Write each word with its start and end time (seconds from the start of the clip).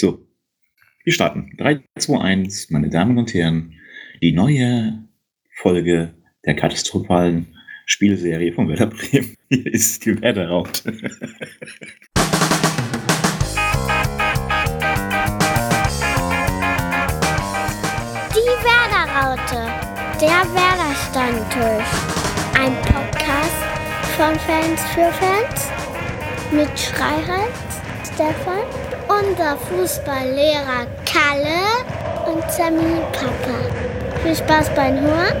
So, 0.00 0.26
wir 1.04 1.12
starten. 1.12 1.52
3, 1.58 1.84
2, 1.98 2.18
1, 2.18 2.70
meine 2.70 2.88
Damen 2.88 3.18
und 3.18 3.34
Herren, 3.34 3.74
die 4.22 4.32
neue 4.32 5.06
Folge 5.56 6.14
der 6.46 6.56
katastrophalen 6.56 7.54
Spielserie 7.84 8.54
von 8.54 8.66
Werder 8.66 8.86
Bremen. 8.86 9.34
Hier 9.50 9.66
ist 9.66 10.06
die 10.06 10.18
Werder-Raute. 10.22 10.90
Die 18.32 18.54
Werder-Raute, 18.64 19.68
der 20.18 20.40
Werder-Stammtisch. 20.56 21.92
Ein 22.58 22.72
Podcast 22.86 23.60
von 24.16 24.34
Fans 24.46 24.80
für 24.94 25.12
Fans 25.12 25.68
mit 26.52 26.78
Schreihals, 26.78 27.69
Stefan, 28.20 28.64
unser 29.08 29.56
Fußballlehrer 29.56 30.86
Kalle 31.06 32.30
und 32.30 32.42
Sammy 32.50 33.00
Papa. 33.12 34.18
Viel 34.22 34.36
Spaß 34.36 34.74
beim 34.74 35.00
Hören. 35.00 35.36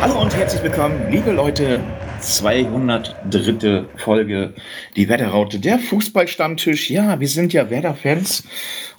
Hallo 0.00 0.22
und 0.22 0.36
herzlich 0.36 0.62
willkommen, 0.62 1.10
liebe 1.10 1.32
Leute. 1.32 1.80
203. 2.20 3.86
Folge, 3.96 4.54
die 4.94 5.08
Werder-Raute, 5.08 5.58
der 5.58 5.80
Fußballstammtisch. 5.80 6.88
Ja, 6.88 7.18
wir 7.18 7.26
sind 7.26 7.52
ja 7.52 7.68
Werder-Fans 7.68 8.44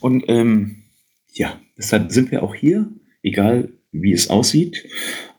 und 0.02 0.26
ähm, 0.28 0.84
ja, 1.32 1.54
deshalb 1.78 2.12
sind 2.12 2.32
wir 2.32 2.44
auch 2.44 2.54
hier, 2.54 2.90
egal 3.24 3.70
wie 3.92 4.14
es 4.14 4.30
aussieht. 4.30 4.88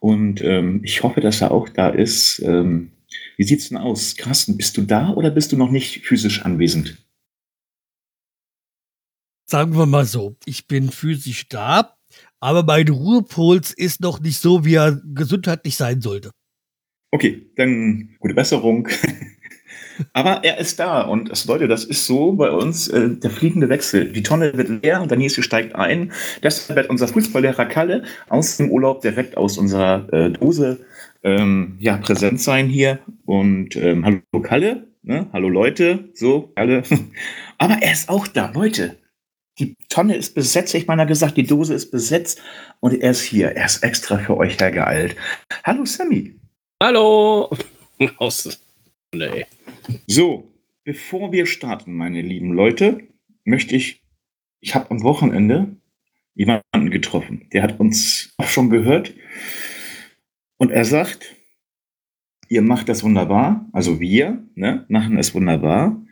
Und 0.01 0.43
ähm, 0.43 0.81
ich 0.85 1.03
hoffe, 1.03 1.21
dass 1.21 1.41
er 1.41 1.51
auch 1.51 1.69
da 1.69 1.89
ist. 1.89 2.41
Ähm, 2.45 2.93
wie 3.37 3.45
sieht's 3.45 3.69
denn 3.69 3.79
aus? 3.79 4.17
Carsten, 4.17 4.57
bist 4.57 4.77
du 4.77 4.83
da 4.83 5.11
oder 5.11 5.31
bist 5.31 5.53
du 5.53 5.57
noch 5.57 5.71
nicht 5.71 6.05
physisch 6.07 6.43
anwesend? 6.43 6.99
Sagen 9.49 9.77
wir 9.77 9.87
mal 9.87 10.07
so, 10.07 10.37
ich 10.47 10.67
bin 10.67 10.91
physisch 10.91 11.49
da, 11.49 11.97
aber 12.41 12.63
mein 12.63 12.89
Ruhepuls 12.89 13.73
ist 13.73 14.01
noch 14.01 14.21
nicht 14.21 14.39
so, 14.39 14.65
wie 14.65 14.75
er 14.75 15.03
gesundheitlich 15.15 15.77
sein 15.77 16.01
sollte. 16.01 16.31
Okay, 17.11 17.51
dann 17.57 18.17
gute 18.19 18.35
Besserung. 18.35 18.89
Aber 20.13 20.45
er 20.45 20.59
ist 20.59 20.79
da 20.79 21.03
und 21.03 21.31
es, 21.31 21.47
Leute, 21.47 21.69
das 21.69 21.85
ist 21.85 22.07
so 22.07 22.33
bei 22.33 22.51
uns 22.51 22.89
äh, 22.89 23.11
der 23.11 23.31
fliegende 23.31 23.69
Wechsel. 23.69 24.13
Die 24.13 24.23
Tonne 24.23 24.57
wird 24.57 24.83
leer 24.83 25.03
und 25.03 25.11
der 25.11 25.19
nächste 25.19 25.43
steigt 25.43 25.75
ein. 25.75 26.13
Deshalb 26.43 26.77
wird 26.77 26.91
unser 26.91 27.09
Fußballlehrer 27.09 27.67
Kalle 27.67 28.05
aus 28.29 28.57
dem 28.57 28.71
Urlaub 28.71 29.01
direkt 29.03 29.37
aus 29.37 29.59
unserer 29.59 30.13
äh, 30.13 30.31
Dose 30.31 30.81
ähm, 31.23 31.77
ja, 31.79 31.97
präsent 31.97 32.41
sein 32.41 32.69
hier. 32.69 32.99
Und 33.25 33.77
ähm, 33.77 34.05
hallo 34.05 34.43
Kalle, 34.43 34.89
ne? 35.03 35.29
hallo 35.33 35.49
Leute, 35.49 36.11
so, 36.15 36.53
Kalle. 36.57 36.83
Aber 37.59 37.75
er 37.81 37.93
ist 37.93 38.09
auch 38.09 38.27
da, 38.27 38.51
Leute. 38.55 38.97
Die 39.59 39.77
Tonne 39.91 40.17
ist 40.17 40.35
besetzt, 40.35 40.75
ich 40.75 40.87
meine, 40.87 41.07
gesagt, 41.07 41.37
die 41.37 41.47
Dose 41.47 41.75
ist 41.75 41.91
besetzt 41.91 42.41
und 42.81 43.01
er 43.01 43.11
ist 43.11 43.21
hier. 43.21 43.51
Er 43.51 43.67
ist 43.67 43.83
extra 43.83 44.19
für 44.19 44.37
euch 44.37 44.59
hergeeilt. 44.59 45.15
Hallo 45.65 45.85
Sammy. 45.85 46.35
Hallo! 46.83 47.51
Aus. 48.17 48.59
Nee. 49.15 49.47
So, 50.07 50.53
bevor 50.85 51.33
wir 51.33 51.47
starten, 51.47 51.95
meine 51.95 52.23
lieben 52.23 52.53
Leute, 52.53 53.09
möchte 53.45 53.77
ich, 53.77 54.03
ich 54.61 54.75
habe 54.75 54.91
am 54.91 55.03
Wochenende 55.03 55.77
jemanden 56.35 56.91
getroffen, 56.91 57.49
der 57.53 57.63
hat 57.63 57.79
uns 57.79 58.35
auch 58.39 58.47
schon 58.47 58.71
gehört 58.71 59.15
und 60.57 60.71
er 60.71 60.85
sagt, 60.85 61.37
ihr 62.49 62.63
macht 62.63 62.89
das 62.89 63.03
wunderbar, 63.03 63.69
also 63.73 64.01
wir 64.01 64.43
ne, 64.55 64.87
machen 64.89 65.19
es 65.19 65.35
wunderbar, 65.35 66.03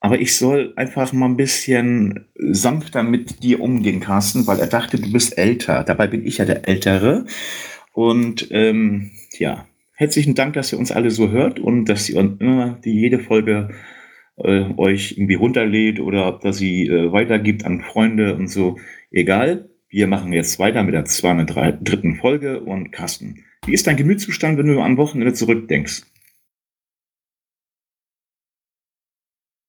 aber 0.00 0.18
ich 0.18 0.36
soll 0.36 0.72
einfach 0.76 1.12
mal 1.12 1.26
ein 1.26 1.36
bisschen 1.36 2.26
sanfter 2.34 3.02
mit 3.02 3.42
dir 3.42 3.60
umgehen, 3.60 4.00
Carsten, 4.00 4.46
weil 4.46 4.58
er 4.58 4.66
dachte, 4.66 4.98
du 4.98 5.12
bist 5.12 5.36
älter. 5.36 5.84
Dabei 5.84 6.06
bin 6.06 6.26
ich 6.26 6.38
ja 6.38 6.46
der 6.46 6.66
Ältere. 6.66 7.26
Und 7.92 8.48
ähm, 8.50 9.10
ja, 9.38 9.66
herzlichen 10.00 10.34
Dank, 10.34 10.54
dass 10.54 10.72
ihr 10.72 10.78
uns 10.78 10.90
alle 10.90 11.10
so 11.10 11.30
hört 11.30 11.60
und 11.60 11.84
dass 11.84 12.08
ihr 12.08 12.18
immer 12.18 12.80
die 12.82 12.92
jede 12.92 13.18
Folge 13.18 13.68
äh, 14.36 14.64
euch 14.78 15.12
irgendwie 15.12 15.34
runterlädt 15.34 16.00
oder 16.00 16.26
ob 16.26 16.40
das 16.40 16.56
sie 16.56 16.86
äh, 16.86 17.12
weitergibt 17.12 17.66
an 17.66 17.82
Freunde 17.82 18.34
und 18.34 18.48
so. 18.48 18.78
Egal. 19.10 19.68
Wir 19.90 20.06
machen 20.06 20.32
jetzt 20.32 20.58
weiter 20.58 20.84
mit 20.84 20.94
der 20.94 21.04
203. 21.04 22.14
Folge 22.20 22.60
und 22.60 22.92
Carsten. 22.92 23.44
Wie 23.66 23.74
ist 23.74 23.86
dein 23.86 23.96
Gemütszustand, 23.96 24.56
wenn 24.56 24.68
du 24.68 24.80
am 24.80 24.96
Wochenende 24.96 25.34
zurückdenkst? 25.34 26.04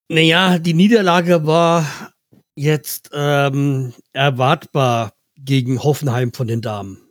Naja, 0.10 0.60
die 0.60 0.76
Niederlage 0.76 1.46
war 1.46 2.14
jetzt 2.56 3.10
ähm, 3.14 3.94
erwartbar 4.14 5.14
gegen 5.36 5.84
Hoffenheim 5.84 6.32
von 6.34 6.48
den 6.48 6.62
Damen. 6.62 7.11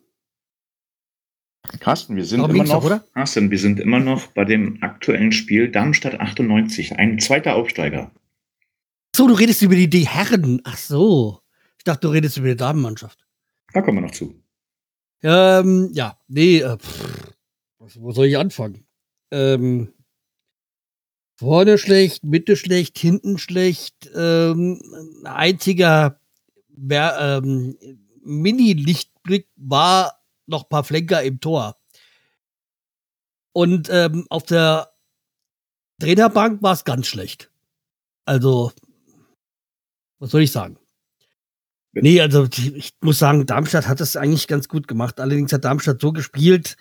Carsten, 1.79 2.17
wir 2.17 2.25
sind 2.25 2.41
Darum 2.41 2.55
immer 2.57 2.65
doch, 2.65 2.73
noch, 2.75 2.85
oder? 2.85 3.05
Carsten, 3.15 3.51
wir 3.51 3.59
sind 3.59 3.79
immer 3.79 4.01
noch 4.01 4.27
bei 4.29 4.45
dem 4.45 4.83
aktuellen 4.83 5.33
Spiel 5.33 5.71
Darmstadt 5.71 6.19
98, 6.19 6.97
ein 6.99 7.19
zweiter 7.21 7.55
Aufsteiger. 7.55 8.11
So, 9.15 9.29
du 9.29 9.35
redest 9.35 9.63
über 9.63 9.75
die, 9.75 9.89
die 9.89 10.07
Herren. 10.07 10.61
Ach 10.65 10.77
so. 10.77 11.41
Ich 11.79 11.85
dachte, 11.85 12.07
du 12.07 12.09
redest 12.13 12.37
über 12.37 12.49
die 12.49 12.57
Damenmannschaft. 12.57 13.25
Da 13.73 13.83
kommen 13.83 13.99
wir 13.99 14.03
noch 14.03 14.11
zu. 14.11 14.35
Ähm, 15.23 15.91
ja, 15.93 16.19
nee, 16.29 16.59
äh, 16.59 16.77
pff, 16.77 17.35
was- 17.79 18.01
wo 18.01 18.11
soll 18.13 18.27
ich 18.27 18.37
anfangen? 18.39 18.87
Ähm, 19.31 19.93
vorne 21.37 21.79
schlecht, 21.79 22.25
Mitte 22.25 22.57
schlecht, 22.57 22.99
hinten 22.99 23.39
schlecht, 23.39 24.11
ähm, 24.15 24.81
ein 25.25 25.27
einziger 25.27 26.21
ähm, 26.91 27.77
Mini-Lichtblick 28.23 29.49
war 29.57 30.20
noch 30.51 30.69
paar 30.69 30.85
Flenker 30.85 31.23
im 31.23 31.41
Tor. 31.41 31.77
Und 33.53 33.89
ähm, 33.91 34.27
auf 34.31 34.45
der 34.45 34.93
Trainerbank 36.01 36.63
war 36.63 36.73
es 36.73 36.85
ganz 36.85 37.07
schlecht. 37.07 37.51
Also, 38.25 38.73
was 40.19 40.31
soll 40.31 40.43
ich 40.43 40.53
sagen? 40.53 40.79
Nee, 41.93 42.21
also 42.21 42.47
ich 42.53 42.93
muss 43.01 43.19
sagen, 43.19 43.47
Darmstadt 43.47 43.89
hat 43.89 44.01
das 44.01 44.17
eigentlich 44.17 44.47
ganz 44.47 44.69
gut 44.69 44.87
gemacht. 44.87 45.19
Allerdings 45.19 45.53
hat 45.53 45.65
Darmstadt 45.65 46.01
so 46.01 46.13
gespielt, 46.13 46.77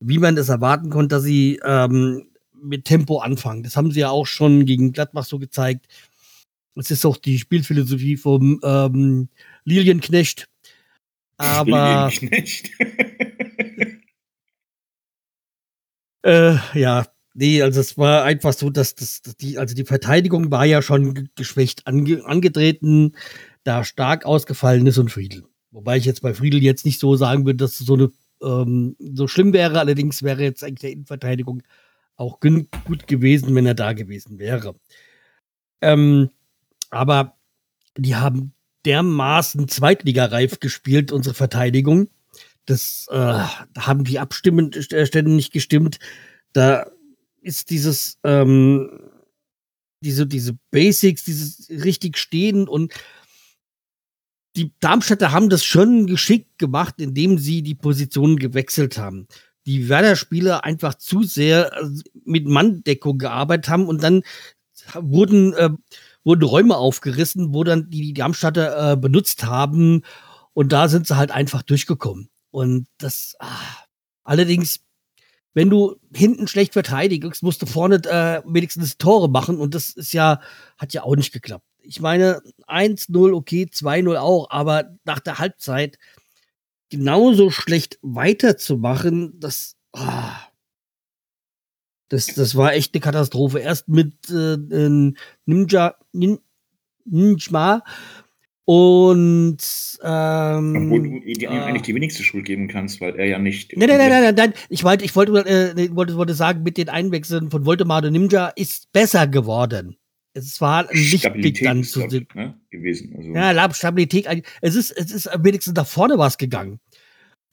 wie 0.00 0.18
man 0.18 0.38
es 0.38 0.48
erwarten 0.48 0.88
konnte, 0.88 1.16
dass 1.16 1.24
sie 1.24 1.60
ähm, 1.62 2.30
mit 2.54 2.86
Tempo 2.86 3.18
anfangen. 3.18 3.62
Das 3.62 3.76
haben 3.76 3.92
sie 3.92 4.00
ja 4.00 4.10
auch 4.10 4.26
schon 4.26 4.64
gegen 4.64 4.92
Gladbach 4.92 5.24
so 5.24 5.38
gezeigt. 5.38 5.86
Das 6.74 6.90
ist 6.90 7.04
auch 7.04 7.18
die 7.18 7.38
Spielphilosophie 7.38 8.16
vom 8.16 8.60
ähm, 8.64 9.28
Lilienknecht. 9.64 10.48
Aber 11.38 12.10
Nicht. 12.20 12.70
äh, 16.22 16.56
ja, 16.74 17.06
nee, 17.34 17.62
also 17.62 17.80
es 17.80 17.98
war 17.98 18.24
einfach 18.24 18.52
so, 18.52 18.70
dass, 18.70 18.94
das 18.94 19.22
die, 19.40 19.58
also 19.58 19.74
die 19.74 19.84
Verteidigung 19.84 20.50
war 20.50 20.64
ja 20.64 20.82
schon 20.82 21.14
ge- 21.14 21.26
geschwächt 21.34 21.86
ange, 21.86 22.24
angetreten, 22.24 23.14
da 23.64 23.84
stark 23.84 24.24
ausgefallen 24.26 24.86
ist 24.86 24.98
und 24.98 25.10
Friedel. 25.10 25.44
Wobei 25.70 25.96
ich 25.96 26.04
jetzt 26.04 26.22
bei 26.22 26.34
Friedel 26.34 26.62
jetzt 26.62 26.84
nicht 26.84 27.00
so 27.00 27.16
sagen 27.16 27.44
würde, 27.46 27.56
dass 27.56 27.80
es 27.80 27.86
so 27.86 27.94
eine 27.94 28.10
ähm, 28.42 28.96
so 29.00 29.26
schlimm 29.26 29.52
wäre. 29.52 29.80
Allerdings 29.80 30.22
wäre 30.22 30.42
jetzt 30.42 30.62
eigentlich 30.62 30.80
der 30.80 30.92
Innenverteidigung 30.92 31.62
auch 32.16 32.38
gut 32.40 33.06
gewesen, 33.08 33.54
wenn 33.54 33.66
er 33.66 33.74
da 33.74 33.92
gewesen 33.92 34.38
wäre. 34.38 34.76
Ähm, 35.80 36.30
aber 36.90 37.36
die 37.96 38.14
haben 38.14 38.53
dermaßen 38.84 39.68
zweitligareif 39.68 40.60
gespielt, 40.60 41.12
unsere 41.12 41.34
Verteidigung. 41.34 42.08
Das 42.66 43.06
äh, 43.10 43.16
haben 43.78 44.04
die 44.04 44.18
Abstimmstände 44.18 45.30
nicht 45.30 45.52
gestimmt. 45.52 45.98
Da 46.52 46.86
ist 47.40 47.70
dieses 47.70 48.18
ähm, 48.24 48.90
diese 50.00 50.26
diese 50.26 50.56
Basics, 50.70 51.24
dieses 51.24 51.68
richtig 51.68 52.18
stehen 52.18 52.68
und 52.68 52.92
die 54.56 54.72
Darmstädter 54.80 55.32
haben 55.32 55.48
das 55.48 55.64
schon 55.64 56.06
geschickt 56.06 56.58
gemacht, 56.58 56.94
indem 56.98 57.38
sie 57.38 57.62
die 57.62 57.74
Positionen 57.74 58.36
gewechselt 58.36 58.98
haben. 58.98 59.26
Die 59.66 59.88
Werder-Spieler 59.88 60.64
einfach 60.64 60.94
zu 60.94 61.22
sehr 61.22 61.72
äh, 61.72 61.88
mit 62.24 62.46
Manndeckung 62.46 63.18
gearbeitet 63.18 63.68
haben 63.68 63.86
und 63.86 64.02
dann 64.02 64.22
wurden, 64.94 65.54
äh, 65.54 65.70
wurden 66.24 66.42
Räume 66.44 66.76
aufgerissen, 66.76 67.54
wo 67.54 67.64
dann 67.64 67.90
die, 67.90 68.00
die 68.00 68.14
Darmstädter 68.14 68.92
äh, 68.92 68.96
benutzt 68.96 69.44
haben. 69.44 70.02
Und 70.52 70.72
da 70.72 70.88
sind 70.88 71.06
sie 71.06 71.16
halt 71.16 71.30
einfach 71.30 71.62
durchgekommen. 71.62 72.30
Und 72.50 72.86
das, 72.98 73.36
ah, 73.38 73.46
allerdings, 74.22 74.80
wenn 75.52 75.70
du 75.70 75.96
hinten 76.14 76.48
schlecht 76.48 76.72
verteidigst, 76.72 77.42
musst 77.42 77.62
du 77.62 77.66
vorne 77.66 77.96
äh, 77.96 78.42
wenigstens 78.46 78.96
Tore 78.96 79.28
machen. 79.28 79.58
Und 79.58 79.74
das 79.74 79.90
ist 79.90 80.12
ja, 80.12 80.40
hat 80.78 80.92
ja 80.94 81.02
auch 81.02 81.16
nicht 81.16 81.32
geklappt. 81.32 81.64
Ich 81.82 82.00
meine, 82.00 82.40
1-0, 82.66 83.34
okay, 83.34 83.68
2-0 83.70 84.16
auch, 84.16 84.48
aber 84.50 84.96
nach 85.04 85.20
der 85.20 85.38
Halbzeit 85.38 85.98
genauso 86.88 87.50
schlecht 87.50 87.98
weiterzumachen, 88.02 89.38
das, 89.38 89.76
ah, 89.92 90.43
Das, 92.14 92.26
das 92.26 92.54
war 92.54 92.72
echt 92.72 92.94
eine 92.94 93.00
Katastrophe. 93.00 93.58
Erst 93.58 93.88
mit 93.88 94.12
äh, 94.30 94.56
Ninja, 95.46 95.96
Nin, 96.12 96.38
Ninja 97.04 97.82
und 98.64 99.58
ähm, 100.02 100.76
Obwohl 100.76 101.02
du 101.02 101.16
ihm 101.16 101.40
äh, 101.40 101.46
eigentlich 101.48 101.82
die 101.82 101.94
wenigste 101.94 102.22
Schuld 102.22 102.44
geben 102.44 102.68
kannst, 102.68 103.00
weil 103.00 103.16
er 103.16 103.26
ja 103.26 103.40
nicht. 103.40 103.76
Nein, 103.76 103.88
nein, 103.88 103.98
nein, 103.98 104.22
nein, 104.22 104.34
nein. 104.36 104.52
Ich 104.68 104.84
wollte, 104.84 105.04
ich 105.04 105.16
wollte, 105.16 105.32
äh, 105.32 105.96
wollte, 105.96 106.16
wollte 106.16 106.34
sagen, 106.34 106.62
mit 106.62 106.78
den 106.78 106.88
Einwechseln 106.88 107.50
von 107.50 107.66
Voldemort 107.66 108.04
und 108.04 108.12
Ninja 108.12 108.46
ist 108.48 108.92
besser 108.92 109.26
geworden. 109.26 109.96
Es 110.34 110.60
war 110.60 110.88
ein 110.88 110.96
Lichtblick 110.96 111.62
dann 111.64 111.82
zu. 111.82 112.06
Ne, 112.34 112.58
gewesen. 112.70 113.12
Also. 113.16 113.30
Ja, 113.32 113.74
Stabilität. 113.74 114.26
Es 114.60 114.76
ist, 114.76 114.92
es 114.92 115.10
ist 115.10 115.28
wenigstens 115.40 115.74
nach 115.74 115.86
vorne 115.86 116.16
was 116.16 116.38
gegangen. 116.38 116.78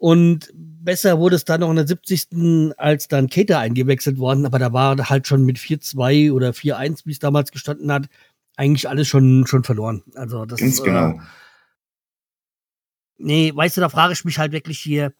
Und 0.02 0.50
besser 0.56 1.20
wurde 1.20 1.36
es 1.36 1.46
dann 1.46 1.60
noch 1.60 1.70
in 1.70 1.76
der 1.76 1.86
70. 1.86 2.74
als 2.76 3.08
dann 3.08 3.30
Cater 3.30 3.60
eingewechselt 3.60 4.18
worden, 4.18 4.48
aber 4.48 4.58
da 4.58 4.74
war 4.74 4.98
halt 4.98 5.28
schon 5.28 5.46
mit 5.46 5.60
4-2 5.60 6.32
oder 6.32 6.50
4-1, 6.50 7.06
wie 7.06 7.12
es 7.12 7.20
damals 7.20 7.52
gestanden 7.52 7.92
hat, 7.92 8.10
eigentlich 8.56 8.90
alles 8.90 9.08
schon, 9.08 9.46
schon 9.46 9.64
verloren. 9.64 10.02
Also 10.16 10.46
das 10.46 10.60
Ganz 10.60 10.82
genau. 10.82 11.10
Äh, 11.12 11.20
nee, 13.20 13.52
weißt 13.56 13.78
du, 13.78 13.82
da 13.82 13.90
frage 13.90 14.14
ich 14.14 14.26
mich 14.26 14.40
halt 14.40 14.54
wirklich 14.54 14.80
hier, 14.80 15.14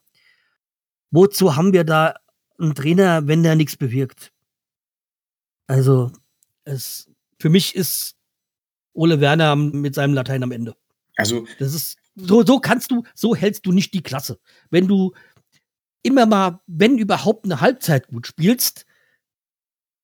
wozu 1.12 1.54
haben 1.54 1.72
wir 1.72 1.84
da 1.84 2.16
einen 2.58 2.74
Trainer, 2.74 3.28
wenn 3.28 3.44
der 3.44 3.54
nichts 3.54 3.76
bewirkt? 3.76 4.32
Also, 5.68 6.10
es, 6.64 7.08
für 7.38 7.50
mich 7.50 7.76
ist 7.76 8.16
Ole 8.94 9.20
Werner 9.20 9.54
mit 9.54 9.94
seinem 9.94 10.14
Latein 10.14 10.42
am 10.42 10.50
Ende. 10.50 10.74
Also, 11.16 11.46
das 11.60 11.72
ist 11.72 12.01
so, 12.14 12.44
so 12.44 12.60
kannst 12.60 12.90
du, 12.90 13.04
so 13.14 13.34
hältst 13.34 13.66
du 13.66 13.72
nicht 13.72 13.94
die 13.94 14.02
Klasse. 14.02 14.38
Wenn 14.70 14.88
du 14.88 15.12
immer 16.02 16.26
mal, 16.26 16.60
wenn 16.66 16.98
überhaupt 16.98 17.44
eine 17.44 17.60
Halbzeit 17.60 18.08
gut 18.08 18.26
spielst, 18.26 18.86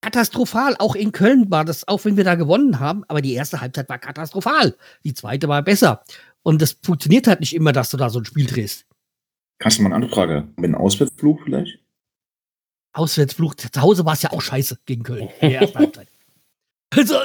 katastrophal. 0.01 0.77
Auch 0.79 0.95
in 0.95 1.13
Köln 1.13 1.51
war 1.51 1.65
das, 1.65 1.87
auch 1.89 2.05
wenn 2.05 2.17
wir 2.17 2.25
da 2.25 2.35
gewonnen 2.35 2.81
haben, 2.81 3.05
aber 3.09 3.21
die 3.21 3.35
erste 3.35 3.61
Halbzeit 3.61 3.89
war 3.89 3.99
katastrophal. 3.99 4.77
Die 5.05 5.15
zweite 5.15 5.49
war 5.49 5.63
besser. 5.63 6.03
Und 6.43 6.63
das 6.63 6.79
funktioniert 6.83 7.27
halt 7.27 7.41
nicht 7.41 7.55
immer, 7.55 7.73
dass 7.73 7.91
du 7.91 7.97
da 7.97 8.09
so 8.11 8.21
ein 8.21 8.25
Spiel 8.25 8.47
drehst. 8.47 8.87
Kannst 9.59 9.79
du 9.79 9.83
mal 9.83 9.89
eine 9.89 9.97
andere 9.97 10.13
Frage? 10.13 10.49
Mit 10.57 10.67
einem 10.67 10.77
Auswärtsflug 10.77 11.43
vielleicht? 11.43 11.81
Auswärtsflug. 12.93 13.61
Zu 13.61 13.83
Hause 13.83 14.05
war 14.05 14.15
es 14.15 14.23
ja 14.23 14.33
auch 14.33 14.41
scheiße 14.41 14.79
gegen 14.87 15.03
Köln. 15.03 15.29
In 15.41 15.51
der 15.51 15.61
ersten 15.61 15.79
Halbzeit. 15.79 16.09
Also, 16.91 17.17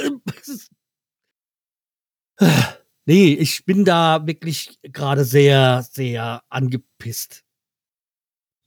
Nee, 3.06 3.34
ich 3.34 3.66
bin 3.66 3.84
da 3.84 4.26
wirklich 4.26 4.80
gerade 4.82 5.26
sehr, 5.26 5.86
sehr 5.92 6.42
angepisst. 6.50 7.44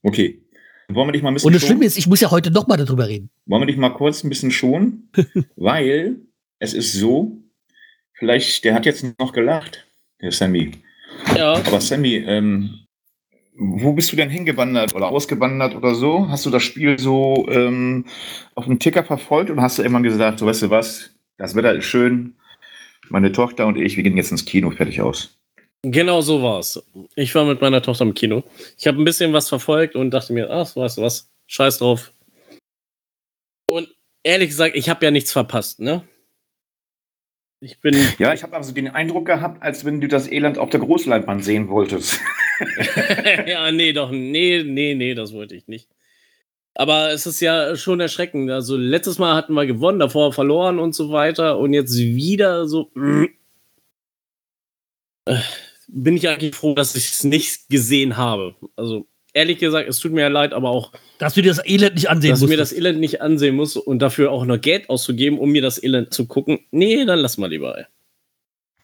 Okay. 0.02 0.42
Wollen 0.88 1.08
wir 1.08 1.12
dich 1.12 1.22
mal 1.22 1.30
ein 1.30 1.34
bisschen 1.34 1.48
Und 1.48 1.54
das 1.54 1.64
Schlimme 1.64 1.84
ist, 1.84 1.98
ich 1.98 2.06
muss 2.06 2.20
ja 2.20 2.30
heute 2.30 2.50
noch 2.50 2.66
mal 2.66 2.76
darüber 2.76 3.08
reden. 3.08 3.30
Wollen 3.46 3.62
wir 3.62 3.66
dich 3.66 3.76
mal 3.76 3.90
kurz 3.90 4.22
ein 4.22 4.28
bisschen 4.28 4.50
schonen? 4.50 5.10
weil 5.56 6.20
es 6.58 6.74
ist 6.74 6.92
so, 6.92 7.38
vielleicht, 8.12 8.64
der 8.64 8.74
hat 8.74 8.86
jetzt 8.86 9.04
noch 9.18 9.32
gelacht, 9.32 9.86
der 10.20 10.32
Sammy. 10.32 10.72
Ja. 11.36 11.54
Aber 11.54 11.80
Sammy, 11.80 12.16
ähm, 12.16 12.86
wo 13.58 13.94
bist 13.94 14.12
du 14.12 14.16
denn 14.16 14.30
hingewandert 14.30 14.94
oder 14.94 15.08
ausgewandert 15.08 15.74
oder 15.74 15.94
so? 15.94 16.28
Hast 16.28 16.46
du 16.46 16.50
das 16.50 16.62
Spiel 16.62 16.98
so 16.98 17.46
ähm, 17.48 18.04
auf 18.54 18.66
dem 18.66 18.78
Ticker 18.78 19.02
verfolgt 19.02 19.50
und 19.50 19.60
hast 19.60 19.78
du 19.78 19.82
immer 19.82 20.02
gesagt, 20.02 20.38
so 20.38 20.46
weißt 20.46 20.62
du 20.62 20.70
was, 20.70 21.10
das 21.38 21.54
Wetter 21.54 21.74
ist 21.74 21.86
schön, 21.86 22.36
meine 23.08 23.32
Tochter 23.32 23.66
und 23.66 23.76
ich, 23.76 23.96
wir 23.96 24.02
gehen 24.02 24.16
jetzt 24.16 24.30
ins 24.30 24.44
Kino, 24.44 24.70
fertig 24.70 25.00
aus. 25.00 25.38
Genau 25.82 26.20
so 26.20 26.42
war 26.42 26.58
es. 26.58 26.82
Ich 27.14 27.34
war 27.34 27.44
mit 27.44 27.60
meiner 27.60 27.82
Tochter 27.82 28.04
im 28.04 28.14
Kino. 28.14 28.42
Ich 28.78 28.86
habe 28.86 29.00
ein 29.00 29.04
bisschen 29.04 29.32
was 29.32 29.48
verfolgt 29.48 29.94
und 29.94 30.10
dachte 30.10 30.32
mir, 30.32 30.50
ach, 30.50 30.74
weißt 30.74 30.98
du 30.98 31.02
was, 31.02 31.30
scheiß 31.46 31.78
drauf. 31.78 32.12
Und 33.70 33.94
ehrlich 34.22 34.48
gesagt, 34.48 34.74
ich 34.74 34.88
habe 34.88 35.04
ja 35.04 35.10
nichts 35.10 35.32
verpasst, 35.32 35.80
ne? 35.80 36.02
Ich 37.60 37.80
bin. 37.80 37.94
Ja, 38.18 38.32
ich 38.34 38.42
habe 38.42 38.56
also 38.56 38.72
den 38.72 38.88
Eindruck 38.88 39.26
gehabt, 39.26 39.62
als 39.62 39.84
wenn 39.84 40.00
du 40.00 40.08
das 40.08 40.30
Elend 40.30 40.58
auf 40.58 40.70
der 40.70 40.80
Großleinwand 40.80 41.44
sehen 41.44 41.68
wolltest. 41.68 42.20
ja, 43.46 43.70
nee, 43.70 43.92
doch, 43.92 44.10
nee, 44.10 44.62
nee, 44.64 44.94
nee, 44.94 45.14
das 45.14 45.32
wollte 45.32 45.54
ich 45.54 45.68
nicht. 45.68 45.88
Aber 46.78 47.10
es 47.10 47.26
ist 47.26 47.40
ja 47.40 47.74
schon 47.74 48.00
erschreckend. 48.00 48.50
Also 48.50 48.76
letztes 48.76 49.18
Mal 49.18 49.34
hatten 49.34 49.54
wir 49.54 49.66
gewonnen, 49.66 49.98
davor 49.98 50.34
verloren 50.34 50.78
und 50.78 50.94
so 50.94 51.10
weiter. 51.10 51.58
Und 51.58 51.72
jetzt 51.72 51.96
wieder 51.96 52.68
so. 52.68 52.90
Äh, 55.24 55.38
bin 55.88 56.16
ich 56.16 56.28
eigentlich 56.28 56.54
froh, 56.54 56.74
dass 56.74 56.94
ich 56.94 57.06
es 57.06 57.24
nicht 57.24 57.70
gesehen 57.70 58.18
habe. 58.18 58.56
Also 58.76 59.06
ehrlich 59.32 59.58
gesagt, 59.58 59.88
es 59.88 59.98
tut 60.00 60.12
mir 60.12 60.20
ja 60.20 60.28
leid, 60.28 60.52
aber 60.52 60.68
auch. 60.68 60.92
Dass 61.18 61.32
du 61.32 61.40
dir 61.40 61.48
das 61.48 61.66
Elend 61.66 61.94
nicht 61.94 62.10
ansehen 62.10 62.30
musst. 62.32 62.42
Dass 62.42 62.46
ich 62.46 62.50
mir 62.50 62.58
das 62.58 62.72
Elend 62.74 63.00
nicht 63.00 63.22
ansehen 63.22 63.56
muss 63.56 63.78
und 63.78 64.00
dafür 64.00 64.30
auch 64.30 64.44
noch 64.44 64.60
Geld 64.60 64.90
auszugeben, 64.90 65.38
um 65.38 65.50
mir 65.50 65.62
das 65.62 65.82
Elend 65.82 66.12
zu 66.12 66.26
gucken. 66.26 66.58
Nee, 66.72 67.06
dann 67.06 67.20
lass 67.20 67.38
mal 67.38 67.48
lieber. 67.48 67.78
Ey. 67.78 67.84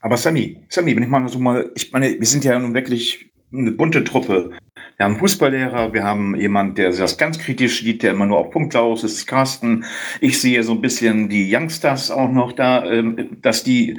Aber 0.00 0.16
Sammy, 0.16 0.64
Sammy, 0.70 0.96
wenn 0.96 1.02
ich 1.02 1.08
mal 1.10 1.28
so 1.28 1.38
mal, 1.38 1.70
ich 1.74 1.92
meine, 1.92 2.18
wir 2.18 2.26
sind 2.26 2.42
ja 2.44 2.58
nun 2.58 2.72
wirklich 2.72 3.30
eine 3.52 3.72
bunte 3.72 4.02
Truppe. 4.02 4.50
Wir 4.96 5.06
haben 5.06 5.18
Fußballlehrer, 5.18 5.92
wir 5.92 6.04
haben 6.04 6.36
jemanden, 6.36 6.74
der 6.76 6.92
das 6.92 7.18
ganz 7.18 7.38
kritisch 7.38 7.82
sieht, 7.82 8.02
der 8.02 8.12
immer 8.12 8.26
nur 8.26 8.38
auf 8.38 8.50
Punkte 8.50 8.80
aus 8.80 9.04
ist, 9.04 9.26
Carsten. 9.26 9.84
Ich 10.20 10.40
sehe 10.40 10.62
so 10.62 10.72
ein 10.72 10.80
bisschen 10.80 11.28
die 11.28 11.52
Youngsters 11.54 12.10
auch 12.10 12.30
noch 12.30 12.52
da, 12.52 12.84
ähm, 12.84 13.38
dass 13.40 13.64
die 13.64 13.98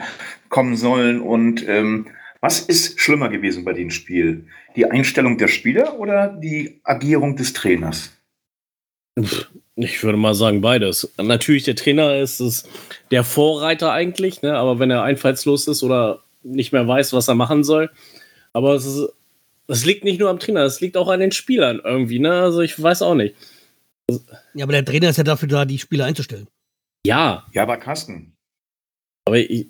kommen 0.50 0.76
sollen. 0.76 1.20
Und 1.22 1.68
ähm, 1.68 2.08
was 2.42 2.62
ist 2.62 3.00
schlimmer 3.00 3.30
gewesen 3.30 3.64
bei 3.64 3.74
dem 3.74 3.90
Spiel? 3.90 4.48
Die 4.76 4.90
Einstellung 4.90 5.38
der 5.38 5.48
Spieler 5.48 6.00
oder 6.00 6.28
die 6.28 6.82
Agierung 6.84 7.36
des 7.36 7.54
Trainers? 7.54 8.12
Ich 9.76 10.04
würde 10.04 10.18
mal 10.18 10.34
sagen 10.34 10.62
beides. 10.62 11.14
Natürlich, 11.18 11.64
der 11.64 11.76
Trainer 11.76 12.18
ist 12.18 12.40
es 12.40 12.68
der 13.12 13.24
Vorreiter 13.24 13.92
eigentlich, 13.92 14.42
ne? 14.42 14.56
aber 14.56 14.80
wenn 14.80 14.92
er 14.92 15.04
einfallslos 15.04 15.68
ist 15.68 15.84
oder 15.84 16.24
nicht 16.44 16.74
mehr 16.74 16.88
weiß, 16.88 17.14
was 17.14 17.28
er 17.28 17.36
machen 17.36 17.64
soll. 17.64 17.90
Aber 18.54 18.74
es 18.76 18.86
ist 18.86 19.10
das 19.68 19.86
liegt 19.86 20.04
nicht 20.04 20.20
nur 20.20 20.30
am 20.30 20.40
Trainer, 20.40 20.64
das 20.64 20.82
liegt 20.82 20.98
auch 20.98 21.08
an 21.08 21.20
den 21.20 21.32
Spielern 21.32 21.82
irgendwie, 21.84 22.20
ne? 22.20 22.42
Also 22.42 22.62
ich 22.62 22.82
weiß 22.82 23.02
auch 23.02 23.16
nicht. 23.16 23.36
Ja, 24.54 24.66
aber 24.66 24.74
der 24.74 24.86
Trainer 24.86 25.10
ist 25.10 25.18
ja 25.18 25.24
dafür 25.24 25.48
da, 25.48 25.66
die 25.66 25.80
Spieler 25.80 26.06
einzustellen. 26.06 26.48
Ja. 27.06 27.48
Ja, 27.54 27.64
aber 27.64 27.78
Carsten. 27.78 28.36
Aber 29.26 29.38
ich, 29.38 29.68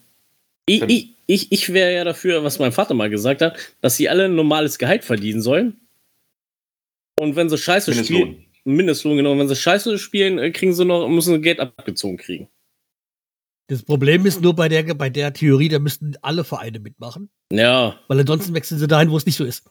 ich, 0.66 0.81
ich, 0.81 1.16
ich, 1.28 1.51
ich 1.51 1.74
wäre 1.74 1.94
ja 1.94 2.04
dafür, 2.04 2.44
was 2.44 2.60
mein 2.60 2.72
Vater 2.72 2.94
mal 2.94 3.10
gesagt 3.10 3.42
hat, 3.42 3.57
dass 3.81 3.98
sie 3.98 4.10
alle 4.10 4.25
ein 4.25 4.36
normales 4.36 4.78
Gehalt 4.78 5.04
verdienen 5.04 5.42
sollen. 5.42 5.80
Und 7.19 7.36
wenn 7.36 7.50
sie 7.50 7.57
scheiße 7.57 7.92
Mindestlohn. 7.92 8.22
spielen, 8.22 8.45
Mindestlohn, 8.63 9.18
genau, 9.18 9.38
wenn 9.38 9.48
sie 9.48 9.56
scheiße 9.56 10.00
spielen, 10.00 10.40
äh, 10.40 10.51
kriegen 10.51 10.74
sie 10.74 10.85
noch, 10.85 11.07
müssen 11.07 11.35
sie 11.35 11.42
Geld 11.42 11.59
abgezogen 11.59 12.18
kriegen. 12.18 12.50
Das 13.68 13.83
Problem 13.83 14.26
ist 14.26 14.42
nur 14.42 14.56
bei 14.56 14.68
der, 14.68 14.83
bei 14.94 15.09
der 15.09 15.33
Theorie, 15.33 15.69
da 15.69 15.80
müssten 15.80 16.16
alle 16.21 16.44
Vereine 16.44 16.80
mitmachen. 16.80 17.30
Ja. 17.52 18.00
Weil 18.07 18.19
ansonsten 18.19 18.54
wechseln 18.54 18.80
sie 18.80 18.88
dahin, 18.88 19.09
wo 19.09 19.18
es 19.18 19.26
nicht 19.26 19.38
so 19.38 19.45
ist. 19.45 19.69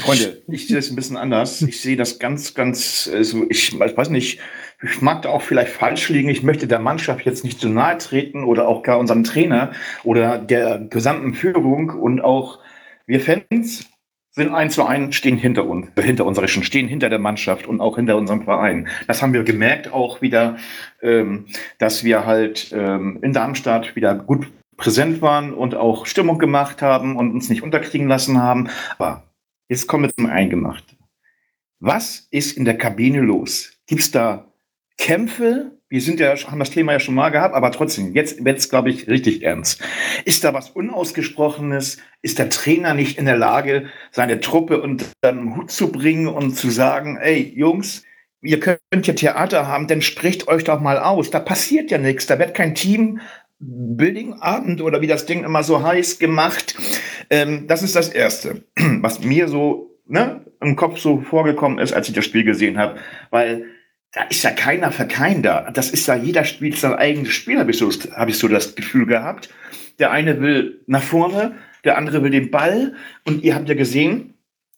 Freunde, 0.00 0.42
ich 0.48 0.68
sehe 0.68 0.76
das 0.76 0.90
ein 0.90 0.96
bisschen 0.96 1.16
anders. 1.16 1.62
Ich 1.62 1.80
sehe 1.80 1.96
das 1.96 2.18
ganz, 2.18 2.54
ganz, 2.54 3.10
also 3.12 3.46
ich, 3.48 3.78
weiß 3.78 4.10
nicht, 4.10 4.40
ich 4.82 5.00
mag 5.00 5.22
da 5.22 5.30
auch 5.30 5.42
vielleicht 5.42 5.72
falsch 5.72 6.08
liegen. 6.10 6.28
Ich 6.28 6.42
möchte 6.42 6.66
der 6.66 6.78
Mannschaft 6.78 7.24
jetzt 7.24 7.44
nicht 7.44 7.60
zu 7.60 7.68
nahe 7.68 7.98
treten 7.98 8.44
oder 8.44 8.68
auch 8.68 8.82
gar 8.82 8.98
unserem 8.98 9.24
Trainer 9.24 9.72
oder 10.02 10.38
der 10.38 10.78
gesamten 10.78 11.34
Führung 11.34 11.90
und 11.90 12.20
auch 12.20 12.58
wir 13.06 13.20
Fans 13.20 13.86
sind 14.32 14.52
eins 14.52 14.74
zu 14.74 14.84
eins, 14.84 15.14
stehen 15.14 15.36
hinter 15.36 15.64
uns, 15.64 15.88
hinter 15.96 16.26
unserer, 16.26 16.48
stehen 16.48 16.88
hinter 16.88 17.08
der 17.08 17.20
Mannschaft 17.20 17.66
und 17.68 17.80
auch 17.80 17.96
hinter 17.96 18.16
unserem 18.16 18.42
Verein. 18.42 18.88
Das 19.06 19.22
haben 19.22 19.32
wir 19.32 19.44
gemerkt 19.44 19.92
auch 19.92 20.22
wieder, 20.22 20.56
ähm, 21.02 21.46
dass 21.78 22.02
wir 22.02 22.26
halt 22.26 22.72
ähm, 22.74 23.20
in 23.22 23.32
Darmstadt 23.32 23.94
wieder 23.94 24.16
gut 24.16 24.48
präsent 24.76 25.22
waren 25.22 25.54
und 25.54 25.76
auch 25.76 26.06
Stimmung 26.06 26.38
gemacht 26.38 26.82
haben 26.82 27.16
und 27.16 27.32
uns 27.32 27.48
nicht 27.48 27.62
unterkriegen 27.62 28.08
lassen 28.08 28.42
haben. 28.42 28.68
Aber 28.98 29.22
Jetzt 29.68 29.86
kommen 29.86 30.04
wir 30.04 30.14
zum 30.14 30.26
Eingemachten. 30.26 30.98
Was 31.80 32.28
ist 32.30 32.56
in 32.56 32.66
der 32.66 32.76
Kabine 32.76 33.20
los? 33.20 33.72
Gibt 33.86 34.02
es 34.02 34.10
da 34.10 34.52
Kämpfe? 34.98 35.78
Wir 35.88 36.02
sind 36.02 36.20
ja, 36.20 36.36
haben 36.36 36.58
das 36.58 36.70
Thema 36.70 36.92
ja 36.92 37.00
schon 37.00 37.14
mal 37.14 37.30
gehabt, 37.30 37.54
aber 37.54 37.72
trotzdem, 37.72 38.12
jetzt 38.14 38.44
wird 38.44 38.58
es, 38.58 38.68
glaube 38.68 38.90
ich, 38.90 39.08
richtig 39.08 39.42
ernst. 39.42 39.82
Ist 40.24 40.44
da 40.44 40.52
was 40.52 40.70
Unausgesprochenes? 40.70 41.98
Ist 42.20 42.38
der 42.38 42.50
Trainer 42.50 42.92
nicht 42.92 43.16
in 43.16 43.24
der 43.24 43.36
Lage, 43.36 43.86
seine 44.10 44.40
Truppe 44.40 44.82
unter 44.82 45.06
den 45.24 45.56
Hut 45.56 45.70
zu 45.70 45.90
bringen 45.90 46.28
und 46.28 46.56
zu 46.56 46.68
sagen, 46.68 47.16
ey, 47.16 47.52
Jungs, 47.56 48.02
ihr 48.42 48.60
könnt 48.60 48.80
ja 49.06 49.14
Theater 49.14 49.66
haben, 49.66 49.86
dann 49.86 50.02
spricht 50.02 50.46
euch 50.48 50.64
doch 50.64 50.80
mal 50.80 50.98
aus. 50.98 51.30
Da 51.30 51.40
passiert 51.40 51.90
ja 51.90 51.98
nichts. 51.98 52.26
Da 52.26 52.38
wird 52.38 52.54
kein 52.54 52.74
Team 52.74 53.20
Building-Abend 53.60 54.82
oder 54.82 55.00
wie 55.00 55.06
das 55.06 55.26
Ding 55.26 55.44
immer 55.44 55.62
so 55.62 55.82
heißt 55.82 56.20
gemacht. 56.20 56.76
Ähm, 57.30 57.66
das 57.66 57.82
ist 57.82 57.96
das 57.96 58.08
Erste, 58.08 58.64
was 58.76 59.22
mir 59.22 59.48
so 59.48 59.98
ne, 60.06 60.44
im 60.60 60.76
Kopf 60.76 60.98
so 60.98 61.20
vorgekommen 61.20 61.78
ist, 61.78 61.92
als 61.92 62.08
ich 62.08 62.14
das 62.14 62.24
Spiel 62.24 62.44
gesehen 62.44 62.78
habe. 62.78 62.98
Weil 63.30 63.66
da 64.12 64.22
ist 64.24 64.44
ja 64.44 64.50
keiner 64.50 64.92
für 64.92 65.06
keinen 65.06 65.42
da. 65.42 65.70
Das 65.72 65.90
ist 65.90 66.06
ja, 66.06 66.14
jeder 66.14 66.44
spielt 66.44 66.76
sein 66.76 66.94
eigenes 66.94 67.32
Spiel, 67.32 67.58
habe 67.58 67.72
ich, 67.72 67.78
so, 67.78 67.90
hab 67.90 68.28
ich 68.28 68.38
so 68.38 68.48
das 68.48 68.74
Gefühl 68.74 69.06
gehabt. 69.06 69.48
Der 69.98 70.12
eine 70.12 70.40
will 70.40 70.82
nach 70.86 71.02
vorne, 71.02 71.56
der 71.84 71.98
andere 71.98 72.22
will 72.22 72.30
den 72.30 72.50
Ball. 72.50 72.94
Und 73.24 73.42
ihr 73.42 73.54
habt 73.54 73.68
ja 73.68 73.74
gesehen, 73.74 74.34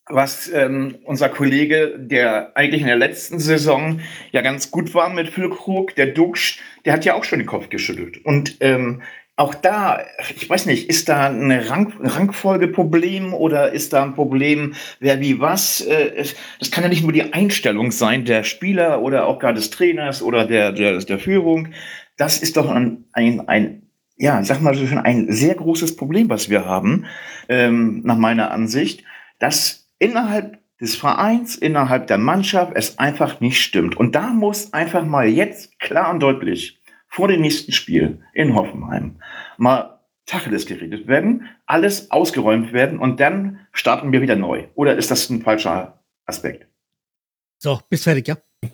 was 0.09 0.51
ähm, 0.53 0.99
unser 1.05 1.29
Kollege, 1.29 1.97
der 1.99 2.57
eigentlich 2.57 2.81
in 2.81 2.87
der 2.87 2.97
letzten 2.97 3.39
Saison 3.39 4.01
ja 4.31 4.41
ganz 4.41 4.71
gut 4.71 4.95
war 4.95 5.11
mit 5.11 5.29
Füllkrug, 5.29 5.95
der 5.97 6.07
Duxch, 6.07 6.61
der 6.85 6.93
hat 6.93 7.05
ja 7.05 7.15
auch 7.15 7.25
schon 7.25 7.41
den 7.41 7.47
Kopf 7.47 7.69
geschüttelt. 7.69 8.25
Und 8.25 8.57
ähm, 8.61 9.03
auch 9.39 9.55
da, 9.55 10.01
ich 10.35 10.49
weiß 10.49 10.65
nicht, 10.65 10.89
ist 10.89 11.11
da 11.11 11.29
ein 11.29 11.53
Rang, 11.53 11.93
Rangfolgeproblem 12.01 13.35
oder 13.35 13.71
ist 13.73 13.93
da 13.93 14.03
ein 14.03 14.15
Problem, 14.15 14.75
wer 14.99 15.21
wie 15.21 15.39
was? 15.39 15.83
Äh, 15.83 16.25
das 16.59 16.71
kann 16.71 16.85
ja 16.85 16.89
nicht 16.89 17.03
nur 17.03 17.13
die 17.13 17.35
Einstellung 17.35 17.91
sein 17.91 18.25
der 18.25 18.45
Spieler 18.45 19.03
oder 19.03 19.27
auch 19.27 19.39
gar 19.39 19.53
des 19.53 19.69
Trainers 19.69 20.23
oder 20.23 20.47
der, 20.47 20.73
der, 20.73 20.99
der 20.99 21.19
Führung. 21.19 21.69
Das 22.17 22.39
ist 22.39 22.57
doch 22.57 22.71
ein, 22.71 23.05
ein, 23.13 23.47
ein 23.47 23.83
ja, 24.17 24.43
sag 24.43 24.63
mal 24.63 24.75
schon 24.75 24.99
ein 24.99 25.31
sehr 25.31 25.55
großes 25.55 25.97
Problem, 25.97 26.31
was 26.31 26.49
wir 26.49 26.65
haben, 26.65 27.05
ähm, 27.51 28.01
nach 28.05 28.17
meiner 28.17 28.51
Ansicht, 28.51 29.05
dass 29.39 29.91
innerhalb 29.99 30.59
des 30.81 30.97
Vereins, 30.97 31.57
innerhalb 31.57 32.07
der 32.07 32.17
Mannschaft 32.17 32.73
es 32.75 32.99
einfach 32.99 33.41
nicht 33.41 33.61
stimmt. 33.61 33.99
Und 33.99 34.15
da 34.15 34.31
muss 34.31 34.73
einfach 34.73 35.05
mal 35.05 35.29
jetzt 35.29 35.79
klar 35.79 36.11
und 36.11 36.21
deutlich 36.21 36.81
vor 37.09 37.29
dem 37.29 37.41
nächsten 37.41 37.73
Spiel 37.73 38.23
in 38.35 38.55
Hoffenheim 38.55 39.21
mal 39.57 40.01
Tacheles 40.27 40.67
geredet 40.67 41.07
werden, 41.07 41.49
alles 41.67 42.11
ausgeräumt 42.11 42.73
werden 42.73 42.99
und 42.99 43.21
dann 43.21 43.61
starten 43.73 44.13
wir 44.13 44.21
wieder 44.23 44.37
neu. 44.37 44.67
Oder 44.75 44.97
ist 44.97 45.11
das 45.11 45.31
ein 45.31 45.43
falscher 45.43 46.03
Aspekt? 46.27 46.67
So, 47.59 47.81
bist 47.89 48.05
fertig, 48.05 48.29
ja? 48.29 48.37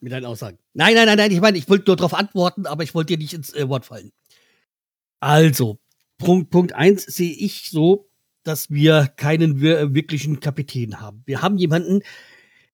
Mit 0.00 0.12
deinen 0.12 0.26
Aussagen. 0.26 0.58
Nein, 0.74 0.94
nein, 0.94 1.06
nein, 1.06 1.16
nein, 1.16 1.30
ich 1.30 1.40
meine, 1.40 1.58
ich 1.58 1.68
wollte 1.68 1.90
nur 1.90 1.96
darauf 1.96 2.14
antworten, 2.14 2.66
aber 2.66 2.82
ich 2.82 2.94
wollte 2.94 3.16
dir 3.16 3.18
nicht 3.18 3.34
ins 3.34 3.54
äh, 3.54 3.68
Wort 3.68 3.86
fallen. 3.86 4.12
Also, 5.20 5.78
Punkt, 6.18 6.50
Punkt 6.50 6.72
eins 6.74 7.04
sehe 7.04 7.32
ich 7.32 7.70
so, 7.70 8.08
dass 8.42 8.70
wir 8.70 9.08
keinen 9.16 9.60
wirklichen 9.60 10.40
Kapitän 10.40 11.00
haben. 11.00 11.22
Wir 11.26 11.42
haben 11.42 11.58
jemanden 11.58 12.02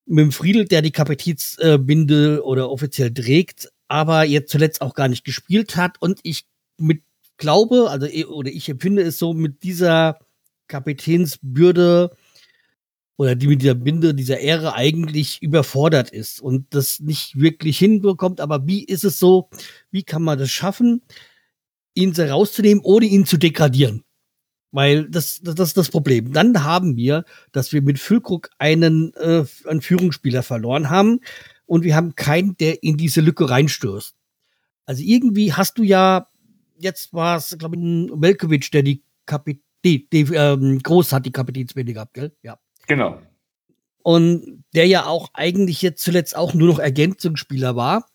mit 0.06 0.22
dem 0.22 0.32
Friedel, 0.32 0.66
der 0.66 0.82
die 0.82 0.92
Kapitätsbinde 0.92 2.44
oder 2.44 2.70
offiziell 2.70 3.12
trägt, 3.12 3.72
aber 3.88 4.24
jetzt 4.24 4.50
zuletzt 4.50 4.80
auch 4.80 4.94
gar 4.94 5.08
nicht 5.08 5.24
gespielt 5.24 5.76
hat. 5.76 6.00
Und 6.00 6.20
ich 6.22 6.46
mit 6.76 7.02
glaube, 7.36 7.90
also 7.90 8.06
eh, 8.06 8.24
oder 8.24 8.50
ich 8.50 8.68
empfinde 8.68 9.02
es 9.02 9.18
so 9.18 9.34
mit 9.34 9.62
dieser 9.62 10.18
Kapitänsbürde 10.68 12.10
oder 13.16 13.34
die 13.36 13.46
mit 13.46 13.62
dieser 13.62 13.74
Binde, 13.74 14.14
dieser 14.14 14.38
Ehre 14.40 14.74
eigentlich 14.74 15.40
überfordert 15.42 16.10
ist 16.10 16.40
und 16.40 16.66
das 16.74 17.00
nicht 17.00 17.38
wirklich 17.38 17.78
hinbekommt. 17.78 18.40
Aber 18.40 18.66
wie 18.66 18.84
ist 18.84 19.04
es 19.04 19.18
so? 19.18 19.48
Wie 19.90 20.02
kann 20.02 20.22
man 20.22 20.38
das 20.38 20.50
schaffen, 20.50 21.02
ihn 21.94 22.12
rauszunehmen, 22.12 22.82
ohne 22.82 23.06
ihn 23.06 23.26
zu 23.26 23.36
degradieren? 23.36 24.04
Weil 24.72 25.08
das, 25.08 25.40
das, 25.40 25.54
das 25.54 25.68
ist 25.68 25.76
das 25.76 25.90
Problem. 25.90 26.32
Dann 26.32 26.64
haben 26.64 26.96
wir, 26.96 27.24
dass 27.52 27.72
wir 27.72 27.82
mit 27.82 28.00
Füllkrug 28.00 28.50
einen, 28.58 29.14
äh, 29.14 29.44
einen 29.66 29.82
Führungsspieler 29.82 30.42
verloren 30.42 30.90
haben, 30.90 31.20
und 31.66 31.84
wir 31.84 31.96
haben 31.96 32.14
keinen, 32.14 32.56
der 32.56 32.82
in 32.82 32.96
diese 32.96 33.20
Lücke 33.20 33.48
reinstößt. 33.48 34.14
Also 34.86 35.02
irgendwie 35.02 35.52
hast 35.52 35.78
du 35.78 35.82
ja, 35.82 36.28
jetzt 36.78 37.12
war 37.12 37.36
es, 37.36 37.56
glaube 37.58 37.76
ich, 37.76 37.82
ein 37.82 38.22
Velkovic, 38.22 38.70
der 38.70 38.82
die 38.82 39.02
Kapitän, 39.26 39.62
die, 39.84 40.08
die 40.08 40.22
ähm, 40.34 40.78
Groß 40.82 41.12
hat 41.12 41.26
die 41.26 41.32
Kapitänsbinde 41.32 41.92
gehabt, 41.92 42.14
gell? 42.14 42.34
Ja. 42.42 42.58
Genau. 42.86 43.20
Und 44.02 44.64
der 44.74 44.86
ja 44.86 45.06
auch 45.06 45.30
eigentlich 45.34 45.82
jetzt 45.82 46.02
zuletzt 46.02 46.36
auch 46.36 46.54
nur 46.54 46.68
noch 46.68 46.78
Ergänzungsspieler 46.78 47.76
war 47.76 48.06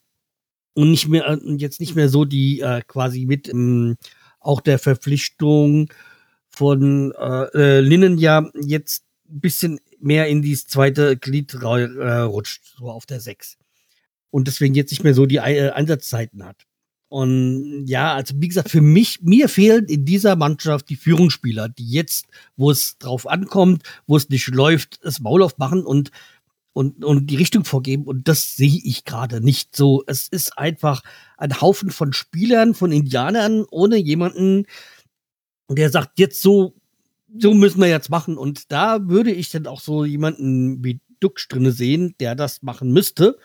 und 0.74 0.92
nicht 0.92 1.08
mehr, 1.08 1.28
äh, 1.28 1.54
jetzt 1.56 1.80
nicht 1.80 1.96
mehr 1.96 2.10
so 2.10 2.26
die 2.26 2.62
äh, 2.62 2.82
quasi 2.88 3.26
mit 3.26 3.48
ähm, 3.50 3.96
auch 4.40 4.62
der 4.62 4.80
Verpflichtung 4.80 5.92
von 6.50 7.14
äh, 7.14 7.44
äh, 7.54 7.80
Linnen 7.82 8.18
ja 8.18 8.50
jetzt 8.56 9.06
bisschen 9.30 9.80
mehr 10.00 10.28
in 10.28 10.42
dieses 10.42 10.68
zweite 10.68 11.18
Glied 11.18 11.54
äh, 11.54 11.58
rutscht, 11.58 12.76
so 12.78 12.90
auf 12.90 13.06
der 13.06 13.20
6. 13.20 13.58
Und 14.32 14.48
deswegen 14.48 14.76
jetzt 14.76 14.92
nicht 14.92 15.04
mehr 15.04 15.14
so 15.14 15.26
die 15.26 15.38
äh, 15.38 15.72
Einsatzzeiten 15.72 16.44
hat. 16.46 16.66
Und 17.10 17.88
ja, 17.88 18.14
also 18.14 18.36
wie 18.38 18.48
gesagt, 18.48 18.70
für 18.70 18.82
mich, 18.82 19.22
mir 19.24 19.50
fehlen 19.50 19.86
in 19.86 20.06
dieser 20.06 20.36
Mannschaft 20.36 20.90
die 20.90 20.96
Führungsspieler, 20.96 21.68
die 21.68 21.90
jetzt, 21.90 22.28
wo 22.56 22.70
es 22.70 23.00
drauf 23.00 23.28
ankommt, 23.28 23.84
wo 24.06 24.16
es 24.16 24.30
nicht 24.30 24.48
läuft, 24.50 25.04
das 25.04 25.20
Maul 25.20 25.42
aufmachen 25.42 25.86
und, 25.86 26.12
und, 26.72 27.04
und 27.04 27.28
die 27.28 27.36
Richtung 27.36 27.66
vorgeben. 27.66 28.04
Und 28.04 28.28
das 28.28 28.56
sehe 28.56 28.80
ich 28.84 29.06
gerade 29.06 29.42
nicht 29.42 29.76
so. 29.76 30.04
Es 30.06 30.28
ist 30.28 30.56
einfach 30.60 31.02
ein 31.38 31.60
Haufen 31.60 31.90
von 31.90 32.14
Spielern, 32.14 32.76
von 32.76 32.92
Indianern, 32.92 33.66
ohne 33.72 33.98
jemanden, 33.98 34.68
der 35.68 35.90
sagt, 35.90 36.20
jetzt 36.20 36.42
so 36.44 36.79
so 37.38 37.54
müssen 37.54 37.82
wir 37.82 37.88
jetzt 37.88 38.10
machen. 38.10 38.38
Und 38.38 38.72
da 38.72 39.08
würde 39.08 39.32
ich 39.32 39.50
dann 39.50 39.68
auch 39.68 39.82
so 39.82 40.06
jemanden 40.06 40.84
wie 40.84 41.00
Duxch 41.20 41.48
drinne 41.48 41.72
sehen, 41.72 42.16
der 42.20 42.36
das 42.36 42.62
machen 42.62 42.92
müsste, 42.92 43.38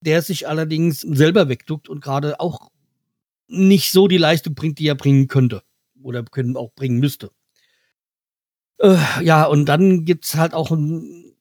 der 0.00 0.22
sich 0.22 0.48
allerdings 0.48 1.00
selber 1.00 1.48
wegduckt 1.48 1.88
und 1.88 2.02
gerade 2.02 2.40
auch 2.40 2.70
nicht 3.46 3.92
so 3.92 4.08
die 4.08 4.18
Leistung 4.18 4.54
bringt, 4.54 4.78
die 4.78 4.88
er 4.88 4.94
bringen 4.94 5.28
könnte 5.28 5.62
oder 6.02 6.22
können 6.24 6.56
auch 6.56 6.72
bringen 6.74 6.98
müsste. 6.98 7.30
Äh, 8.78 8.96
ja, 9.22 9.44
und 9.44 9.66
dann 9.66 10.04
gibt's 10.04 10.34
halt 10.34 10.54
auch 10.54 10.70
einen 10.70 11.34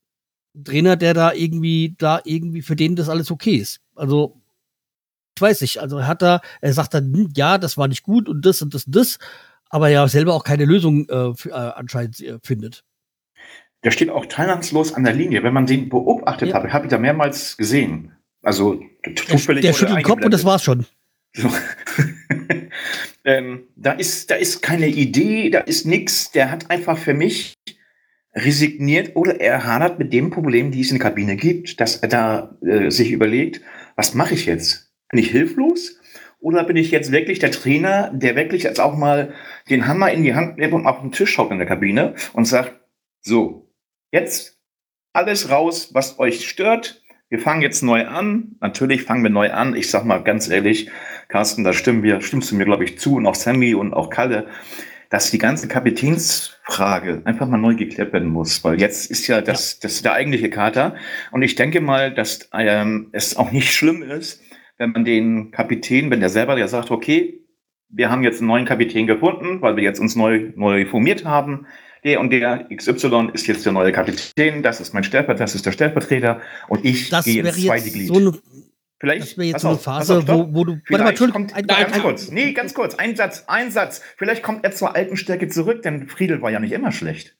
Trainer, 0.64 0.96
der 0.96 1.14
da 1.14 1.34
irgendwie, 1.34 1.96
da 1.98 2.22
irgendwie 2.24 2.62
für 2.62 2.76
den 2.76 2.96
das 2.96 3.10
alles 3.10 3.32
okay 3.32 3.56
ist. 3.56 3.82
Also, 3.96 4.42
ich 5.36 5.42
weiß 5.42 5.62
nicht, 5.62 5.80
also 5.80 5.98
er 5.98 6.08
hat 6.08 6.22
da, 6.22 6.42
er 6.62 6.74
sagt 6.74 6.94
dann, 6.94 7.12
hm, 7.12 7.30
ja, 7.36 7.58
das 7.58 7.78
war 7.78 7.88
nicht 7.88 8.04
gut 8.04 8.30
und 8.30 8.46
das 8.46 8.62
und 8.62 8.74
das 8.74 8.86
und 8.86 8.96
das 8.96 9.18
aber 9.74 9.90
ja 9.90 10.08
selber 10.08 10.36
auch 10.36 10.44
keine 10.44 10.66
Lösung 10.66 11.10
äh, 11.10 11.34
für, 11.34 11.50
äh, 11.50 11.54
anscheinend 11.54 12.20
äh, 12.20 12.38
findet. 12.44 12.84
Der 13.84 13.90
steht 13.90 14.12
auch 14.12 14.28
teilnahmslos 14.28 14.94
an 14.94 15.04
der 15.04 15.14
Linie. 15.14 15.42
Wenn 15.42 15.54
man 15.54 15.66
den 15.66 15.90
beobachtet 15.90 16.50
ja. 16.50 16.56
hat, 16.56 16.72
habe 16.72 16.86
ich 16.86 16.92
da 16.92 17.00
mehrmals 17.00 17.58
gesehen. 17.58 18.12
Also 18.44 18.82
zufällig. 19.16 19.64
Der, 19.64 19.72
der 19.72 19.78
schüttelt 19.78 19.98
den 19.98 20.04
Kopf 20.04 20.24
und 20.24 20.32
das 20.32 20.46
war's 20.46 20.64
schon. 20.64 20.86
So. 21.36 21.52
ähm, 23.26 23.64
da, 23.76 23.94
ist, 23.94 24.30
da 24.30 24.36
ist 24.36 24.62
keine 24.62 24.88
Idee, 24.88 25.50
da 25.50 25.60
ist 25.60 25.88
nichts. 25.88 26.32
Der 26.32 26.52
hat 26.52 26.70
einfach 26.70 27.00
für 27.00 27.16
mich 27.16 27.56
resigniert 28.36 29.16
oder 29.16 29.42
er 29.42 29.66
hadert 29.66 29.98
mit 29.98 30.14
dem 30.14 30.30
Problem, 30.30 30.70
die 30.72 30.82
es 30.82 30.92
in 30.92 31.00
der 31.00 31.10
Kabine 31.10 31.36
gibt, 31.36 31.80
dass 31.82 31.98
er 31.98 32.10
da 32.10 32.58
äh, 32.62 32.92
sich 32.92 33.12
überlegt, 33.12 33.62
was 33.96 34.14
mache 34.14 34.36
ich 34.36 34.46
jetzt? 34.46 34.94
Bin 35.10 35.20
ich 35.20 35.32
hilflos? 35.32 36.00
Oder 36.44 36.66
bin 36.66 36.76
ich 36.76 36.92
jetzt 36.92 37.14
wirklich 37.14 37.40
der 37.40 37.52
Trainer, 37.52 38.12
der 38.14 38.36
wirklich 38.36 38.64
jetzt 38.64 38.82
auch 38.82 38.98
mal 38.98 39.34
den 39.70 39.88
Hammer 39.88 40.12
in 40.12 40.24
die 40.24 40.36
Hand 40.36 40.58
nimmt 40.58 40.74
und 40.74 40.86
auf 40.86 41.00
den 41.00 41.14
Tisch 41.14 41.32
schaut 41.32 41.52
in 41.52 41.58
der 41.58 41.68
Kabine 41.68 42.16
und 42.34 42.44
sagt, 42.44 42.82
so, 43.22 43.72
jetzt 44.12 44.60
alles 45.14 45.50
raus, 45.50 45.92
was 45.94 46.20
euch 46.20 46.46
stört. 46.46 47.02
Wir 47.30 47.40
fangen 47.40 47.62
jetzt 47.62 47.82
neu 47.82 48.06
an. 48.08 48.58
Natürlich 48.60 49.04
fangen 49.04 49.24
wir 49.24 49.30
neu 49.30 49.54
an. 49.54 49.74
Ich 49.74 49.90
sag 49.90 50.04
mal 50.04 50.22
ganz 50.22 50.50
ehrlich, 50.50 50.90
Carsten, 51.30 51.64
da 51.64 51.72
stimmen 51.72 52.04
wir, 52.04 52.20
stimmst 52.20 52.52
du 52.52 52.56
mir, 52.56 52.66
glaube 52.66 52.84
ich, 52.84 53.00
zu 53.00 53.16
und 53.16 53.26
auch 53.26 53.36
Sammy 53.36 53.74
und 53.74 53.94
auch 53.94 54.10
Kalle, 54.10 54.48
dass 55.10 55.32
die 55.32 55.38
ganze 55.38 55.70
Kapitänsfrage 55.70 57.22
einfach 57.24 57.48
mal 57.48 57.58
neu 57.58 57.76
geklärt 57.76 58.12
werden 58.12 58.28
muss, 58.28 58.66
weil 58.66 58.82
jetzt 58.82 59.10
ist 59.10 59.28
ja 59.28 59.40
das, 59.40 59.80
das 59.80 59.94
ist 59.94 60.04
der 60.04 60.12
eigentliche 60.12 60.50
Kater. 60.50 60.96
Und 61.32 61.42
ich 61.42 61.56
denke 61.56 61.80
mal, 61.80 62.14
dass 62.14 62.50
ähm, 62.54 63.08
es 63.14 63.38
auch 63.38 63.52
nicht 63.52 63.74
schlimm 63.74 64.04
ist, 64.04 64.42
wenn 64.78 64.92
man 64.92 65.06
den 65.06 65.52
Kapitän, 65.52 66.10
wenn 66.12 66.20
der 66.20 66.30
selber 66.30 66.58
ja 66.58 66.68
sagt, 66.68 66.92
okay, 66.92 67.40
wir 67.90 68.10
haben 68.10 68.24
jetzt 68.24 68.40
einen 68.40 68.48
neuen 68.48 68.66
Kapitän 68.66 69.08
gefunden, 69.08 69.62
weil 69.62 69.76
wir 69.76 69.84
jetzt 69.84 70.00
uns 70.00 70.16
neu, 70.16 70.52
neu 70.56 70.86
formiert 70.86 71.26
haben. 71.26 71.68
Der 72.04 72.20
und 72.20 72.32
der 72.32 72.68
XY 72.76 73.30
ist 73.34 73.48
jetzt 73.48 73.66
der 73.66 73.72
neue 73.72 73.92
Kapitän, 73.94 74.62
das 74.62 74.82
ist 74.82 74.94
mein 74.94 75.06
Stellvertreter, 75.06 75.44
das 75.46 75.56
ist 75.56 75.66
der 75.66 75.72
Stellvertreter 75.72 76.42
und 76.68 76.84
ich 76.84 77.10
das 77.10 77.24
gehe 77.24 77.44
jetzt 77.44 77.62
zwei 77.62 77.80
Glied. 77.80 78.08
So 78.08 78.16
eine, 78.16 78.34
Vielleicht, 79.00 79.22
das 79.22 79.38
wäre 79.38 79.48
jetzt 79.48 79.62
so 79.62 79.68
eine 79.68 79.78
Phase, 79.78 80.20
auf, 80.20 80.28
wo, 80.30 80.54
wo, 80.54 80.64
du. 80.64 80.80
Warte 80.90 81.04
mal, 81.04 81.32
kommt, 81.32 81.54
ein, 81.54 81.68
ganz 81.68 81.94
ein, 81.94 82.02
kurz. 82.02 82.32
Nee, 82.32 82.54
ganz 82.54 82.74
kurz. 82.74 82.96
Ein 82.96 83.18
Satz, 83.18 83.44
ein 83.48 83.70
Satz. 83.70 84.02
Vielleicht 84.16 84.44
kommt 84.44 84.64
er 84.64 84.72
zur 84.72 84.96
alten 84.96 85.18
Stärke 85.18 85.50
zurück, 85.50 85.82
denn 85.82 86.08
Friedel 86.08 86.42
war 86.42 86.52
ja 86.52 86.62
nicht 86.62 86.72
immer 86.72 86.94
schlecht. 86.94 87.36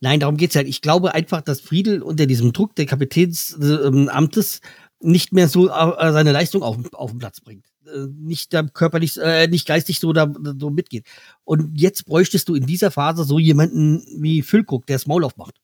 Nein, 0.00 0.18
darum 0.18 0.36
geht's 0.36 0.54
ja. 0.54 0.62
Ich 0.62 0.82
glaube 0.82 1.14
einfach, 1.14 1.42
dass 1.42 1.60
Friedel 1.60 2.02
unter 2.02 2.26
diesem 2.26 2.52
Druck 2.52 2.74
der 2.74 2.86
Kapitänsamtes 2.86 4.60
nicht 5.00 5.32
mehr 5.32 5.48
so 5.48 5.68
äh, 5.68 6.12
seine 6.12 6.32
Leistung 6.32 6.62
auf, 6.62 6.76
auf 6.92 7.10
den 7.10 7.18
Platz 7.18 7.40
bringt. 7.40 7.66
Äh, 7.86 8.06
nicht 8.18 8.52
der 8.52 8.64
Körper 8.64 8.98
nicht, 8.98 9.16
äh, 9.16 9.48
nicht 9.48 9.66
geistig 9.66 9.98
so 9.98 10.12
da 10.12 10.32
so 10.58 10.70
mitgeht. 10.70 11.06
Und 11.44 11.78
jetzt 11.78 12.06
bräuchtest 12.06 12.48
du 12.48 12.54
in 12.54 12.66
dieser 12.66 12.90
Phase 12.90 13.24
so 13.24 13.38
jemanden 13.38 14.04
wie 14.18 14.42
Füllkrug, 14.42 14.86
der 14.86 14.96
das 14.96 15.06
Maul 15.06 15.24
aufmacht. 15.24 15.60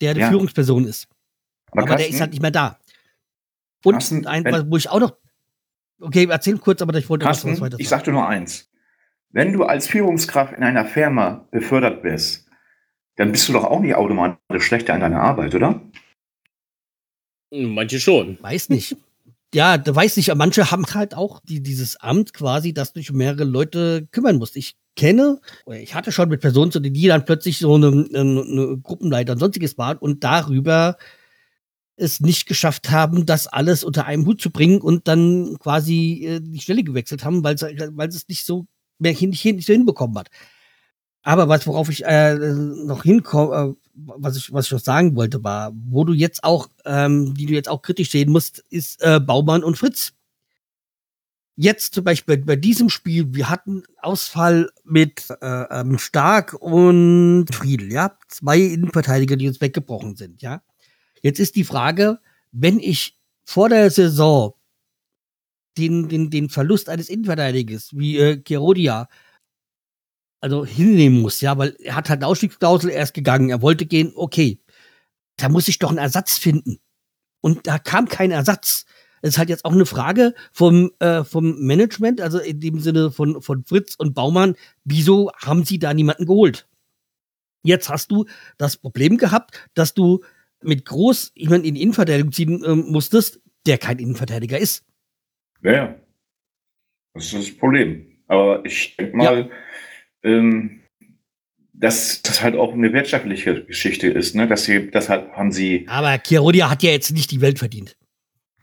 Der 0.00 0.10
eine 0.10 0.20
ja. 0.20 0.28
Führungsperson 0.28 0.84
ist. 0.84 1.08
Aber, 1.70 1.82
Aber 1.82 1.96
der 1.96 2.08
ist 2.08 2.20
halt 2.20 2.30
nicht 2.30 2.42
mehr 2.42 2.50
da. 2.50 2.78
Und 3.84 3.94
Carsten, 3.94 4.26
ein, 4.26 4.44
wo 4.70 4.76
ich 4.76 4.88
auch 4.90 5.00
noch. 5.00 5.16
Okay, 6.00 6.26
erzähl 6.30 6.58
kurz, 6.58 6.80
aber 6.80 6.94
ich 6.94 7.08
wollte 7.08 7.26
Carsten, 7.26 7.52
was 7.52 7.60
weiter 7.60 7.72
sagen. 7.72 7.82
Ich 7.82 7.88
sagte 7.88 8.10
nur 8.10 8.26
eins. 8.26 8.70
Wenn 9.30 9.52
du 9.52 9.64
als 9.64 9.86
Führungskraft 9.86 10.54
in 10.54 10.64
einer 10.64 10.84
Firma 10.84 11.46
befördert 11.50 12.02
bist, 12.02 12.48
dann 13.16 13.32
bist 13.32 13.48
du 13.48 13.52
doch 13.52 13.64
auch 13.64 13.80
nicht 13.80 13.94
automatisch 13.94 14.64
schlechter 14.64 14.94
in 14.94 15.00
deiner 15.00 15.20
Arbeit, 15.20 15.54
oder? 15.54 15.80
Manche 17.50 18.00
schon. 18.00 18.38
Weiß 18.40 18.68
nicht. 18.68 18.96
Ja, 19.52 19.78
da 19.78 19.94
weiß 19.94 20.16
nicht, 20.16 20.32
manche 20.36 20.70
haben 20.70 20.86
halt 20.94 21.14
auch 21.14 21.40
die, 21.40 21.60
dieses 21.60 21.96
Amt 21.96 22.32
quasi, 22.32 22.72
das 22.72 22.92
durch 22.92 23.10
mehrere 23.10 23.42
Leute 23.42 24.06
kümmern 24.12 24.36
muss. 24.36 24.54
Ich 24.54 24.76
kenne, 24.94 25.40
ich 25.72 25.94
hatte 25.94 26.12
schon 26.12 26.28
mit 26.28 26.40
Personen, 26.40 26.70
die 26.70 27.06
dann 27.08 27.24
plötzlich 27.24 27.58
so 27.58 27.74
eine, 27.74 27.88
eine, 27.88 28.42
eine 28.42 28.78
Gruppenleiter 28.80 29.32
und 29.32 29.40
sonstiges 29.40 29.76
waren 29.76 29.98
und 29.98 30.22
darüber 30.22 30.96
es 31.96 32.20
nicht 32.20 32.46
geschafft 32.46 32.90
haben, 32.90 33.26
das 33.26 33.46
alles 33.46 33.84
unter 33.84 34.06
einem 34.06 34.24
Hut 34.24 34.40
zu 34.40 34.50
bringen 34.50 34.80
und 34.80 35.08
dann 35.08 35.58
quasi 35.58 36.24
äh, 36.24 36.40
die 36.40 36.60
Stelle 36.60 36.82
gewechselt 36.82 37.24
haben, 37.24 37.44
weil 37.44 37.56
weil 37.56 38.08
es 38.08 38.28
nicht 38.28 38.44
so 38.44 38.66
mehr 38.98 39.12
hin, 39.12 39.30
nicht, 39.30 39.44
nicht 39.44 39.66
so 39.66 39.72
hinbekommen 39.72 40.16
hat. 40.16 40.28
Aber 41.22 41.48
was, 41.48 41.66
worauf 41.66 41.90
ich 41.90 42.04
äh, 42.04 42.34
noch 42.34 43.02
hinkomme, 43.02 43.54
äh, 43.54 43.90
was 43.94 44.36
ich, 44.36 44.52
was 44.52 44.66
ich 44.66 44.72
noch 44.72 44.80
sagen 44.80 45.16
wollte, 45.16 45.44
war, 45.44 45.72
wo 45.74 46.04
du 46.04 46.12
jetzt 46.14 46.44
auch, 46.44 46.68
ähm, 46.86 47.34
die 47.34 47.46
du 47.46 47.52
jetzt 47.52 47.68
auch 47.68 47.82
kritisch 47.82 48.10
sehen 48.10 48.30
musst, 48.30 48.64
ist 48.70 49.02
äh, 49.02 49.20
Baumann 49.20 49.62
und 49.62 49.76
Fritz. 49.76 50.12
Jetzt 51.56 51.94
zum 51.94 52.04
Beispiel 52.04 52.38
bei 52.38 52.56
diesem 52.56 52.88
Spiel, 52.88 53.34
wir 53.34 53.50
hatten 53.50 53.82
Ausfall 54.00 54.70
mit 54.84 55.26
äh, 55.42 55.80
ähm, 55.80 55.98
Stark 55.98 56.54
und 56.54 57.46
Friedel, 57.52 57.92
ja, 57.92 58.16
zwei 58.28 58.58
Innenverteidiger, 58.60 59.36
die 59.36 59.48
uns 59.48 59.60
weggebrochen 59.60 60.16
sind, 60.16 60.40
ja. 60.40 60.62
Jetzt 61.22 61.38
ist 61.38 61.56
die 61.56 61.64
Frage, 61.64 62.18
wenn 62.50 62.80
ich 62.80 63.18
vor 63.44 63.68
der 63.68 63.90
Saison 63.90 64.54
den, 65.76 66.08
den, 66.08 66.30
den 66.30 66.48
Verlust 66.48 66.88
eines 66.88 67.10
Innenverteidigers 67.10 67.90
wie 67.92 68.18
äh, 68.18 68.36
Kerodia 68.38 69.08
also 70.40 70.64
hinnehmen 70.64 71.20
muss, 71.20 71.40
ja, 71.40 71.56
weil 71.58 71.76
er 71.80 71.96
hat 71.96 72.08
halt 72.08 72.20
eine 72.20 72.26
Ausstiegsklausel, 72.26 72.90
er 72.90 73.02
ist 73.02 73.14
gegangen, 73.14 73.50
er 73.50 73.62
wollte 73.62 73.86
gehen, 73.86 74.12
okay. 74.14 74.60
Da 75.36 75.48
muss 75.48 75.68
ich 75.68 75.78
doch 75.78 75.90
einen 75.90 75.98
Ersatz 75.98 76.38
finden. 76.38 76.80
Und 77.40 77.66
da 77.66 77.78
kam 77.78 78.08
kein 78.08 78.30
Ersatz. 78.30 78.84
Es 79.22 79.30
ist 79.30 79.38
halt 79.38 79.50
jetzt 79.50 79.64
auch 79.64 79.72
eine 79.72 79.86
Frage 79.86 80.34
vom, 80.52 80.90
äh, 80.98 81.24
vom 81.24 81.58
Management, 81.60 82.20
also 82.20 82.38
in 82.38 82.60
dem 82.60 82.80
Sinne 82.80 83.10
von, 83.10 83.42
von 83.42 83.64
Fritz 83.64 83.94
und 83.96 84.14
Baumann, 84.14 84.56
wieso 84.84 85.30
haben 85.34 85.64
sie 85.64 85.78
da 85.78 85.92
niemanden 85.92 86.26
geholt? 86.26 86.66
Jetzt 87.62 87.90
hast 87.90 88.10
du 88.10 88.24
das 88.56 88.78
Problem 88.78 89.18
gehabt, 89.18 89.68
dass 89.74 89.92
du 89.92 90.24
mit 90.62 90.86
Groß 90.86 91.32
jemanden 91.34 91.66
in 91.66 91.74
die 91.74 91.82
Innenverteidigung 91.82 92.32
ziehen 92.32 92.64
äh, 92.64 92.74
musstest, 92.74 93.40
der 93.66 93.76
kein 93.76 93.98
Innenverteidiger 93.98 94.58
ist. 94.58 94.84
Ja, 95.62 95.72
ja. 95.72 95.94
Das 97.12 97.24
ist 97.24 97.34
das 97.34 97.58
Problem. 97.58 98.06
Aber 98.26 98.64
ich 98.64 98.96
denke 98.96 99.16
mal, 99.16 99.40
ja 99.40 99.50
ähm, 100.22 100.80
dass 101.72 102.20
das 102.22 102.42
halt 102.42 102.56
auch 102.56 102.74
eine 102.74 102.92
wirtschaftliche 102.92 103.64
Geschichte 103.64 104.08
ist, 104.08 104.34
ne? 104.34 104.46
Dass 104.46 104.64
sie, 104.64 104.90
deshalb 104.90 105.32
haben 105.32 105.50
sie. 105.50 105.86
Aber 105.88 106.18
Kirodia 106.18 106.70
hat 106.70 106.82
ja 106.82 106.90
jetzt 106.90 107.10
nicht 107.12 107.30
die 107.30 107.40
Welt 107.40 107.58
verdient. 107.58 107.96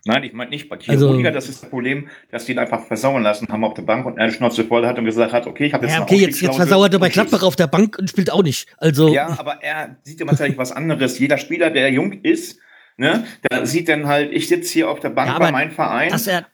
Nein, 0.04 0.22
ich 0.22 0.32
meine 0.32 0.50
nicht 0.50 0.68
bei 0.68 0.76
Kirodia, 0.76 1.08
also, 1.08 1.22
das 1.30 1.48
ist 1.48 1.62
das 1.62 1.70
Problem, 1.70 2.08
dass 2.30 2.46
die 2.46 2.52
ihn 2.52 2.58
einfach 2.58 2.86
versauern 2.86 3.22
lassen 3.22 3.48
haben 3.48 3.64
auf 3.64 3.74
der 3.74 3.82
Bank 3.82 4.06
und 4.06 4.16
er 4.16 4.30
Schnauze 4.30 4.64
voll 4.64 4.86
hat 4.86 4.98
und 4.98 5.04
gesagt 5.04 5.32
hat, 5.32 5.46
okay, 5.46 5.66
ich 5.66 5.74
habe 5.74 5.86
jetzt 5.86 5.96
ja, 5.96 6.02
okay, 6.02 6.16
jetzt, 6.16 6.40
jetzt 6.40 6.56
versauert 6.56 6.92
er 6.92 7.00
bei 7.00 7.08
Gladbach 7.08 7.42
auf 7.42 7.56
der 7.56 7.66
Bank 7.66 7.98
und 7.98 8.08
spielt 8.08 8.32
auch 8.32 8.42
nicht. 8.42 8.68
Also 8.78 9.12
ja, 9.12 9.36
aber 9.38 9.62
er 9.62 9.98
sieht 10.04 10.20
immer 10.20 10.30
tatsächlich 10.30 10.56
was 10.56 10.72
anderes. 10.72 11.18
Jeder 11.18 11.36
Spieler, 11.36 11.70
der 11.70 11.90
jung 11.90 12.12
ist, 12.22 12.60
ne, 12.96 13.26
der 13.50 13.66
sieht 13.66 13.88
dann 13.88 14.06
halt, 14.06 14.32
ich 14.32 14.48
sitze 14.48 14.72
hier 14.72 14.88
auf 14.88 15.00
der 15.00 15.10
Bank 15.10 15.32
ja, 15.32 15.38
bei 15.38 15.50
meinem 15.50 15.72
Verein. 15.72 16.10
Dass 16.10 16.26
er, 16.26 16.46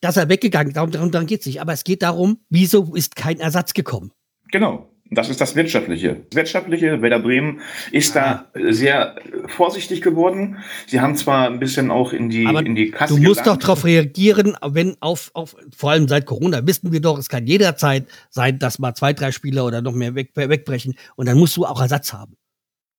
dass 0.00 0.16
er 0.16 0.28
weggegangen, 0.28 0.72
darum, 0.72 0.90
darum, 0.90 1.10
darum 1.10 1.26
geht 1.26 1.40
es 1.40 1.46
nicht. 1.46 1.60
Aber 1.60 1.72
es 1.72 1.84
geht 1.84 2.02
darum, 2.02 2.40
wieso 2.50 2.94
ist 2.94 3.16
kein 3.16 3.38
Ersatz 3.38 3.72
gekommen? 3.72 4.12
Genau. 4.50 4.88
Das 5.10 5.30
ist 5.30 5.40
das 5.40 5.56
Wirtschaftliche. 5.56 6.24
Das 6.28 6.36
Wirtschaftliche, 6.36 7.00
Werder 7.00 7.20
Bremen 7.20 7.60
ist 7.92 8.14
da 8.14 8.46
sehr 8.54 9.16
vorsichtig 9.46 10.02
geworden. 10.02 10.58
Sie 10.86 11.00
haben 11.00 11.16
zwar 11.16 11.48
ein 11.48 11.58
bisschen 11.58 11.90
auch 11.90 12.12
in 12.12 12.28
die, 12.28 12.46
Aber 12.46 12.64
in 12.64 12.74
die 12.74 12.90
Kasse. 12.90 13.14
Du 13.14 13.20
musst 13.20 13.42
gelangt. 13.42 13.62
doch 13.62 13.66
darauf 13.66 13.84
reagieren, 13.84 14.54
wenn 14.62 14.96
auf, 15.00 15.30
auf, 15.32 15.56
vor 15.74 15.92
allem 15.92 16.08
seit 16.08 16.26
Corona 16.26 16.66
wissen 16.66 16.92
wir 16.92 17.00
doch, 17.00 17.18
es 17.18 17.30
kann 17.30 17.46
jederzeit 17.46 18.06
sein, 18.28 18.58
dass 18.58 18.78
mal 18.78 18.94
zwei, 18.94 19.14
drei 19.14 19.32
Spieler 19.32 19.64
oder 19.64 19.80
noch 19.80 19.94
mehr 19.94 20.14
weg, 20.14 20.32
wegbrechen 20.34 20.94
und 21.16 21.26
dann 21.26 21.38
musst 21.38 21.56
du 21.56 21.64
auch 21.64 21.80
Ersatz 21.80 22.12
haben. 22.12 22.36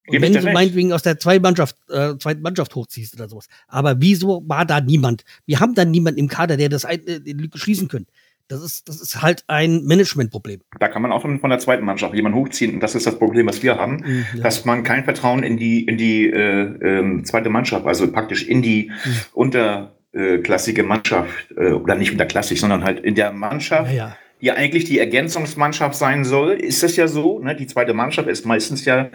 Und 0.08 0.22
wenn 0.22 0.34
du 0.34 0.44
recht. 0.44 0.54
meinetwegen 0.54 0.92
aus 0.92 1.04
der 1.04 1.20
zweiten 1.20 1.44
Mannschaft, 1.44 1.76
äh, 1.90 2.18
zweiten 2.18 2.42
Mannschaft 2.42 2.74
hochziehst 2.74 3.14
oder 3.14 3.30
sowas. 3.30 3.48
Aber 3.68 4.02
wieso 4.02 4.44
war 4.48 4.66
da 4.66 4.82
niemand? 4.82 5.24
Wir 5.46 5.60
haben 5.60 5.76
da 5.76 5.86
niemanden 5.86 6.20
im 6.20 6.28
Kader, 6.28 6.58
der 6.58 6.70
das 6.70 6.84
äh, 6.86 7.20
schließen 7.54 7.88
könnte. 7.88 8.12
Das 8.50 8.64
ist, 8.64 8.90
das 8.90 9.00
ist 9.00 9.22
halt 9.22 9.44
ein 9.46 9.84
Managementproblem. 9.86 10.62
Da 10.80 10.88
kann 10.88 11.04
man 11.04 11.12
auch 11.12 11.22
von, 11.22 11.40
der 11.50 11.60
zweiten 11.60 11.86
Mannschaft 11.86 12.16
jemanden 12.16 12.40
hochziehen. 12.40 12.74
Und 12.74 12.80
das 12.82 12.96
ist 12.96 13.06
das 13.06 13.20
Problem, 13.20 13.46
was 13.46 13.62
wir 13.62 13.78
haben, 13.78 13.98
mhm, 13.98 14.26
ja. 14.34 14.42
dass 14.42 14.66
man 14.66 14.84
kein 14.84 15.04
Vertrauen 15.04 15.44
in 15.44 15.58
die, 15.58 15.84
in 15.86 15.98
die 15.98 16.26
äh, 16.26 16.64
äh, 16.64 17.24
zweite 17.24 17.50
Mannschaft, 17.50 17.86
also 17.86 18.12
praktisch 18.12 18.48
in 18.48 18.64
die 18.64 18.90
mhm. 18.90 19.12
unterklassige 19.34 20.82
Mannschaft, 20.82 21.52
äh, 21.56 21.74
oder 21.74 21.94
nicht 21.94 22.12
unterklassig, 22.12 22.60
sondern 22.60 22.84
halt 22.84 23.02
in 23.02 23.14
der 23.14 23.32
Mannschaft, 23.32 23.92
ja, 23.92 23.96
ja. 23.96 24.18
die 24.42 24.52
eigentlich 24.52 24.86
die 24.86 24.98
Ergänzungsmannschaft 24.98 25.94
sein 25.94 26.26
soll, 26.26 26.54
ist 26.54 26.84
es 26.84 26.96
ja 26.96 27.08
so. 27.08 27.38
Ne? 27.38 27.56
Die 27.56 27.68
zweite 27.68 27.94
Mannschaft 27.94 28.28
ist 28.28 28.48
meistens 28.48 28.84
ja 28.84 29.10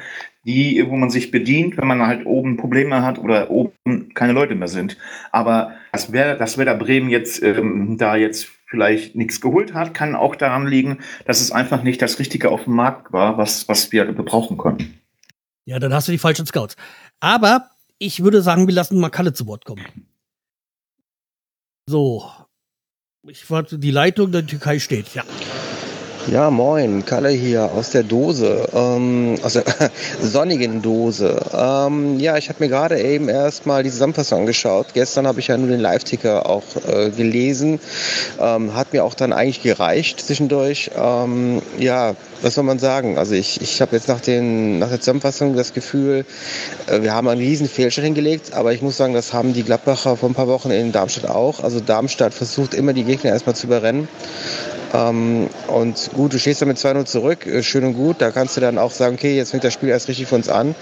die, 0.45 0.85
wo 0.87 0.95
man 0.95 1.11
sich 1.11 1.33
bedient, 1.33 1.77
wenn 1.77 1.89
man 1.89 2.07
halt 2.07 2.25
oben 2.25 2.57
Probleme 2.57 3.03
hat 3.03 3.19
oder 3.19 3.51
oben 3.51 3.73
keine 4.15 4.33
Leute 4.33 4.55
mehr 4.55 4.69
sind. 4.69 4.97
Aber 5.33 5.73
das 5.91 6.13
wäre, 6.13 6.37
das 6.37 6.57
wäre 6.57 6.67
da 6.67 6.75
Bremen 6.75 7.11
jetzt 7.11 7.43
ähm, 7.43 7.97
da 7.99 8.15
jetzt 8.15 8.54
vielleicht 8.67 9.15
nichts 9.15 9.41
geholt 9.41 9.75
hat, 9.75 9.95
kann 9.95 10.15
auch 10.15 10.37
daran 10.37 10.67
liegen, 10.67 10.99
dass 11.27 11.41
es 11.41 11.53
einfach 11.53 11.83
nicht 11.83 12.03
das 12.03 12.19
Richtige 12.19 12.51
auf 12.51 12.65
dem 12.65 12.75
Markt 12.75 13.13
war, 13.13 13.39
was, 13.39 13.69
was 13.69 13.93
wir 13.93 14.05
gebrauchen 14.07 14.57
konnten. 14.57 15.01
Ja, 15.67 15.79
dann 15.79 15.95
hast 15.95 16.09
du 16.09 16.13
die 16.13 16.19
falschen 16.19 16.47
Scouts. 16.47 16.77
Aber 17.21 17.71
ich 17.99 18.23
würde 18.23 18.43
sagen, 18.43 18.67
wir 18.67 18.75
lassen 18.75 18.99
mal 18.99 19.11
Kalle 19.11 19.33
zu 19.33 19.47
Wort 19.47 19.65
kommen. 19.65 19.85
So. 21.89 22.31
Ich 23.27 23.51
warte, 23.51 23.79
die 23.79 23.91
Leitung 23.91 24.33
der 24.33 24.47
Türkei 24.47 24.79
steht, 24.79 25.15
ja. 25.15 25.25
Ja, 26.27 26.51
moin, 26.51 27.05
Kalle 27.05 27.29
hier 27.29 27.71
aus 27.73 27.91
der 27.91 28.03
Dose, 28.03 28.67
ähm, 28.73 29.35
aus 29.43 29.53
der 29.53 29.65
sonnigen 30.23 30.81
Dose. 30.81 31.39
Ähm, 31.53 32.19
ja, 32.19 32.39
ich 32.39 32.49
habe 32.49 32.65
mir 32.65 32.71
gerade 32.71 32.99
eben 32.99 33.29
erstmal 33.29 33.83
die 33.83 33.91
Zusammenfassung 33.91 34.41
angeschaut. 34.41 34.87
Gestern 34.95 35.27
habe 35.27 35.41
ich 35.41 35.49
ja 35.49 35.59
nur 35.59 35.69
den 35.69 35.81
Live-Ticker 35.81 36.49
auch 36.49 36.63
äh, 36.89 37.11
gelesen. 37.11 37.79
Ähm, 38.41 38.75
hat 38.75 38.95
mir 38.95 39.05
auch 39.05 39.13
dann 39.13 39.35
eigentlich 39.35 39.63
gereicht 39.63 40.19
zwischendurch. 40.19 40.93
Ähm, 40.97 41.61
ja, 41.79 42.15
was 42.41 42.55
soll 42.55 42.65
man 42.65 42.79
sagen? 42.79 43.19
Also 43.19 43.35
ich, 43.35 43.61
ich 43.61 43.83
habe 43.83 43.95
jetzt 43.95 44.09
nach, 44.09 44.21
den, 44.21 44.79
nach 44.79 44.89
der 44.89 45.01
Zusammenfassung 45.01 45.55
das 45.55 45.75
Gefühl, 45.75 46.25
äh, 46.87 47.03
wir 47.03 47.13
haben 47.13 47.29
einen 47.29 47.41
riesen 47.41 47.69
Fehlstart 47.69 48.05
hingelegt, 48.05 48.55
aber 48.55 48.73
ich 48.73 48.81
muss 48.81 48.97
sagen, 48.97 49.13
das 49.13 49.35
haben 49.35 49.53
die 49.53 49.63
Gladbacher 49.63 50.17
vor 50.17 50.31
ein 50.31 50.35
paar 50.35 50.49
Wochen 50.49 50.71
in 50.71 50.91
Darmstadt 50.91 51.29
auch. 51.29 51.63
Also 51.63 51.81
Darmstadt 51.81 52.33
versucht 52.33 52.73
immer 52.73 52.95
die 52.95 53.05
Gegner 53.05 53.31
erstmal 53.31 53.55
zu 53.55 53.67
überrennen. 53.67 54.09
Ähm, 54.95 55.49
und 55.67 56.11
gut, 56.15 56.33
du 56.33 56.39
stehst 56.39 56.61
dann 56.61 56.69
mit 56.69 56.79
2-0 56.79 57.05
zurück, 57.05 57.47
äh, 57.47 57.63
schön 57.63 57.85
und 57.85 57.95
gut. 57.95 58.17
Da 58.21 58.31
kannst 58.31 58.57
du 58.57 58.61
dann 58.61 58.79
auch 58.79 58.93
sagen, 58.93 59.17
okay, 59.17 59.37
jetzt 59.37 59.51
fängt 59.51 59.65
das 59.65 59.75
Spiel 59.75 59.89
erst 59.89 60.09
richtig 60.09 60.29
für 60.29 60.37
uns 60.37 60.49
an. 60.49 60.75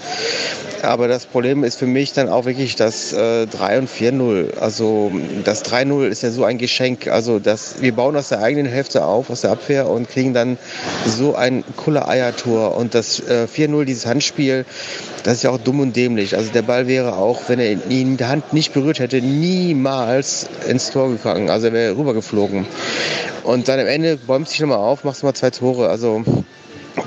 Aber 0.83 1.07
das 1.07 1.25
Problem 1.25 1.63
ist 1.63 1.79
für 1.79 1.87
mich 1.87 2.13
dann 2.13 2.29
auch 2.29 2.45
wirklich 2.45 2.75
das 2.75 3.13
äh, 3.13 3.47
3 3.47 3.79
und 3.79 3.89
4-0. 3.89 4.57
Also 4.59 5.11
das 5.43 5.63
3-0 5.65 6.07
ist 6.07 6.21
ja 6.21 6.29
so 6.29 6.43
ein 6.43 6.57
Geschenk. 6.57 7.07
Also 7.07 7.39
das, 7.39 7.81
wir 7.81 7.93
bauen 7.95 8.15
aus 8.15 8.29
der 8.29 8.41
eigenen 8.41 8.71
Hälfte 8.71 9.05
auf, 9.05 9.29
aus 9.29 9.41
der 9.41 9.51
Abwehr 9.51 9.89
und 9.89 10.09
kriegen 10.09 10.33
dann 10.33 10.57
so 11.07 11.35
ein 11.35 11.63
cooler 11.77 12.07
Eiertor. 12.07 12.77
Und 12.77 12.93
das 12.93 13.19
äh, 13.21 13.47
4-0, 13.51 13.85
dieses 13.85 14.05
Handspiel, 14.05 14.65
das 15.23 15.35
ist 15.35 15.43
ja 15.43 15.51
auch 15.51 15.57
dumm 15.57 15.79
und 15.79 15.95
dämlich. 15.95 16.35
Also 16.35 16.51
der 16.51 16.63
Ball 16.63 16.87
wäre 16.87 17.15
auch, 17.15 17.43
wenn 17.47 17.59
er 17.59 17.71
ihn 17.71 17.81
in 17.89 18.17
der 18.17 18.29
Hand 18.29 18.53
nicht 18.53 18.73
berührt 18.73 18.99
hätte, 18.99 19.21
niemals 19.21 20.47
ins 20.67 20.91
Tor 20.91 21.09
gegangen. 21.09 21.49
Also 21.49 21.67
er 21.67 21.73
wäre 21.73 21.97
rübergeflogen. 21.97 22.67
Und 23.43 23.67
dann 23.67 23.79
am 23.79 23.87
Ende 23.87 24.02
bäumt 24.27 24.47
sich 24.49 24.59
nochmal 24.59 24.77
auf, 24.77 25.03
machst 25.03 25.23
mal 25.23 25.33
zwei 25.33 25.49
Tore. 25.49 25.89
Also 25.89 26.23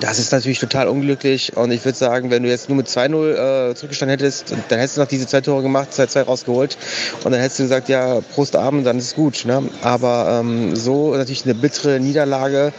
das 0.01 0.19
ist 0.19 0.33
natürlich 0.33 0.59
total 0.59 0.89
unglücklich 0.89 1.57
und 1.57 1.71
ich 1.71 1.85
würde 1.85 1.97
sagen, 1.97 2.31
wenn 2.31 2.43
du 2.43 2.49
jetzt 2.49 2.69
nur 2.69 2.77
mit 2.77 2.89
2-0 2.89 3.71
äh, 3.71 3.75
zurückgestanden 3.75 4.19
hättest, 4.19 4.51
dann 4.69 4.79
hättest 4.79 4.97
du 4.97 5.01
noch 5.01 5.09
diese 5.09 5.27
zwei 5.27 5.41
Tore 5.41 5.63
gemacht, 5.63 5.89
2-2 5.93 6.23
rausgeholt 6.23 6.77
und 7.25 7.33
dann 7.33 7.41
hättest 7.41 7.59
du 7.59 7.63
gesagt, 7.65 7.89
ja, 7.89 8.21
Prost 8.21 8.57
Abend, 8.57 8.87
dann 8.87 8.99
ist 8.99 9.15
gut. 9.17 9.45
Ne? 9.45 9.63
Aber 9.83 10.41
ähm, 10.41 10.77
so 10.77 11.15
natürlich 11.15 11.45
eine 11.45 11.55
bittere 11.55 12.01
Niederlage. 12.01 12.73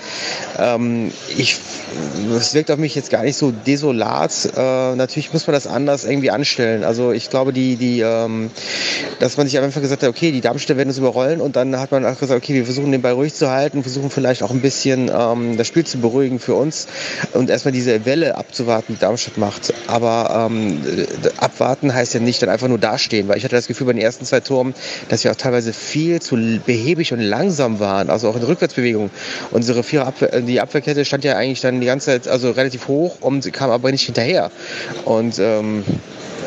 Ähm, 0.58 1.12
ich, 1.38 1.58
es 2.36 2.54
wirkt 2.54 2.72
auf 2.72 2.78
mich 2.78 2.96
jetzt 2.96 3.10
gar 3.10 3.24
nicht 3.24 3.38
so 3.38 3.52
desolat. 3.52 4.50
Äh, 4.56 4.96
natürlich 4.96 5.34
muss 5.34 5.48
man 5.48 5.54
das 5.54 5.68
anders 5.68 6.06
irgendwie 6.06 6.32
anstellen. 6.32 6.84
Also 6.84 7.12
ich 7.12 7.30
glaube, 7.30 7.54
die, 7.54 7.76
die, 7.76 8.02
ähm, 8.02 8.52
dass 9.20 9.38
man 9.38 9.48
sich 9.48 9.58
einfach 9.60 9.82
gesagt 9.82 10.04
hat, 10.04 10.10
okay, 10.10 10.32
die 10.32 10.42
Darmstädter 10.42 10.78
werden 10.78 10.90
uns 10.90 10.98
überrollen 10.98 11.42
und 11.42 11.56
dann 11.56 11.80
hat 11.80 11.92
man 11.92 12.06
auch 12.06 12.20
gesagt, 12.20 12.44
okay, 12.44 12.54
wir 12.54 12.66
versuchen 12.66 12.92
den 12.92 13.02
Ball 13.02 13.14
ruhig 13.14 13.34
zu 13.34 13.50
halten, 13.50 13.84
versuchen 13.84 14.10
vielleicht 14.10 14.44
auch 14.44 14.52
ein 14.52 14.62
bisschen 14.62 15.10
ähm, 15.14 15.58
das 15.58 15.68
Spiel 15.68 15.86
zu 15.86 16.00
beruhigen 16.00 16.40
für 16.40 16.54
uns 16.54 16.88
und 17.34 17.50
erstmal 17.50 17.72
diese 17.72 18.06
Welle 18.06 18.36
abzuwarten, 18.36 18.96
die 18.96 19.00
Darmstadt 19.00 19.38
macht. 19.38 19.74
Aber 19.88 20.50
ähm, 20.50 20.82
abwarten 21.38 21.94
heißt 21.94 22.14
ja 22.14 22.20
nicht 22.20 22.42
dann 22.42 22.50
einfach 22.50 22.68
nur 22.68 22.80
dastehen, 22.80 23.28
weil 23.28 23.38
ich 23.38 23.44
hatte 23.44 23.56
das 23.56 23.68
Gefühl 23.68 23.88
bei 23.88 23.94
den 23.94 24.02
ersten 24.02 24.26
zwei 24.26 24.40
Toren, 24.40 24.74
dass 25.10 25.24
wir 25.24 25.32
auch 25.32 25.36
teilweise 25.36 25.74
viel 25.74 26.22
zu 26.22 26.38
behäbig 26.66 27.14
und 27.14 27.20
langsam 27.20 27.80
waren, 27.80 28.10
also 28.10 28.30
auch 28.30 28.36
in 28.36 28.44
Rückwärtsbewegung. 28.44 29.10
Unsere 29.52 29.84
vier 29.84 30.06
Abwehr, 30.06 30.42
die 30.42 30.62
Abwehrkette 30.62 31.06
stand 31.06 31.24
ja 31.24 31.36
eigentlich 31.36 31.62
dann 31.62 31.80
die 31.80 31.88
ganze 31.88 32.08
Zeit 32.08 32.28
also 32.28 32.52
relativ 32.52 32.88
hoch 32.88 33.18
und 33.22 33.52
kam 33.54 33.70
aber 33.70 33.92
nicht 33.92 34.06
hinterher. 34.06 34.52
Und 35.06 35.40
ähm, 35.40 35.84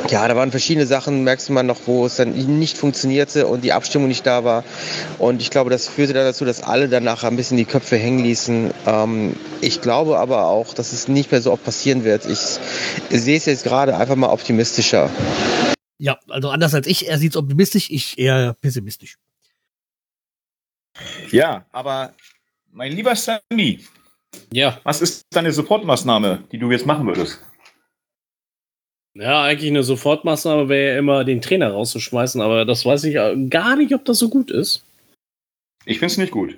ja, 0.09 0.27
da 0.27 0.35
waren 0.37 0.51
verschiedene 0.51 0.87
Sachen, 0.87 1.25
merkst 1.25 1.49
du 1.49 1.53
mal 1.53 1.63
noch, 1.63 1.81
wo 1.87 2.07
es 2.07 2.17
dann 2.17 2.33
nicht 2.59 2.77
funktionierte 2.79 3.47
und 3.47 3.63
die 3.63 3.73
Abstimmung 3.73 4.09
nicht 4.09 4.27
da 4.27 4.45
war. 4.45 4.65
Und 5.19 5.41
ich 5.43 5.51
glaube, 5.51 5.71
das 5.71 5.89
führte 5.89 6.13
dann 6.13 6.25
dazu, 6.25 6.45
dass 6.45 6.63
alle 6.63 6.89
dann 6.89 7.05
nachher 7.05 7.29
ein 7.29 7.37
bisschen 7.37 7.57
die 7.57 7.65
Köpfe 7.65 7.97
hängen 7.97 8.21
ließen. 8.25 8.73
Ähm, 8.87 9.37
ich 9.61 9.81
glaube 9.81 10.19
aber 10.19 10.47
auch, 10.47 10.75
dass 10.75 10.93
es 10.93 11.09
nicht 11.09 11.31
mehr 11.31 11.43
so 11.43 11.53
oft 11.53 11.65
passieren 11.65 12.05
wird. 12.05 12.27
Ich 12.27 12.39
sehe 13.11 13.37
es 13.37 13.47
jetzt 13.47 13.65
gerade 13.65 13.97
einfach 13.97 14.17
mal 14.17 14.31
optimistischer. 14.31 15.11
Ja, 15.99 16.19
also 16.29 16.49
anders 16.51 16.75
als 16.75 16.87
ich, 16.87 17.09
er 17.09 17.19
sieht 17.19 17.33
es 17.33 17.37
optimistisch, 17.37 17.91
ich 17.91 18.19
eher 18.19 18.55
pessimistisch. 18.55 19.17
Ja, 21.31 21.67
aber 21.73 22.15
mein 22.73 22.93
lieber 22.93 23.15
Sammy, 23.15 23.85
Ja. 24.53 24.81
was 24.83 25.01
ist 25.01 25.23
deine 25.31 25.53
Sofortmaßnahme, 25.53 26.45
die 26.53 26.59
du 26.59 26.71
jetzt 26.71 26.87
machen 26.87 27.07
würdest? 27.07 27.41
Ja, 29.15 29.43
eigentlich 29.43 29.71
eine 29.71 29.83
Sofortmaßnahme 29.83 30.69
wäre 30.69 30.93
ja 30.93 30.99
immer, 30.99 31.25
den 31.25 31.41
Trainer 31.41 31.71
rauszuschmeißen, 31.73 32.41
aber 32.41 32.65
das 32.65 32.85
weiß 32.87 33.05
ich 33.05 33.17
äh, 33.17 33.37
gar 33.49 33.77
nicht, 33.77 33.93
ob 33.95 34.05
das 34.05 34.19
so 34.19 34.29
gut 34.29 34.51
ist. 34.51 34.85
Ich 35.85 35.99
finde 35.99 36.13
es 36.13 36.19
nicht 36.19 36.31
gut. 36.33 36.57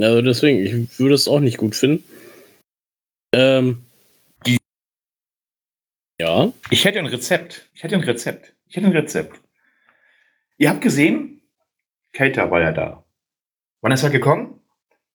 Also 0.00 0.22
deswegen, 0.22 0.60
ich 0.88 0.98
würde 0.98 1.14
es 1.14 1.28
auch 1.28 1.40
nicht 1.40 1.58
gut 1.58 1.74
finden. 1.74 2.04
Ähm. 3.34 3.82
Die- 4.46 4.56
Ja. 6.20 6.52
Ich 6.70 6.84
hätte 6.86 6.98
ein 7.00 7.06
Rezept. 7.06 7.68
Ich 7.74 7.82
hätte 7.82 7.96
ein 7.96 8.00
Rezept. 8.04 8.54
Ich 8.68 8.76
hätte 8.76 8.86
ein 8.86 8.92
Rezept. 8.92 9.38
Ihr 10.56 10.70
habt 10.70 10.80
gesehen, 10.80 11.42
Kater 12.12 12.50
war 12.50 12.60
ja 12.62 12.72
da. 12.72 13.04
Wann 13.82 13.92
ist 13.92 14.02
er 14.02 14.10
gekommen? 14.10 14.60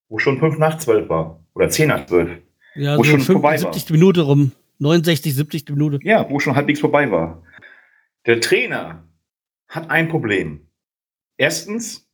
Wo 0.10 0.20
schon 0.20 0.40
5 0.40 0.58
nach 0.60 0.78
12 0.78 1.10
war. 1.10 1.44
Oder 1.56 1.70
10 1.70 1.88
nach 1.90 2.06
12. 2.06 2.42
Ja, 2.76 2.98
Wo 2.98 3.04
so 3.04 3.12
schon 3.12 3.22
vorbei 3.22 3.54
war. 3.54 3.74
75. 3.74 3.90
Minute 3.92 4.22
rum. 4.22 4.52
69, 4.80 5.34
70. 5.34 5.70
Minute. 5.70 6.00
Ja, 6.04 6.30
wo 6.30 6.40
schon 6.40 6.56
halbwegs 6.56 6.80
vorbei 6.80 7.10
war. 7.12 7.44
Der 8.26 8.42
Trainer 8.42 9.08
hat 9.68 9.90
ein 9.90 10.10
Problem. 10.10 10.68
Erstens, 11.38 12.10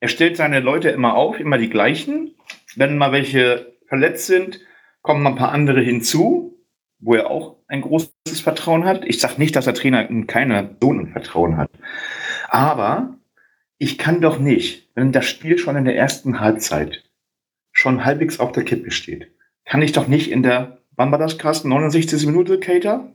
er 0.00 0.08
stellt 0.08 0.36
seine 0.36 0.60
Leute 0.60 0.90
immer 0.90 1.14
auf, 1.14 1.40
immer 1.40 1.58
die 1.58 1.70
gleichen. 1.70 2.34
Wenn 2.76 2.98
mal 2.98 3.12
welche 3.12 3.76
verletzt 3.86 4.26
sind, 4.26 4.60
kommen 5.02 5.22
mal 5.22 5.30
ein 5.30 5.36
paar 5.36 5.52
andere 5.52 5.80
hinzu, 5.80 6.62
wo 6.98 7.14
er 7.14 7.30
auch 7.30 7.56
ein 7.68 7.80
großes 7.80 8.40
Vertrauen 8.42 8.84
hat. 8.84 9.04
Ich 9.04 9.20
sage 9.20 9.34
nicht, 9.38 9.56
dass 9.56 9.64
der 9.64 9.74
Trainer 9.74 10.08
in 10.08 10.26
keiner 10.26 10.62
Person 10.62 11.12
Vertrauen 11.12 11.56
hat. 11.56 11.70
Aber 12.48 13.18
ich 13.78 13.98
kann 13.98 14.20
doch 14.20 14.38
nicht, 14.38 14.90
wenn 14.94 15.12
das 15.12 15.26
Spiel 15.26 15.58
schon 15.58 15.76
in 15.76 15.84
der 15.84 15.96
ersten 15.96 16.40
Halbzeit 16.40 17.04
schon 17.72 18.04
halbwegs 18.04 18.40
auf 18.40 18.52
der 18.52 18.64
Kippe 18.64 18.90
steht, 18.90 19.32
kann 19.64 19.82
ich 19.82 19.92
doch 19.92 20.08
nicht 20.08 20.30
in 20.30 20.42
der, 20.42 20.77
wann 20.98 21.10
war 21.10 21.18
das, 21.18 21.38
Carsten? 21.38 21.68
69. 21.70 22.26
Minute, 22.26 22.60
Cater? 22.60 23.10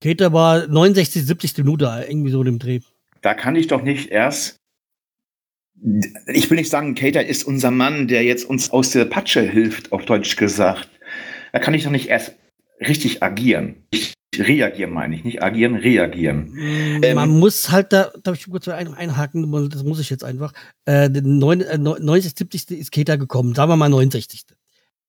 Keter 0.00 0.32
war 0.32 0.66
69, 0.66 1.24
70. 1.24 1.58
Minute, 1.58 2.04
irgendwie 2.08 2.30
so 2.30 2.42
dem 2.42 2.58
Dreh. 2.58 2.80
Da 3.22 3.34
kann 3.34 3.54
ich 3.56 3.68
doch 3.68 3.82
nicht 3.82 4.10
erst. 4.10 4.56
Ich 6.26 6.48
will 6.50 6.56
nicht 6.56 6.70
sagen, 6.70 6.94
Cater 6.94 7.24
ist 7.24 7.44
unser 7.44 7.70
Mann, 7.70 8.08
der 8.08 8.24
jetzt 8.24 8.44
uns 8.44 8.70
aus 8.70 8.90
der 8.90 9.04
Patsche 9.04 9.42
hilft, 9.42 9.92
auf 9.92 10.04
Deutsch 10.04 10.36
gesagt. 10.36 10.88
Da 11.52 11.58
kann 11.58 11.74
ich 11.74 11.84
doch 11.84 11.90
nicht 11.90 12.08
erst 12.08 12.34
richtig 12.80 13.22
agieren. 13.22 13.76
Ich 13.90 14.14
reagieren 14.36 14.90
meine 14.92 15.14
ich, 15.14 15.22
nicht 15.24 15.42
agieren, 15.42 15.76
reagieren. 15.76 16.50
Mm, 16.52 17.02
Ähm, 17.04 17.14
Man 17.14 17.30
muss 17.38 17.70
halt 17.70 17.92
da, 17.92 18.10
darf 18.22 18.36
ich 18.36 18.50
kurz 18.50 18.66
ein, 18.66 18.92
einhaken, 18.92 19.50
das 19.70 19.84
muss 19.84 20.00
ich 20.00 20.10
jetzt 20.10 20.24
einfach. 20.24 20.52
Äh, 20.86 21.08
den 21.08 21.38
neun- 21.38 21.60
äh, 21.60 21.78
90, 21.78 22.34
70. 22.36 22.70
ist 22.80 22.90
Keter 22.90 23.16
gekommen, 23.16 23.54
sagen 23.54 23.70
wir 23.70 23.76
mal 23.76 23.88
69. 23.88 24.42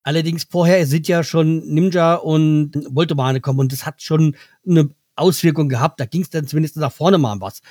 Allerdings 0.06 0.46
vorher 0.50 0.86
sind 0.86 1.08
ja 1.08 1.24
schon 1.24 1.66
Ninja 1.66 2.14
und 2.16 2.74
Voltemar 2.92 3.34
gekommen 3.34 3.60
und 3.60 3.72
das 3.72 3.88
hat 3.88 4.04
schon 4.04 4.36
eine 4.68 4.92
Auswirkung 5.16 5.68
gehabt. 5.68 6.00
Da 6.00 6.06
ging 6.06 6.22
es 6.22 6.30
dann 6.30 6.46
zumindest 6.46 6.78
nach 6.78 6.92
vorne 6.92 7.18
mal 7.18 7.36
was. 7.42 7.62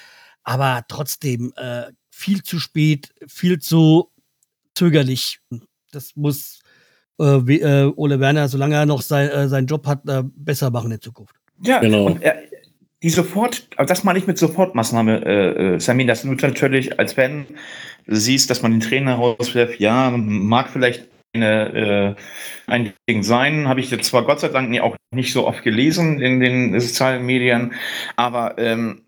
Aber 0.43 0.85
trotzdem 0.89 1.53
äh, 1.57 1.85
viel 2.11 2.43
zu 2.43 2.59
spät, 2.59 3.15
viel 3.29 3.61
zu 3.61 4.11
zögerlich. 4.75 5.39
Das 5.93 6.17
muss 6.17 6.59
äh, 7.21 7.25
wie- 7.47 7.61
äh, 7.61 7.93
Ole 7.95 8.19
Werner, 8.19 8.49
solange 8.49 8.75
er 8.75 8.87
noch 8.87 9.01
sein, 9.03 9.29
äh, 9.29 9.49
seinen 9.49 9.69
Job 9.69 9.87
hat, 9.87 10.07
äh, 10.09 10.25
besser 10.25 10.71
machen 10.71 10.91
in 10.91 11.01
Zukunft. 11.01 11.37
Ja, 11.63 11.79
Genau. 11.79 12.07
und 12.07 12.21
er, 12.21 12.35
die 13.05 13.11
Sofort, 13.11 13.69
aber 13.77 13.87
das 13.87 14.03
meine 14.03 14.19
ich 14.19 14.27
mit 14.27 14.39
Sofortmaßnahme, 14.39 15.25
äh, 15.25 15.75
äh, 15.75 15.79
Samin, 15.81 16.09
dass 16.09 16.23
du 16.23 16.33
natürlich 16.33 16.99
als 16.99 17.13
Fan 17.13 17.47
siehst, 18.09 18.51
dass 18.51 18.63
man 18.63 18.73
den 18.73 18.81
Trainer 18.81 19.15
rauswirft, 19.15 19.79
ja, 19.79 20.11
mag 20.11 20.69
vielleicht 20.71 21.07
eine, 21.35 22.17
äh, 22.67 22.71
ein 22.71 22.93
Ding 23.09 23.23
sein, 23.23 23.69
habe 23.69 23.81
ich 23.81 23.91
jetzt 23.91 24.09
zwar 24.09 24.25
Gott 24.25 24.41
sei 24.41 24.49
Dank 24.49 24.81
auch 24.81 24.97
nicht 25.11 25.33
so 25.33 25.47
oft 25.47 25.63
gelesen 25.63 26.21
in 26.21 26.41
den 26.41 26.79
sozialen 26.79 27.25
Medien, 27.27 27.75
aber 28.17 28.59
ähm, 28.59 29.03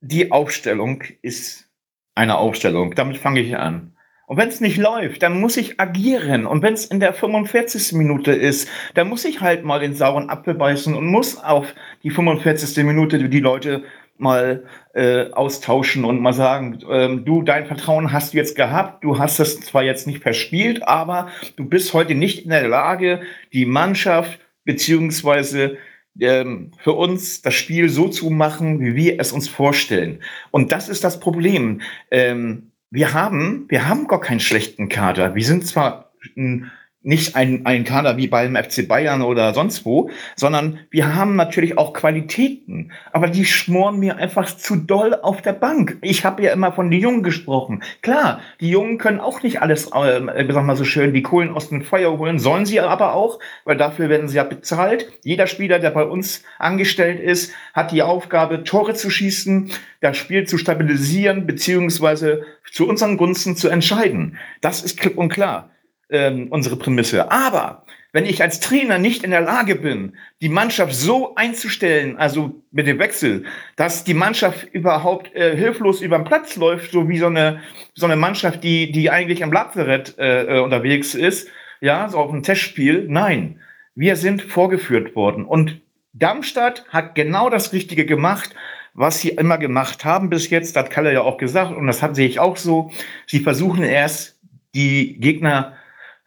die 0.00 0.30
Aufstellung 0.30 1.02
ist 1.22 1.68
eine 2.14 2.38
Aufstellung. 2.38 2.94
Damit 2.94 3.16
fange 3.16 3.40
ich 3.40 3.56
an. 3.56 3.94
Und 4.26 4.36
wenn 4.36 4.48
es 4.48 4.60
nicht 4.60 4.76
läuft, 4.76 5.22
dann 5.22 5.40
muss 5.40 5.56
ich 5.56 5.80
agieren. 5.80 6.44
Und 6.44 6.62
wenn 6.62 6.74
es 6.74 6.84
in 6.84 7.00
der 7.00 7.14
45. 7.14 7.94
Minute 7.94 8.32
ist, 8.32 8.68
dann 8.92 9.08
muss 9.08 9.24
ich 9.24 9.40
halt 9.40 9.64
mal 9.64 9.80
den 9.80 9.94
sauren 9.94 10.28
Apfel 10.28 10.54
beißen 10.54 10.94
und 10.94 11.06
muss 11.06 11.42
auf 11.42 11.74
die 12.02 12.10
45. 12.10 12.84
Minute 12.84 13.26
die 13.30 13.40
Leute 13.40 13.84
mal 14.20 14.64
äh, 14.94 15.30
austauschen 15.32 16.04
und 16.04 16.20
mal 16.20 16.32
sagen, 16.32 16.78
ähm, 16.90 17.24
du, 17.24 17.42
dein 17.42 17.66
Vertrauen 17.66 18.12
hast 18.12 18.32
du 18.32 18.38
jetzt 18.38 18.56
gehabt, 18.56 19.04
du 19.04 19.18
hast 19.18 19.38
es 19.38 19.60
zwar 19.60 19.82
jetzt 19.82 20.06
nicht 20.06 20.22
verspielt, 20.22 20.86
aber 20.86 21.28
du 21.56 21.64
bist 21.64 21.94
heute 21.94 22.14
nicht 22.14 22.44
in 22.44 22.50
der 22.50 22.68
Lage, 22.68 23.20
die 23.52 23.64
Mannschaft 23.66 24.40
beziehungsweise 24.64 25.76
ähm, 26.20 26.72
für 26.78 26.92
uns 26.92 27.42
das 27.42 27.54
Spiel 27.54 27.88
so 27.88 28.08
zu 28.08 28.30
machen, 28.30 28.80
wie 28.80 28.94
wir 28.96 29.20
es 29.20 29.32
uns 29.32 29.48
vorstellen. 29.48 30.20
Und 30.50 30.72
das 30.72 30.88
ist 30.88 31.04
das 31.04 31.20
Problem. 31.20 31.80
Ähm, 32.10 32.72
wir 32.90 33.12
haben, 33.12 33.66
wir 33.68 33.88
haben 33.88 34.08
gar 34.08 34.20
keinen 34.20 34.40
schlechten 34.40 34.88
Kader. 34.88 35.34
Wir 35.34 35.44
sind 35.44 35.66
zwar 35.66 36.12
n- 36.36 36.70
nicht 37.02 37.36
ein, 37.36 37.64
ein 37.64 37.84
Kader 37.84 38.16
wie 38.16 38.26
beim 38.26 38.56
FC 38.56 38.88
Bayern 38.88 39.22
oder 39.22 39.54
sonst 39.54 39.84
wo, 39.84 40.10
sondern 40.34 40.80
wir 40.90 41.14
haben 41.14 41.36
natürlich 41.36 41.78
auch 41.78 41.92
Qualitäten. 41.92 42.90
Aber 43.12 43.28
die 43.28 43.44
schmoren 43.44 44.00
mir 44.00 44.16
einfach 44.16 44.46
zu 44.56 44.74
doll 44.74 45.14
auf 45.14 45.40
der 45.40 45.52
Bank. 45.52 45.98
Ich 46.02 46.24
habe 46.24 46.42
ja 46.42 46.52
immer 46.52 46.72
von 46.72 46.90
den 46.90 47.00
Jungen 47.00 47.22
gesprochen. 47.22 47.84
Klar, 48.02 48.40
die 48.60 48.70
Jungen 48.70 48.98
können 48.98 49.20
auch 49.20 49.42
nicht 49.42 49.62
alles, 49.62 49.86
äh, 49.86 50.46
sag 50.50 50.64
mal 50.64 50.76
so 50.76 50.84
schön, 50.84 51.14
die 51.14 51.22
Kohlen 51.22 51.50
aus 51.50 51.68
dem 51.68 51.82
Feuer 51.82 52.18
holen, 52.18 52.40
sollen 52.40 52.66
sie 52.66 52.80
aber 52.80 53.14
auch, 53.14 53.38
weil 53.64 53.76
dafür 53.76 54.08
werden 54.08 54.28
sie 54.28 54.36
ja 54.36 54.44
bezahlt. 54.44 55.06
Jeder 55.22 55.46
Spieler, 55.46 55.78
der 55.78 55.90
bei 55.90 56.02
uns 56.02 56.42
angestellt 56.58 57.20
ist, 57.20 57.52
hat 57.74 57.92
die 57.92 58.02
Aufgabe, 58.02 58.64
Tore 58.64 58.94
zu 58.94 59.08
schießen, 59.08 59.70
das 60.00 60.16
Spiel 60.16 60.46
zu 60.46 60.58
stabilisieren, 60.58 61.46
beziehungsweise 61.46 62.44
zu 62.72 62.88
unseren 62.88 63.16
Gunsten 63.16 63.56
zu 63.56 63.68
entscheiden. 63.68 64.36
Das 64.60 64.82
ist 64.82 64.98
klipp 64.98 65.16
und 65.16 65.28
klar 65.28 65.70
ähm, 66.10 66.48
unsere 66.50 66.76
Prämisse. 66.76 67.30
Aber 67.30 67.84
wenn 68.12 68.24
ich 68.24 68.42
als 68.42 68.60
Trainer 68.60 68.98
nicht 68.98 69.22
in 69.22 69.30
der 69.30 69.42
Lage 69.42 69.74
bin, 69.74 70.16
die 70.40 70.48
Mannschaft 70.48 70.94
so 70.94 71.34
einzustellen, 71.34 72.16
also 72.16 72.62
mit 72.70 72.86
dem 72.86 72.98
Wechsel, 72.98 73.44
dass 73.76 74.04
die 74.04 74.14
Mannschaft 74.14 74.66
überhaupt 74.72 75.34
äh, 75.34 75.54
hilflos 75.54 76.00
über 76.00 76.18
den 76.18 76.24
Platz 76.24 76.56
läuft, 76.56 76.92
so 76.92 77.08
wie 77.08 77.18
so 77.18 77.26
eine, 77.26 77.60
so 77.94 78.06
eine 78.06 78.16
Mannschaft, 78.16 78.64
die, 78.64 78.90
die 78.92 79.10
eigentlich 79.10 79.44
am 79.44 79.52
Lazarett 79.52 80.16
äh, 80.18 80.56
äh, 80.56 80.60
unterwegs 80.60 81.14
ist, 81.14 81.48
ja, 81.80 82.08
so 82.08 82.18
auf 82.18 82.32
einem 82.32 82.42
Testspiel. 82.42 83.06
Nein, 83.08 83.60
wir 83.94 84.16
sind 84.16 84.42
vorgeführt 84.42 85.14
worden. 85.14 85.44
Und 85.44 85.80
Darmstadt 86.12 86.84
hat 86.88 87.14
genau 87.14 87.50
das 87.50 87.72
Richtige 87.72 88.06
gemacht, 88.06 88.54
was 88.94 89.20
sie 89.20 89.28
immer 89.28 89.58
gemacht 89.58 90.04
haben 90.04 90.30
bis 90.30 90.50
jetzt. 90.50 90.74
Das 90.74 90.84
hat 90.84 90.90
Kalle 90.90 91.12
ja 91.12 91.20
auch 91.20 91.36
gesagt 91.36 91.76
und 91.76 91.86
das 91.86 92.00
sehe 92.00 92.26
ich 92.26 92.40
auch 92.40 92.56
so. 92.56 92.90
Sie 93.26 93.40
versuchen 93.40 93.84
erst, 93.84 94.40
die 94.74 95.20
Gegner 95.20 95.77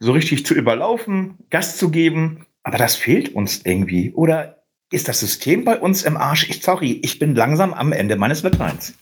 so 0.01 0.11
richtig 0.11 0.45
zu 0.45 0.53
überlaufen, 0.53 1.37
Gas 1.49 1.77
zu 1.77 1.89
geben. 1.89 2.45
Aber 2.63 2.77
das 2.77 2.95
fehlt 2.95 3.33
uns 3.33 3.61
irgendwie. 3.63 4.11
Oder 4.11 4.63
ist 4.91 5.07
das 5.07 5.21
System 5.21 5.63
bei 5.63 5.79
uns 5.79 6.03
im 6.03 6.17
Arsch? 6.17 6.49
Ich, 6.49 6.61
sorry, 6.61 6.99
ich 7.03 7.17
bin 7.19 7.35
langsam 7.35 7.73
am 7.73 7.93
Ende 7.93 8.17
meines 8.17 8.43
Lateins. 8.43 8.93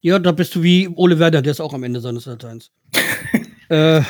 Ja, 0.00 0.18
da 0.18 0.32
bist 0.32 0.54
du 0.54 0.62
wie 0.62 0.88
Ole 0.88 1.18
Werder, 1.18 1.42
der 1.42 1.52
ist 1.52 1.60
auch 1.60 1.74
am 1.74 1.82
Ende 1.82 2.00
seines 2.00 2.26
Lateins. 2.26 2.70
äh, 3.68 4.02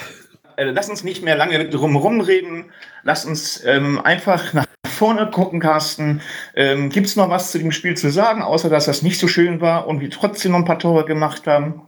Äh, 0.56 0.70
lass 0.70 0.88
uns 0.88 1.04
nicht 1.04 1.22
mehr 1.22 1.36
lange 1.36 1.68
drum 1.68 1.96
rumreden. 1.96 2.66
Lass 3.02 3.24
uns 3.24 3.64
ähm, 3.64 4.00
einfach 4.00 4.52
nach 4.52 4.66
vorne 4.88 5.30
gucken, 5.30 5.60
Carsten. 5.60 6.20
Ähm, 6.54 6.90
Gibt 6.90 7.06
es 7.06 7.16
noch 7.16 7.30
was 7.30 7.50
zu 7.50 7.58
dem 7.58 7.72
Spiel 7.72 7.96
zu 7.96 8.10
sagen, 8.10 8.42
außer 8.42 8.68
dass 8.68 8.86
das 8.86 9.02
nicht 9.02 9.18
so 9.18 9.26
schön 9.26 9.60
war 9.60 9.86
und 9.86 10.00
wir 10.00 10.10
trotzdem 10.10 10.52
noch 10.52 10.58
ein 10.58 10.64
paar 10.64 10.78
Tore 10.78 11.04
gemacht 11.04 11.46
haben? 11.46 11.82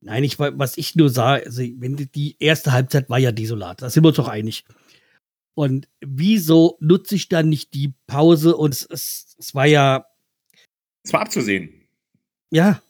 Nein, 0.00 0.24
ich, 0.24 0.38
wa- 0.38 0.52
was 0.54 0.76
ich 0.78 0.94
nur 0.94 1.10
sah, 1.10 1.34
also 1.34 1.62
wenn 1.62 1.96
die- 1.96 2.36
erste 2.38 2.72
Halbzeit 2.72 3.08
war 3.10 3.18
ja 3.18 3.32
desolat, 3.32 3.82
da 3.82 3.90
sind 3.90 4.04
wir 4.04 4.08
uns 4.08 4.16
doch 4.16 4.28
einig. 4.28 4.64
Und 5.54 5.88
wieso 6.00 6.76
nutze 6.80 7.14
ich 7.14 7.28
dann 7.28 7.48
nicht 7.48 7.72
die 7.74 7.94
Pause? 8.06 8.56
Und 8.56 8.74
es, 8.74 8.84
es, 8.86 9.36
es 9.38 9.54
war 9.54 9.66
ja, 9.66 10.06
Es 11.04 11.12
war 11.12 11.20
abzusehen. 11.22 11.88
ja, 12.50 12.82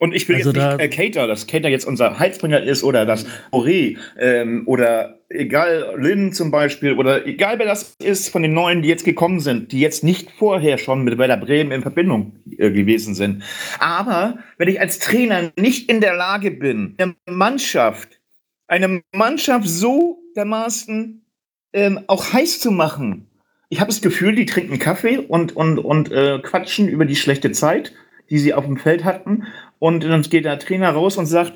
Und 0.00 0.14
ich 0.14 0.28
will 0.28 0.36
Also 0.36 0.50
jetzt 0.50 0.56
da- 0.58 0.76
nicht 0.76 0.84
äh, 0.84 0.88
Cater, 1.10 1.26
dass 1.26 1.46
Cater 1.46 1.68
jetzt 1.70 1.86
unser 1.86 2.18
Heizbringer 2.18 2.62
ist 2.62 2.84
oder 2.84 3.04
dass 3.06 3.26
Boré 3.50 3.98
ähm, 4.18 4.62
oder 4.66 5.17
egal 5.30 5.94
Lynn 5.96 6.32
zum 6.32 6.50
Beispiel 6.50 6.94
oder 6.94 7.26
egal 7.26 7.58
wer 7.58 7.66
das 7.66 7.96
ist 8.02 8.30
von 8.30 8.42
den 8.42 8.54
Neuen, 8.54 8.82
die 8.82 8.88
jetzt 8.88 9.04
gekommen 9.04 9.40
sind, 9.40 9.72
die 9.72 9.80
jetzt 9.80 10.04
nicht 10.04 10.30
vorher 10.30 10.78
schon 10.78 11.04
mit 11.04 11.18
Werder 11.18 11.36
Bremen 11.36 11.72
in 11.72 11.82
Verbindung 11.82 12.32
äh, 12.56 12.70
gewesen 12.70 13.14
sind. 13.14 13.42
Aber 13.78 14.38
wenn 14.56 14.68
ich 14.68 14.80
als 14.80 14.98
Trainer 14.98 15.52
nicht 15.56 15.90
in 15.90 16.00
der 16.00 16.14
Lage 16.14 16.50
bin, 16.50 16.94
eine 16.98 17.14
Mannschaft, 17.26 18.20
eine 18.66 19.02
Mannschaft 19.12 19.68
so 19.68 20.18
dermaßen 20.36 21.24
ähm, 21.72 22.00
auch 22.06 22.32
heiß 22.32 22.60
zu 22.60 22.70
machen, 22.70 23.26
ich 23.70 23.80
habe 23.80 23.90
das 23.90 24.00
Gefühl, 24.00 24.34
die 24.34 24.46
trinken 24.46 24.78
Kaffee 24.78 25.18
und, 25.18 25.54
und, 25.54 25.78
und 25.78 26.10
äh, 26.10 26.38
quatschen 26.38 26.88
über 26.88 27.04
die 27.04 27.16
schlechte 27.16 27.52
Zeit, 27.52 27.92
die 28.30 28.38
sie 28.38 28.54
auf 28.54 28.64
dem 28.64 28.78
Feld 28.78 29.04
hatten. 29.04 29.44
Und 29.78 30.04
dann 30.04 30.22
geht 30.22 30.46
der 30.46 30.58
Trainer 30.58 30.90
raus 30.90 31.18
und 31.18 31.26
sagt, 31.26 31.52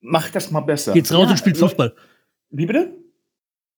mach 0.00 0.30
das 0.30 0.52
mal 0.52 0.60
besser. 0.60 0.92
Geht's 0.92 1.12
raus 1.12 1.24
ja, 1.24 1.30
und 1.30 1.38
spielt 1.38 1.56
Fußball. 1.56 1.92
Wie 2.56 2.66
bitte? 2.66 2.96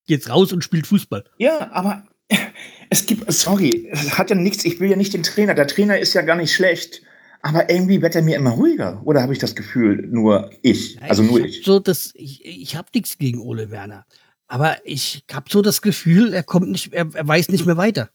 Geht's 0.06 0.28
raus 0.28 0.52
und 0.52 0.62
spielt 0.62 0.86
Fußball. 0.86 1.24
Ja, 1.38 1.70
aber 1.72 2.04
es 2.90 3.06
gibt, 3.06 3.30
sorry, 3.32 3.88
es 3.90 4.18
hat 4.18 4.30
ja 4.30 4.36
nichts, 4.36 4.64
ich 4.64 4.78
will 4.78 4.90
ja 4.90 4.96
nicht 4.96 5.14
den 5.14 5.22
Trainer. 5.22 5.54
Der 5.54 5.66
Trainer 5.66 5.98
ist 5.98 6.14
ja 6.14 6.22
gar 6.22 6.36
nicht 6.36 6.54
schlecht. 6.54 7.02
Aber 7.42 7.70
irgendwie 7.70 8.02
wird 8.02 8.14
er 8.14 8.22
mir 8.22 8.36
immer 8.36 8.50
ruhiger. 8.50 9.00
Oder 9.04 9.22
habe 9.22 9.32
ich 9.32 9.38
das 9.38 9.54
Gefühl, 9.54 10.06
nur 10.08 10.50
ich? 10.62 11.00
Also 11.02 11.22
nur 11.22 11.44
ich. 11.44 11.62
So, 11.64 11.78
das, 11.78 12.12
ich 12.14 12.44
ich 12.44 12.76
habe 12.76 12.88
nichts 12.94 13.18
gegen 13.18 13.40
Ole 13.40 13.70
Werner. 13.70 14.04
Aber 14.48 14.76
ich 14.84 15.24
habe 15.32 15.46
so 15.48 15.62
das 15.62 15.82
Gefühl, 15.82 16.32
er 16.32 16.42
kommt 16.42 16.68
nicht, 16.68 16.92
er, 16.92 17.08
er 17.12 17.28
weiß 17.28 17.48
nicht 17.48 17.66
mehr 17.66 17.76
weiter. 17.76 18.10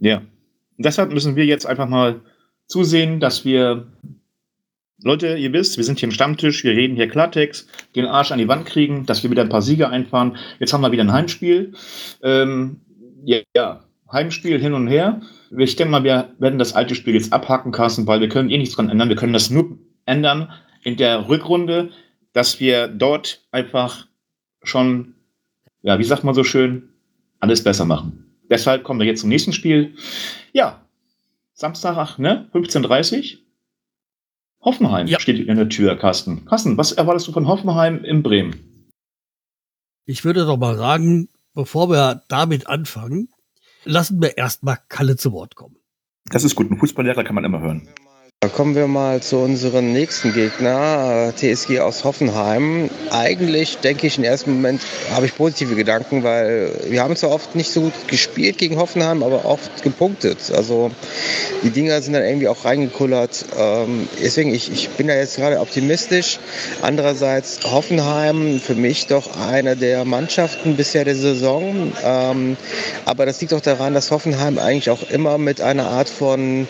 Ja. 0.00 0.18
Und 0.18 0.86
deshalb 0.86 1.12
müssen 1.12 1.36
wir 1.36 1.46
jetzt 1.46 1.66
einfach 1.66 1.88
mal 1.88 2.20
zusehen, 2.66 3.20
dass 3.20 3.44
wir 3.44 3.86
Leute, 5.04 5.36
ihr 5.36 5.52
wisst, 5.52 5.76
wir 5.76 5.84
sind 5.84 5.98
hier 5.98 6.08
im 6.08 6.12
Stammtisch, 6.12 6.64
wir 6.64 6.72
reden 6.72 6.96
hier 6.96 7.08
Klartext, 7.08 7.68
den 7.96 8.06
Arsch 8.06 8.32
an 8.32 8.38
die 8.38 8.48
Wand 8.48 8.66
kriegen, 8.66 9.06
dass 9.06 9.22
wir 9.22 9.30
wieder 9.30 9.42
ein 9.42 9.48
paar 9.48 9.62
Siege 9.62 9.88
einfahren. 9.88 10.36
Jetzt 10.58 10.72
haben 10.72 10.80
wir 10.80 10.92
wieder 10.92 11.04
ein 11.04 11.12
Heimspiel. 11.12 11.72
Ähm, 12.22 12.80
ja, 13.24 13.38
ja, 13.54 13.80
Heimspiel 14.10 14.60
hin 14.60 14.74
und 14.74 14.86
her. 14.86 15.20
Ich 15.56 15.76
denke 15.76 15.90
mal, 15.90 16.04
wir 16.04 16.30
werden 16.38 16.58
das 16.58 16.74
alte 16.74 16.94
Spiel 16.94 17.14
jetzt 17.14 17.32
abhaken, 17.32 17.72
Carsten, 17.72 18.06
weil 18.06 18.20
wir 18.20 18.28
können 18.28 18.50
eh 18.50 18.58
nichts 18.58 18.76
dran 18.76 18.88
ändern. 18.88 19.08
Wir 19.08 19.16
können 19.16 19.32
das 19.32 19.50
nur 19.50 19.78
ändern 20.06 20.52
in 20.82 20.96
der 20.96 21.28
Rückrunde, 21.28 21.90
dass 22.32 22.60
wir 22.60 22.88
dort 22.88 23.42
einfach 23.50 24.06
schon 24.62 25.14
ja, 25.82 25.98
wie 25.98 26.04
sagt 26.04 26.24
man 26.24 26.34
so 26.34 26.44
schön, 26.44 26.88
alles 27.40 27.62
besser 27.62 27.84
machen. 27.84 28.36
Deshalb 28.48 28.84
kommen 28.84 29.00
wir 29.00 29.06
jetzt 29.06 29.20
zum 29.20 29.28
nächsten 29.28 29.52
Spiel. 29.52 29.94
Ja, 30.52 30.80
Samstag, 31.54 32.18
ne, 32.18 32.48
15.30 32.54 33.38
Hoffenheim 34.62 35.06
ja. 35.08 35.18
steht 35.18 35.46
in 35.46 35.56
der 35.56 35.68
Tür, 35.68 35.96
Carsten. 35.96 36.44
Carsten, 36.44 36.76
was 36.78 36.92
erwartest 36.92 37.26
du 37.28 37.32
von 37.32 37.48
Hoffenheim 37.48 38.04
in 38.04 38.22
Bremen? 38.22 38.88
Ich 40.06 40.24
würde 40.24 40.46
doch 40.46 40.56
mal 40.56 40.76
sagen, 40.76 41.28
bevor 41.54 41.90
wir 41.90 42.22
damit 42.28 42.66
anfangen, 42.66 43.28
lassen 43.84 44.22
wir 44.22 44.38
erstmal 44.38 44.78
Kalle 44.88 45.16
zu 45.16 45.32
Wort 45.32 45.56
kommen. 45.56 45.76
Das 46.26 46.44
ist 46.44 46.54
gut. 46.54 46.70
Ein 46.70 46.78
Fußballlehrer 46.78 47.24
kann 47.24 47.34
man 47.34 47.44
immer 47.44 47.60
hören. 47.60 47.88
Kommen 48.50 48.74
wir 48.74 48.88
mal 48.88 49.22
zu 49.22 49.36
unserem 49.36 49.92
nächsten 49.92 50.32
Gegner, 50.32 51.32
TSG 51.36 51.78
aus 51.78 52.02
Hoffenheim. 52.02 52.90
Eigentlich 53.10 53.78
denke 53.78 54.08
ich 54.08 54.18
im 54.18 54.24
ersten 54.24 54.54
Moment, 54.54 54.82
habe 55.12 55.26
ich 55.26 55.36
positive 55.36 55.76
Gedanken, 55.76 56.24
weil 56.24 56.72
wir 56.88 57.04
haben 57.04 57.14
zwar 57.14 57.30
oft 57.30 57.54
nicht 57.54 57.70
so 57.70 57.82
gut 57.82 57.92
gespielt 58.08 58.58
gegen 58.58 58.78
Hoffenheim, 58.78 59.22
aber 59.22 59.44
oft 59.44 59.84
gepunktet. 59.84 60.50
Also 60.52 60.90
die 61.62 61.70
Dinger 61.70 62.02
sind 62.02 62.14
dann 62.14 62.24
irgendwie 62.24 62.48
auch 62.48 62.64
reingekullert. 62.64 63.44
Ähm, 63.56 64.08
deswegen, 64.20 64.52
ich, 64.52 64.72
ich 64.72 64.88
bin 64.90 65.06
da 65.06 65.14
jetzt 65.14 65.36
gerade 65.36 65.60
optimistisch. 65.60 66.40
Andererseits 66.82 67.60
Hoffenheim 67.62 68.58
für 68.58 68.74
mich 68.74 69.06
doch 69.06 69.36
eine 69.38 69.76
der 69.76 70.04
Mannschaften 70.04 70.76
bisher 70.76 71.04
der 71.04 71.14
Saison. 71.14 71.92
Ähm, 72.04 72.56
aber 73.04 73.24
das 73.24 73.40
liegt 73.40 73.54
auch 73.54 73.60
daran, 73.60 73.94
dass 73.94 74.10
Hoffenheim 74.10 74.58
eigentlich 74.58 74.90
auch 74.90 75.08
immer 75.10 75.38
mit 75.38 75.60
einer 75.60 75.86
Art 75.86 76.08
von, 76.08 76.66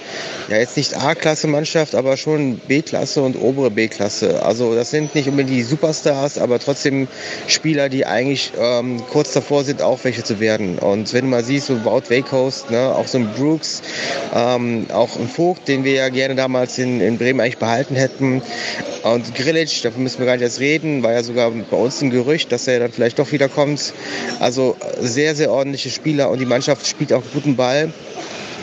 ja 0.51 0.59
jetzt 0.59 0.77
nicht 0.77 0.95
A-Klasse-Mannschaft, 0.95 1.62
Mannschaft, 1.63 1.95
aber 1.95 2.17
schon 2.17 2.59
B-Klasse 2.67 3.23
und 3.23 3.41
obere 3.41 3.71
B-Klasse. 3.71 4.43
Also 4.43 4.75
das 4.75 4.91
sind 4.91 5.15
nicht 5.15 5.29
unbedingt 5.29 5.57
die 5.57 5.63
Superstars, 5.63 6.37
aber 6.37 6.59
trotzdem 6.59 7.07
Spieler, 7.47 7.89
die 7.89 8.05
eigentlich 8.05 8.51
ähm, 8.59 9.01
kurz 9.11 9.33
davor 9.33 9.63
sind, 9.63 9.81
auch 9.81 10.01
welche 10.03 10.25
zu 10.25 10.41
werden. 10.41 10.81
Und 10.81 11.13
wenn 11.13 11.27
du 11.27 11.31
mal 11.31 11.45
siehst, 11.45 11.69
so 11.69 11.85
Wout 11.85 12.11
Wakehurst, 12.11 12.73
ne, 12.73 12.93
auch 12.93 13.07
so 13.07 13.19
ein 13.19 13.31
Brooks, 13.37 13.81
ähm, 14.35 14.87
auch 14.93 15.17
ein 15.17 15.29
Vogt, 15.29 15.69
den 15.69 15.85
wir 15.85 15.93
ja 15.93 16.09
gerne 16.09 16.35
damals 16.35 16.79
in, 16.79 17.01
in 17.01 17.17
Bremen 17.17 17.41
eigentlich 17.41 17.59
behalten 17.59 17.95
hätten. 17.95 18.43
Und 19.05 19.33
Grilic, 19.37 19.83
dafür 19.83 20.01
müssen 20.01 20.19
wir 20.19 20.27
gar 20.27 20.33
nicht 20.33 20.43
erst 20.43 20.59
reden, 20.59 21.05
war 21.05 21.13
ja 21.13 21.23
sogar 21.23 21.53
bei 21.53 21.77
uns 21.77 22.03
ein 22.03 22.11
Gerücht, 22.11 22.51
dass 22.51 22.67
er 22.67 22.81
dann 22.81 22.91
vielleicht 22.91 23.21
doch 23.21 23.31
wieder 23.31 23.49
kommt. 23.49 23.95
Also 24.41 24.77
sehr, 25.01 25.37
sehr 25.37 25.53
ordentliche 25.53 25.91
Spieler 25.91 26.29
und 26.29 26.41
die 26.41 26.47
Mannschaft 26.47 26.89
spielt 26.89 27.13
auch 27.13 27.23
guten 27.33 27.55
Ball. 27.55 27.93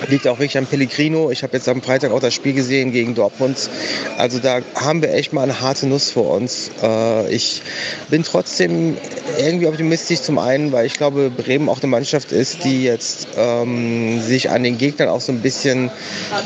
Liegt 0.08 0.28
auch 0.28 0.40
wirklich 0.40 0.58
an 0.58 0.66
Pellegrino. 0.66 1.30
Ich 1.32 1.44
habe 1.44 1.56
jetzt 1.58 1.68
am 1.68 1.82
Freitag 1.82 2.12
auch 2.12 2.20
das 2.20 2.34
Spiel 2.34 2.54
gesehen 2.54 2.92
gegen 2.92 3.16
Dortmund. 3.16 3.70
Also 4.18 4.40
da 4.40 4.62
haben 4.76 5.02
wir 5.02 5.14
echt 5.14 5.34
mal 5.34 5.44
eine 5.44 5.60
harte 5.60 5.88
Nuss 5.88 6.12
vor 6.12 6.36
uns. 6.36 6.72
Äh, 6.82 7.34
ich 7.34 7.62
bin 8.10 8.24
trotzdem 8.24 8.98
irgendwie 9.38 9.68
optimistisch 9.68 10.22
zum 10.22 10.38
einen, 10.38 10.72
weil 10.72 10.86
ich 10.86 10.94
glaube, 10.94 11.30
Bremen 11.30 11.70
auch 11.70 11.82
eine 11.82 11.88
Mannschaft 11.88 12.32
ist, 12.32 12.64
die 12.64 12.84
jetzt 12.84 13.28
ähm, 13.38 14.22
sich 14.22 14.50
an 14.50 14.64
den 14.64 14.78
Gegnern 14.78 15.10
auch 15.10 15.22
so 15.22 15.32
ein 15.32 15.42
bisschen 15.42 15.92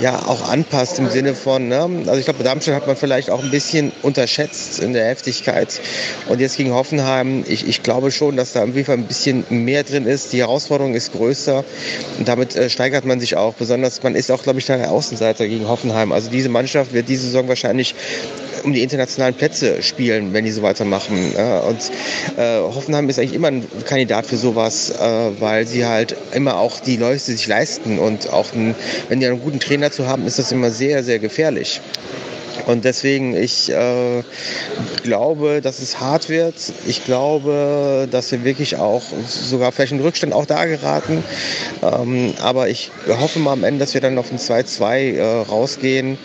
ja 0.02 0.26
auch 0.26 0.50
anpasst 0.50 1.00
im 1.00 1.10
Sinne 1.10 1.36
von, 1.36 1.68
ne? 1.68 1.89
also 2.08 2.20
ich 2.20 2.26
glaube, 2.26 2.44
Darmstadt 2.44 2.76
hat 2.76 2.88
man 2.88 2.96
vielleicht 2.96 3.30
auch 3.30 3.44
ein 3.44 3.52
bisschen 3.52 3.92
unterschätzt 4.02 4.80
in 4.80 4.94
der 4.94 5.06
Heftigkeit. 5.06 5.82
Und 6.28 6.39
jetzt 6.39 6.58
gegen 6.58 6.74
Hoffenheim, 6.74 7.44
ich, 7.48 7.68
ich 7.68 7.84
glaube 7.84 8.12
schon, 8.12 8.38
dass 8.38 8.54
da 8.54 8.63
auf 8.63 8.68
jeden 8.68 8.86
Fall 8.86 8.98
ein 8.98 9.06
bisschen 9.06 9.46
mehr 9.50 9.84
drin 9.84 10.06
ist. 10.06 10.34
Die 10.34 10.39
Herausforderung 10.39 10.94
ist 10.94 11.13
größer 11.13 11.63
und 12.18 12.28
damit 12.28 12.56
äh, 12.56 12.70
steigert 12.70 13.06
man 13.06 13.20
sich 13.20 13.36
auch. 13.36 13.42
Besonders, 13.51 14.01
man 14.03 14.15
ist 14.15 14.32
auch, 14.32 14.43
glaube 14.43 14.60
ich, 14.60 14.65
der 14.65 14.91
Außenseiter 14.91 15.47
gegen 15.47 15.67
Hoffenheim. 15.67 16.12
Also 16.12 16.29
diese 16.29 16.49
Mannschaft 16.49 16.93
wird 16.93 17.10
diese 17.10 17.25
Saison 17.25 17.47
wahrscheinlich 17.47 17.95
um 18.63 18.73
die 18.73 18.82
internationalen 18.82 19.36
Plätze 19.36 19.84
spielen, 19.84 20.34
wenn 20.34 20.45
die 20.45 20.51
so 20.51 20.62
weitermachen. 20.62 21.34
Und 21.67 21.91
äh, 22.38 22.60
Hoffenheim 22.60 23.10
ist 23.10 23.19
eigentlich 23.19 23.34
immer 23.34 23.49
ein 23.49 23.67
Kandidat 23.86 24.25
für 24.25 24.38
sowas, 24.38 24.89
äh, 24.89 25.32
weil 25.39 25.67
sie 25.67 25.86
halt 25.86 26.15
immer 26.34 26.58
auch 26.58 26.79
die 26.79 26.97
Leute 26.97 27.19
sich 27.19 27.47
leisten 27.47 27.99
und 27.99 28.32
auch, 28.32 28.53
ein, 28.53 28.75
wenn 29.10 29.19
die 29.19 29.27
einen 29.27 29.41
guten 29.41 29.60
Trainer 29.60 29.91
zu 29.91 30.08
haben, 30.08 30.25
ist 30.25 30.39
das 30.39 30.51
immer 30.51 30.71
sehr, 30.71 31.03
sehr 31.03 31.19
gefährlich. 31.19 31.82
Und 32.65 32.86
deswegen, 32.86 33.36
ich 33.36 33.69
äh, 33.71 34.23
glaube, 35.04 35.62
dass 35.62 35.80
es 35.80 35.99
hart 35.99 36.30
wird. 36.30 36.56
Ich 36.86 37.04
glaube, 37.06 38.08
dass 38.10 38.32
wir 38.32 38.43
wirklich 38.43 38.78
auch 38.78 39.04
sogar 39.28 39.71
vielleicht 39.71 39.91
in 39.91 39.99
Rückstand 39.99 40.34
auch 40.34 40.45
da 40.45 40.65
geraten. 40.65 41.23
Ähm, 41.82 42.34
aber 42.41 42.69
ich 42.69 42.91
hoffe 43.08 43.39
mal 43.39 43.54
am 43.54 43.63
Ende, 43.63 43.80
dass 43.80 43.93
wir 43.93 44.02
dann 44.02 44.17
auf 44.17 44.32
ein 44.32 44.38
2-2 44.38 45.15
äh, 45.15 45.41
rausgehen. 45.41 46.17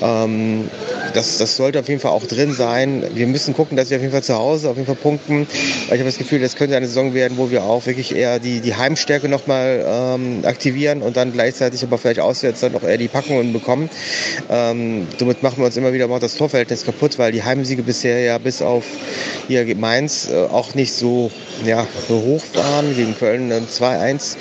Ähm, 0.00 0.68
das, 1.16 1.38
das 1.38 1.56
sollte 1.56 1.80
auf 1.80 1.88
jeden 1.88 2.00
Fall 2.00 2.10
auch 2.10 2.26
drin 2.26 2.52
sein. 2.52 3.02
Wir 3.14 3.26
müssen 3.26 3.54
gucken, 3.54 3.76
dass 3.76 3.88
wir 3.88 3.96
auf 3.96 4.02
jeden 4.02 4.12
Fall 4.12 4.22
zu 4.22 4.34
Hause 4.34 4.68
auf 4.68 4.76
jeden 4.76 4.86
Fall 4.86 4.96
punkten. 4.96 5.46
Ich 5.86 5.90
habe 5.90 6.04
das 6.04 6.18
Gefühl, 6.18 6.40
das 6.40 6.56
könnte 6.56 6.76
eine 6.76 6.86
Saison 6.86 7.14
werden, 7.14 7.38
wo 7.38 7.50
wir 7.50 7.64
auch 7.64 7.86
wirklich 7.86 8.14
eher 8.14 8.38
die, 8.38 8.60
die 8.60 8.74
Heimstärke 8.74 9.28
nochmal 9.28 9.84
ähm, 9.86 10.44
aktivieren 10.44 11.00
und 11.00 11.16
dann 11.16 11.32
gleichzeitig 11.32 11.82
aber 11.82 11.96
vielleicht 11.96 12.20
auswärts 12.20 12.60
dann 12.60 12.74
auch 12.74 12.82
eher 12.82 12.98
die 12.98 13.08
Packungen 13.08 13.54
bekommen. 13.54 13.88
Ähm, 14.50 15.06
somit 15.18 15.42
machen 15.42 15.58
wir 15.58 15.64
uns 15.64 15.76
immer 15.78 15.94
wieder 15.94 16.06
mal 16.06 16.20
das 16.20 16.36
Torverhältnis 16.36 16.84
kaputt, 16.84 17.18
weil 17.18 17.32
die 17.32 17.42
Heimsiege 17.42 17.82
bisher 17.82 18.20
ja 18.20 18.36
bis 18.36 18.60
auf 18.60 18.84
hier 19.48 19.64
Mainz 19.74 20.28
äh, 20.30 20.36
auch 20.36 20.74
nicht 20.74 20.92
so, 20.92 21.30
ja, 21.64 21.86
hoch 22.10 22.42
waren. 22.52 22.94
Gegen 22.94 23.16
Köln 23.16 23.50
2-1. 23.50 24.36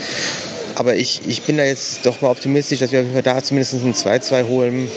Aber 0.76 0.96
ich, 0.96 1.22
ich 1.26 1.42
bin 1.44 1.56
da 1.56 1.64
jetzt 1.64 2.06
doch 2.06 2.20
mal 2.20 2.32
optimistisch, 2.32 2.80
dass 2.80 2.92
wir 2.92 3.06
da 3.22 3.42
zumindest 3.42 3.76
ein 3.76 3.94
2-2 3.94 4.48
holen 4.50 4.90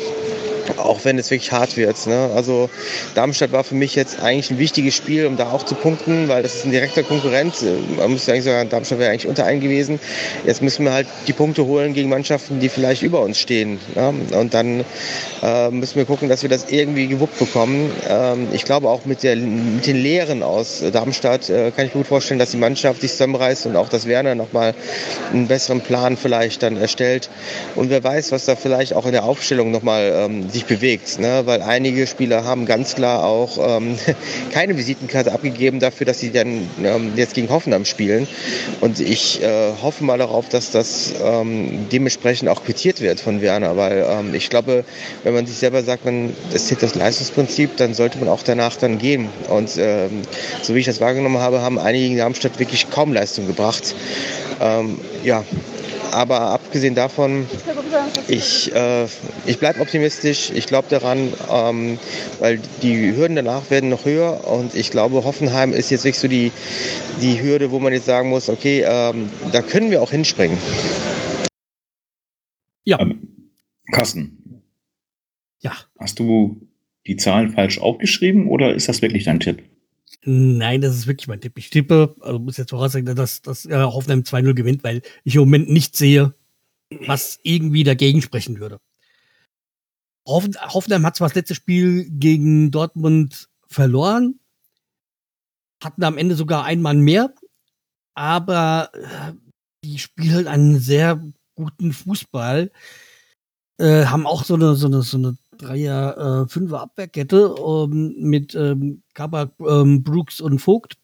auch 0.77 1.05
wenn 1.05 1.19
es 1.19 1.31
wirklich 1.31 1.53
hart 1.53 1.77
wird. 1.77 2.07
Ne? 2.07 2.31
Also 2.35 2.71
Darmstadt 3.15 3.53
war 3.53 3.65
für 3.65 3.75
mich 3.75 3.95
jetzt 3.95 4.21
eigentlich 4.21 4.51
ein 4.51 4.59
wichtiges 4.59 4.95
Spiel, 4.95 5.27
um 5.27 5.37
da 5.37 5.51
auch 5.51 5.65
zu 5.65 5.75
punkten, 5.75 6.29
weil 6.29 6.43
das 6.43 6.57
ist 6.57 6.65
ein 6.65 6.71
direkter 6.71 7.03
Konkurrent. 7.03 7.55
Man 7.97 8.13
muss 8.13 8.29
eigentlich 8.29 8.45
sagen, 8.45 8.69
Darmstadt 8.69 8.99
wäre 8.99 9.11
eigentlich 9.11 9.27
unter 9.27 9.45
einen 9.45 9.61
gewesen. 9.61 9.99
Jetzt 10.47 10.63
müssen 10.63 10.85
wir 10.85 10.93
halt 10.93 11.07
die 11.27 11.33
Punkte 11.33 11.65
holen 11.65 11.95
gegen 11.95 12.09
Mannschaften, 12.09 12.61
die 12.61 12.69
vielleicht 12.69 13.03
über 13.03 13.21
uns 13.21 13.39
stehen. 13.39 13.79
Ne? 13.95 14.15
Und 14.37 14.55
dann 14.55 14.85
äh, 15.43 15.71
müssen 15.71 15.97
wir 15.97 16.05
gucken, 16.05 16.29
dass 16.29 16.43
wir 16.43 16.51
das 16.51 16.67
irgendwie 16.69 17.07
gewuppt 17.07 17.39
bekommen. 17.39 17.91
Ähm, 18.09 18.49
ich 18.53 18.65
glaube 18.65 18.89
auch 18.89 19.05
mit, 19.05 19.23
der, 19.23 19.37
mit 19.37 19.87
den 19.87 19.97
Lehren 19.97 20.43
aus 20.43 20.83
Darmstadt 20.93 21.49
äh, 21.51 21.71
kann 21.71 21.87
ich 21.87 21.95
mir 21.95 22.01
gut 22.01 22.07
vorstellen, 22.07 22.39
dass 22.39 22.51
die 22.51 22.57
Mannschaft 22.57 23.01
sich 23.01 23.13
zusammenreißt 23.13 23.67
und 23.67 23.77
auch, 23.77 23.89
dass 23.89 24.07
Werner 24.07 24.35
nochmal 24.35 24.75
einen 25.33 25.49
besseren 25.49 25.81
Plan 25.81 26.17
vielleicht 26.17 26.63
dann 26.63 26.77
erstellt. 26.77 27.31
Und 27.75 27.91
wer 27.91 28.03
weiß, 28.03 28.33
was 28.33 28.45
da 28.45 28.57
vielleicht 28.57 28.95
auch 28.95 29.07
in 29.07 29.13
der 29.13 29.25
Aufstellung 29.25 29.71
nochmal 29.71 30.13
ähm, 30.15 30.51
sich 30.59 30.67
bewegt. 30.67 31.21
Ne? 31.21 31.43
Weil 31.45 31.63
einige 31.63 32.07
Spieler 32.07 32.45
haben 32.45 32.67
ganz 32.67 32.95
klar 32.95 33.25
auch 33.25 33.59
ähm, 33.61 33.97
keine 34.53 34.77
Visitenkarte 34.77 35.33
abgegeben 35.33 35.79
dafür, 35.79 36.07
dass 36.07 36.19
sie 36.19 36.33
dann 36.33 36.69
ähm, 36.83 37.13
jetzt 37.17 37.35
gegen 37.35 37.49
Hoffenheim 37.49 37.85
spielen. 37.85 38.27
Und 38.81 39.01
ich 39.01 39.43
äh, 39.43 39.73
hoffe 39.81 40.05
mal 40.05 40.19
darauf, 40.19 40.49
dass 40.49 40.71
das 40.71 41.15
ähm, 41.23 41.87
dementsprechend 41.93 42.49
auch 42.49 42.65
quittiert 42.65 43.01
wird 43.01 43.21
von 43.21 43.41
Werner, 43.41 43.77
weil 43.77 44.05
ähm, 44.09 44.35
ich 44.35 44.51
glaube, 44.51 44.85
wenn 45.23 45.35
man 45.35 45.47
sich 45.47 45.57
selber 45.57 45.83
sagt, 45.83 46.05
man 46.05 46.35
das 46.53 46.71
ist 46.71 46.83
das 46.83 46.95
Leistungsprinzip, 46.95 47.77
dann 47.77 47.95
sollte 47.95 48.19
man 48.19 48.29
auch 48.29 48.43
danach 48.43 48.77
dann 48.77 48.99
gehen. 48.99 49.29
Und 49.49 49.71
ähm, 49.79 50.23
so 50.63 50.75
wie 50.75 50.81
ich 50.81 50.87
das 50.87 51.01
wahrgenommen 51.01 51.39
habe, 51.39 51.63
haben 51.63 51.79
einige 51.79 52.07
in 52.07 52.17
Darmstadt 52.17 52.59
wirklich 52.59 52.91
kaum 52.91 53.13
Leistung 53.13 53.47
gebracht. 53.47 53.95
Ähm, 54.61 54.99
ja, 55.23 55.45
aber 56.13 56.41
abgesehen 56.51 56.95
davon, 56.95 57.47
ich, 58.29 58.75
äh, 58.75 59.07
ich 59.47 59.59
bleibe 59.59 59.81
optimistisch. 59.81 60.51
Ich 60.55 60.67
glaube 60.67 60.89
daran, 60.89 61.33
ähm, 61.51 61.99
weil 62.39 62.61
die 62.83 63.15
Hürden 63.15 63.37
danach 63.37 63.71
werden 63.71 63.91
noch 63.91 64.05
höher. 64.05 64.47
Und 64.49 64.75
ich 64.75 64.91
glaube, 64.91 65.25
Hoffenheim 65.25 65.73
ist 65.73 65.91
jetzt 65.91 66.05
wirklich 66.05 66.19
so 66.21 66.29
die, 66.29 66.53
die 67.21 67.43
Hürde, 67.43 67.71
wo 67.71 67.79
man 67.79 67.93
jetzt 67.93 68.07
sagen 68.07 68.29
muss, 68.31 68.49
okay, 68.49 68.85
ähm, 68.87 69.31
da 69.53 69.63
können 69.63 69.91
wir 69.91 70.03
auch 70.03 70.11
hinspringen. 70.11 70.59
Ja. 72.85 73.01
Ähm, 73.01 73.51
Carsten. 73.93 74.63
Ja. 75.61 75.73
Hast 75.99 76.19
du 76.19 76.69
die 77.07 77.17
Zahlen 77.17 77.51
falsch 77.51 77.79
aufgeschrieben 77.79 78.49
oder 78.49 78.75
ist 78.75 78.89
das 78.89 79.03
wirklich 79.03 79.25
dein 79.25 79.41
Tipp? 79.41 79.63
Nein, 80.25 80.81
das 80.81 80.97
ist 80.97 81.07
wirklich 81.07 81.29
mein 81.29 81.41
Tipp. 81.41 81.57
Ich 81.59 81.71
tippe, 81.71 82.17
also 82.21 82.39
muss 82.39 82.57
jetzt 82.57 82.71
voraussagen, 82.71 83.15
dass, 83.15 83.41
dass 83.41 83.67
äh, 83.67 83.77
Hoffenheim 83.77 84.23
2-0 84.23 84.55
gewinnt, 84.55 84.83
weil 84.83 85.03
ich 85.25 85.37
im 85.37 85.43
Moment 85.43 85.71
nicht 85.71 85.97
sehe, 85.97 86.35
was 87.07 87.39
irgendwie 87.43 87.85
dagegen 87.85 88.21
sprechen 88.23 88.59
würde. 88.59 88.81
Hoffen, 90.27 90.55
Hoffenheim 90.61 91.07
hat 91.07 91.17
zwar 91.17 91.29
das 91.29 91.37
letzte 91.37 91.55
Spiel 91.55 92.09
gegen 92.11 92.71
Dortmund 92.71 93.49
verloren, 93.69 94.41
hatten 95.83 96.03
am 96.03 96.19
Ende 96.19 96.35
sogar 96.35 96.65
einen 96.65 96.83
Mann 96.83 97.01
mehr, 97.01 97.33
aber 98.15 98.91
äh, 98.95 99.33
die 99.85 99.99
spielen 99.99 100.49
einen 100.49 100.81
sehr 100.81 101.25
guten 101.55 101.93
Fußball, 101.93 102.71
äh, 103.79 104.05
haben 104.07 104.27
auch 104.27 104.45
so 104.45 104.55
eine, 104.55 104.75
so 104.75 104.89
eine, 104.89 105.03
so 105.03 105.17
eine 105.17 105.37
Dreier, 105.57 106.45
äh, 106.45 106.49
Fünfer 106.49 106.83
Abwehrkette 106.83 107.55
ähm, 107.59 108.15
mit 108.19 108.55
ähm, 108.55 109.03
Kabak, 109.19 109.51
ähm, 109.69 110.05
Brooks 110.05 110.41
und 110.41 110.61
Vogt. 110.61 110.97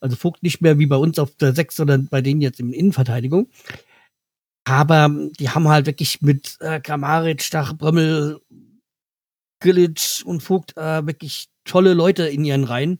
Also 0.00 0.16
Vogt 0.16 0.42
nicht 0.42 0.62
mehr 0.62 0.78
wie 0.78 0.86
bei 0.86 0.96
uns 0.96 1.18
auf 1.18 1.36
der 1.36 1.54
Sechs, 1.54 1.76
sondern 1.76 2.08
bei 2.08 2.22
denen 2.22 2.40
jetzt 2.40 2.58
in 2.58 2.72
Innenverteidigung. 2.72 3.50
Aber 4.64 5.10
die 5.38 5.50
haben 5.50 5.68
halt 5.68 5.84
wirklich 5.84 6.22
mit 6.22 6.56
äh, 6.60 6.80
Kramaric, 6.80 7.42
Stach, 7.42 7.76
Brömmel, 7.76 8.40
Grillic 9.60 10.22
und 10.24 10.42
Vogt 10.42 10.74
äh, 10.78 11.06
wirklich 11.06 11.48
tolle 11.64 11.92
Leute 11.92 12.24
in 12.24 12.46
ihren 12.46 12.64
Reihen. 12.64 12.98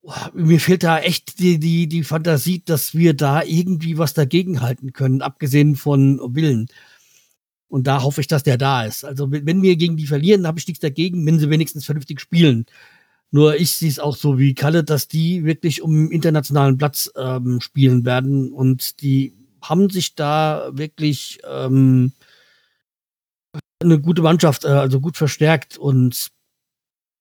Boah, 0.00 0.30
mir 0.34 0.58
fehlt 0.58 0.82
da 0.82 0.98
echt 1.00 1.38
die, 1.38 1.58
die, 1.58 1.88
die 1.88 2.04
Fantasie, 2.04 2.62
dass 2.64 2.94
wir 2.94 3.14
da 3.14 3.42
irgendwie 3.42 3.98
was 3.98 4.14
dagegen 4.14 4.62
halten 4.62 4.94
können, 4.94 5.20
abgesehen 5.20 5.76
von 5.76 6.18
Willen. 6.34 6.68
Und 7.68 7.86
da 7.86 8.02
hoffe 8.02 8.22
ich, 8.22 8.28
dass 8.28 8.42
der 8.42 8.58
da 8.58 8.84
ist. 8.84 9.04
Also 9.04 9.30
wenn 9.30 9.62
wir 9.62 9.76
gegen 9.76 9.96
die 9.96 10.06
verlieren, 10.06 10.46
habe 10.46 10.58
ich 10.58 10.66
nichts 10.66 10.80
dagegen, 10.80 11.24
wenn 11.26 11.38
sie 11.38 11.50
wenigstens 11.50 11.84
vernünftig 11.84 12.20
spielen. 12.20 12.66
Nur 13.32 13.56
ich 13.56 13.72
sehe 13.72 13.88
es 13.88 13.98
auch 13.98 14.14
so 14.14 14.38
wie 14.38 14.54
Kalle, 14.54 14.84
dass 14.84 15.08
die 15.08 15.44
wirklich 15.44 15.80
um 15.82 16.10
internationalen 16.10 16.76
Platz 16.76 17.10
ähm, 17.16 17.60
spielen 17.62 18.04
werden 18.04 18.52
und 18.52 19.00
die 19.00 19.34
haben 19.62 19.88
sich 19.88 20.14
da 20.14 20.70
wirklich 20.72 21.40
ähm, 21.48 22.12
eine 23.82 24.00
gute 24.00 24.20
Mannschaft, 24.22 24.64
äh, 24.64 24.68
also 24.68 25.00
gut 25.00 25.16
verstärkt 25.16 25.78
und 25.78 26.28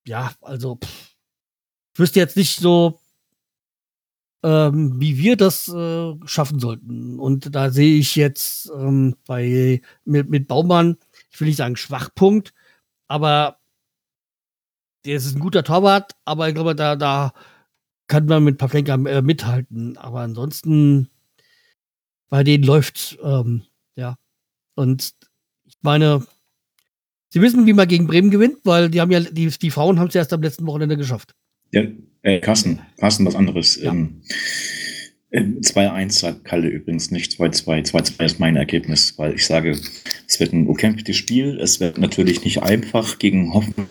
ja, 0.05 0.33
also 0.41 0.75
pff, 0.83 1.15
ich 1.93 1.99
wüsste 1.99 2.19
jetzt 2.19 2.35
nicht 2.35 2.59
so, 2.59 2.99
ähm, 4.43 4.99
wie 4.99 5.17
wir 5.17 5.37
das 5.37 5.67
äh, 5.69 6.13
schaffen 6.25 6.59
sollten. 6.59 7.19
Und 7.19 7.55
da 7.55 7.69
sehe 7.69 7.97
ich 7.97 8.15
jetzt 8.15 8.69
ähm, 8.75 9.15
bei 9.27 9.81
mit, 10.03 10.29
mit 10.29 10.47
Baumann, 10.47 10.97
ich 11.31 11.39
will 11.39 11.47
nicht 11.47 11.57
sagen 11.57 11.77
Schwachpunkt, 11.77 12.53
aber 13.07 13.60
der 15.05 15.15
ist 15.15 15.35
ein 15.35 15.39
guter 15.39 15.63
Torwart, 15.63 16.13
aber 16.25 16.47
ich 16.47 16.53
glaube, 16.53 16.75
da, 16.75 16.95
da 16.95 17.33
kann 18.07 18.25
man 18.25 18.43
mit 18.43 18.57
Pavlenka 18.57 18.95
äh, 18.95 19.21
mithalten. 19.21 19.97
Aber 19.97 20.21
ansonsten 20.21 21.09
bei 22.29 22.43
denen 22.43 22.63
läuft 22.63 23.17
ähm, 23.23 23.63
ja. 23.95 24.15
Und 24.75 25.13
ich 25.65 25.75
meine, 25.81 26.25
sie 27.29 27.41
wissen, 27.41 27.65
wie 27.65 27.73
man 27.73 27.87
gegen 27.87 28.07
Bremen 28.07 28.31
gewinnt, 28.31 28.57
weil 28.63 28.89
die 28.89 29.01
haben 29.01 29.11
ja, 29.11 29.19
die, 29.19 29.47
die 29.47 29.71
Frauen 29.71 29.99
haben 29.99 30.07
es 30.07 30.15
erst 30.15 30.33
am 30.33 30.41
letzten 30.41 30.65
Wochenende 30.65 30.97
geschafft. 30.97 31.35
Ja, 31.71 31.83
äh, 32.23 32.39
Carsten, 32.39 32.79
Carsten, 32.97 33.25
was 33.25 33.35
anderes. 33.35 33.75
Ja. 33.81 33.91
Ähm, 33.91 34.21
2-1 35.33 36.05
äh, 36.05 36.09
sagt 36.09 36.43
Kalle 36.43 36.67
übrigens 36.67 37.11
nicht 37.11 37.33
2-2. 37.33 37.91
2-2 37.91 38.25
ist 38.25 38.39
mein 38.39 38.57
Ergebnis, 38.57 39.17
weil 39.17 39.35
ich 39.35 39.45
sage, 39.45 39.71
es 39.71 40.39
wird 40.39 40.51
ein 40.51 40.67
umkämpftes 40.67 41.15
Spiel. 41.15 41.57
Es 41.59 41.79
wird 41.79 41.97
natürlich 41.97 42.43
nicht 42.43 42.61
einfach, 42.61 43.17
gegen 43.19 43.53
Hoffenheim 43.53 43.87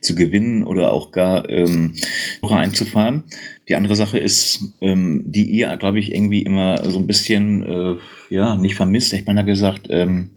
zu 0.00 0.14
gewinnen 0.14 0.64
oder 0.64 0.92
auch 0.92 1.12
gar 1.12 1.48
ähm, 1.48 1.94
einzufahren. 2.42 3.24
Die 3.68 3.76
andere 3.76 3.96
Sache 3.96 4.18
ist, 4.18 4.74
ähm, 4.80 5.22
die 5.26 5.44
ihr, 5.44 5.76
glaube 5.76 5.98
ich, 5.98 6.14
irgendwie 6.14 6.42
immer 6.42 6.88
so 6.90 6.98
ein 6.98 7.06
bisschen, 7.06 7.62
äh, 7.62 7.96
ja, 8.34 8.56
nicht 8.56 8.74
vermisst. 8.74 9.12
Ich 9.12 9.26
meine, 9.26 9.44
gesagt, 9.44 9.86
ähm, 9.90 10.30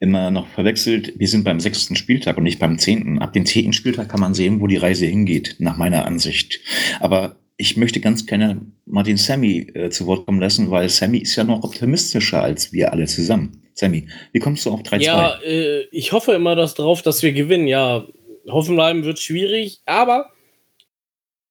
immer 0.00 0.30
noch 0.30 0.48
verwechselt. 0.48 1.12
Wir 1.18 1.28
sind 1.28 1.44
beim 1.44 1.60
sechsten 1.60 1.94
Spieltag 1.94 2.38
und 2.38 2.44
nicht 2.44 2.58
beim 2.58 2.78
zehnten. 2.78 3.18
Ab 3.18 3.34
dem 3.34 3.44
zehnten 3.44 3.74
Spieltag 3.74 4.08
kann 4.08 4.20
man 4.20 4.34
sehen, 4.34 4.60
wo 4.60 4.66
die 4.66 4.78
Reise 4.78 5.06
hingeht, 5.06 5.56
nach 5.58 5.76
meiner 5.76 6.06
Ansicht. 6.06 6.60
Aber 7.00 7.36
ich 7.58 7.76
möchte 7.76 8.00
ganz 8.00 8.24
gerne 8.24 8.62
Martin 8.86 9.18
Sammy 9.18 9.66
äh, 9.74 9.90
zu 9.90 10.06
Wort 10.06 10.24
kommen 10.24 10.40
lassen, 10.40 10.70
weil 10.70 10.88
Sammy 10.88 11.18
ist 11.18 11.36
ja 11.36 11.44
noch 11.44 11.62
optimistischer 11.62 12.42
als 12.42 12.72
wir 12.72 12.92
alle 12.92 13.06
zusammen. 13.06 13.59
Sammy, 13.80 14.06
wie 14.32 14.40
kommst 14.40 14.66
du 14.66 14.72
auf 14.72 14.82
3-2? 14.82 15.02
Ja, 15.02 15.40
äh, 15.42 15.84
ich 15.90 16.12
hoffe 16.12 16.32
immer 16.32 16.54
das 16.54 16.74
drauf, 16.74 17.00
dass 17.00 17.22
wir 17.22 17.32
gewinnen. 17.32 17.66
Ja, 17.66 18.06
Hoffenheim 18.46 19.04
wird 19.04 19.18
schwierig, 19.18 19.80
aber 19.86 20.30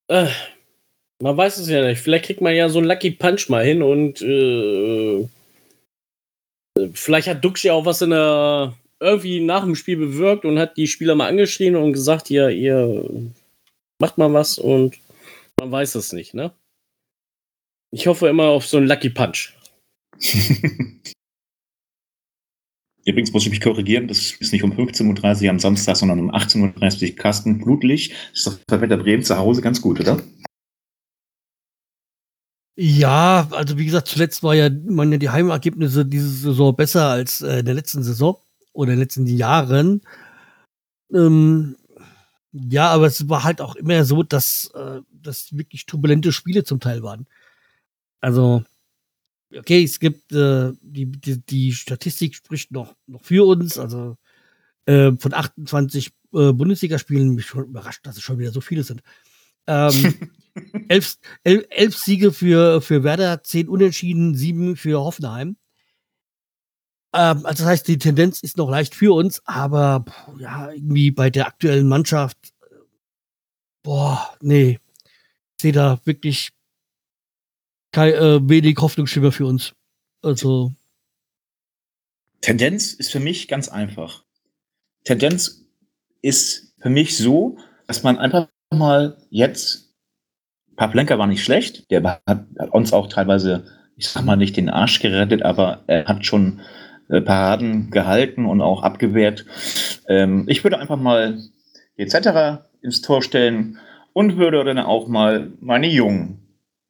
äh, 0.09 0.27
man 1.19 1.35
weiß 1.35 1.57
es 1.57 1.69
ja 1.69 1.83
nicht. 1.83 1.99
Vielleicht 1.99 2.25
kriegt 2.25 2.41
man 2.41 2.55
ja 2.55 2.69
so 2.69 2.77
einen 2.77 2.87
Lucky 2.87 3.09
Punch 3.09 3.49
mal 3.49 3.65
hin 3.65 3.81
und 3.81 4.21
äh, 4.21 5.27
vielleicht 6.93 7.27
hat 7.27 7.43
Dux 7.43 7.63
ja 7.63 7.73
auch 7.73 7.85
was 7.85 8.03
in 8.03 8.11
der 8.11 8.75
irgendwie 8.99 9.39
nach 9.39 9.63
dem 9.63 9.75
Spiel 9.75 9.97
bewirkt 9.97 10.45
und 10.45 10.59
hat 10.59 10.77
die 10.77 10.87
Spieler 10.87 11.15
mal 11.15 11.29
angeschrien 11.29 11.75
und 11.75 11.93
gesagt, 11.93 12.29
ihr, 12.29 12.49
ihr 12.49 13.09
macht 13.99 14.19
mal 14.19 14.31
was 14.33 14.59
und 14.59 14.97
man 15.59 15.71
weiß 15.71 15.95
es 15.95 16.13
nicht, 16.13 16.35
ne? 16.35 16.51
Ich 17.91 18.05
hoffe 18.05 18.27
immer 18.27 18.49
auf 18.49 18.67
so 18.67 18.77
einen 18.77 18.87
Lucky 18.87 19.09
Punch. 19.09 19.53
Übrigens 23.09 23.33
muss 23.33 23.43
ich 23.43 23.49
mich 23.49 23.61
korrigieren, 23.61 24.07
das 24.07 24.33
ist 24.33 24.53
nicht 24.53 24.63
um 24.63 24.71
15.30 24.71 25.43
Uhr 25.43 25.49
am 25.49 25.59
Samstag, 25.59 25.95
sondern 25.95 26.19
um 26.19 26.31
18.30 26.31 27.09
Uhr 27.09 27.15
Kasten 27.15 27.57
blutlich. 27.57 28.09
Das 28.09 28.39
ist 28.39 28.47
doch 28.47 28.59
bei 28.67 28.81
Wetter 28.81 28.97
Bremen 28.97 29.23
zu 29.23 29.35
Hause 29.35 29.61
ganz 29.61 29.81
gut, 29.81 29.99
oder? 29.99 30.21
Ja, 32.77 33.47
also 33.51 33.77
wie 33.77 33.85
gesagt, 33.85 34.07
zuletzt 34.07 34.43
war 34.43 34.53
ja 34.53 34.69
meine 34.69 35.17
die 35.17 35.29
Heimergebnisse 35.29 36.05
diese 36.05 36.29
Saison 36.29 36.75
besser 36.75 37.07
als 37.07 37.41
äh, 37.41 37.59
in 37.59 37.65
der 37.65 37.73
letzten 37.73 38.03
Saison 38.03 38.37
oder 38.73 38.91
in 38.91 38.97
den 38.97 39.03
letzten 39.03 39.25
Jahren. 39.25 40.01
Ähm, 41.11 41.75
ja, 42.51 42.89
aber 42.89 43.07
es 43.07 43.27
war 43.27 43.43
halt 43.43 43.59
auch 43.59 43.75
immer 43.75 44.05
so, 44.05 44.21
dass 44.21 44.71
äh, 44.75 45.01
das 45.11 45.57
wirklich 45.57 45.87
turbulente 45.87 46.31
Spiele 46.31 46.63
zum 46.63 46.79
Teil 46.79 47.01
waren. 47.01 47.25
Also, 48.21 48.63
okay, 49.55 49.83
es 49.83 49.99
gibt 49.99 50.31
äh, 50.31 50.71
die, 50.81 51.11
die, 51.11 51.41
die 51.45 51.73
Statistik 51.73 52.35
spricht 52.35 52.71
noch, 52.71 52.95
noch 53.07 53.23
für 53.23 53.45
uns. 53.47 53.77
Also 53.77 54.17
äh, 54.85 55.11
von 55.17 55.33
28 55.33 56.07
äh, 56.33 56.53
Bundesligaspielen 56.53 57.35
mich 57.35 57.45
schon 57.45 57.65
überrascht, 57.65 58.05
dass 58.05 58.17
es 58.17 58.23
schon 58.23 58.39
wieder 58.39 58.51
so 58.51 58.61
viele 58.61 58.83
sind. 58.83 59.01
Ähm, 59.67 60.31
elf, 60.87 61.17
elf, 61.43 61.65
elf 61.69 61.97
Siege 61.97 62.31
für, 62.31 62.81
für 62.81 63.03
Werder, 63.03 63.43
zehn 63.43 63.69
Unentschieden, 63.69 64.35
sieben 64.35 64.75
für 64.75 64.99
Hoffenheim. 64.99 65.57
Ähm, 67.13 67.45
also 67.45 67.63
das 67.63 67.65
heißt, 67.65 67.87
die 67.87 67.97
Tendenz 67.97 68.41
ist 68.41 68.57
noch 68.57 68.69
leicht 68.69 68.95
für 68.95 69.13
uns, 69.13 69.41
aber 69.45 70.05
ja, 70.39 70.71
irgendwie 70.71 71.11
bei 71.11 71.29
der 71.29 71.47
aktuellen 71.47 71.87
Mannschaft, 71.87 72.37
boah, 73.83 74.37
nee, 74.41 74.79
ich 75.57 75.61
sehe 75.61 75.71
da 75.71 75.99
wirklich 76.05 76.51
kein, 77.91 78.13
äh, 78.13 78.49
wenig 78.49 78.77
Hoffnungsschimmer 78.79 79.31
für 79.31 79.45
uns. 79.45 79.73
Also. 80.21 80.73
Tendenz 82.41 82.93
ist 82.93 83.11
für 83.11 83.19
mich 83.19 83.47
ganz 83.47 83.69
einfach. 83.69 84.23
Tendenz 85.03 85.65
ist 86.21 86.73
für 86.79 86.89
mich 86.89 87.17
so, 87.17 87.57
dass 87.87 88.03
man 88.03 88.17
einfach 88.17 88.47
mal 88.71 89.17
jetzt 89.29 89.89
Pavlenka 90.79 91.17
war 91.19 91.27
nicht 91.27 91.43
schlecht. 91.43 91.91
Der 91.91 92.01
hat, 92.03 92.21
hat, 92.25 92.71
uns 92.71 92.93
auch 92.93 93.07
teilweise, 93.07 93.65
ich 93.97 94.07
sag 94.07 94.23
mal 94.23 94.37
nicht 94.37 94.55
den 94.55 94.69
Arsch 94.69 95.01
gerettet, 95.01 95.43
aber 95.43 95.83
er 95.87 96.05
hat 96.05 96.25
schon 96.25 96.61
äh, 97.09 97.19
Paraden 97.19 97.91
gehalten 97.91 98.45
und 98.45 98.61
auch 98.61 98.81
abgewehrt. 98.81 99.45
Ähm, 100.07 100.45
ich 100.47 100.63
würde 100.63 100.79
einfach 100.79 100.97
mal 100.97 101.37
etc. 101.97 102.63
ins 102.81 103.01
Tor 103.01 103.21
stellen 103.21 103.77
und 104.13 104.37
würde 104.37 104.63
dann 104.63 104.77
auch 104.79 105.07
mal 105.07 105.51
meine 105.59 105.87
Jungen, 105.87 106.39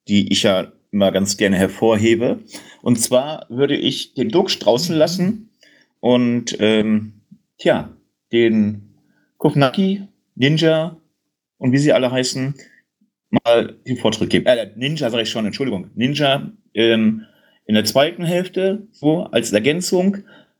die 0.07 0.31
ich 0.31 0.43
ja 0.43 0.71
immer 0.91 1.11
ganz 1.11 1.37
gerne 1.37 1.57
hervorhebe. 1.57 2.39
Und 2.81 2.99
zwar 2.99 3.45
würde 3.49 3.75
ich 3.75 4.13
den 4.13 4.29
Duxch 4.29 4.59
draußen 4.59 4.95
lassen 4.95 5.49
und 5.99 6.57
ähm, 6.59 7.21
tja, 7.57 7.89
den 8.31 8.95
Kufnaki, 9.37 10.07
Ninja 10.35 10.97
und 11.57 11.71
wie 11.71 11.77
sie 11.77 11.93
alle 11.93 12.11
heißen, 12.11 12.55
mal 13.29 13.75
den 13.87 13.97
Vortritt 13.97 14.29
geben. 14.29 14.45
Äh, 14.45 14.71
Ninja 14.75 15.09
sage 15.09 15.23
ich 15.23 15.29
schon, 15.29 15.45
Entschuldigung. 15.45 15.91
Ninja 15.95 16.51
ähm, 16.73 17.25
in 17.65 17.75
der 17.75 17.85
zweiten 17.85 18.23
Hälfte, 18.25 18.87
so 18.91 19.25
als 19.25 19.51
Ergänzung 19.51 20.17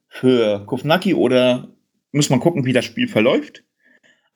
für 0.08 0.66
Kufnaki 0.66 1.14
oder 1.14 1.70
muss 2.12 2.30
man 2.30 2.40
gucken, 2.40 2.66
wie 2.66 2.74
das 2.74 2.86
Spiel 2.86 3.08
verläuft. 3.08 3.64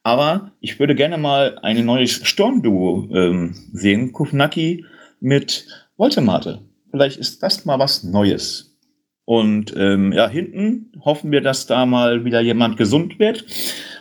Aber 0.04 0.52
ich 0.60 0.80
würde 0.80 0.96
gerne 0.96 1.18
mal 1.18 1.60
ein 1.60 1.86
neues 1.86 2.12
Sturmduo 2.12 3.08
ähm, 3.14 3.56
sehen. 3.72 4.12
Kufnaki 4.12 4.86
mit 5.20 5.83
Voltemate. 6.04 6.60
Vielleicht 6.92 7.18
ist 7.18 7.42
das 7.44 7.64
mal 7.64 7.80
was 7.80 8.04
Neues. 8.04 8.78
Und 9.24 9.74
ähm, 9.78 10.12
ja, 10.12 10.28
hinten 10.28 10.92
hoffen 11.00 11.32
wir, 11.32 11.40
dass 11.40 11.66
da 11.66 11.86
mal 11.86 12.26
wieder 12.26 12.42
jemand 12.42 12.76
gesund 12.76 13.20
wird, 13.20 13.46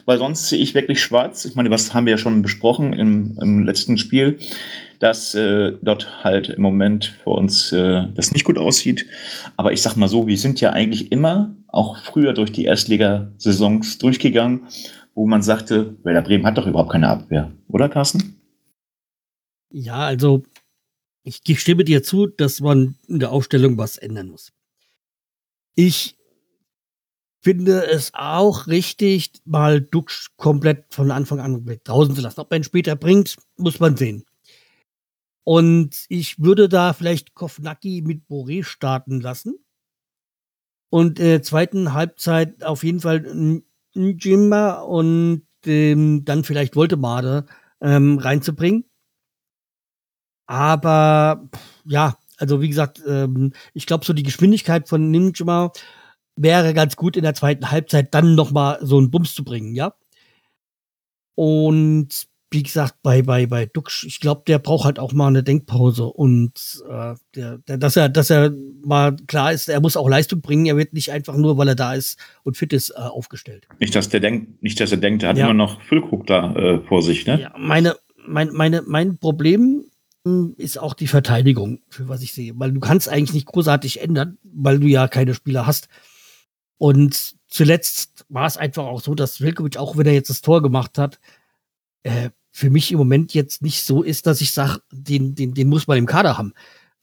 weil 0.05 0.19
sonst 0.19 0.49
sehe 0.49 0.59
ich 0.59 0.75
wirklich 0.75 1.01
schwarz. 1.01 1.45
Ich 1.45 1.55
meine, 1.55 1.71
was 1.71 1.95
haben 1.95 2.07
wir 2.07 2.11
ja 2.11 2.19
schon 2.19 2.43
besprochen 2.43 2.93
im, 2.93 3.39
im 3.41 3.65
letzten 3.65 3.99
Spiel, 3.99 4.41
dass 4.99 5.37
äh, 5.37 5.75
dort 5.81 6.25
halt 6.25 6.49
im 6.49 6.63
Moment 6.63 7.05
für 7.23 7.31
uns 7.31 7.71
äh, 7.71 8.09
das 8.17 8.33
nicht 8.33 8.43
gut 8.43 8.59
aussieht. 8.59 9.07
Aber 9.57 9.73
ich 9.73 9.81
sag 9.81 9.95
mal 9.95 10.09
so, 10.09 10.27
wir 10.27 10.39
sind 10.39 10.61
ja 10.61 10.71
eigentlich 10.71 11.13
immer, 11.13 11.55
auch 11.69 11.99
früher 11.99 12.33
durch 12.33 12.51
die 12.51 12.65
Erstligasaisons 12.65 13.99
durchgegangen, 13.99 14.67
wo 15.15 15.29
man 15.29 15.43
sagte, 15.43 15.95
Werder 16.03 16.23
Bremen 16.23 16.47
hat 16.47 16.59
doch 16.59 16.67
überhaupt 16.67 16.91
keine 16.91 17.07
Abwehr, 17.07 17.53
oder 17.69 17.89
Carsten? 17.89 18.41
Ja, 19.71 20.01
also 20.01 20.43
ich 21.25 21.61
stimme 21.61 21.85
dir 21.85 22.03
zu, 22.03 22.27
dass 22.27 22.61
man 22.61 22.97
in 23.07 23.21
der 23.21 23.31
Aufstellung 23.31 23.79
was 23.79 23.97
ändern 23.97 24.29
muss. 24.29 24.53
Ich 25.75 26.17
finde 27.43 27.87
es 27.87 28.13
auch 28.15 28.67
richtig, 28.67 29.33
mal 29.45 29.81
Dux 29.81 30.31
komplett 30.37 30.93
von 30.95 31.11
Anfang 31.11 31.41
an 31.41 31.65
draußen 31.85 32.15
zu 32.15 32.23
lassen. 32.23 32.41
Ob 32.41 32.53
er 32.53 32.59
ihn 32.59 32.65
später 32.65 32.97
bringt, 32.97 33.37
muss 33.57 33.81
man 33.81 33.97
sehen. 33.97 34.25
Und 35.45 36.07
ich 36.09 36.39
würde 36.39 36.69
da 36.69 36.93
vielleicht 36.93 37.35
Kofnacki 37.35 38.03
mit 38.03 38.29
Boré 38.29 38.63
starten 38.63 39.21
lassen. 39.21 39.57
Und 40.89 41.19
in 41.19 41.25
der 41.25 41.43
zweiten 41.43 41.95
Halbzeit 41.95 42.63
auf 42.63 42.85
jeden 42.85 43.01
Fall 43.01 43.63
Njimba 43.95 44.83
und 44.83 45.47
ähm, 45.67 46.25
dann 46.25 46.45
vielleicht 46.45 46.77
Voltemade 46.77 47.47
ähm, 47.81 48.19
reinzubringen. 48.19 48.85
Aber 50.47 51.49
ja, 51.85 52.17
also 52.37 52.61
wie 52.61 52.69
gesagt, 52.69 53.03
ähm, 53.07 53.53
ich 53.75 53.87
glaube, 53.87 54.05
so 54.05 54.13
die 54.13 54.23
Geschwindigkeit 54.23 54.89
von 54.89 55.11
Ninja 55.11 55.71
wäre 56.37 56.75
ganz 56.75 56.97
gut 56.97 57.17
in 57.17 57.23
der 57.23 57.35
zweiten 57.35 57.71
Halbzeit 57.71 58.15
dann 58.15 58.35
noch 58.35 58.51
mal 58.51 58.79
so 58.83 58.99
einen 58.99 59.11
Bums 59.11 59.35
zu 59.35 59.45
bringen, 59.45 59.75
ja. 59.75 59.95
Und 61.35 62.27
wie 62.53 62.63
gesagt, 62.63 62.97
bei, 63.03 63.23
bei, 63.23 63.47
bei 63.47 63.67
Dux, 63.67 64.05
ich 64.05 64.21
glaube, 64.21 64.43
der 64.47 64.59
braucht 64.59 64.85
halt 64.85 64.99
auch 64.99 65.13
mal 65.13 65.29
eine 65.29 65.43
Denkpause 65.43 66.05
und 66.05 66.83
äh, 66.89 67.15
der, 67.35 67.59
der, 67.59 67.79
dass 67.79 67.97
er, 67.97 68.09
dass 68.09 68.29
er 68.29 68.53
mal 68.85 69.17
klar 69.27 69.53
ist, 69.53 69.69
er 69.69 69.81
muss 69.81 69.97
auch 69.97 70.09
Leistung 70.09 70.43
bringen, 70.43 70.67
er 70.67 70.77
wird 70.77 70.93
nicht 70.93 71.13
einfach 71.13 71.37
nur, 71.37 71.57
weil 71.57 71.69
er 71.69 71.75
da 71.75 71.95
ist 71.95 72.19
und 72.43 72.57
fit 72.57 72.73
ist, 72.73 72.91
äh, 72.91 72.95
aufgestellt. 73.01 73.67
Nicht, 73.79 73.95
dass 73.95 74.09
der 74.11 74.21
denkt, 74.21 74.63
nicht, 74.63 74.79
dass 74.81 74.93
er 74.93 74.99
denkt, 74.99 75.23
er 75.23 75.31
hat 75.31 75.39
ja. 75.39 75.47
immer 75.47 75.55
noch 75.55 75.81
Füllkrug 75.83 76.27
da 76.27 76.55
äh, 76.55 76.81
vor 76.81 77.03
sich, 77.03 77.27
ne? 77.27 77.41
Ja, 77.41 77.55
meine, 77.57 77.97
mein, 78.27 78.51
meine, 78.53 78.83
mein 78.87 79.17
Problem 79.19 79.85
ist 80.57 80.79
auch 80.79 80.95
die 80.95 81.09
Verteidigung, 81.09 81.81
für 81.89 82.09
was 82.09 82.23
ich 82.23 82.33
sehe, 82.33 82.53
weil 82.57 82.73
du 82.73 82.81
kannst 82.81 83.09
eigentlich 83.09 83.35
nicht 83.35 83.47
großartig 83.47 84.01
ändern, 84.01 84.39
weil 84.43 84.79
du 84.79 84.87
ja 84.87 85.09
keine 85.09 85.35
Spieler 85.35 85.67
hast. 85.67 85.89
Und 86.79 87.35
zuletzt 87.49 88.25
war 88.29 88.47
es 88.47 88.57
einfach 88.57 88.85
auch 88.85 89.01
so, 89.01 89.15
dass 89.15 89.41
Vilkovic, 89.41 89.77
auch 89.77 89.97
wenn 89.97 90.07
er 90.07 90.15
jetzt 90.15 90.31
das 90.31 90.41
Tor 90.41 90.63
gemacht 90.63 90.99
hat, 90.99 91.19
äh, 92.05 92.31
für 92.53 92.71
mich 92.71 92.93
im 92.93 92.99
Moment 92.99 93.35
jetzt 93.35 93.63
nicht 93.63 93.83
so 93.83 94.03
ist, 94.03 94.27
dass 94.27 94.41
ich 94.41 94.53
sage, 94.53 94.81
den, 94.93 95.35
den, 95.35 95.55
den 95.55 95.69
muss 95.69 95.87
man 95.87 95.99
im 95.99 96.07
Kader 96.07 96.39
haben. 96.39 96.53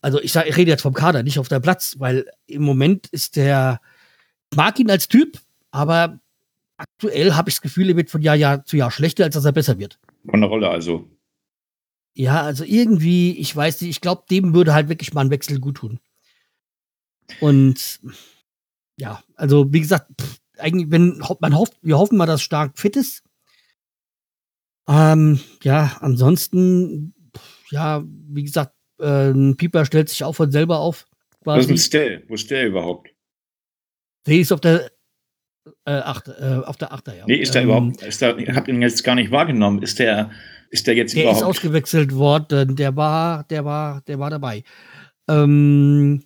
Also 0.02 0.22
ich, 0.22 0.32
sag, 0.32 0.48
ich 0.48 0.56
rede 0.56 0.72
jetzt 0.72 0.84
vom 0.84 0.94
Kader, 0.94 1.24
nicht 1.24 1.40
auf 1.40 1.50
der 1.50 1.60
Platz, 1.60 1.96
weil 2.00 2.26
im 2.46 2.62
Moment 2.62 3.08
ist 3.08 3.36
der, 3.36 3.82
mag 4.56 4.80
ihn 4.80 4.92
als 4.92 5.08
Typ, 5.08 5.40
aber 5.72 6.20
aktuell 6.78 7.34
habe 7.34 7.50
ich 7.50 7.56
das 7.56 7.62
Gefühl, 7.62 7.90
er 7.90 7.98
wird 7.98 8.10
von 8.10 8.22
Jahr, 8.22 8.36
Jahr 8.36 8.64
zu 8.64 8.78
Jahr 8.78 8.92
schlechter, 8.92 9.26
als 9.26 9.36
dass 9.36 9.46
er 9.46 9.52
besser 9.52 9.78
wird. 9.78 10.00
Von 10.30 10.40
der 10.40 10.50
Rolle 10.50 10.70
also. 10.70 11.10
Ja, 12.20 12.42
also 12.42 12.66
irgendwie, 12.66 13.32
ich 13.38 13.56
weiß 13.56 13.80
nicht, 13.80 13.92
ich 13.92 14.02
glaube, 14.02 14.26
dem 14.30 14.54
würde 14.54 14.74
halt 14.74 14.90
wirklich 14.90 15.14
mal 15.14 15.22
ein 15.22 15.30
Wechsel 15.30 15.58
gut 15.62 15.78
tun. 15.78 16.02
Und 17.40 18.02
ja, 18.98 19.24
also 19.36 19.72
wie 19.72 19.80
gesagt, 19.80 20.12
pff, 20.20 20.42
eigentlich, 20.58 20.92
wenn 20.92 21.24
man 21.40 21.58
hofft, 21.58 21.78
wir 21.82 21.98
hoffen 21.98 22.18
mal, 22.18 22.26
dass 22.26 22.42
Stark 22.42 22.78
fit 22.78 22.98
ist, 22.98 23.24
ähm, 24.90 25.40
ja, 25.64 25.96
ansonsten, 26.02 27.16
ja, 27.70 28.04
wie 28.06 28.44
gesagt, 28.44 28.76
äh, 29.00 29.54
Pieper 29.54 29.86
stellt 29.86 30.10
sich 30.10 30.26
auch 30.26 30.34
von 30.34 30.52
selber 30.52 30.80
auf. 30.80 31.08
Quasi. 31.42 31.60
Was 31.60 31.66
ist 31.68 31.72
ein 31.72 31.78
Stell? 31.78 32.26
Wo 32.28 32.34
ist 32.34 32.52
der 32.52 32.68
überhaupt? 32.68 33.16
Der 34.28 34.36
ist 34.36 34.52
auf 34.52 34.60
der 34.60 34.92
äh, 35.86 35.92
acht, 35.92 36.28
äh, 36.28 36.60
auf 36.66 36.76
der 36.76 36.92
Achter, 36.92 37.16
ja. 37.16 37.24
Nee, 37.26 37.38
ist 37.38 37.56
der 37.56 37.62
ähm, 37.62 37.70
überhaupt, 37.70 38.02
ist 38.02 38.22
der, 38.22 38.38
ich 38.38 38.50
habe 38.50 38.70
ihn 38.70 38.82
jetzt 38.82 39.06
gar 39.06 39.16
nicht 39.16 39.32
wahrgenommen. 39.32 39.82
Ist 39.82 40.00
der, 40.00 40.32
ist 40.70 40.88
der 40.88 40.96
jetzt 40.96 41.16
der 41.16 41.24
überhaupt? 41.24 41.42
Der 41.42 41.50
ist 41.50 41.58
ausgewechselt 41.58 42.16
worden, 42.16 42.76
der 42.76 42.96
war, 42.96 43.44
der 43.46 43.66
war, 43.66 44.02
der 44.02 44.20
war 44.20 44.30
dabei. 44.30 44.64
Ähm, 45.28 46.24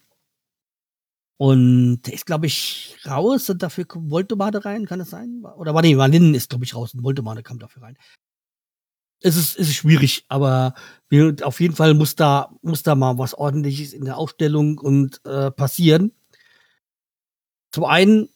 und 1.38 2.02
der 2.04 2.14
ist, 2.14 2.26
glaube 2.26 2.46
ich, 2.46 2.98
raus 3.06 3.50
und 3.50 3.62
dafür 3.64 3.86
kommt 3.86 4.12
Voltemade 4.12 4.64
rein, 4.64 4.86
kann 4.86 5.00
das 5.00 5.10
sein? 5.10 5.44
Oder 5.58 5.74
war 5.74 5.82
nee, 5.82 5.94
Linden 5.94 6.36
ist, 6.36 6.50
glaube 6.50 6.64
ich, 6.64 6.76
raus 6.76 6.94
und 6.94 7.04
Voltemade 7.04 7.44
kam 7.44 7.60
dafür 7.60 7.84
rein 7.84 7.98
es 9.24 9.38
ist, 9.38 9.58
es 9.58 9.70
ist 9.70 9.76
schwierig, 9.76 10.26
aber 10.28 10.76
wir, 11.10 11.36
auf 11.44 11.60
jeden 11.62 11.76
Fall 11.76 11.94
muss 11.94 12.16
da, 12.16 12.52
muss 12.62 12.84
da 12.84 12.94
mal 12.94 13.18
was 13.18 13.34
ordentliches 13.34 13.94
in 13.94 14.06
der 14.06 14.18
Aufstellung 14.18 14.78
und 14.78 15.26
äh, 15.26 15.50
passieren. 15.50 16.12
Zum 17.72 17.86
einen 17.86 18.30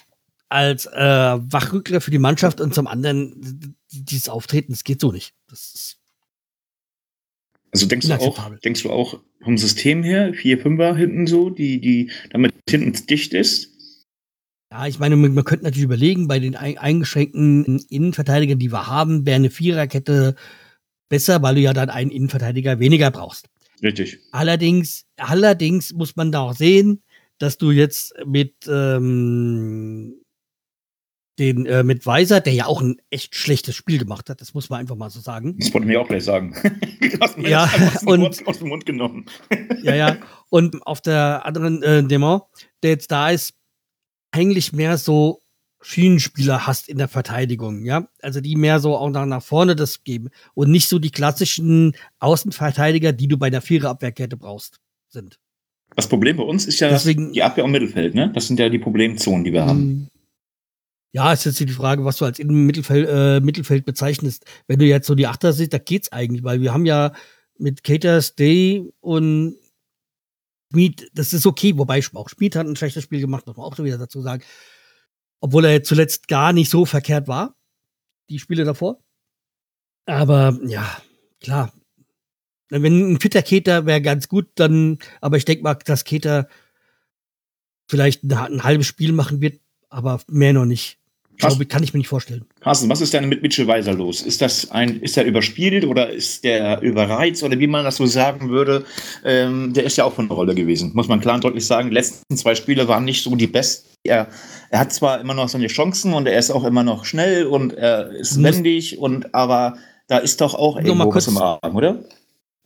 als 0.49 0.85
äh, 0.85 1.37
Wachrückler 1.39 1.99
für 1.99 2.11
die 2.11 2.19
Mannschaft 2.19 2.61
und 2.61 2.73
zum 2.73 2.87
anderen 2.87 3.75
dieses 4.03 4.29
Auftreten, 4.29 4.73
das 4.73 4.83
geht 4.83 5.01
so 5.01 5.11
nicht. 5.11 5.33
Also 7.71 7.85
denkst 7.85 8.07
du 8.07 8.13
auch, 8.13 8.55
denkst 8.59 8.83
du 8.83 8.91
auch 8.91 9.19
vom 9.43 9.57
System 9.57 10.03
her, 10.03 10.33
4-5er 10.33 10.95
hinten 10.95 11.27
so, 11.27 11.49
die, 11.49 11.79
die 11.79 12.11
damit 12.31 12.53
hinten 12.69 12.93
dicht 13.07 13.33
ist? 13.33 13.73
Ja, 14.71 14.87
ich 14.87 14.99
meine, 14.99 15.15
man, 15.15 15.33
man 15.33 15.45
könnte 15.45 15.65
natürlich 15.65 15.85
überlegen, 15.85 16.27
bei 16.27 16.39
den 16.39 16.55
eingeschränkten 16.55 17.79
Innenverteidigern, 17.89 18.59
die 18.59 18.71
wir 18.71 18.87
haben, 18.87 19.25
wäre 19.25 19.37
eine 19.37 19.49
Viererkette 19.49 20.35
besser, 21.09 21.41
weil 21.41 21.55
du 21.55 21.61
ja 21.61 21.73
dann 21.73 21.89
einen 21.89 22.11
Innenverteidiger 22.11 22.79
weniger 22.79 23.11
brauchst. 23.11 23.47
Richtig. 23.81 24.19
Allerdings, 24.31 25.05
allerdings 25.17 25.93
muss 25.93 26.15
man 26.15 26.31
da 26.31 26.41
auch 26.41 26.55
sehen, 26.55 27.03
dass 27.37 27.57
du 27.57 27.71
jetzt 27.71 28.13
mit 28.25 28.55
ähm, 28.67 30.15
den 31.39 31.65
äh, 31.65 31.83
mit 31.83 32.05
Weiser, 32.05 32.41
der 32.41 32.53
ja 32.53 32.65
auch 32.65 32.81
ein 32.81 32.97
echt 33.09 33.35
schlechtes 33.35 33.75
Spiel 33.75 33.99
gemacht 33.99 34.29
hat, 34.29 34.41
das 34.41 34.53
muss 34.53 34.69
man 34.69 34.79
einfach 34.79 34.95
mal 34.95 35.09
so 35.09 35.19
sagen. 35.19 35.55
Das 35.59 35.73
wollte 35.73 35.85
ich 35.85 35.93
mir 35.93 36.01
auch 36.01 36.07
gleich 36.07 36.23
sagen. 36.23 36.55
ja, 37.37 37.69
und 38.05 38.47
aus 38.47 38.59
dem 38.59 38.69
Mund 38.69 38.85
genommen. 38.85 39.25
ja, 39.83 39.95
ja. 39.95 40.17
Und 40.49 40.85
auf 40.85 41.01
der 41.01 41.45
anderen 41.45 41.83
äh, 41.83 42.03
Demo, 42.03 42.47
der 42.83 42.91
jetzt 42.91 43.11
da 43.11 43.29
ist, 43.29 43.53
eigentlich 44.31 44.73
mehr 44.73 44.97
so 44.97 45.41
Schienenspieler 45.81 46.65
hast 46.65 46.89
in 46.89 46.97
der 46.97 47.07
Verteidigung, 47.07 47.85
ja. 47.85 48.07
Also 48.21 48.41
die 48.41 48.55
mehr 48.55 48.79
so 48.79 48.97
auch 48.97 49.09
nach, 49.09 49.25
nach 49.25 49.43
vorne 49.43 49.75
das 49.75 50.03
geben 50.03 50.29
und 50.55 50.71
nicht 50.71 50.87
so 50.87 50.97
die 50.97 51.11
klassischen 51.11 51.95
Außenverteidiger, 52.19 53.13
die 53.13 53.27
du 53.27 53.37
bei 53.37 53.49
der 53.49 53.61
Viererabwehrkette 53.61 54.37
brauchst, 54.37 54.79
sind. 55.07 55.39
Das 55.95 56.09
Problem 56.09 56.37
bei 56.37 56.43
uns 56.43 56.65
ist 56.65 56.79
ja 56.79 56.89
Deswegen, 56.89 57.31
die 57.31 57.43
Abwehr 57.43 57.63
im 57.63 57.71
Mittelfeld, 57.71 58.15
ne? 58.15 58.31
Das 58.33 58.47
sind 58.47 58.59
ja 58.59 58.69
die 58.69 58.79
Problemzonen, 58.79 59.43
die 59.43 59.53
wir 59.53 59.65
haben. 59.65 60.09
Ja, 61.13 61.33
ist 61.33 61.45
jetzt 61.45 61.59
die 61.59 61.67
Frage, 61.67 62.05
was 62.05 62.17
du 62.17 62.25
als 62.25 62.39
Mittelfeld, 62.39 63.07
äh, 63.09 63.39
Mittelfeld 63.39 63.85
bezeichnest. 63.85 64.45
Wenn 64.67 64.79
du 64.79 64.85
jetzt 64.85 65.07
so 65.07 65.15
die 65.15 65.27
Achter 65.27 65.53
siehst, 65.53 65.73
da 65.73 65.77
geht's 65.77 66.11
eigentlich, 66.11 66.43
weil 66.43 66.61
wir 66.61 66.73
haben 66.73 66.85
ja 66.85 67.13
mit 67.57 67.83
Caters, 67.83 68.35
Day 68.35 68.91
und 68.99 69.55
Schmied, 70.71 71.09
das 71.13 71.33
ist 71.33 71.45
okay, 71.45 71.77
wobei 71.77 72.01
auch 72.13 72.29
Schmied 72.29 72.55
hat 72.55 72.67
ein 72.67 72.75
schlechtes 72.75 73.03
Spiel 73.03 73.21
gemacht, 73.21 73.47
muss 73.47 73.55
man 73.55 73.65
auch 73.65 73.77
wieder 73.79 73.97
dazu 73.97 74.21
sagen 74.21 74.43
obwohl 75.39 75.65
er 75.65 75.83
zuletzt 75.83 76.27
gar 76.27 76.53
nicht 76.53 76.69
so 76.69 76.85
verkehrt 76.85 77.27
war, 77.27 77.55
die 78.29 78.39
Spiele 78.39 78.63
davor. 78.63 79.03
Aber 80.05 80.57
ja, 80.65 81.01
klar. 81.41 81.73
Wenn 82.69 83.13
ein 83.13 83.19
fitter 83.21 83.41
Keter 83.41 83.85
wäre 83.85 84.01
ganz 84.01 84.27
gut, 84.27 84.49
dann, 84.55 84.99
aber 85.21 85.37
ich 85.37 85.45
denke 85.45 85.63
mal, 85.63 85.75
dass 85.75 86.03
Keter 86.03 86.49
vielleicht 87.89 88.23
ein, 88.23 88.33
ein 88.33 88.63
halbes 88.63 88.87
Spiel 88.87 89.13
machen 89.13 89.39
wird, 89.39 89.61
aber 89.89 90.19
mehr 90.27 90.53
noch 90.53 90.65
nicht. 90.65 90.97
Glaube, 91.37 91.67
kann 91.67 91.83
ich 91.83 91.93
mir 91.93 91.99
nicht 91.99 92.07
vorstellen. 92.07 92.45
Carsten, 92.61 92.89
was 92.89 92.99
ist 92.99 93.13
denn 93.13 93.29
mit 93.29 93.43
Mitchell 93.43 93.67
Weiser 93.67 93.93
los? 93.93 94.23
Ist 94.23 94.41
das 94.41 94.71
ein, 94.71 94.99
ist 95.01 95.17
er 95.17 95.25
überspielt 95.25 95.85
oder 95.85 96.09
ist 96.09 96.43
der 96.43 96.81
überreizt 96.81 97.43
oder 97.43 97.59
wie 97.59 97.67
man 97.67 97.85
das 97.85 97.97
so 97.97 98.07
sagen 98.07 98.49
würde? 98.49 98.85
Ähm, 99.23 99.71
der 99.71 99.83
ist 99.83 99.97
ja 99.97 100.03
auch 100.03 100.13
von 100.13 100.27
der 100.27 100.35
Rolle 100.35 100.55
gewesen, 100.55 100.91
muss 100.95 101.07
man 101.07 101.19
klar 101.19 101.35
und 101.35 101.43
deutlich 101.43 101.65
sagen. 101.65 101.89
Die 101.89 101.93
letzten 101.93 102.35
zwei 102.37 102.55
Spiele 102.55 102.87
waren 102.87 103.05
nicht 103.05 103.23
so 103.23 103.35
die 103.35 103.45
besten. 103.45 103.87
Er, 104.03 104.29
er 104.71 104.79
hat 104.79 104.91
zwar 104.91 105.21
immer 105.21 105.35
noch 105.35 105.47
seine 105.47 105.67
Chancen 105.67 106.13
und 106.13 106.27
er 106.27 106.39
ist 106.39 106.49
auch 106.49 106.63
immer 106.63 106.83
noch 106.83 107.05
schnell 107.05 107.45
und 107.45 107.73
er 107.73 108.09
ist 108.09 108.41
wendig 108.41 108.97
und 108.97 109.35
aber 109.35 109.77
da 110.07 110.17
ist 110.17 110.41
doch 110.41 110.55
auch 110.55 110.77
irgendwo 110.77 111.13
was 111.13 111.27
im 111.27 111.37
Arm, 111.37 111.75
oder? 111.75 111.99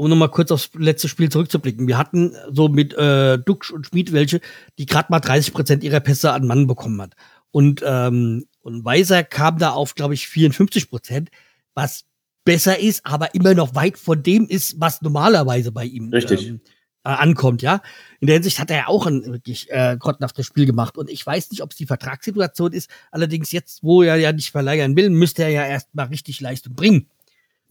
Um 0.02 0.10
nochmal 0.10 0.32
kurz 0.32 0.50
aufs 0.50 0.72
letzte 0.76 1.08
Spiel 1.08 1.30
zurückzublicken. 1.30 1.88
Wir 1.88 2.00
hatten 2.00 2.36
so 2.52 2.70
mit 2.70 2.92
äh, 2.96 3.38
Duxch 3.38 3.72
und 3.72 3.86
Schmid 3.86 4.12
welche, 4.12 4.42
die 4.80 4.88
gerade 4.88 5.12
mal 5.12 5.20
30 5.20 5.54
Prozent 5.54 5.84
ihrer 5.84 6.00
Pässe 6.00 6.32
an 6.32 6.48
Mann 6.48 6.66
bekommen 6.66 7.00
hat. 7.00 7.14
Und, 7.52 7.84
ähm, 7.86 8.48
und 8.62 8.84
Weiser 8.84 9.24
kam 9.24 9.60
da 9.60 9.72
auf, 9.72 9.94
glaube 9.94 10.16
ich, 10.16 10.28
54 10.28 10.90
Prozent, 10.90 11.30
was 11.76 12.06
besser 12.46 12.80
ist, 12.80 13.06
aber 13.06 13.36
immer 13.36 13.54
noch 13.54 13.76
weit 13.76 14.00
von 14.00 14.24
dem 14.24 14.48
ist, 14.48 14.80
was 14.80 15.04
normalerweise 15.04 15.72
bei 15.72 15.86
ihm 15.86 16.10
Richtig. 16.10 16.48
Ähm, 16.48 16.62
äh, 17.04 17.10
ankommt, 17.10 17.62
ja. 17.62 17.84
In 18.22 18.26
der 18.26 18.36
Hinsicht 18.38 18.58
hat 18.58 18.72
er 18.72 18.78
ja 18.78 18.88
auch 18.88 19.06
ein 19.06 19.24
wirklich 19.26 19.70
äh, 19.70 19.98
grottenhaftes 20.00 20.48
Spiel 20.48 20.66
gemacht. 20.66 20.98
Und 20.98 21.12
ich 21.12 21.24
weiß 21.24 21.52
nicht, 21.52 21.62
ob 21.62 21.72
es 21.72 21.78
die 21.78 21.86
Vertragssituation 21.86 22.74
ist. 22.74 22.90
Allerdings 23.12 23.52
jetzt, 23.52 23.84
wo 23.84 24.02
er 24.02 24.16
ja 24.16 24.32
nicht 24.32 24.50
verleihen 24.50 24.96
will, 24.96 25.12
müsste 25.12 25.44
er 25.44 25.50
ja 25.50 25.66
erst 25.68 25.94
mal 25.94 26.06
richtig 26.06 26.42
Leistung 26.42 26.74
bringen. 26.74 27.08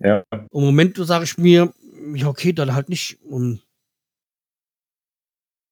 Ja. 0.00 0.24
Im 0.30 0.62
Moment 0.62 0.96
sage 0.96 1.24
ich 1.24 1.36
mir, 1.36 1.72
ja, 2.14 2.28
okay, 2.28 2.52
dann 2.52 2.74
halt 2.74 2.88
nicht. 2.88 3.20
Und 3.22 3.62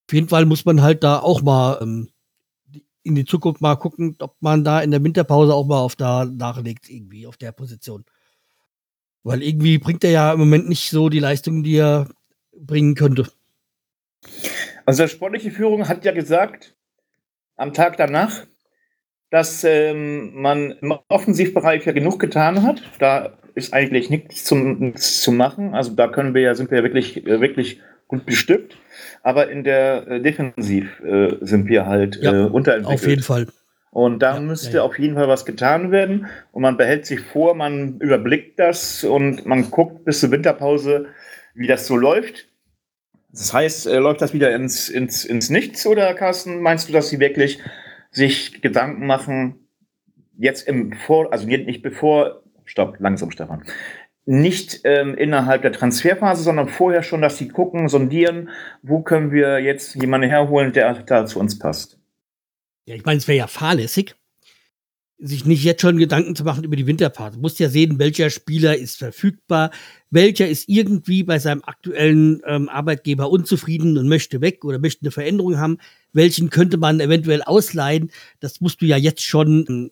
auf 0.06 0.14
jeden 0.14 0.28
Fall 0.28 0.46
muss 0.46 0.64
man 0.64 0.82
halt 0.82 1.04
da 1.04 1.18
auch 1.18 1.42
mal 1.42 1.78
ähm, 1.82 2.10
in 3.02 3.14
die 3.14 3.24
Zukunft 3.24 3.60
mal 3.60 3.76
gucken, 3.76 4.16
ob 4.20 4.36
man 4.40 4.64
da 4.64 4.80
in 4.80 4.90
der 4.90 5.02
Winterpause 5.02 5.54
auch 5.54 5.66
mal 5.66 5.78
auf 5.78 5.96
da 5.96 6.24
nachlegt, 6.24 6.88
irgendwie 6.88 7.26
auf 7.26 7.36
der 7.36 7.52
Position. 7.52 8.04
Weil 9.22 9.42
irgendwie 9.42 9.78
bringt 9.78 10.04
er 10.04 10.10
ja 10.10 10.32
im 10.32 10.38
Moment 10.38 10.68
nicht 10.68 10.90
so 10.90 11.08
die 11.08 11.18
Leistung, 11.18 11.62
die 11.62 11.76
er 11.76 12.08
bringen 12.52 12.94
könnte. 12.94 13.30
Also 14.86 15.04
die 15.04 15.10
sportliche 15.10 15.50
Führung 15.50 15.88
hat 15.88 16.04
ja 16.04 16.12
gesagt, 16.12 16.74
am 17.56 17.72
Tag 17.72 17.96
danach, 17.96 18.46
dass 19.30 19.64
ähm, 19.64 20.40
man 20.40 20.72
im 20.72 20.98
Offensivbereich 21.08 21.84
ja 21.84 21.92
genug 21.92 22.18
getan 22.18 22.62
hat. 22.62 22.82
Da 22.98 23.37
ist 23.58 23.74
eigentlich 23.74 24.08
nichts 24.10 24.44
zum, 24.44 24.96
zu 24.96 25.32
machen. 25.32 25.74
Also 25.74 25.94
da 25.94 26.08
können 26.08 26.34
wir 26.34 26.42
ja, 26.42 26.54
sind 26.54 26.70
wir 26.70 26.78
ja 26.78 26.84
wirklich, 26.84 27.26
wirklich 27.26 27.80
gut 28.06 28.24
bestückt. 28.24 28.76
Aber 29.22 29.50
in 29.50 29.64
der 29.64 30.06
äh, 30.08 30.22
Defensiv 30.22 31.00
äh, 31.00 31.36
sind 31.40 31.68
wir 31.68 31.86
halt 31.86 32.18
Ja, 32.22 32.32
äh, 32.32 32.48
unterentwickelt. 32.48 33.00
Auf 33.00 33.06
jeden 33.06 33.22
Fall. 33.22 33.46
Und 33.90 34.20
da 34.20 34.34
Ja, 34.34 34.40
müsste 34.40 34.76
ja, 34.78 34.82
auf 34.82 34.98
jeden 34.98 35.14
Fall 35.14 35.28
was 35.28 35.44
getan 35.44 35.90
werden. 35.90 36.26
Und 36.52 36.62
man 36.62 36.76
behält 36.76 37.06
sich 37.06 37.20
vor, 37.20 37.54
man 37.54 37.98
überblickt 37.98 38.58
das 38.58 39.04
und 39.04 39.44
man 39.46 39.70
guckt 39.70 40.04
bis 40.04 40.20
zur 40.20 40.30
Winterpause, 40.30 41.06
wie 41.54 41.66
das 41.66 41.86
so 41.86 41.96
läuft. 41.96 42.48
Das 43.30 43.52
heißt, 43.52 43.86
äh, 43.86 43.98
läuft 43.98 44.22
das 44.22 44.32
wieder 44.32 44.54
ins, 44.54 44.88
ins, 44.88 45.24
ins 45.24 45.50
Nichts 45.50 45.86
oder 45.86 46.14
Carsten, 46.14 46.62
meinst 46.62 46.88
du, 46.88 46.92
dass 46.92 47.08
sie 47.10 47.18
wirklich 47.18 47.58
sich 48.10 48.62
Gedanken 48.62 49.06
machen, 49.06 49.68
jetzt 50.38 50.66
im 50.66 50.92
Vor, 50.92 51.32
also 51.32 51.46
nicht 51.46 51.82
bevor, 51.82 52.42
stopp, 52.68 52.96
langsam, 53.00 53.30
Stefan, 53.30 53.64
nicht 54.24 54.82
ähm, 54.84 55.14
innerhalb 55.14 55.62
der 55.62 55.72
Transferphase, 55.72 56.42
sondern 56.42 56.68
vorher 56.68 57.02
schon, 57.02 57.22
dass 57.22 57.38
sie 57.38 57.48
gucken, 57.48 57.88
sondieren, 57.88 58.50
wo 58.82 59.00
können 59.00 59.32
wir 59.32 59.58
jetzt 59.58 59.94
jemanden 59.94 60.28
herholen, 60.28 60.72
der 60.72 60.92
da 60.94 61.24
zu 61.24 61.40
uns 61.40 61.58
passt. 61.58 61.98
Ja, 62.84 62.94
ich 62.94 63.04
meine, 63.04 63.18
es 63.18 63.26
wäre 63.26 63.38
ja 63.38 63.46
fahrlässig, 63.46 64.16
sich 65.18 65.46
nicht 65.46 65.64
jetzt 65.64 65.80
schon 65.80 65.96
Gedanken 65.96 66.36
zu 66.36 66.44
machen 66.44 66.62
über 66.62 66.76
die 66.76 66.86
Winterpause. 66.86 67.36
Du 67.36 67.40
musst 67.40 67.58
ja 67.58 67.70
sehen, 67.70 67.98
welcher 67.98 68.30
Spieler 68.30 68.76
ist 68.76 68.98
verfügbar, 68.98 69.70
welcher 70.10 70.46
ist 70.46 70.68
irgendwie 70.68 71.24
bei 71.24 71.38
seinem 71.38 71.62
aktuellen 71.64 72.42
ähm, 72.46 72.68
Arbeitgeber 72.68 73.30
unzufrieden 73.30 73.98
und 73.98 74.08
möchte 74.08 74.40
weg 74.42 74.64
oder 74.64 74.78
möchte 74.78 75.02
eine 75.02 75.10
Veränderung 75.10 75.58
haben. 75.58 75.78
Welchen 76.12 76.50
könnte 76.50 76.76
man 76.76 77.00
eventuell 77.00 77.42
ausleihen? 77.42 78.10
Das 78.40 78.60
musst 78.60 78.80
du 78.80 78.86
ja 78.86 78.96
jetzt 78.96 79.22
schon 79.22 79.64
ähm, 79.68 79.90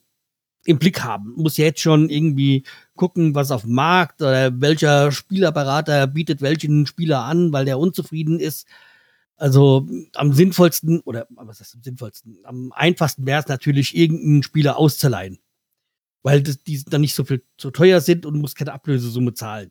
im 0.66 0.78
Blick 0.78 1.02
haben. 1.02 1.32
Ja 1.36 1.56
jetzt 1.56 1.80
schon 1.80 2.10
irgendwie 2.10 2.64
gucken, 2.94 3.34
was 3.34 3.50
auf 3.50 3.62
dem 3.62 3.74
Markt 3.74 4.20
oder 4.20 4.60
welcher 4.60 5.12
Spielerberater 5.12 6.06
bietet 6.06 6.42
welchen 6.42 6.86
Spieler 6.86 7.24
an, 7.24 7.52
weil 7.52 7.64
der 7.64 7.78
unzufrieden 7.78 8.40
ist. 8.40 8.66
Also 9.36 9.86
am 10.14 10.32
sinnvollsten, 10.32 11.00
oder 11.00 11.26
was 11.30 11.60
ist 11.60 11.74
am 11.74 11.82
sinnvollsten? 11.82 12.38
Am 12.44 12.72
einfachsten 12.72 13.26
wäre 13.26 13.40
es 13.40 13.48
natürlich, 13.48 13.96
irgendeinen 13.96 14.42
Spieler 14.42 14.78
auszuleihen. 14.78 15.38
Weil 16.22 16.42
das, 16.42 16.62
die 16.62 16.82
dann 16.84 17.02
nicht 17.02 17.14
so 17.14 17.24
viel 17.24 17.42
zu 17.56 17.70
teuer 17.70 18.00
sind 18.00 18.26
und 18.26 18.34
du 18.34 18.40
musst 18.40 18.56
keine 18.56 18.72
Ablösesumme 18.72 19.34
zahlen. 19.34 19.70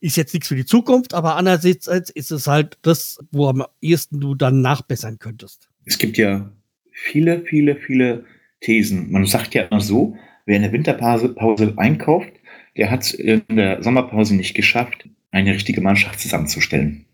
Ist 0.00 0.16
jetzt 0.16 0.34
nichts 0.34 0.48
für 0.48 0.56
die 0.56 0.66
Zukunft, 0.66 1.14
aber 1.14 1.36
andererseits 1.36 1.88
ist 1.88 2.30
es 2.30 2.46
halt 2.46 2.78
das, 2.82 3.18
wo 3.32 3.48
am 3.48 3.64
ehesten 3.80 4.20
du 4.20 4.34
dann 4.34 4.60
nachbessern 4.60 5.18
könntest. 5.18 5.68
Es 5.86 5.96
gibt 5.96 6.18
ja 6.18 6.52
viele, 6.92 7.42
viele, 7.46 7.76
viele 7.76 8.24
Thesen. 8.64 9.12
Man 9.12 9.26
sagt 9.26 9.54
ja 9.54 9.62
immer 9.64 9.80
so, 9.80 10.16
wer 10.46 10.56
in 10.56 10.62
der 10.62 10.72
Winterpause 10.72 11.28
Pause 11.34 11.74
einkauft, 11.76 12.32
der 12.76 12.90
hat 12.90 13.02
es 13.02 13.14
in 13.14 13.42
der 13.50 13.82
Sommerpause 13.82 14.34
nicht 14.34 14.54
geschafft, 14.54 15.08
eine 15.30 15.52
richtige 15.52 15.80
Mannschaft 15.80 16.20
zusammenzustellen. 16.20 17.06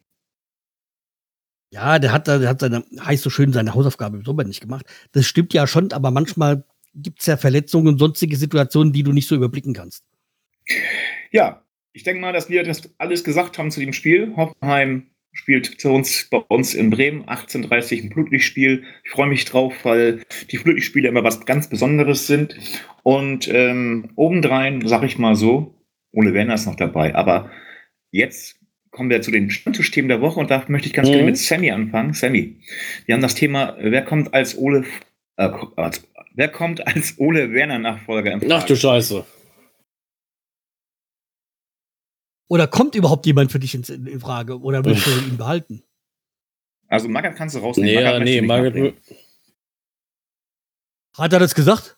Ja, 1.73 1.99
der 1.99 2.13
hat, 2.13 2.27
da- 2.27 2.39
der 2.39 2.49
hat 2.49 2.61
seine, 2.61 2.85
heißt 3.01 3.23
so 3.23 3.31
schön, 3.31 3.53
seine 3.53 3.75
Hausaufgabe 3.75 4.17
im 4.17 4.25
Sommer 4.25 4.45
nicht 4.45 4.61
gemacht. 4.61 4.87
Das 5.13 5.27
stimmt 5.27 5.53
ja 5.55 5.67
schon, 5.67 5.93
aber 5.93 6.11
manchmal 6.11 6.65
gibt's 6.95 7.27
ja 7.27 7.37
Verletzungen 7.37 7.89
und 7.89 7.99
sonstige 7.99 8.37
Situationen, 8.37 8.93
die 8.93 9.03
du 9.05 9.13
nicht 9.13 9.29
so 9.29 9.37
überblicken 9.37 9.75
kannst. 9.75 10.05
Ja, 11.31 11.65
ich 11.93 12.03
denke 12.03 12.21
mal, 12.21 12.33
dass 12.33 12.49
wir 12.49 12.65
das 12.65 12.83
alles 12.99 13.23
gesagt 13.23 13.59
haben 13.59 13.71
zu 13.71 13.81
dem 13.81 13.93
Spiel. 13.93 14.35
Hoffenheim 14.37 15.10
spielt 15.33 15.81
zu 15.81 15.91
uns 15.91 16.29
bei 16.31 16.39
uns 16.39 16.75
in 16.75 16.91
Bremen 16.91 17.25
18:30 17.25 18.05
ein 18.05 18.13
Flutlichtspiel. 18.13 18.85
Ich 19.05 19.11
freue 19.11 19.29
mich 19.29 19.45
drauf, 19.45 19.75
weil 19.85 20.23
die 20.51 20.57
Flutlichtspiele 20.57 21.09
immer 21.09 21.25
was 21.25 21.45
ganz 21.47 21.69
Besonderes 21.69 22.27
sind. 22.27 22.57
Und 23.03 23.49
ähm, 23.53 24.11
obendrein, 24.17 24.87
sag 24.87 25.03
ich 25.05 25.19
mal 25.19 25.35
so, 25.37 25.75
Ole 26.13 26.35
Werner 26.35 26.55
ist 26.55 26.67
noch 26.67 26.77
dabei. 26.77 27.15
Aber 27.15 27.51
jetzt 28.11 28.57
kommen 28.91 29.09
wir 29.09 29.23
zu 29.23 29.31
den 29.31 29.51
Stammtischthemen 29.51 30.09
der 30.09 30.21
Woche 30.21 30.41
und 30.41 30.51
da 30.51 30.65
möchte 30.69 30.89
ich 30.89 30.95
ganz 30.95 31.09
Mhm. 31.09 31.13
gerne 31.13 31.27
mit 31.27 31.39
Sammy 31.39 31.71
anfangen. 31.71 32.13
Sammy, 32.13 32.57
wir 33.07 33.15
haben 33.15 33.23
das 33.23 33.37
Thema, 33.37 33.77
wer 33.81 34.03
kommt 34.03 34.35
als 34.35 34.59
Ole, 34.59 34.85
äh, 35.37 35.49
wer 36.35 36.49
kommt 36.49 36.85
als 36.87 37.15
Ole 37.19 37.53
Werner 37.53 37.79
Nachfolger 37.79 38.33
in 38.33 38.51
Ach 38.53 38.65
du 38.65 38.75
Scheiße. 38.75 39.25
Oder 42.51 42.67
kommt 42.67 42.97
überhaupt 42.97 43.27
jemand 43.27 43.53
für 43.53 43.61
dich 43.61 43.77
in, 43.77 43.85
in 43.85 44.19
Frage? 44.19 44.61
Oder 44.61 44.85
willst 44.85 45.07
du 45.07 45.11
ihn 45.11 45.37
behalten? 45.37 45.85
Also 46.89 47.09
Magath 47.09 47.37
kannst 47.37 47.55
du 47.55 47.61
rausnehmen. 47.61 47.95
Nee, 48.25 48.41
Magath 48.41 48.75
nee, 48.75 48.75
nachnehmen. 48.75 48.93
Hat 51.17 51.33
er 51.33 51.39
das 51.39 51.55
gesagt? 51.55 51.97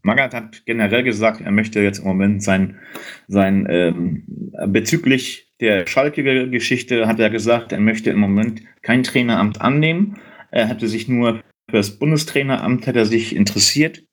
Magath 0.00 0.32
hat 0.32 0.64
generell 0.64 1.02
gesagt, 1.02 1.42
er 1.42 1.50
möchte 1.50 1.80
jetzt 1.80 1.98
im 1.98 2.06
Moment 2.06 2.42
sein, 2.42 2.80
sein 3.28 3.66
ähm, 3.68 4.24
bezüglich 4.68 5.52
der 5.60 5.86
Schalke-Geschichte 5.86 7.06
hat 7.06 7.20
er 7.20 7.28
gesagt, 7.28 7.72
er 7.72 7.80
möchte 7.80 8.08
im 8.08 8.20
Moment 8.20 8.62
kein 8.80 9.02
Traineramt 9.02 9.60
annehmen. 9.60 10.18
Er 10.50 10.68
hatte 10.68 10.88
sich 10.88 11.06
nur 11.06 11.42
für 11.68 11.76
das 11.76 11.98
Bundestraineramt 11.98 12.86
hat 12.86 12.96
er 12.96 13.04
sich 13.04 13.36
interessiert, 13.36 14.04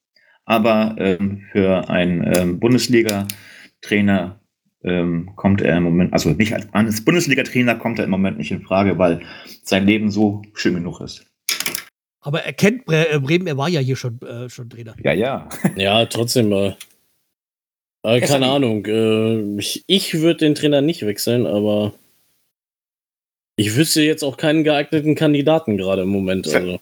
aber 0.44 0.96
ähm, 0.98 1.46
für 1.54 1.90
einen 1.90 2.30
ähm, 2.36 2.60
Bundesliga-Trainer 2.60 4.43
ähm, 4.84 5.32
kommt 5.36 5.62
er 5.62 5.78
im 5.78 5.84
Moment, 5.84 6.14
also 6.14 6.30
nicht 6.30 6.54
als, 6.54 6.68
als 6.74 7.04
Bundesliga-Trainer 7.04 7.76
kommt 7.76 8.00
er 8.00 8.06
im 8.06 8.12
Moment 8.12 8.38
nicht 8.38 8.52
in 8.52 8.62
Frage, 8.62 8.98
weil 8.98 9.22
sein 9.64 9.86
Leben 9.86 10.12
so 10.12 10.42
schön 10.54 10.76
genug 10.76 11.02
ist. 11.02 11.26
Aber 12.22 12.44
er 12.44 12.54
kennt 12.54 12.86
Bre 12.86 13.10
äh, 13.10 13.20
Bremen, 13.20 13.48
er 13.48 13.58
war 13.58 13.70
ja 13.70 13.82
hier 13.82 13.98
schon, 13.98 14.20
äh, 14.22 14.50
schon 14.50 14.70
Trainer. 14.70 14.96
Ja, 15.04 15.14
ja. 15.14 15.50
Ja, 15.76 16.06
trotzdem. 16.06 16.52
Äh, 16.52 16.76
äh, 18.04 18.22
keine. 18.22 18.48
Ahnung. 18.48 18.86
Äh, 18.86 19.60
ich 19.60 19.84
ich 19.88 20.14
würde 20.16 20.40
den 20.40 20.56
Trainer 20.56 20.82
nicht 20.82 21.06
wechseln, 21.06 21.46
aber 21.46 21.94
ich 23.58 23.76
wüsste 23.76 24.02
jetzt 24.02 24.24
auch 24.24 24.38
keinen 24.38 24.64
geeigneten 24.64 25.16
Kandidaten 25.16 25.78
gerade 25.78 26.04
im 26.04 26.10
Moment. 26.10 26.48
Also. 26.54 26.80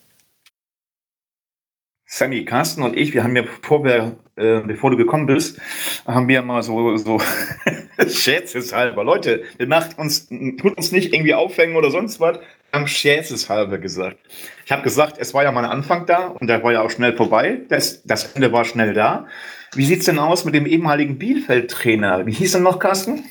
Sammy, 2.14 2.44
Carsten 2.44 2.84
und 2.84 2.98
ich, 2.98 3.14
wir 3.14 3.24
haben 3.24 3.38
ja, 3.38 3.44
bevor, 3.44 3.86
äh, 3.88 4.12
bevor 4.36 4.92
du 4.92 4.98
gekommen 4.98 5.28
bist, 5.28 5.62
haben 6.06 6.28
wir 6.28 6.42
mal 6.42 6.62
so, 6.62 6.98
so 6.98 7.22
scherzeshalber, 8.08 9.06
Leute, 9.06 9.44
wir 9.58 9.68
macht 9.68 9.98
uns, 9.98 10.28
tut 10.28 10.76
uns 10.76 10.92
nicht 10.92 11.14
irgendwie 11.14 11.34
aufhängen 11.34 11.78
oder 11.78 11.90
sonst 11.90 12.20
was, 12.20 12.38
haben 12.74 12.86
scherzeshalber 12.86 13.78
gesagt. 13.78 14.18
Ich 14.66 14.74
habe 14.74 14.82
gesagt, 14.82 15.20
es 15.20 15.34
war 15.34 15.44
ja 15.44 15.54
mal 15.54 15.64
ein 15.64 15.72
Anfang 15.72 16.06
da 16.06 16.28
und 16.28 16.48
der 16.48 16.62
war 16.64 16.74
ja 16.74 16.82
auch 16.82 16.92
schnell 16.92 17.16
vorbei, 17.16 17.62
das, 17.70 18.04
das 18.04 18.34
Ende 18.34 18.52
war 18.52 18.66
schnell 18.66 18.94
da. 18.94 19.26
Wie 19.74 19.86
sieht's 19.86 20.04
denn 20.04 20.20
aus 20.20 20.44
mit 20.44 20.54
dem 20.54 20.66
ehemaligen 20.66 21.18
Bielefeld-Trainer? 21.18 22.26
Wie 22.26 22.34
hieß 22.34 22.56
er 22.56 22.60
noch, 22.60 22.80
Carsten? 22.80 23.24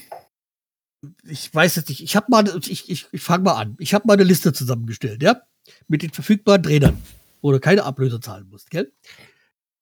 Ich 1.28 1.55
weiß 1.55 1.76
es 1.76 1.87
nicht. 1.87 2.03
Ich 2.03 2.16
habe 2.16 2.26
mal, 2.31 2.51
ich, 2.66 2.89
ich, 2.89 3.09
ich 3.12 3.20
fange 3.20 3.45
mal 3.45 3.61
an. 3.61 3.76
Ich 3.78 3.93
habe 3.93 4.07
mal 4.07 4.14
eine 4.14 4.24
Liste 4.24 4.55
zusammengestellt, 4.55 5.22
ja? 5.22 5.43
Mit 5.87 6.03
den 6.03 6.11
verfügbaren 6.11 6.62
Trainern, 6.62 6.97
du 7.43 7.61
keine 7.61 7.84
Ablöse 7.84 8.20
zahlen 8.20 8.49
musst, 8.49 8.70
gell? 8.70 8.93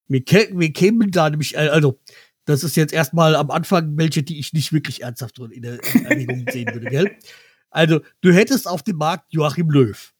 Wir, 0.06 0.22
wir 0.52 0.72
kämen 0.72 1.10
da 1.10 1.28
nämlich, 1.28 1.54
äh, 1.54 1.68
also, 1.68 2.00
das 2.44 2.64
ist 2.64 2.76
jetzt 2.76 2.92
erstmal 2.94 3.36
am 3.36 3.50
Anfang 3.50 3.96
welche, 3.98 4.22
die 4.22 4.38
ich 4.38 4.52
nicht 4.54 4.72
wirklich 4.72 5.02
ernsthaft 5.02 5.38
in 5.38 5.62
der 5.62 5.74
Erwägung 5.84 6.46
sehen 6.50 6.72
würde, 6.72 6.88
gell? 6.88 7.16
Also, 7.70 8.00
du 8.22 8.32
hättest 8.32 8.66
auf 8.66 8.82
dem 8.82 8.96
Markt 8.96 9.32
Joachim 9.32 9.68
Löw 9.70 10.14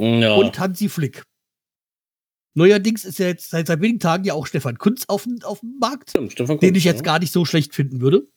Ja. 0.00 0.34
und 0.34 0.58
Hansi 0.58 0.88
Flick. 0.88 1.22
Neuerdings 2.56 3.04
ist 3.04 3.18
ja 3.18 3.26
jetzt 3.26 3.50
seit, 3.50 3.66
seit 3.66 3.80
wenigen 3.80 3.98
Tagen 3.98 4.24
ja 4.24 4.34
auch 4.34 4.46
Stefan 4.46 4.78
Kunz 4.78 5.04
auf, 5.08 5.24
dem- 5.24 5.42
auf 5.42 5.60
dem 5.60 5.76
Markt 5.80 6.10
Stimmt, 6.10 6.32
Stefan 6.32 6.58
den 6.58 6.68
Kunz, 6.70 6.78
ich 6.78 6.84
jetzt 6.84 6.98
ja. 6.98 7.02
gar 7.02 7.18
nicht 7.18 7.32
so 7.32 7.44
schlecht 7.44 7.74
finden 7.74 8.00
würde. 8.00 8.28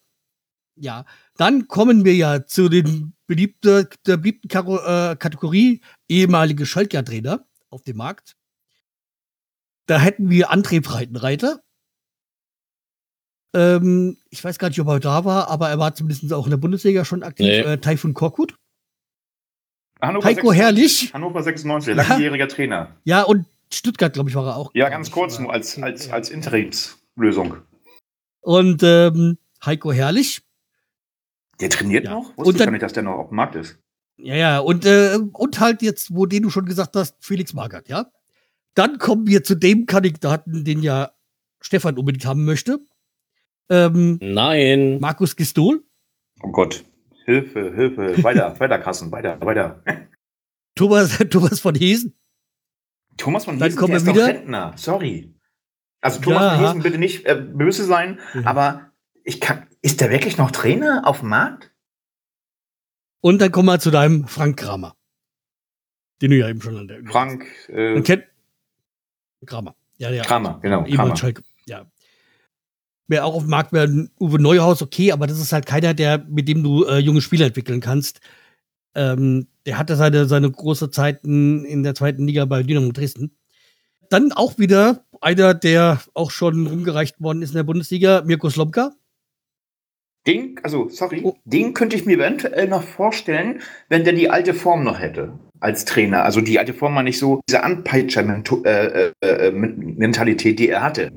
Ja, 0.80 1.06
dann 1.38 1.68
kommen 1.68 2.04
wir 2.06 2.16
ja 2.16 2.46
zu 2.46 2.70
den 2.70 3.14
beliebten, 3.28 3.88
der 4.06 4.18
beliebten 4.18 4.48
Karo, 4.48 4.78
äh, 4.80 5.16
Kategorie 5.16 5.82
ehemalige 6.08 6.66
Schalker-Trainer 6.66 7.48
auf 7.70 7.84
dem 7.84 7.98
Markt. 7.98 8.36
Da 9.88 10.00
hätten 10.00 10.30
wir 10.30 10.52
André 10.52 10.82
Breitenreiter. 10.82 11.62
Ähm, 13.56 14.18
ich 14.30 14.44
weiß 14.44 14.60
gar 14.60 14.68
nicht, 14.70 14.80
ob 14.82 14.88
er 14.88 15.00
da 15.00 15.26
war, 15.26 15.48
aber 15.50 15.70
er 15.70 15.80
war 15.80 15.96
zumindest 15.96 16.32
auch 16.34 16.46
in 16.46 16.52
der 16.52 16.58
Bundesliga 16.58 17.06
schon 17.06 17.24
aktiv. 17.24 17.46
Nee. 17.48 17.60
Äh, 17.62 17.78
Taifun 17.80 18.14
Korkut. 18.14 18.56
Hannover 20.02 20.28
Heiko 20.28 20.50
96, 20.52 20.62
Herrlich. 20.62 21.14
Hannover 21.14 21.44
96, 21.44 21.96
Ja. 21.96 22.04
langjähriger 22.08 22.48
Trainer. 22.48 22.96
Ja, 23.04 23.24
und 23.24 23.46
Stuttgart, 23.74 24.14
glaube 24.14 24.30
ich, 24.30 24.36
war 24.36 24.46
er 24.46 24.56
auch. 24.58 24.72
Ja, 24.76 24.90
ganz 24.90 25.10
kurz 25.10 25.40
nur 25.40 25.52
als, 25.52 25.82
als, 25.82 26.10
als 26.12 26.30
Interimslösung. 26.30 27.58
Und 28.42 28.84
ähm, 28.84 29.38
Heiko 29.66 29.92
Herrlich. 29.92 30.42
Der 31.60 31.70
trainiert 31.70 32.06
Ja. 32.06 32.12
noch? 32.12 32.30
Und 32.36 32.46
Wusste 32.46 32.52
ich 32.52 32.58
dann- 32.60 32.66
gar 32.68 32.72
nicht, 32.74 32.84
dass 32.84 32.94
der 32.94 33.04
noch 33.04 33.14
auf 33.16 33.30
dem 33.30 33.38
Markt 33.38 33.56
ist. 33.56 33.80
Ja, 34.20 34.36
ja, 34.36 34.60
und, 34.60 34.86
äh, 34.86 35.18
und 35.34 35.60
halt 35.60 35.82
jetzt, 35.82 36.14
wo 36.14 36.26
den 36.26 36.44
du 36.44 36.50
schon 36.50 36.66
gesagt 36.66 36.96
hast, 36.96 37.16
Felix 37.20 37.54
Magath, 37.54 37.88
ja. 37.88 38.06
Dann 38.78 39.00
kommen 39.00 39.26
wir 39.28 39.44
zu 39.44 39.56
dem 39.56 39.88
Kandidaten, 39.88 40.64
den 40.64 40.84
ja 40.84 41.12
Stefan 41.62 41.98
unbedingt 41.98 42.26
haben 42.26 42.46
möchte. 42.46 42.80
Ähm, 43.70 44.20
Nein. 44.22 45.00
Markus 45.00 45.36
Gistol, 45.36 45.84
Oh 46.44 46.52
Gott. 46.52 46.86
Hilfe, 47.26 47.74
Hilfe. 47.74 48.24
Weiter, 48.24 48.58
weiter, 48.60 48.78
Kassen, 48.78 49.12
weiter, 49.12 49.42
weiter. 49.42 49.84
Thomas, 50.76 51.18
Thomas 51.32 51.60
von 51.60 51.74
Hesen. 51.74 52.14
Thomas 53.18 53.46
von 53.46 53.58
Dann 53.58 53.70
Hesen, 53.70 53.80
kommen 53.80 53.94
der 53.94 54.06
wir 54.06 54.12
ist 54.12 54.16
doch 54.18 54.28
wieder. 54.28 54.28
Rentner. 54.40 54.74
Sorry. 54.78 55.34
Also 56.00 56.22
Thomas 56.22 56.44
Ja. 56.44 56.56
von 56.58 56.66
Hesen, 56.68 56.84
bitte 56.84 56.98
nicht 57.00 57.26
äh, 57.26 57.36
böse 57.36 57.84
sein, 57.84 58.20
Ja. 58.36 58.46
aber 58.46 58.92
ich 59.24 59.42
kann, 59.42 59.68
ist 59.82 60.00
der 60.02 60.12
wirklich 60.12 60.38
noch 60.38 60.52
Trainer 60.52 61.02
auf 61.06 61.22
dem 61.22 61.30
Markt? 61.30 61.74
Und 63.22 63.42
dann 63.42 63.52
kommen 63.52 63.66
wir 63.68 63.80
zu 63.80 63.90
deinem 63.90 64.28
Frank 64.28 64.58
Kramer. 64.60 64.96
Den 66.22 66.30
du 66.32 66.38
ja 66.38 66.48
eben 66.50 66.62
schon 66.62 66.78
an 66.78 66.88
der 66.88 67.04
Frank 67.06 67.46
äh, 67.70 67.96
Man 67.96 68.04
kennt 68.04 68.26
Kramer. 69.46 69.76
Ja, 69.98 70.12
ja. 70.12 70.24
Kramer, 70.24 70.60
genau. 70.62 70.84
Kramer. 70.84 71.16
Schalke. 71.16 71.44
Ja. 71.66 71.86
Wer 73.08 73.26
auch 73.26 73.36
auf 73.36 73.44
dem 73.44 73.50
Markt 73.50 73.72
wäre, 73.72 74.10
Uwe 74.20 74.40
Neuhaus, 74.42 74.82
okay, 74.82 75.12
aber 75.12 75.28
das 75.28 75.40
ist 75.40 75.54
halt 75.54 75.66
keiner, 75.66 75.94
der, 75.94 76.26
mit 76.28 76.48
dem 76.48 76.62
du 76.64 76.84
äh, 76.86 76.98
junge 76.98 77.22
Spieler 77.22 77.46
entwickeln 77.46 77.80
kannst. 77.80 78.20
Ähm, 78.96 79.48
der 79.66 79.78
hatte 79.78 79.96
seine, 79.96 80.26
seine 80.26 80.52
große 80.52 80.92
Zeiten 80.92 81.64
in 81.66 81.84
der 81.84 81.96
zweiten 81.96 82.28
Liga 82.28 82.46
bei 82.46 82.64
Dynamo 82.64 82.92
Dresden. 82.92 83.38
Dann 84.10 84.32
auch 84.32 84.58
wieder 84.58 85.06
einer, 85.22 85.54
der 85.54 86.02
auch 86.14 86.32
schon 86.32 86.68
rumgereicht 86.68 87.22
worden 87.22 87.42
ist 87.42 87.50
in 87.52 87.56
der 87.58 87.64
Bundesliga, 87.64 88.24
Mirko 88.26 88.50
Slomka. 88.50 88.92
Den, 90.26 90.60
also, 90.64 90.90
sorry, 90.90 91.22
Oh. 91.24 91.38
den 91.46 91.74
könnte 91.74 91.96
ich 91.96 92.06
mir 92.06 92.18
eventuell 92.18 92.68
noch 92.68 92.84
vorstellen, 92.84 93.62
wenn 93.88 94.04
der 94.04 94.14
die 94.14 94.30
alte 94.30 94.54
Form 94.54 94.84
noch 94.84 95.00
hätte 95.00 95.40
als 95.60 95.86
Trainer. 95.86 96.24
Also 96.24 96.42
die 96.42 96.58
alte 96.60 96.74
Form 96.74 96.96
war 96.96 97.04
nicht 97.04 97.20
so 97.20 97.42
diese 97.50 97.64
Anpeitscher-Mentalität, 97.64 100.60
die 100.60 100.70
er 100.70 100.82
hatte. 100.82 101.14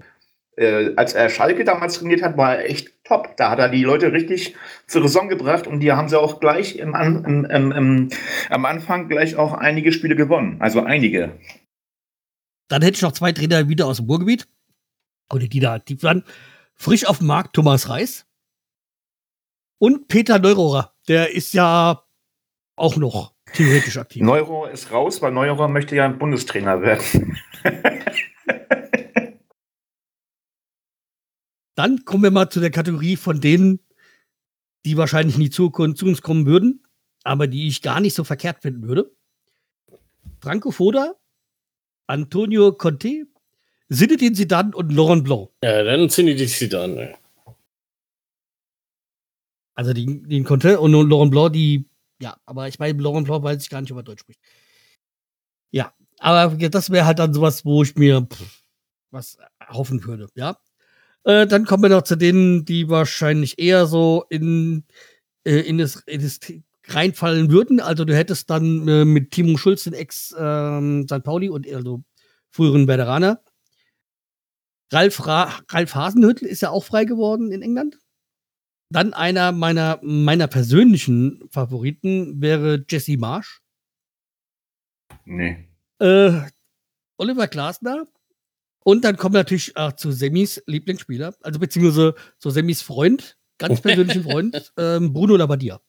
Äh, 0.57 0.95
als 0.97 1.15
er 1.15 1.31
Schalke 1.31 1.65
damals 1.65 1.99
trainiert 1.99 2.23
hat, 2.23 2.37
war 2.37 2.57
er 2.57 2.69
echt 2.69 3.05
top. 3.05 3.37
Da 3.37 3.51
hat 3.51 3.59
er 3.59 3.69
die 3.69 3.83
Leute 3.85 4.13
richtig 4.13 4.55
zur 4.87 5.03
Raison 5.05 5.29
gebracht 5.29 5.67
und 5.67 5.81
die 5.81 5.91
haben 5.93 6.09
sie 6.09 6.21
auch 6.21 6.41
gleich 6.41 6.77
im, 6.77 6.95
im, 6.95 7.45
im, 7.47 8.09
am 8.51 8.67
Anfang 8.67 9.09
gleich 9.09 9.37
auch 9.37 9.55
einige 9.55 9.93
Spiele 9.93 10.17
gewonnen. 10.17 10.57
Also 10.61 10.83
einige. 10.83 11.39
Dann 12.69 12.83
hätte 12.83 12.97
ich 12.97 13.03
noch 13.03 13.13
zwei 13.13 13.33
Trainer 13.33 13.69
wieder 13.69 13.87
aus 13.87 13.97
dem 13.97 14.05
Ruhrgebiet. 14.07 14.47
Oder 15.33 15.47
die 15.47 15.61
da, 15.61 15.79
die 15.79 16.03
waren 16.03 16.25
frisch 16.75 17.07
auf 17.07 17.19
dem 17.19 17.29
Markt, 17.29 17.55
Thomas 17.55 17.89
Reis. 17.89 18.27
Und 19.79 20.09
Peter 20.09 20.39
Neurohrer. 20.39 20.93
Der 21.09 21.35
ist 21.35 21.55
ja 21.55 22.03
auch 22.81 22.97
noch 22.97 23.35
theoretisch 23.53 23.99
aktiv. 23.99 24.23
Neuro 24.23 24.67
ist 24.67 24.91
raus, 24.91 25.21
weil 25.23 25.33
Neuro 25.33 25.69
möchte 25.69 25.95
ja 25.97 26.09
Bundestrainer 26.09 26.81
werden. 26.81 27.37
Dann 31.75 32.05
kommen 32.05 32.23
wir 32.25 32.31
mal 32.31 32.51
zu 32.51 32.61
der 32.61 32.71
Kategorie 32.71 33.17
von 33.17 33.41
denen, 33.41 33.81
die 34.85 34.97
wahrscheinlich 34.97 35.37
nie 35.39 35.51
zu, 35.51 35.71
zu 35.71 36.07
uns 36.07 36.23
kommen 36.23 36.47
würden, 36.47 36.83
aber 37.23 37.47
die 37.47 37.69
ich 37.69 37.83
gar 37.83 38.01
nicht 38.01 38.15
so 38.15 38.25
verkehrt 38.25 38.63
finden 38.63 38.89
würde. 38.89 39.11
Franco 40.41 40.71
Foda, 40.71 41.15
Antonio 42.07 42.73
Conte, 42.73 43.27
Zinedine 43.91 44.33
Zidane 44.33 44.75
und 44.75 44.91
Laurent 44.93 45.25
Blanc. 45.25 45.51
Ja, 45.63 45.83
dann 45.83 46.01
an. 46.03 46.97
ey. 46.97 47.15
Also 49.75 49.93
den, 49.93 50.29
den 50.29 50.45
Conte 50.45 50.81
und 50.81 50.93
Laurent 50.93 51.31
Blanc, 51.31 51.53
die, 51.53 51.91
ja, 52.21 52.37
aber 52.47 52.69
ich 52.69 52.79
meine, 52.79 53.01
Laurent 53.03 53.27
Blanc 53.27 53.43
weiß 53.43 53.63
ich 53.63 53.71
gar 53.71 53.81
nicht, 53.81 53.93
ob 53.93 53.99
er 53.99 54.03
Deutsch 54.03 54.21
spricht. 54.21 54.41
Ja, 55.73 55.93
aber 56.19 56.57
das 56.69 56.91
wäre 56.91 57.07
halt 57.07 57.19
dann 57.19 57.33
sowas, 57.35 57.65
wo 57.65 57.83
ich 57.83 57.97
mir 57.97 58.23
pff, 58.23 58.63
was 59.11 59.39
hoffen 59.69 60.05
würde, 60.05 60.29
ja. 60.35 60.59
Äh, 61.25 61.47
dann 61.47 61.67
kommen 61.67 61.83
wir 61.83 61.91
noch 61.91 62.03
zu 62.03 62.17
denen, 62.17 62.65
die 62.65 62.89
wahrscheinlich 62.89 63.59
eher 63.59 63.87
so 63.87 64.25
in, 64.31 64.85
äh, 65.45 65.61
in, 65.61 65.79
das, 65.79 65.97
in 66.07 66.23
das 66.23 66.41
reinfallen 66.87 67.51
würden. 67.51 67.81
Also 67.81 68.05
du 68.05 68.15
hättest 68.17 68.51
dann 68.51 68.89
äh, 68.89 69.05
mit 69.05 69.31
Timo 69.31 69.57
Schulz 69.59 69.85
den 69.85 69.93
Ex 69.93 70.35
ähm, 70.39 71.07
St. 71.09 71.23
Pauli 71.23 71.49
und 71.49 71.71
also 71.73 72.03
früheren 72.51 72.89
Veteraner. 72.89 73.43
Ralf, 74.93 75.27
Ra 75.27 75.53
Ralf 75.69 75.95
Hasenhüttl 75.95 76.47
ist 76.47 76.63
ja 76.63 76.71
auch 76.71 76.85
frei 76.85 77.05
geworden 77.05 77.53
in 77.53 77.63
England. 77.63 77.99
Dann 78.93 79.13
einer 79.13 79.53
meiner, 79.53 80.01
meiner 80.03 80.49
persönlichen 80.49 81.49
Favoriten 81.51 82.41
wäre 82.43 82.85
Jesse 82.89 83.17
Marsch. 83.17 83.63
Nee. 85.25 85.69
Äh, 86.01 86.41
Oliver 87.17 87.47
Glasner. 87.47 88.07
Und 88.83 89.05
dann 89.05 89.17
kommen 89.17 89.35
wir 89.35 89.41
natürlich 89.41 89.77
auch 89.77 89.93
zu 89.93 90.11
Semis 90.11 90.63
Lieblingsspieler, 90.67 91.35
also 91.43 91.61
beziehungsweise 91.61 92.15
zu 92.39 92.51
Semis 92.51 92.83
Freund, 92.83 93.39
ganz 93.59 93.81
persönlichen 93.83 94.25
Freund, 94.25 94.73
ähm, 94.77 95.13
Bruno 95.13 95.37
Labbadia. 95.37 95.81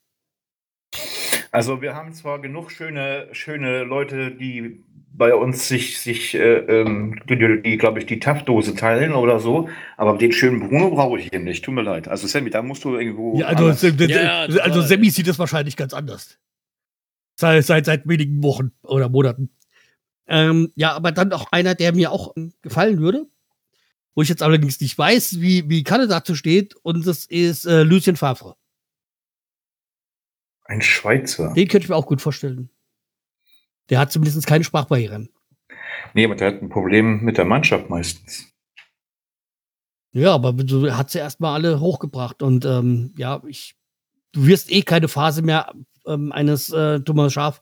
Also 1.52 1.82
wir 1.82 1.96
haben 1.96 2.14
zwar 2.14 2.40
genug 2.40 2.72
schöne, 2.72 3.30
schöne 3.32 3.84
Leute, 3.84 4.36
die 4.36 4.84
bei 5.14 5.36
uns 5.36 5.68
sich, 5.68 6.00
sich 6.00 6.34
äh, 6.36 6.60
ähm, 6.60 7.20
die, 7.30 7.62
die, 7.62 7.78
glaube 7.78 8.00
ich, 8.00 8.06
die 8.06 8.20
Taftdose 8.20 8.76
teilen 8.76 9.14
oder 9.14 9.40
so, 9.40 9.70
aber 9.98 10.18
den 10.18 10.32
schönen 10.32 10.60
Bruno 10.68 10.90
brauche 10.92 11.20
ich 11.20 11.30
hier 11.30 11.40
nicht. 11.40 11.64
Tut 11.66 11.74
mir 11.74 11.82
leid. 11.84 12.08
Also 12.08 12.28
Sammy, 12.28 12.50
da 12.50 12.62
musst 12.62 12.84
du 12.84 12.96
irgendwo. 12.98 13.38
Ja, 13.38 13.48
also, 13.48 13.66
anders- 13.66 14.10
Ja, 14.10 14.46
also. 14.64 14.82
Semi 14.82 15.10
sieht 15.10 15.28
das 15.28 15.38
wahrscheinlich 15.38 15.76
ganz 15.76 15.94
anders. 15.94 16.38
Seit, 17.36 17.66
seit, 17.66 17.86
seit 17.86 18.08
wenigen 18.08 18.42
Wochen 18.44 18.72
oder 18.84 19.10
Monaten. 19.10 19.50
Ähm, 20.28 20.72
ja, 20.76 20.94
aber 20.94 21.12
dann 21.12 21.34
auch 21.34 21.52
einer, 21.52 21.76
der 21.76 21.94
mir 21.94 22.12
auch 22.12 22.36
ähm, 22.38 22.54
gefallen 22.62 23.00
würde, 23.00 23.26
wo 24.16 24.22
ich 24.22 24.30
jetzt 24.30 24.44
allerdings 24.44 24.80
nicht 24.80 24.98
weiß, 24.98 25.42
wie, 25.42 25.68
wie 25.70 25.84
Kalle 25.84 26.08
dazu 26.08 26.36
steht, 26.36 26.76
und 26.84 27.06
das 27.06 27.26
ist 27.26 27.66
äh, 27.66 27.84
Lucien 27.84 28.16
Favre. 28.16 28.56
Ein 30.66 30.82
Schweizer. 30.82 31.54
Den 31.54 31.68
könnte 31.68 31.86
ich 31.86 31.90
mir 31.90 31.96
auch 31.96 32.06
gut 32.06 32.22
vorstellen. 32.22 32.70
Der 33.90 34.00
hat 34.00 34.12
zumindest 34.12 34.46
keine 34.48 34.64
Sprachbarrieren. 34.64 35.30
Nee, 36.14 36.26
aber 36.26 36.36
der 36.36 36.48
hat 36.48 36.62
ein 36.62 36.70
Problem 36.70 37.22
mit 37.22 37.38
der 37.38 37.46
Mannschaft 37.46 37.90
meistens. 37.90 38.48
Ja, 40.14 40.34
aber 40.34 40.52
du 40.54 40.92
hat 40.92 41.10
sie 41.10 41.20
erstmal 41.20 41.54
alle 41.54 41.80
hochgebracht 41.80 42.42
und 42.44 42.66
ähm, 42.66 43.14
ja, 43.18 43.42
ich, 43.48 43.76
du 44.34 44.46
wirst 44.46 44.72
eh 44.72 44.82
keine 44.82 45.08
Phase 45.08 45.42
mehr 45.42 45.74
ähm, 46.06 46.32
eines 46.34 46.70
äh, 46.72 47.00
Thomas 47.00 47.32
Schaf 47.34 47.62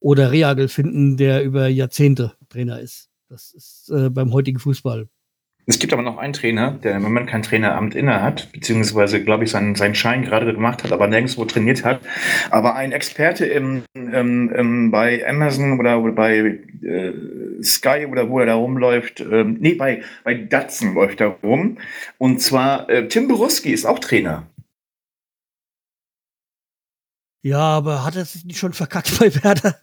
oder 0.00 0.32
Reagel 0.32 0.68
finden, 0.68 1.16
der 1.16 1.44
über 1.44 1.68
Jahrzehnte 1.68 2.34
Trainer 2.48 2.80
ist. 2.80 3.08
Das 3.28 3.52
ist 3.52 3.90
äh, 3.90 4.10
beim 4.10 4.32
heutigen 4.32 4.58
Fußball. 4.58 5.08
Es 5.68 5.80
gibt 5.80 5.92
aber 5.92 6.02
noch 6.02 6.16
einen 6.16 6.32
Trainer, 6.32 6.70
der 6.70 6.94
im 6.94 7.02
Moment 7.02 7.28
kein 7.28 7.42
Traineramt 7.42 7.96
inne 7.96 8.22
hat, 8.22 8.52
beziehungsweise, 8.52 9.24
glaube 9.24 9.42
ich, 9.42 9.50
seinen, 9.50 9.74
seinen 9.74 9.96
Schein 9.96 10.22
gerade 10.22 10.52
gemacht 10.54 10.84
hat, 10.84 10.92
aber 10.92 11.08
nirgendwo 11.08 11.44
trainiert 11.44 11.84
hat. 11.84 12.00
Aber 12.50 12.76
ein 12.76 12.92
Experte 12.92 13.46
im, 13.46 13.82
ähm, 13.96 14.52
ähm, 14.54 14.90
bei 14.92 15.28
Amazon 15.28 15.80
oder, 15.80 16.00
oder 16.00 16.12
bei 16.12 16.60
äh, 16.82 17.12
Sky 17.64 18.06
oder 18.08 18.30
wo 18.30 18.38
er 18.38 18.46
da 18.46 18.54
rumläuft, 18.54 19.18
ähm, 19.20 19.56
nee, 19.58 19.74
bei, 19.74 20.02
bei 20.22 20.34
Datsen 20.34 20.94
läuft 20.94 21.20
er 21.20 21.36
rum. 21.42 21.78
Und 22.16 22.40
zwar 22.40 22.88
äh, 22.88 23.08
Tim 23.08 23.26
Boruski 23.26 23.72
ist 23.72 23.86
auch 23.86 23.98
Trainer. 23.98 24.46
Ja, 27.42 27.58
aber 27.58 28.04
hat 28.04 28.14
er 28.14 28.24
sich 28.24 28.44
nicht 28.44 28.58
schon 28.58 28.72
verkackt 28.72 29.18
bei 29.18 29.34
Werder? 29.42 29.74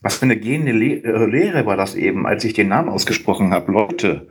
Was 0.00 0.16
für 0.16 0.24
eine 0.24 0.36
gehende 0.36 0.72
Le 0.72 1.04
äh, 1.04 1.26
Lehre 1.26 1.64
war 1.64 1.76
das 1.76 1.94
eben, 1.94 2.26
als 2.26 2.44
ich 2.44 2.54
den 2.54 2.68
Namen 2.68 2.88
ausgesprochen 2.88 3.52
habe. 3.52 3.70
Leute, 3.70 4.28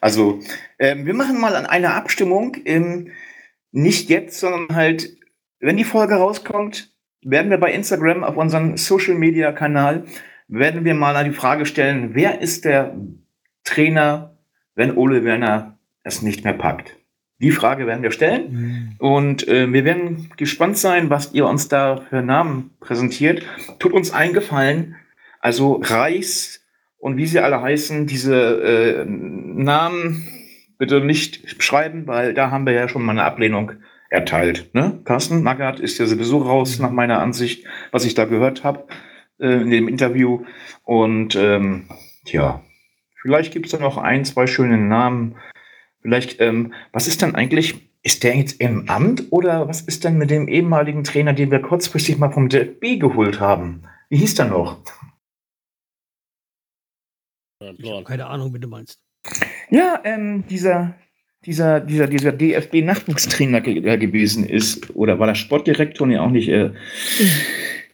Also, 0.00 0.40
ähm, 0.78 1.06
wir 1.06 1.14
machen 1.14 1.40
mal 1.40 1.56
an 1.56 1.66
einer 1.66 1.94
Abstimmung, 1.94 2.56
ähm, 2.64 3.12
nicht 3.72 4.08
jetzt, 4.08 4.40
sondern 4.40 4.76
halt, 4.76 5.16
wenn 5.60 5.76
die 5.76 5.84
Folge 5.84 6.14
rauskommt, 6.14 6.92
werden 7.22 7.50
wir 7.50 7.58
bei 7.58 7.72
Instagram 7.72 8.24
auf 8.24 8.36
unserem 8.36 8.76
Social 8.76 9.14
Media 9.14 9.52
Kanal, 9.52 10.04
werden 10.46 10.84
wir 10.84 10.94
mal 10.94 11.24
die 11.24 11.34
Frage 11.34 11.66
stellen, 11.66 12.14
wer 12.14 12.40
ist 12.40 12.64
der 12.64 12.96
Trainer, 13.64 14.38
wenn 14.74 14.96
Ole 14.96 15.24
Werner 15.24 15.78
es 16.04 16.22
nicht 16.22 16.44
mehr 16.44 16.54
packt? 16.54 16.96
Die 17.40 17.52
Frage 17.52 17.86
werden 17.86 18.02
wir 18.02 18.10
stellen. 18.10 18.50
Mhm. 18.50 18.94
Und 18.98 19.46
äh, 19.46 19.72
wir 19.72 19.84
werden 19.84 20.30
gespannt 20.36 20.76
sein, 20.76 21.08
was 21.08 21.32
ihr 21.34 21.46
uns 21.46 21.68
da 21.68 21.98
für 22.08 22.22
Namen 22.22 22.70
präsentiert. 22.80 23.44
Tut 23.78 23.92
uns 23.92 24.10
einen 24.10 24.32
Gefallen. 24.32 24.96
Also 25.40 25.80
Reichs 25.84 26.64
und 26.98 27.16
wie 27.16 27.26
sie 27.26 27.40
alle 27.40 27.62
heißen, 27.62 28.06
diese 28.06 28.34
äh, 28.34 29.04
Namen 29.06 30.26
bitte 30.78 31.00
nicht 31.00 31.62
schreiben, 31.62 32.06
weil 32.06 32.34
da 32.34 32.50
haben 32.50 32.66
wir 32.66 32.72
ja 32.72 32.88
schon 32.88 33.02
mal 33.02 33.12
eine 33.12 33.24
Ablehnung 33.24 33.72
erteilt. 34.10 34.70
Ne? 34.74 35.00
Carsten 35.04 35.42
Magath 35.42 35.80
ist 35.80 35.98
ja 35.98 36.06
sowieso 36.06 36.38
raus, 36.38 36.78
nach 36.78 36.90
meiner 36.90 37.20
Ansicht, 37.20 37.66
was 37.90 38.04
ich 38.04 38.14
da 38.14 38.24
gehört 38.24 38.64
habe 38.64 38.86
äh, 39.38 39.60
in 39.60 39.70
dem 39.70 39.88
Interview. 39.88 40.44
Und 40.84 41.36
ähm, 41.36 41.86
ja, 42.24 42.62
vielleicht 43.20 43.52
gibt 43.52 43.66
es 43.66 43.72
da 43.72 43.78
noch 43.78 43.98
ein, 43.98 44.24
zwei 44.24 44.46
schöne 44.46 44.78
Namen. 44.78 45.36
Vielleicht, 46.02 46.40
ähm, 46.40 46.72
was 46.92 47.06
ist 47.06 47.22
dann 47.22 47.34
eigentlich, 47.34 47.88
ist 48.02 48.24
der 48.24 48.36
jetzt 48.36 48.60
im 48.60 48.88
Amt 48.88 49.24
oder 49.30 49.68
was 49.68 49.82
ist 49.82 50.04
denn 50.04 50.16
mit 50.16 50.30
dem 50.30 50.48
ehemaligen 50.48 51.04
Trainer, 51.04 51.32
den 51.32 51.50
wir 51.50 51.60
kurzfristig 51.60 52.18
mal 52.18 52.30
vom 52.30 52.48
DFB 52.48 53.00
geholt 53.00 53.40
haben? 53.40 53.82
Wie 54.08 54.16
hieß 54.16 54.36
der 54.36 54.46
noch? 54.46 54.80
Ich 57.60 57.90
habe 57.90 58.04
keine 58.04 58.26
Ahnung, 58.26 58.54
wie 58.54 58.60
du 58.60 58.68
meinst. 58.68 59.00
Ja, 59.70 60.00
ähm, 60.04 60.44
dieser, 60.48 60.94
dieser, 61.44 61.80
dieser, 61.80 62.06
dieser 62.06 62.32
DFB-Nachwuchstrainer 62.32 63.60
ge 63.60 63.78
äh, 63.84 63.98
gewesen 63.98 64.48
ist. 64.48 64.94
Oder 64.94 65.18
war 65.18 65.26
der 65.26 65.34
Sportdirektor? 65.34 66.06
Nee, 66.06 66.18
auch 66.18 66.30
nicht. 66.30 66.48
Äh. 66.48 66.70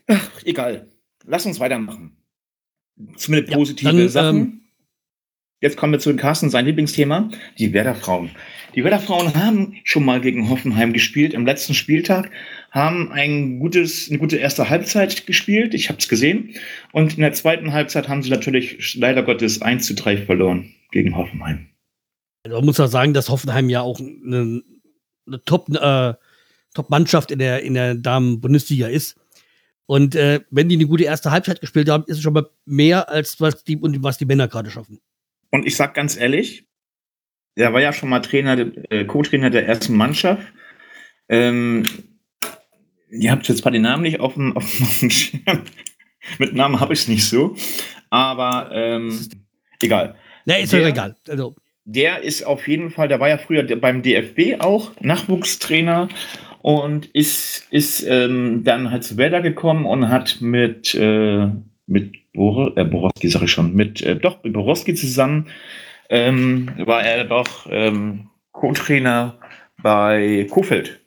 Ach, 0.07 0.31
egal. 0.45 0.89
Lass 1.25 1.47
uns 1.47 1.61
weitermachen. 1.61 2.17
Zumindest 3.17 3.51
Ja, 3.53 3.57
positive 3.57 3.91
dann, 3.91 4.09
Sachen. 4.09 4.37
ähm, 4.37 4.61
Jetzt 5.61 5.79
kommen 5.79 5.95
wir 5.95 5.99
zu 5.99 6.15
Carsten, 6.15 6.51
sein 6.51 6.67
Lieblingsthema, 6.67 7.31
die 7.59 7.73
Werder 7.73 7.95
Frauen. 7.95 8.31
Die 8.75 8.85
Werder 8.85 8.99
Frauen 8.99 9.35
haben 9.35 9.77
schon 9.85 10.05
mal 10.05 10.21
gegen 10.21 10.51
Hoffenheim 10.51 10.93
gespielt 10.93 11.35
am 11.35 11.47
letzten 11.47 11.73
Spieltag, 11.73 12.31
haben 12.75 13.13
ein 13.13 13.61
gutes, 13.61 14.09
eine 14.11 14.19
gute 14.19 14.37
erste 14.37 14.69
Halbzeit 14.69 15.27
gespielt, 15.27 15.75
ich 15.75 15.89
habe 15.89 16.01
es 16.01 16.09
gesehen. 16.09 16.55
Und 16.93 17.15
in 17.15 17.21
der 17.21 17.33
zweiten 17.33 17.73
Halbzeit 17.73 18.09
haben 18.09 18.23
sie 18.23 18.31
natürlich 18.31 18.97
leider 18.97 19.23
Gottes 19.23 19.63
1 19.63 19.87
zu 19.87 19.95
3 19.95 20.19
verloren 20.19 20.75
gegen 20.91 21.17
Hoffenheim. 21.17 21.69
Also 22.43 22.59
man 22.59 22.67
muss 22.67 22.79
ja 22.79 22.89
sagen, 22.89 23.15
dass 23.15 23.29
Hoffenheim 23.31 23.71
ja 23.71 23.81
auch 23.81 24.01
eine, 24.01 24.63
eine 25.27 25.45
Top, 25.45 25.69
äh, 25.69 26.15
Top-Mannschaft 26.75 27.31
in 27.31 27.39
der, 27.39 27.63
in 27.63 27.75
der 27.75 27.95
Damen-Bundesliga 27.95 28.89
ist. 28.89 29.21
Und 29.87 30.17
äh, 30.17 30.41
wenn 30.51 30.69
die 30.69 30.75
eine 30.75 30.87
gute 30.87 31.05
erste 31.05 31.31
Halbzeit 31.31 31.61
gespielt 31.61 31.89
haben, 31.89 32.05
ist 32.09 32.17
es 32.17 32.23
schon 32.23 32.33
mal 32.33 32.51
mehr, 32.65 33.09
als 33.09 33.41
was 33.41 33.63
die, 33.63 33.79
was 33.81 34.19
die 34.19 34.25
Männer 34.25 34.49
gerade 34.49 34.71
schaffen. 34.71 35.01
Und 35.51 35.65
ich 35.65 35.77
sag 35.77 35.95
ganz 35.95 36.17
ehrlich, 36.17 36.67
er 37.55 37.73
war 37.73 37.81
ja 37.81 37.93
schon 37.93 38.09
mal 38.09 38.19
Trainer, 38.19 38.59
äh, 38.91 39.05
Co-Trainer 39.05 39.51
der 39.51 39.69
ersten 39.69 39.95
Mannschaft. 39.95 40.43
Ähm, 41.29 41.87
ihr 43.11 43.31
habt 43.31 43.49
jetzt 43.49 43.65
mal 43.65 43.71
den 43.71 43.83
Namen 43.83 44.03
nicht 44.03 44.21
auf 44.21 44.35
dem, 44.35 44.57
auf 44.57 44.65
dem 45.01 45.11
Schirm. 45.11 45.63
Mit 46.39 46.55
Namen 46.55 46.81
habe 46.81 46.93
ich 46.95 47.01
es 47.01 47.09
nicht 47.09 47.25
so. 47.27 47.55
Aber 48.11 48.71
ähm, 48.73 49.19
egal. 49.83 50.15
Na, 50.47 50.57
ist 50.57 50.73
doch 50.73 50.79
Der- 50.79 50.89
egal. 50.89 51.17
Also, 51.29 51.55
Der 51.85 52.23
ist 52.23 52.45
auf 52.47 52.67
jeden 52.67 52.91
Fall, 52.91 53.09
der 53.09 53.21
war 53.21 53.29
ja 53.29 53.37
früher 53.39 53.63
beim 53.77 54.03
DFB 54.03 54.61
auch 54.61 54.93
Nachwuchstrainer 55.01 56.09
und 56.63 57.07
ist, 57.07 57.67
ist 57.71 58.03
ähm, 58.09 58.63
dann 58.65 58.91
halt 58.91 59.05
zu 59.05 59.19
Werder 59.19 59.43
gekommen 59.43 59.85
und 59.85 60.09
hat 60.09 60.41
mit, 60.41 60.95
äh, 60.95 61.49
mit 61.87 62.15
Bor 62.33 62.75
äh, 62.79 62.85
Borowski, 62.85 63.29
sag 63.29 63.43
ich 63.43 63.51
schon, 63.51 63.75
mit, 63.75 64.01
äh, 64.01 64.17
doch, 64.17 64.43
mit 64.43 64.55
Borowski 64.55 64.95
zusammen 64.95 65.49
ähm, 66.09 66.71
war 66.79 67.05
er 67.05 67.25
doch 67.25 67.67
ähm, 67.71 68.29
Co-Trainer 68.53 69.39
bei 69.83 70.47
Kofeld. 70.51 71.01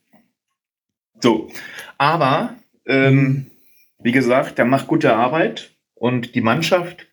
So, 1.19 1.49
aber 1.97 2.55
ähm, 2.85 3.51
wie 3.99 4.11
gesagt, 4.11 4.57
der 4.57 4.65
macht 4.65 4.87
gute 4.87 5.15
Arbeit 5.15 5.71
und 5.95 6.35
die 6.35 6.41
Mannschaft 6.41 7.07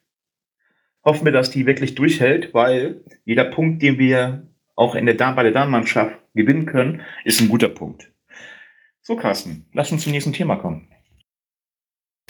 hoffen 1.04 1.24
wir, 1.24 1.32
dass 1.32 1.50
die 1.50 1.66
wirklich 1.66 1.94
durchhält, 1.94 2.54
weil 2.54 3.02
jeder 3.24 3.44
Punkt, 3.44 3.82
den 3.82 3.98
wir 3.98 4.46
auch 4.74 4.94
in 4.94 5.06
der 5.06 5.14
bei 5.14 5.42
der 5.42 5.52
Damenmannschaft 5.52 6.16
gewinnen 6.34 6.66
können, 6.66 7.02
ist 7.24 7.40
ein 7.40 7.48
guter 7.48 7.68
Punkt. 7.68 8.10
So, 9.02 9.16
Carsten, 9.16 9.66
lass 9.72 9.92
uns 9.92 10.02
zum 10.02 10.12
nächsten 10.12 10.32
Thema 10.32 10.56
kommen. 10.56 10.88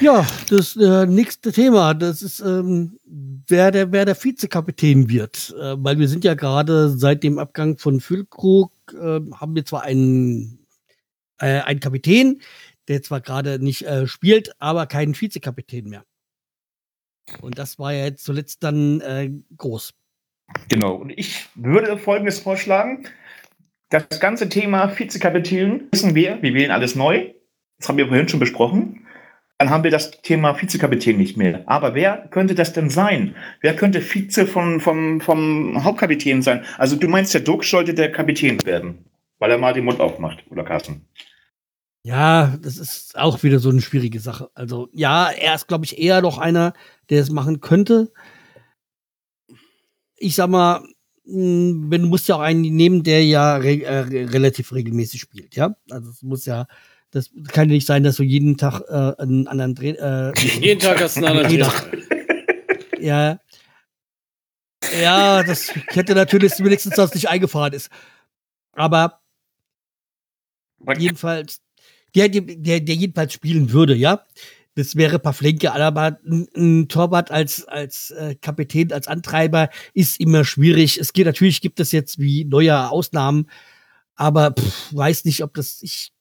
ja, 0.01 0.27
das 0.51 0.77
äh, 0.77 1.07
nächste 1.07 1.53
Thema, 1.53 1.95
das 1.95 2.20
ist, 2.20 2.41
ähm, 2.41 2.99
wer, 3.07 3.70
der, 3.70 3.93
wer 3.93 4.05
der 4.05 4.16
Vizekapitän 4.16 5.09
wird. 5.09 5.55
Äh, 5.59 5.77
weil 5.79 5.99
wir 5.99 6.09
sind 6.09 6.25
ja 6.25 6.35
gerade 6.35 6.91
seit 6.91 7.22
dem 7.22 7.39
Abgang 7.39 7.79
von 7.79 8.01
Füllkrug, 8.01 8.72
äh, 8.93 9.20
haben 9.35 9.55
wir 9.55 9.64
zwar 9.64 9.83
einen, 9.83 10.64
äh, 11.39 11.61
einen 11.61 11.80
Kapitän, 11.80 12.41
der 12.89 13.03
zwar 13.03 13.20
gerade 13.20 13.62
nicht 13.62 13.82
äh, 13.82 14.07
spielt, 14.07 14.61
aber 14.61 14.87
keinen 14.87 15.18
Vizekapitän 15.18 15.89
mehr. 15.89 16.05
Und 17.41 17.59
das 17.59 17.78
war 17.78 17.93
ja 17.93 18.05
jetzt 18.05 18.24
zuletzt 18.24 18.62
dann 18.62 19.01
äh, 19.01 19.30
groß. 19.57 19.95
Genau, 20.68 20.95
und 20.97 21.11
ich 21.11 21.47
würde 21.55 21.97
Folgendes 21.97 22.39
vorschlagen. 22.39 23.09
Das 23.91 24.20
ganze 24.20 24.49
Thema 24.49 24.99
Vizekapitän 24.99 25.89
wissen 25.93 26.14
wir, 26.14 26.43
wir 26.43 26.55
wählen 26.55 26.70
alles 26.70 26.95
neu. 26.95 27.32
Das 27.78 27.89
haben 27.89 27.99
wir 27.99 28.09
vorhin 28.09 28.28
schon 28.28 28.41
besprochen. 28.41 29.07
Dann 29.59 29.70
haben 29.70 29.85
wir 29.85 29.91
das 29.91 30.11
Thema 30.22 30.61
Vizekapitän 30.61 31.16
nicht 31.16 31.37
mehr. 31.37 31.62
Aber 31.66 31.95
wer 31.95 32.28
könnte 32.30 32.55
das 32.55 32.72
denn 32.72 32.91
sein? 32.91 33.37
Wer 33.61 33.76
könnte 33.76 34.01
Vize 34.01 34.47
vom, 34.47 34.80
vom, 34.80 35.20
vom 35.20 35.85
Hauptkapitän 35.85 36.43
sein? 36.43 36.64
Also 36.76 36.97
du 36.97 37.09
meinst, 37.09 37.32
der 37.35 37.41
Duck 37.41 37.64
sollte 37.64 37.95
der 37.95 38.11
Kapitän 38.11 38.59
werden, 38.64 39.05
weil 39.39 39.51
er 39.51 39.59
mal 39.59 39.72
den 39.72 39.85
Mund 39.85 40.01
aufmacht, 40.01 40.45
oder 40.51 40.64
Carsten? 40.64 41.07
Ja, 42.07 42.59
das 42.61 42.76
ist 42.76 43.16
auch 43.16 43.42
wieder 43.42 43.59
so 43.59 43.70
eine 43.70 43.80
schwierige 43.80 44.20
Sache. 44.20 44.50
Also, 44.55 44.90
ja, 44.92 45.30
er 45.30 45.55
ist, 45.55 45.68
glaube 45.68 45.86
ich, 45.86 45.98
eher 45.98 46.20
noch 46.20 46.36
einer, 46.36 46.74
der 47.09 47.22
es 47.22 47.30
machen 47.30 47.62
könnte. 47.62 48.12
Ich 50.16 50.34
sag 50.34 50.50
mal, 50.50 50.80
mh, 51.24 51.90
wenn 51.90 52.02
du 52.02 52.09
musst 52.09 52.28
ja 52.28 52.36
auch 52.36 52.40
einen 52.40 52.61
nehmen, 52.61 53.02
der 53.05 53.24
ja 53.24 53.57
re 53.57 53.82
äh, 53.82 54.24
relativ 54.26 54.72
regelmäßig 54.74 55.18
spielt, 55.18 55.57
ja. 55.57 55.76
Also 55.90 56.11
es 56.11 56.22
muss 56.22 56.44
ja, 56.44 56.66
das 57.11 57.30
kann 57.48 57.70
ja 57.70 57.74
nicht 57.74 57.86
sein, 57.86 58.02
dass 58.02 58.16
du 58.16 58.22
jeden 58.22 58.59
Tag 58.59 58.82
äh, 58.88 59.22
einen 59.22 59.48
anderen 59.48 59.74
Trainer. 59.74 60.32
Äh, 60.36 60.40
Jeden 60.61 60.80
Tag 60.80 61.00
hast 61.00 61.16
du 61.16 61.24
einen 61.24 61.38
anderen. 61.38 61.48
Trainer. 61.48 61.72
ja. 63.00 63.40
Ja, 65.00 65.42
das 65.42 65.72
hätte 65.88 66.14
natürlich 66.14 66.52
wenigstens 66.59 66.96
das 66.96 67.14
nicht 67.14 67.30
eingefahren 67.30 67.72
ist. 67.72 67.88
Aber 68.72 69.22
jedenfalls, 70.98 71.64
der, 72.15 72.29
der, 72.29 72.81
der, 72.81 72.95
jedenfalls 72.95 73.33
spielen 73.33 73.73
würde, 73.73 73.95
ja. 73.95 74.25
Das 74.77 74.97
wäre 74.97 75.21
Pavlenke, 75.21 75.73
aber 75.73 76.19
ein, 76.27 76.49
ein 76.57 76.89
Torwart 76.89 77.31
als, 77.31 77.65
als 77.69 78.11
äh, 78.11 78.35
Kapitän, 78.35 78.93
als 78.93 79.07
Antreiber 79.07 79.71
ist 79.93 80.19
immer 80.19 80.45
schwierig. 80.45 80.99
Es 80.99 81.12
geht 81.12 81.27
natürlich, 81.27 81.61
gibt 81.61 81.79
es 81.79 81.93
jetzt 81.93 82.19
wie 82.19 82.45
neue 82.45 82.91
Ausnahmen, 82.91 83.49
aber 84.17 84.53
pff, 84.53 84.93
weiß 84.95 85.25
nicht, 85.27 85.45
ob 85.45 85.55
das, 85.55 85.81
ich 85.83 86.12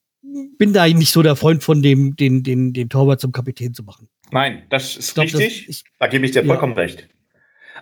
bin 0.58 0.72
da 0.72 0.88
nicht 0.88 1.12
so 1.12 1.24
der 1.24 1.36
Freund 1.36 1.64
von 1.64 1.82
dem, 1.82 2.16
den, 2.16 2.44
den, 2.44 2.74
den 2.74 2.90
Torwart 2.90 3.20
zum 3.22 3.32
Kapitän 3.32 3.74
zu 3.74 3.84
machen. 3.84 4.08
Nein, 4.32 4.64
das 4.70 4.98
ist 4.98 5.16
glaub, 5.16 5.28
das- 5.32 5.40
richtig. 5.42 5.70
ich- 5.70 5.84
da 6.00 6.06
gebe 6.08 6.26
ich 6.26 6.32
dir 6.32 6.42
Ja. 6.42 6.46
vollkommen 6.48 6.74
recht. 6.74 7.08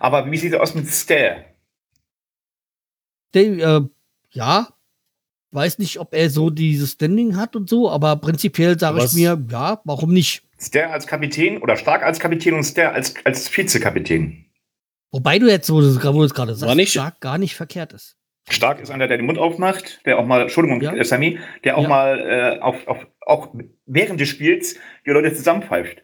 Aber 0.00 0.30
wie 0.30 0.38
sieht 0.38 0.54
es 0.54 0.58
aus 0.58 0.74
mit 0.74 0.88
Stair? 0.88 1.44
Der, 3.34 3.42
äh, 3.44 3.80
ja, 4.30 4.68
weiß 5.52 5.78
nicht, 5.78 5.98
ob 6.00 6.14
er 6.14 6.30
so 6.30 6.50
dieses 6.50 6.92
Standing 6.92 7.36
hat 7.36 7.54
und 7.56 7.68
so, 7.68 7.90
aber 7.90 8.16
prinzipiell 8.16 8.78
sage 8.78 9.04
ich 9.04 9.12
mir, 9.12 9.42
ja, 9.50 9.80
warum 9.84 10.12
nicht? 10.12 10.42
Stair 10.58 10.92
als 10.92 11.06
Kapitän 11.06 11.58
oder 11.58 11.76
Stark 11.76 12.02
als 12.02 12.18
Kapitän 12.20 12.54
und 12.54 12.64
Stair 12.64 12.92
als, 12.92 13.14
als 13.24 13.54
Vizekapitän. 13.56 14.46
Wobei 15.10 15.38
du 15.38 15.48
jetzt, 15.48 15.70
wo 15.70 15.80
du 15.80 15.88
es 15.88 16.00
gerade 16.00 16.54
sagst, 16.54 16.62
War 16.68 16.74
nicht- 16.74 16.92
stark 16.92 17.20
gar 17.20 17.38
nicht 17.38 17.54
verkehrt 17.54 17.92
ist. 17.92 18.16
Stark 18.48 18.80
ist 18.80 18.90
einer, 18.90 19.06
der 19.06 19.18
den 19.18 19.26
Mund 19.26 19.38
aufmacht, 19.38 20.00
der 20.04 20.18
auch 20.18 20.26
mal, 20.26 20.42
Entschuldigung, 20.42 20.80
Ja. 20.80 21.04
Sammy, 21.04 21.38
der 21.64 21.76
auch 21.78 21.84
Ja. 21.84 21.88
mal 21.88 22.18
äh, 22.18 22.60
auf, 22.60 22.86
auf, 22.88 23.06
auch 23.20 23.54
während 23.86 24.20
des 24.20 24.28
Spiels 24.30 24.76
die 25.06 25.10
Leute 25.10 25.32
zusammenpfeift. 25.34 26.02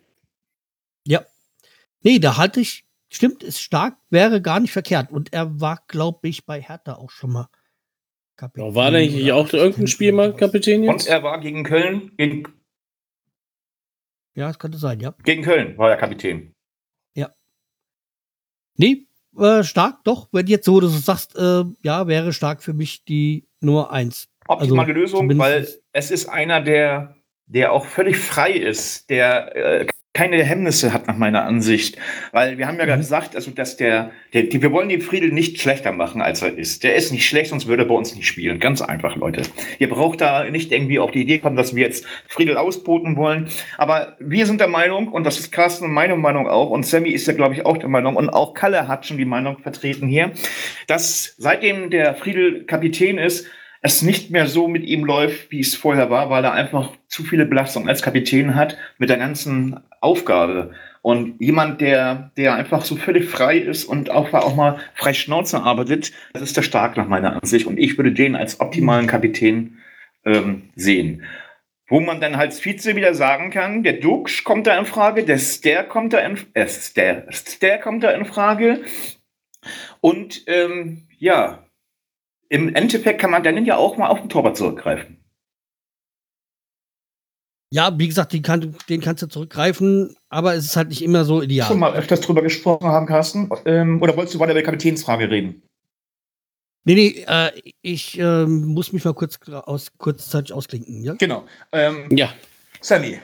Nee, 2.02 2.20
da 2.20 2.36
halte 2.36 2.60
ich, 2.60 2.84
stimmt, 3.08 3.42
ist 3.42 3.60
stark, 3.60 3.96
wäre 4.08 4.40
gar 4.40 4.60
nicht 4.60 4.72
verkehrt. 4.72 5.10
Und 5.10 5.32
er 5.32 5.60
war, 5.60 5.82
glaube 5.88 6.28
ich, 6.28 6.46
bei 6.46 6.60
Hertha 6.62 6.94
auch 6.94 7.10
schon 7.10 7.32
mal 7.32 7.48
Kapitän. 8.38 8.74
War 8.74 8.90
der 8.90 9.00
nicht 9.00 9.32
auch 9.32 9.52
irgendein 9.52 9.86
Spiel 9.88 10.12
mal. 10.12 10.34
Kapitän 10.34 10.88
Und 10.88 10.94
jetzt? 10.94 11.08
er 11.08 11.22
war 11.22 11.38
gegen 11.40 11.64
Köln, 11.64 12.12
gegen, 12.16 12.44
Ja, 14.34 14.46
das 14.46 14.58
könnte 14.58 14.78
sein, 14.78 15.00
ja. 15.00 15.14
gegen 15.24 15.42
Köln 15.42 15.76
war 15.76 15.90
er 15.90 15.96
Kapitän. 15.98 16.54
Nee, 18.78 19.06
äh, 19.36 19.64
stark, 19.64 20.04
doch. 20.04 20.28
Wenn 20.32 20.46
jetzt 20.46 20.64
so, 20.64 20.80
dass 20.80 20.92
du 20.92 20.98
sagst, 20.98 21.36
äh, 21.36 21.64
ja, 21.82 22.06
wäre 22.06 22.32
stark 22.32 22.62
für 22.62 22.72
mich 22.72 23.04
die 23.04 23.46
Nummer 23.60 23.90
eins. 23.90 24.28
Optimale 24.46 24.88
also, 24.88 25.00
Lösung, 25.00 25.38
weil 25.38 25.68
es 25.92 26.10
ist 26.10 26.28
einer, 26.28 26.62
der, 26.62 27.16
der 27.46 27.72
auch 27.72 27.84
völlig 27.84 28.16
frei 28.18 28.52
ist, 28.52 29.10
der 29.10 29.56
äh, 29.56 29.86
keine 30.14 30.42
Hemmnisse 30.42 30.92
hat 30.92 31.06
nach 31.06 31.16
meiner 31.16 31.44
Ansicht. 31.44 31.96
Weil 32.32 32.58
wir 32.58 32.66
haben 32.66 32.76
ja 32.78 32.84
mhm. 32.84 32.88
gerade 32.88 33.02
gesagt, 33.02 33.36
also 33.36 33.50
dass 33.50 33.76
der, 33.76 34.10
der 34.32 34.44
die, 34.44 34.62
wir 34.62 34.72
wollen 34.72 34.88
den 34.88 35.00
Friedel 35.00 35.30
nicht 35.30 35.60
schlechter 35.60 35.92
machen, 35.92 36.20
als 36.22 36.42
er 36.42 36.56
ist. 36.56 36.82
Der 36.82 36.96
ist 36.96 37.12
nicht 37.12 37.26
schlecht, 37.26 37.50
sonst 37.50 37.66
würde 37.66 37.84
er 37.84 37.88
bei 37.88 37.94
uns 37.94 38.14
nicht 38.14 38.26
spielen. 38.26 38.58
Ganz 38.58 38.82
einfach, 38.82 39.16
Leute. 39.16 39.42
Ihr 39.78 39.88
braucht 39.88 40.20
da 40.20 40.44
nicht 40.44 40.72
irgendwie 40.72 40.98
auf 40.98 41.10
die 41.10 41.22
Idee 41.22 41.38
kommen, 41.38 41.56
dass 41.56 41.74
wir 41.74 41.84
jetzt 41.84 42.04
Friedel 42.26 42.56
ausboten 42.56 43.16
wollen. 43.16 43.48
Aber 43.76 44.16
wir 44.18 44.46
sind 44.46 44.60
der 44.60 44.68
Meinung, 44.68 45.08
und 45.08 45.24
das 45.24 45.38
ist 45.38 45.52
Carsten 45.52 45.92
meine 45.92 46.16
Meinung 46.16 46.48
auch, 46.48 46.70
und 46.70 46.84
Sammy 46.84 47.10
ist 47.10 47.26
ja, 47.26 47.32
glaube 47.34 47.54
ich, 47.54 47.64
auch 47.64 47.76
der 47.76 47.88
Meinung, 47.88 48.16
und 48.16 48.30
auch 48.30 48.54
Kalle 48.54 48.88
hat 48.88 49.06
schon 49.06 49.18
die 49.18 49.24
Meinung 49.24 49.58
vertreten 49.58 50.08
hier, 50.08 50.32
dass 50.86 51.34
seitdem 51.38 51.90
der 51.90 52.14
Friedel 52.14 52.64
Kapitän 52.64 53.18
ist, 53.18 53.46
es 53.80 54.02
nicht 54.02 54.30
mehr 54.30 54.46
so 54.46 54.66
mit 54.66 54.84
ihm 54.84 55.04
läuft, 55.04 55.50
wie 55.52 55.60
es 55.60 55.76
vorher 55.76 56.10
war, 56.10 56.30
weil 56.30 56.44
er 56.44 56.52
einfach 56.52 56.92
zu 57.06 57.22
viele 57.22 57.46
Belastungen 57.46 57.88
als 57.88 58.02
Kapitän 58.02 58.54
hat 58.54 58.76
mit 58.98 59.08
der 59.08 59.18
ganzen 59.18 59.78
Aufgabe. 60.00 60.72
Und 61.02 61.40
jemand, 61.40 61.80
der, 61.80 62.32
der 62.36 62.54
einfach 62.54 62.84
so 62.84 62.96
völlig 62.96 63.28
frei 63.28 63.58
ist 63.58 63.84
und 63.84 64.10
auch, 64.10 64.32
auch 64.32 64.56
mal 64.56 64.78
frei 64.94 65.14
Schnauze 65.14 65.62
arbeitet, 65.62 66.12
das 66.32 66.42
ist 66.42 66.56
der 66.56 66.62
Stark 66.62 66.96
nach 66.96 67.08
meiner 67.08 67.40
Ansicht. 67.40 67.66
Und 67.66 67.78
ich 67.78 67.96
würde 67.96 68.12
den 68.12 68.36
als 68.36 68.60
optimalen 68.60 69.06
Kapitän 69.06 69.78
ähm, 70.24 70.70
sehen. 70.74 71.24
Wo 71.88 72.00
man 72.00 72.20
dann 72.20 72.34
als 72.34 72.62
Vize 72.64 72.96
wieder 72.96 73.14
sagen 73.14 73.50
kann, 73.50 73.82
der 73.82 73.94
Dux 73.94 74.44
kommt 74.44 74.66
da 74.66 74.78
in 74.78 74.84
Frage, 74.84 75.24
der 75.24 75.38
Stair 75.38 75.84
kommt 75.84 76.12
da 76.12 76.18
in, 76.18 76.38
äh, 76.52 76.68
Stair, 76.68 77.26
Stair 77.30 77.78
kommt 77.78 78.04
da 78.04 78.10
in 78.10 78.26
Frage. 78.26 78.80
Und 80.00 80.44
ähm, 80.46 81.08
ja, 81.18 81.64
im 82.48 82.74
Endeffekt 82.74 83.20
kann 83.20 83.30
man 83.30 83.42
dann 83.42 83.64
ja 83.64 83.76
auch 83.76 83.96
mal 83.96 84.08
auf 84.08 84.20
den 84.20 84.28
Torwart 84.28 84.56
zurückgreifen. 84.56 85.17
Ja, 87.70 87.98
wie 87.98 88.08
gesagt, 88.08 88.32
den, 88.32 88.42
kann, 88.42 88.74
den 88.88 89.00
kannst 89.00 89.22
du 89.22 89.26
zurückgreifen, 89.26 90.16
aber 90.30 90.54
es 90.54 90.64
ist 90.64 90.76
halt 90.76 90.88
nicht 90.88 91.02
immer 91.02 91.24
so 91.24 91.42
ideal. 91.42 91.68
Schon 91.68 91.80
mal 91.80 91.94
öfters 91.94 92.22
drüber 92.22 92.42
gesprochen 92.42 92.88
haben, 92.88 93.06
Carsten? 93.06 93.50
Ähm, 93.66 94.00
oder 94.00 94.16
wolltest 94.16 94.34
du 94.34 94.40
weiter 94.40 94.52
über 94.52 94.60
die 94.60 94.64
Kapitänsfrage 94.64 95.30
reden? 95.30 95.62
Nee, 96.84 96.94
nee, 96.94 97.24
äh, 97.26 97.50
ich 97.82 98.18
äh, 98.18 98.46
muss 98.46 98.94
mich 98.94 99.04
mal 99.04 99.12
kurz 99.12 99.38
aus, 99.50 99.92
kurzzeitig 99.98 100.54
ausklinken, 100.54 101.02
ja? 101.02 101.14
Genau. 101.14 101.44
Ähm, 101.72 102.08
ja. 102.10 102.32
Sammy, 102.80 103.20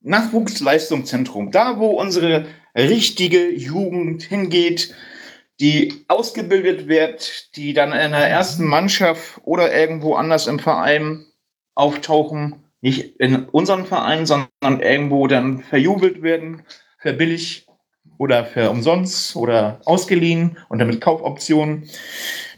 Nachwuchsleistungszentrum, 0.00 1.52
da 1.52 1.78
wo 1.78 1.90
unsere 1.90 2.46
richtige 2.76 3.50
Jugend 3.50 4.24
hingeht, 4.24 4.94
die 5.60 6.04
ausgebildet 6.08 6.88
wird, 6.88 7.54
die 7.56 7.74
dann 7.74 7.92
in 7.92 8.12
der 8.12 8.28
ersten 8.28 8.64
Mannschaft 8.64 9.40
oder 9.44 9.72
irgendwo 9.72 10.14
anders 10.14 10.46
im 10.46 10.58
Verein 10.58 11.26
auftauchen, 11.74 12.64
nicht 12.80 13.20
in 13.20 13.44
unserem 13.44 13.86
Verein, 13.86 14.26
sondern 14.26 14.80
irgendwo 14.80 15.26
dann 15.26 15.60
verjubelt 15.60 16.22
werden, 16.22 16.62
für 16.98 17.12
billig 17.12 17.66
oder 18.18 18.44
für 18.44 18.70
umsonst 18.70 19.36
oder 19.36 19.80
ausgeliehen 19.84 20.58
und 20.68 20.78
dann 20.78 20.88
mit 20.88 21.00
Kaufoptionen. 21.00 21.88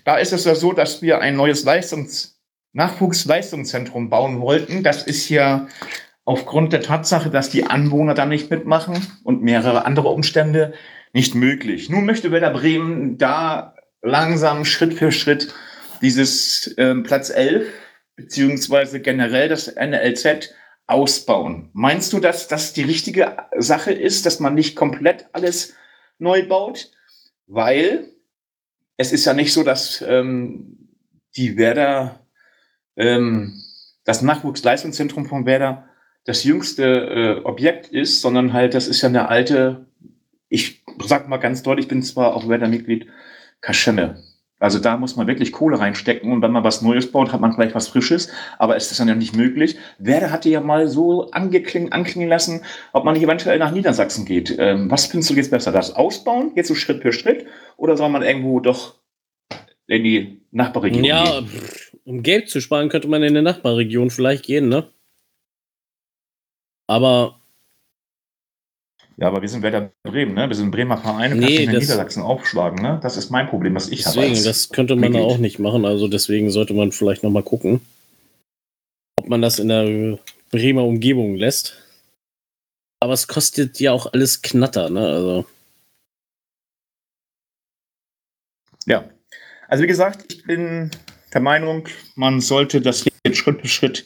Da 0.04 0.16
ist 0.16 0.32
es 0.32 0.44
ja 0.44 0.54
so, 0.54 0.72
dass 0.72 1.02
wir 1.02 1.20
ein 1.20 1.36
neues 1.36 1.64
Leistungs 1.64 2.40
Nachwuchsleistungszentrum 2.72 4.08
bauen 4.08 4.40
wollten. 4.40 4.82
Das 4.82 5.02
ist 5.02 5.28
ja 5.28 5.68
aufgrund 6.24 6.72
der 6.72 6.82
Tatsache, 6.82 7.30
dass 7.30 7.50
die 7.50 7.64
Anwohner 7.64 8.14
da 8.14 8.26
nicht 8.26 8.50
mitmachen 8.50 9.06
und 9.24 9.42
mehrere 9.42 9.84
andere 9.84 10.08
Umstände 10.08 10.72
nicht 11.12 11.34
möglich. 11.34 11.90
Nun 11.90 12.06
möchte 12.06 12.32
Werder 12.32 12.50
Bremen 12.50 13.18
da 13.18 13.74
langsam 14.00 14.64
Schritt 14.64 14.94
für 14.94 15.12
Schritt 15.12 15.54
dieses 16.00 16.74
ähm, 16.78 17.02
Platz 17.02 17.30
11 17.30 17.66
beziehungsweise 18.22 19.00
generell 19.00 19.48
das 19.48 19.74
NLZ 19.74 20.54
ausbauen. 20.86 21.70
Meinst 21.72 22.12
du, 22.12 22.20
dass 22.20 22.48
das 22.48 22.72
die 22.72 22.82
richtige 22.82 23.36
Sache 23.58 23.92
ist, 23.92 24.26
dass 24.26 24.40
man 24.40 24.54
nicht 24.54 24.76
komplett 24.76 25.26
alles 25.32 25.74
neu 26.18 26.46
baut? 26.46 26.90
Weil 27.46 28.08
es 28.96 29.12
ist 29.12 29.24
ja 29.24 29.34
nicht 29.34 29.52
so, 29.52 29.64
dass 29.64 30.02
ähm, 30.06 30.88
die 31.36 31.56
Werder, 31.56 32.26
ähm, 32.96 33.60
das 34.04 34.22
Nachwuchsleistungszentrum 34.22 35.26
von 35.26 35.46
Werder 35.46 35.88
das 36.24 36.44
jüngste 36.44 36.84
äh, 36.84 37.44
Objekt 37.44 37.88
ist, 37.88 38.20
sondern 38.20 38.52
halt, 38.52 38.74
das 38.74 38.86
ist 38.86 39.02
ja 39.02 39.08
eine 39.08 39.28
alte, 39.28 39.86
ich 40.48 40.84
sag 41.04 41.28
mal 41.28 41.38
ganz 41.38 41.62
deutlich, 41.62 41.86
ich 41.86 41.90
bin 41.90 42.02
zwar 42.02 42.36
auch 42.36 42.48
Werder-Mitglied, 42.48 43.08
Kaschemme. 43.60 44.22
Also 44.62 44.78
da 44.78 44.96
muss 44.96 45.16
man 45.16 45.26
wirklich 45.26 45.50
Kohle 45.50 45.80
reinstecken 45.80 46.30
und 46.30 46.40
wenn 46.40 46.52
man 46.52 46.62
was 46.62 46.82
Neues 46.82 47.10
baut, 47.10 47.32
hat 47.32 47.40
man 47.40 47.52
gleich 47.52 47.74
was 47.74 47.88
Frisches, 47.88 48.30
aber 48.58 48.76
es 48.76 48.92
ist 48.92 49.00
dann 49.00 49.08
ja 49.08 49.16
nicht 49.16 49.34
möglich. 49.34 49.76
Werder 49.98 50.30
hatte 50.30 50.48
ja 50.50 50.60
mal 50.60 50.86
so 50.86 51.32
angeklingen, 51.32 51.90
anklingen 51.90 52.28
lassen, 52.28 52.62
ob 52.92 53.04
man 53.04 53.14
nicht 53.14 53.24
eventuell 53.24 53.58
nach 53.58 53.72
Niedersachsen 53.72 54.24
geht. 54.24 54.54
Ähm, 54.56 54.88
was 54.88 55.06
findest 55.06 55.30
du 55.30 55.34
jetzt 55.34 55.50
besser? 55.50 55.72
Das 55.72 55.96
Ausbauen, 55.96 56.52
jetzt 56.54 56.68
so 56.68 56.76
Schritt 56.76 57.02
für 57.02 57.12
Schritt, 57.12 57.44
oder 57.76 57.96
soll 57.96 58.08
man 58.08 58.22
irgendwo 58.22 58.60
doch 58.60 58.94
in 59.88 60.04
die 60.04 60.40
Nachbarregion 60.52 61.02
ja, 61.02 61.40
gehen? 61.40 61.50
Ja, 61.52 61.60
um 62.04 62.22
Geld 62.22 62.48
zu 62.48 62.60
sparen, 62.60 62.88
könnte 62.88 63.08
man 63.08 63.24
in 63.24 63.34
die 63.34 63.42
Nachbarregion 63.42 64.10
vielleicht 64.10 64.44
gehen, 64.44 64.68
ne? 64.68 64.86
Aber 66.86 67.41
ja, 69.16 69.28
aber 69.28 69.42
wir 69.42 69.48
sind 69.48 69.62
Werder 69.62 69.92
Bremen, 70.02 70.34
ne? 70.34 70.48
Wir 70.48 70.56
sind 70.56 70.70
Bremer 70.70 70.98
Verein 70.98 71.32
und 71.32 71.40
nee, 71.40 71.46
kannst 71.46 71.60
in 71.60 71.70
Niedersachsen 71.70 72.22
aufschlagen, 72.22 72.82
ne? 72.82 72.98
Das 73.02 73.16
ist 73.16 73.30
mein 73.30 73.48
Problem, 73.48 73.74
was 73.74 73.88
ich 73.88 74.06
habe. 74.06 74.20
Deswegen, 74.20 74.44
das 74.44 74.70
könnte 74.70 74.96
man 74.96 75.14
auch 75.16 75.38
nicht 75.38 75.58
machen. 75.58 75.84
Also 75.84 76.08
deswegen 76.08 76.50
sollte 76.50 76.74
man 76.74 76.92
vielleicht 76.92 77.22
nochmal 77.22 77.42
gucken, 77.42 77.80
ob 79.16 79.28
man 79.28 79.42
das 79.42 79.58
in 79.58 79.68
der 79.68 80.18
Bremer 80.50 80.84
Umgebung 80.84 81.36
lässt. 81.36 81.76
Aber 83.00 83.12
es 83.12 83.26
kostet 83.26 83.80
ja 83.80 83.92
auch 83.92 84.12
alles 84.12 84.42
Knatter, 84.42 84.88
ne? 84.88 85.00
Also. 85.00 85.46
Ja. 88.86 89.04
Also 89.68 89.84
wie 89.84 89.88
gesagt, 89.88 90.32
ich 90.32 90.44
bin 90.44 90.90
der 91.32 91.40
Meinung, 91.40 91.88
man 92.14 92.40
sollte 92.40 92.80
das 92.80 93.04
jetzt 93.24 93.38
Schritt 93.38 93.60
für 93.60 93.68
Schritt 93.68 94.04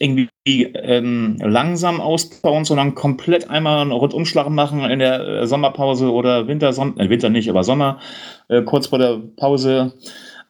irgendwie 0.00 0.28
ähm, 0.44 1.36
langsam 1.40 2.00
ausbauen, 2.00 2.64
sondern 2.64 2.94
komplett 2.94 3.50
einmal 3.50 3.80
einen 3.80 3.92
Rundumschlag 3.92 4.48
machen 4.48 4.84
in 4.84 4.98
der 4.98 5.20
äh, 5.20 5.46
Sommerpause 5.46 6.12
oder 6.12 6.48
Winter, 6.48 6.70
äh, 6.70 7.08
Winter 7.08 7.28
nicht, 7.28 7.48
aber 7.48 7.64
Sommer, 7.64 8.00
äh, 8.48 8.62
kurz 8.62 8.88
vor 8.88 8.98
der 8.98 9.20
Pause 9.36 9.94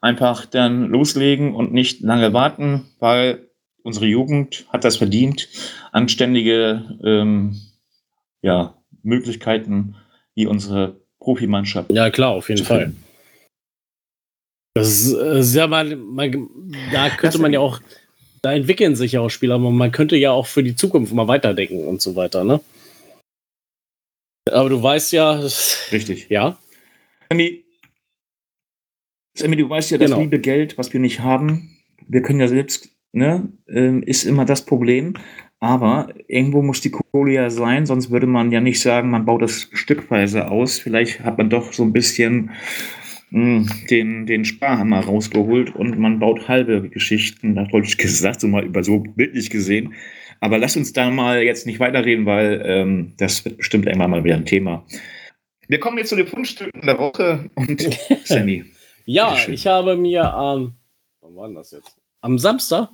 einfach 0.00 0.46
dann 0.46 0.88
loslegen 0.88 1.54
und 1.54 1.72
nicht 1.72 2.00
lange 2.00 2.32
warten, 2.32 2.86
weil 2.98 3.48
unsere 3.82 4.06
Jugend 4.06 4.66
hat 4.70 4.84
das 4.84 4.96
verdient, 4.96 5.48
anständige 5.92 6.98
ähm, 7.04 7.56
ja, 8.42 8.74
Möglichkeiten 9.02 9.96
wie 10.34 10.46
unsere 10.46 11.00
Profimannschaft. 11.18 11.90
Ja, 11.92 12.10
klar, 12.10 12.30
auf 12.30 12.48
jeden 12.48 12.64
Fall. 12.64 12.92
Das 14.74 14.88
ist, 14.88 15.14
äh, 15.14 15.42
sehr 15.42 15.68
mal, 15.68 15.96
mal, 15.96 16.30
da 16.92 17.08
könnte 17.08 17.38
man 17.38 17.52
ja 17.52 17.60
auch 17.60 17.80
da 18.46 18.52
entwickeln 18.52 18.94
sich 18.94 19.10
ja 19.10 19.20
auch 19.22 19.28
Spieler, 19.28 19.56
aber 19.56 19.72
man 19.72 19.90
könnte 19.90 20.16
ja 20.16 20.30
auch 20.30 20.46
für 20.46 20.62
die 20.62 20.76
Zukunft 20.76 21.12
mal 21.12 21.26
weiterdenken 21.26 21.84
und 21.84 22.00
so 22.00 22.14
weiter, 22.14 22.44
ne? 22.44 22.60
Aber 24.48 24.68
du 24.68 24.80
weißt 24.80 25.12
ja. 25.12 25.32
Richtig. 25.90 26.28
Ja. 26.28 26.56
Sammy, 27.28 27.64
Sammy 29.36 29.56
du 29.56 29.68
weißt 29.68 29.90
ja, 29.90 29.98
das 29.98 30.10
genau. 30.10 30.22
liebe 30.22 30.38
Geld, 30.38 30.78
was 30.78 30.92
wir 30.92 31.00
nicht 31.00 31.18
haben, 31.18 31.76
wir 32.06 32.22
können 32.22 32.38
ja 32.38 32.46
selbst, 32.46 32.88
ne, 33.10 33.48
ähm, 33.68 34.04
ist 34.04 34.22
immer 34.22 34.44
das 34.44 34.64
Problem. 34.64 35.14
Aber 35.58 36.14
irgendwo 36.28 36.62
muss 36.62 36.80
die 36.80 36.92
Kohle 36.92 37.32
ja 37.32 37.50
sein, 37.50 37.84
sonst 37.84 38.12
würde 38.12 38.28
man 38.28 38.52
ja 38.52 38.60
nicht 38.60 38.80
sagen, 38.80 39.10
man 39.10 39.24
baut 39.24 39.42
das 39.42 39.68
stückweise 39.72 40.48
aus. 40.52 40.78
Vielleicht 40.78 41.24
hat 41.24 41.36
man 41.36 41.50
doch 41.50 41.72
so 41.72 41.82
ein 41.82 41.92
bisschen 41.92 42.52
den, 43.30 44.26
den 44.26 44.44
Sparhammer 44.44 45.00
rausgeholt 45.00 45.74
und 45.74 45.98
man 45.98 46.18
baut 46.18 46.48
halbe 46.48 46.88
Geschichten, 46.88 47.54
da 47.56 47.70
wollte 47.72 47.88
ich 47.88 47.98
gesagt, 47.98 48.40
so 48.40 48.48
mal 48.48 48.64
über 48.64 48.84
so 48.84 49.00
bildlich 49.00 49.50
gesehen. 49.50 49.94
Aber 50.40 50.58
lass 50.58 50.76
uns 50.76 50.92
da 50.92 51.10
mal 51.10 51.42
jetzt 51.42 51.66
nicht 51.66 51.80
weiterreden, 51.80 52.26
weil 52.26 52.62
ähm, 52.64 53.14
das 53.16 53.44
wird 53.44 53.58
bestimmt 53.58 53.86
irgendwann 53.86 54.10
mal 54.10 54.24
wieder 54.24 54.36
ein 54.36 54.44
Thema. 54.44 54.86
Wir 55.68 55.80
kommen 55.80 55.98
jetzt 55.98 56.10
zu 56.10 56.16
den 56.16 56.26
Fundstücken 56.26 56.82
der 56.86 56.98
Woche 56.98 57.50
und 57.54 57.80
Sammy. 58.24 58.64
ja, 59.06 59.36
ich 59.48 59.66
habe 59.66 59.96
mir 59.96 60.32
am, 60.32 60.60
ähm, 60.60 60.72
wann 61.20 61.34
war 61.34 61.48
das 61.54 61.72
jetzt? 61.72 61.96
Am 62.20 62.38
Samstag 62.38 62.90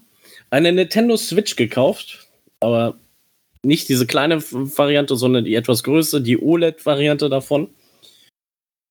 eine 0.51 0.72
Nintendo 0.72 1.16
Switch 1.16 1.57
gekauft, 1.57 2.28
aber 2.61 2.99
nicht 3.62 3.89
diese 3.89 4.07
kleine 4.07 4.43
Variante, 4.43 5.16
sondern 5.16 5.45
die 5.45 5.55
etwas 5.55 5.83
größere, 5.83 6.20
die 6.20 6.41
OLED-Variante 6.41 7.28
davon. 7.28 7.68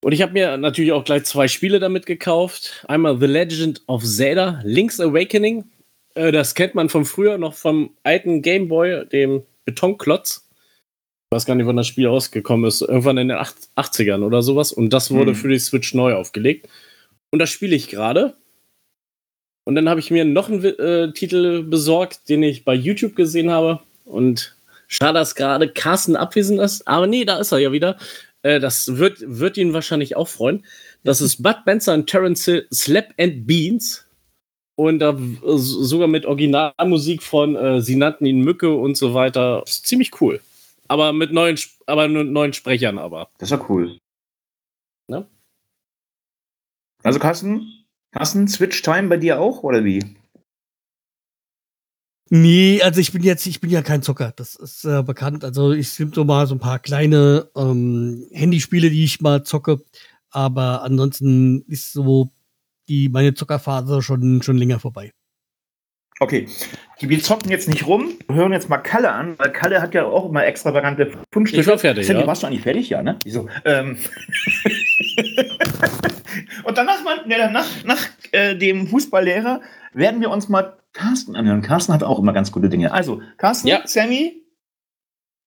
Und 0.03 0.13
ich 0.13 0.21
habe 0.21 0.33
mir 0.33 0.57
natürlich 0.57 0.91
auch 0.91 1.03
gleich 1.03 1.25
zwei 1.25 1.47
Spiele 1.47 1.79
damit 1.79 2.05
gekauft. 2.05 2.83
Einmal 2.87 3.19
The 3.19 3.27
Legend 3.27 3.81
of 3.87 4.03
Zelda, 4.03 4.59
Link's 4.63 4.99
Awakening. 4.99 5.65
Äh, 6.15 6.31
das 6.31 6.55
kennt 6.55 6.75
man 6.75 6.89
von 6.89 7.05
früher 7.05 7.37
noch 7.37 7.53
vom 7.53 7.91
alten 8.03 8.41
Game 8.41 8.67
Boy, 8.67 9.05
dem 9.05 9.43
Betonklotz. 9.65 10.47
weiß 11.29 11.45
gar 11.45 11.55
nicht, 11.55 11.67
wann 11.67 11.77
das 11.77 11.87
Spiel 11.87 12.07
rausgekommen 12.07 12.67
ist, 12.67 12.81
irgendwann 12.81 13.19
in 13.19 13.27
den 13.29 13.37
80ern 13.37 14.23
oder 14.23 14.41
sowas. 14.41 14.71
Und 14.71 14.91
das 14.91 15.11
wurde 15.11 15.31
mhm. 15.31 15.35
für 15.35 15.49
die 15.49 15.59
Switch 15.59 15.93
neu 15.93 16.15
aufgelegt. 16.15 16.67
Und 17.29 17.39
das 17.39 17.49
spiele 17.49 17.75
ich 17.75 17.87
gerade. 17.87 18.35
Und 19.65 19.75
dann 19.75 19.87
habe 19.87 19.99
ich 19.99 20.09
mir 20.09 20.25
noch 20.25 20.49
einen 20.49 20.63
äh, 20.65 21.13
Titel 21.13 21.61
besorgt, 21.61 22.27
den 22.27 22.41
ich 22.41 22.65
bei 22.65 22.73
YouTube 22.73 23.15
gesehen 23.15 23.51
habe. 23.51 23.79
Und 24.05 24.55
schade, 24.87 25.19
dass 25.19 25.35
gerade 25.35 25.69
Carsten 25.69 26.15
abwesend 26.15 26.59
ist. 26.59 26.87
Aber 26.87 27.05
nee, 27.05 27.23
da 27.23 27.37
ist 27.37 27.51
er 27.51 27.59
ja 27.59 27.71
wieder. 27.71 27.97
Äh, 28.43 28.59
das 28.59 28.97
wird, 28.97 29.19
wird 29.25 29.57
ihn 29.57 29.73
wahrscheinlich 29.73 30.15
auch 30.15 30.27
freuen. 30.27 30.65
Das 31.03 31.21
ist 31.21 31.41
Bud 31.43 31.63
Benson 31.65 32.01
und 32.01 32.07
Terence 32.07 32.45
Hill, 32.45 32.67
Slap 32.73 33.13
and 33.19 33.45
Beans. 33.45 34.05
Und 34.75 35.01
äh, 35.01 35.13
sogar 35.43 36.07
mit 36.07 36.25
Originalmusik 36.25 37.21
von, 37.21 37.55
äh, 37.55 37.81
sie 37.81 37.95
nannten 37.95 38.25
ihn 38.25 38.41
Mücke 38.41 38.73
und 38.73 38.97
so 38.97 39.13
weiter. 39.13 39.63
Ist 39.65 39.85
ziemlich 39.85 40.21
cool. 40.21 40.41
Aber 40.87 41.13
mit 41.13 41.31
neuen, 41.31 41.57
aber 41.85 42.07
mit 42.07 42.29
neuen 42.29 42.53
Sprechern 42.53 42.97
aber. 42.97 43.29
Das 43.37 43.51
ist 43.51 43.57
ja 43.57 43.65
cool. 43.69 43.97
Ne? 45.07 45.27
Also 47.03 47.19
Carsten, 47.19 47.85
Carsten, 48.11 48.47
Switch 48.47 48.81
Time 48.81 49.07
bei 49.07 49.17
dir 49.17 49.39
auch 49.39 49.63
oder 49.63 49.83
wie? 49.83 50.03
Nee, 52.34 52.82
also 52.82 53.01
ich 53.01 53.11
bin 53.11 53.23
jetzt, 53.23 53.45
ich 53.45 53.59
bin 53.59 53.69
ja 53.69 53.82
kein 53.82 54.03
Zocker, 54.03 54.32
das 54.34 54.55
ist 54.55 54.86
äh, 54.86 55.03
bekannt. 55.03 55.43
Also 55.43 55.73
ich 55.73 55.89
sind 55.89 56.15
so 56.15 56.23
mal 56.23 56.47
so 56.47 56.55
ein 56.55 56.59
paar 56.59 56.79
kleine 56.79 57.49
ähm, 57.57 58.25
Handyspiele, 58.32 58.89
die 58.89 59.03
ich 59.03 59.19
mal 59.19 59.43
zocke, 59.43 59.82
aber 60.29 60.82
ansonsten 60.84 61.65
ist 61.67 61.91
so 61.91 62.32
die 62.88 63.09
meine 63.09 63.34
Zockerphase 63.34 64.01
schon 64.01 64.41
schon 64.43 64.57
länger 64.57 64.79
vorbei. 64.79 65.11
Okay, 66.21 66.47
wir 67.01 67.21
zocken 67.21 67.51
jetzt 67.51 67.67
nicht 67.67 67.86
rum, 67.86 68.13
hören 68.32 68.53
jetzt 68.53 68.69
mal 68.69 68.77
Kalle 68.77 69.11
an, 69.11 69.38
weil 69.38 69.51
Kalle 69.51 69.82
hat 69.82 69.93
ja 69.93 70.05
auch 70.05 70.29
immer 70.29 70.45
extravagante 70.45 71.11
Fundstücke. 71.34 71.61
Ich 71.63 71.67
war 71.67 71.79
fertig, 71.79 72.07
Sandy, 72.07 72.21
ja. 72.21 72.27
warst 72.27 72.43
du 72.43 72.47
eigentlich 72.47 72.61
fertig? 72.61 72.88
Ja, 72.89 73.03
ne? 73.03 73.19
Wieso? 73.25 73.49
Ähm 73.65 73.97
Und 76.63 76.77
danach, 76.77 77.03
nach, 77.51 77.84
nach 77.84 78.07
äh, 78.32 78.55
dem 78.55 78.88
Fußballlehrer 78.88 79.59
werden 79.93 80.21
wir 80.21 80.29
uns 80.29 80.49
mal 80.49 80.77
Carsten 80.93 81.35
anhören. 81.35 81.61
Carsten 81.61 81.93
hat 81.93 82.03
auch 82.03 82.19
immer 82.19 82.33
ganz 82.33 82.51
gute 82.51 82.69
Dinge. 82.69 82.91
Also, 82.91 83.21
Carsten, 83.37 83.67
ja. 83.67 83.81
Sammy, 83.85 84.43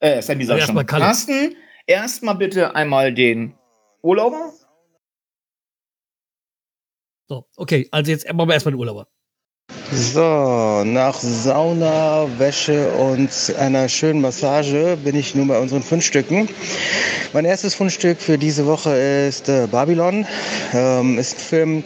äh, 0.00 0.22
Sammy 0.22 0.44
sag 0.44 0.58
ich 0.58 0.64
schon. 0.64 0.86
Carsten, 0.86 1.56
erstmal 1.86 2.36
bitte 2.36 2.74
einmal 2.74 3.12
den 3.12 3.54
Urlauber. 4.02 4.52
So, 7.28 7.46
okay, 7.56 7.88
also 7.90 8.10
jetzt 8.10 8.30
machen 8.32 8.48
wir 8.48 8.54
erstmal 8.54 8.72
den 8.72 8.80
Urlauber. 8.80 9.08
So, 9.96 10.82
nach 10.84 11.20
Sauna, 11.20 12.26
Wäsche 12.38 12.88
und 12.94 13.30
einer 13.60 13.88
schönen 13.88 14.20
Massage 14.20 14.98
bin 15.04 15.14
ich 15.14 15.36
nun 15.36 15.46
bei 15.46 15.58
unseren 15.58 15.82
Fundstücken. 15.84 16.48
Mein 17.32 17.44
erstes 17.44 17.74
Fundstück 17.74 18.20
für 18.20 18.36
diese 18.36 18.66
Woche 18.66 18.90
ist 18.90 19.48
äh, 19.48 19.68
Babylon. 19.70 20.26
Ähm, 20.72 21.18
ist 21.18 21.36
ein 21.36 21.40
Film 21.40 21.84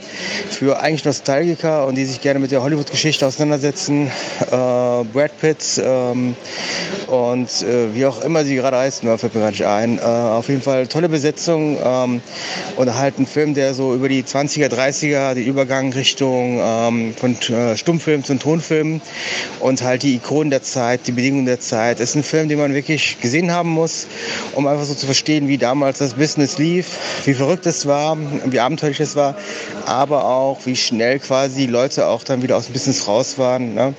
für 0.51 0.81
eigentlich 0.81 1.05
Nostalgiker 1.05 1.87
und 1.87 1.97
die 1.97 2.05
sich 2.07 2.21
gerne 2.21 2.39
mit 2.39 2.51
der 2.51 2.63
Hollywood-Geschichte 2.63 3.27
auseinandersetzen. 3.27 4.11
Äh, 4.41 4.51
Brad 4.51 5.39
Pitt 5.41 5.81
ähm, 5.83 6.35
und 7.09 7.63
äh, 7.63 7.95
wie 7.95 8.07
auch 8.07 8.23
immer 8.23 8.45
sie 8.45 8.57
gerade 8.57 8.79
heißen, 8.79 9.19
fällt 9.19 9.35
mir 9.35 9.41
gar 9.41 9.51
nicht 9.51 9.67
ein. 9.67 9.99
Äh, 9.99 10.03
auf 10.03 10.49
jeden 10.49 10.63
Fall 10.63 10.87
tolle 10.87 11.09
Besetzung 11.09 11.79
ähm, 11.83 12.21
und 12.77 12.95
halt 12.95 13.19
ein 13.19 13.27
Film, 13.27 13.55
der 13.55 13.75
so 13.75 13.95
über 13.95 14.09
die 14.09 14.23
20er, 14.23 14.69
30er, 14.69 15.35
den 15.35 15.45
Übergang 15.45 15.93
Richtung 15.93 16.61
ähm, 16.63 17.15
von 17.15 17.39
äh, 17.69 17.77
Stummfilm 17.77 18.25
zum 18.25 18.39
Tonfilm 18.39 19.01
und 19.61 19.83
halt 19.83 20.03
die 20.03 20.17
Ikonen 20.17 20.51
der 20.51 20.63
Zeit, 20.63 21.07
die 21.07 21.13
Bedingungen 21.13 21.47
der 21.47 21.61
Zeit. 21.61 22.01
Es 22.01 22.11
ist 22.11 22.17
ein 22.17 22.23
Film, 22.23 22.49
den 22.49 22.59
man 22.59 22.75
wirklich 22.75 23.21
gesehen 23.21 23.51
haben 23.53 23.71
muss, 23.71 24.07
um 24.55 24.67
einfach 24.67 24.85
so 24.85 24.95
zu 24.95 25.07
verstehen, 25.07 25.49
wie 25.49 25.59
damals 25.59 25.99
das 25.99 26.15
Business 26.15 26.59
lief, 26.59 26.99
wie 27.25 27.35
verrückt 27.35 27.67
es 27.67 27.87
war, 27.87 28.17
wie 28.47 28.61
abenteuerlich 28.61 29.01
es 29.01 29.17
war, 29.17 29.35
aber 29.87 30.25
auch 30.25 30.65
wie 30.65 30.77
schnell 30.77 31.19
quasi 31.19 31.67
Leute 31.67 32.07
auch 32.07 32.25
dann 32.25 32.43
wieder 32.43 32.57
aus 32.57 32.67
dem 32.67 32.73
Business 32.73 33.07
raus 33.07 33.39
waren. 33.39 33.75
Ne? 33.75 33.95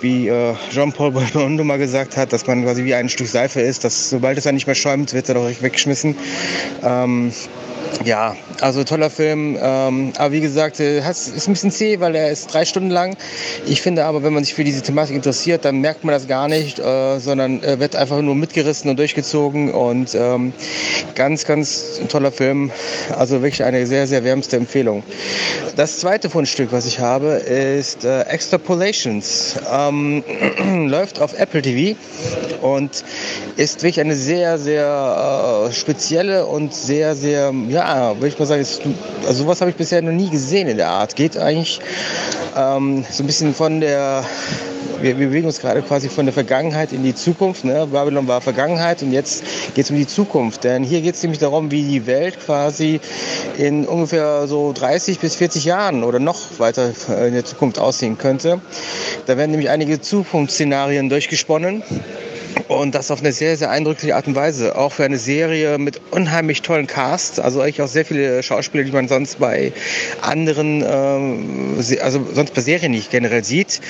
Wie 0.00 0.28
äh, 0.28 0.54
Jean-Paul 0.70 1.12
Belmondo 1.12 1.64
mal 1.64 1.78
gesagt 1.78 2.16
hat, 2.16 2.32
dass 2.32 2.46
man 2.46 2.64
quasi 2.64 2.84
wie 2.84 2.94
ein 2.94 3.08
Stück 3.08 3.28
Seife 3.28 3.60
ist, 3.60 3.84
dass 3.84 4.10
sobald 4.10 4.38
es 4.38 4.44
dann 4.44 4.54
nicht 4.54 4.66
mehr 4.66 4.74
schäumt, 4.74 5.12
wird 5.12 5.28
er 5.28 5.34
doch 5.34 5.50
weggeschmissen. 5.60 6.16
Ähm, 6.82 7.32
ja, 8.04 8.36
also 8.60 8.84
toller 8.84 9.10
Film. 9.10 9.58
Ähm, 9.60 10.12
aber 10.16 10.32
wie 10.32 10.40
gesagt, 10.40 10.80
äh, 10.80 10.98
ist 10.98 11.48
ein 11.48 11.52
bisschen 11.52 11.70
zäh, 11.70 12.00
weil 12.00 12.14
er 12.14 12.30
ist 12.30 12.52
drei 12.52 12.64
Stunden 12.64 12.90
lang. 12.90 13.16
Ich 13.66 13.82
finde 13.82 14.04
aber, 14.04 14.22
wenn 14.22 14.32
man 14.32 14.44
sich 14.44 14.54
für 14.54 14.64
diese 14.64 14.82
Thematik 14.82 15.16
interessiert, 15.16 15.64
dann 15.64 15.80
merkt 15.80 16.04
man 16.04 16.12
das 16.12 16.26
gar 16.26 16.48
nicht, 16.48 16.78
äh, 16.78 17.18
sondern 17.18 17.62
äh, 17.62 17.78
wird 17.78 17.96
einfach 17.96 18.20
nur 18.20 18.34
mitgerissen 18.34 18.90
und 18.90 18.98
durchgezogen. 18.98 19.72
Und 19.72 20.14
ähm, 20.14 20.52
ganz, 21.14 21.44
ganz 21.44 22.00
toller 22.08 22.32
Film. 22.32 22.70
Also 23.16 23.42
wirklich 23.42 23.62
eine 23.64 23.86
sehr, 23.86 24.06
sehr 24.06 24.24
wärmste 24.24 24.56
Empfehlung. 24.56 25.02
Das 25.76 25.98
zweite 25.98 26.30
Fundstück, 26.30 26.72
was 26.72 26.86
ich 26.86 26.98
habe, 26.98 27.28
ist 27.28 28.04
äh, 28.04 28.22
Extrapolations. 28.22 29.56
Ähm, 29.70 30.24
läuft 30.88 31.20
auf 31.20 31.38
Apple 31.38 31.62
TV 31.62 31.98
und 32.62 33.04
ist 33.60 33.82
wirklich 33.82 34.00
eine 34.00 34.14
sehr, 34.14 34.58
sehr 34.58 35.68
äh, 35.68 35.72
spezielle 35.72 36.46
und 36.46 36.74
sehr, 36.74 37.14
sehr, 37.14 37.52
ja, 37.68 38.14
würde 38.14 38.28
ich 38.28 38.38
mal 38.38 38.46
sagen, 38.46 38.62
ist, 38.62 38.80
also 39.26 39.42
sowas 39.42 39.60
habe 39.60 39.70
ich 39.70 39.76
bisher 39.76 40.00
noch 40.00 40.12
nie 40.12 40.30
gesehen 40.30 40.66
in 40.66 40.78
der 40.78 40.88
Art. 40.88 41.14
Geht 41.14 41.36
eigentlich 41.36 41.78
ähm, 42.56 43.04
so 43.10 43.22
ein 43.22 43.26
bisschen 43.26 43.52
von 43.54 43.82
der 43.82 44.24
wir, 45.02 45.18
wir, 45.18 45.28
bewegen 45.28 45.46
uns 45.46 45.60
gerade 45.60 45.82
quasi 45.82 46.08
von 46.08 46.24
der 46.24 46.32
Vergangenheit 46.32 46.92
in 46.92 47.02
die 47.02 47.14
Zukunft. 47.14 47.64
Ne? 47.64 47.86
Babylon 47.86 48.26
war 48.28 48.40
Vergangenheit 48.40 49.02
und 49.02 49.12
jetzt 49.12 49.44
geht 49.74 49.84
es 49.84 49.90
um 49.90 49.96
die 49.96 50.06
Zukunft. 50.06 50.64
Denn 50.64 50.82
hier 50.82 51.02
geht 51.02 51.16
es 51.16 51.22
nämlich 51.22 51.38
darum, 51.38 51.70
wie 51.70 51.82
die 51.82 52.06
Welt 52.06 52.38
quasi 52.40 53.00
in 53.58 53.86
ungefähr 53.86 54.46
so 54.46 54.72
30 54.72 55.18
bis 55.18 55.36
40 55.36 55.66
Jahren 55.66 56.02
oder 56.02 56.18
noch 56.18 56.58
weiter 56.58 56.92
in 57.26 57.34
der 57.34 57.44
Zukunft 57.44 57.78
aussehen 57.78 58.16
könnte. 58.16 58.60
Da 59.26 59.36
werden 59.36 59.50
nämlich 59.50 59.68
einige 59.68 60.00
Zukunftsszenarien 60.00 61.10
durchgesponnen 61.10 61.82
und 62.68 62.94
das 62.94 63.10
auf 63.10 63.20
eine 63.20 63.32
sehr, 63.32 63.56
sehr 63.56 63.70
eindrückliche 63.70 64.14
Art 64.14 64.26
und 64.26 64.34
Weise. 64.34 64.76
Auch 64.76 64.92
für 64.92 65.04
eine 65.04 65.18
Serie 65.18 65.78
mit 65.78 66.00
unheimlich 66.10 66.62
tollen 66.62 66.86
Cast. 66.86 67.40
Also 67.40 67.60
eigentlich 67.60 67.82
auch 67.82 67.88
sehr 67.88 68.04
viele 68.04 68.42
Schauspieler, 68.42 68.84
die 68.84 68.92
man 68.92 69.08
sonst 69.08 69.38
bei 69.38 69.72
anderen, 70.22 70.84
ähm, 70.86 71.76
also 72.00 72.26
sonst 72.32 72.54
bei 72.54 72.60
Serien 72.60 72.92
nicht 72.92 73.10
generell 73.10 73.44
sieht, 73.44 73.80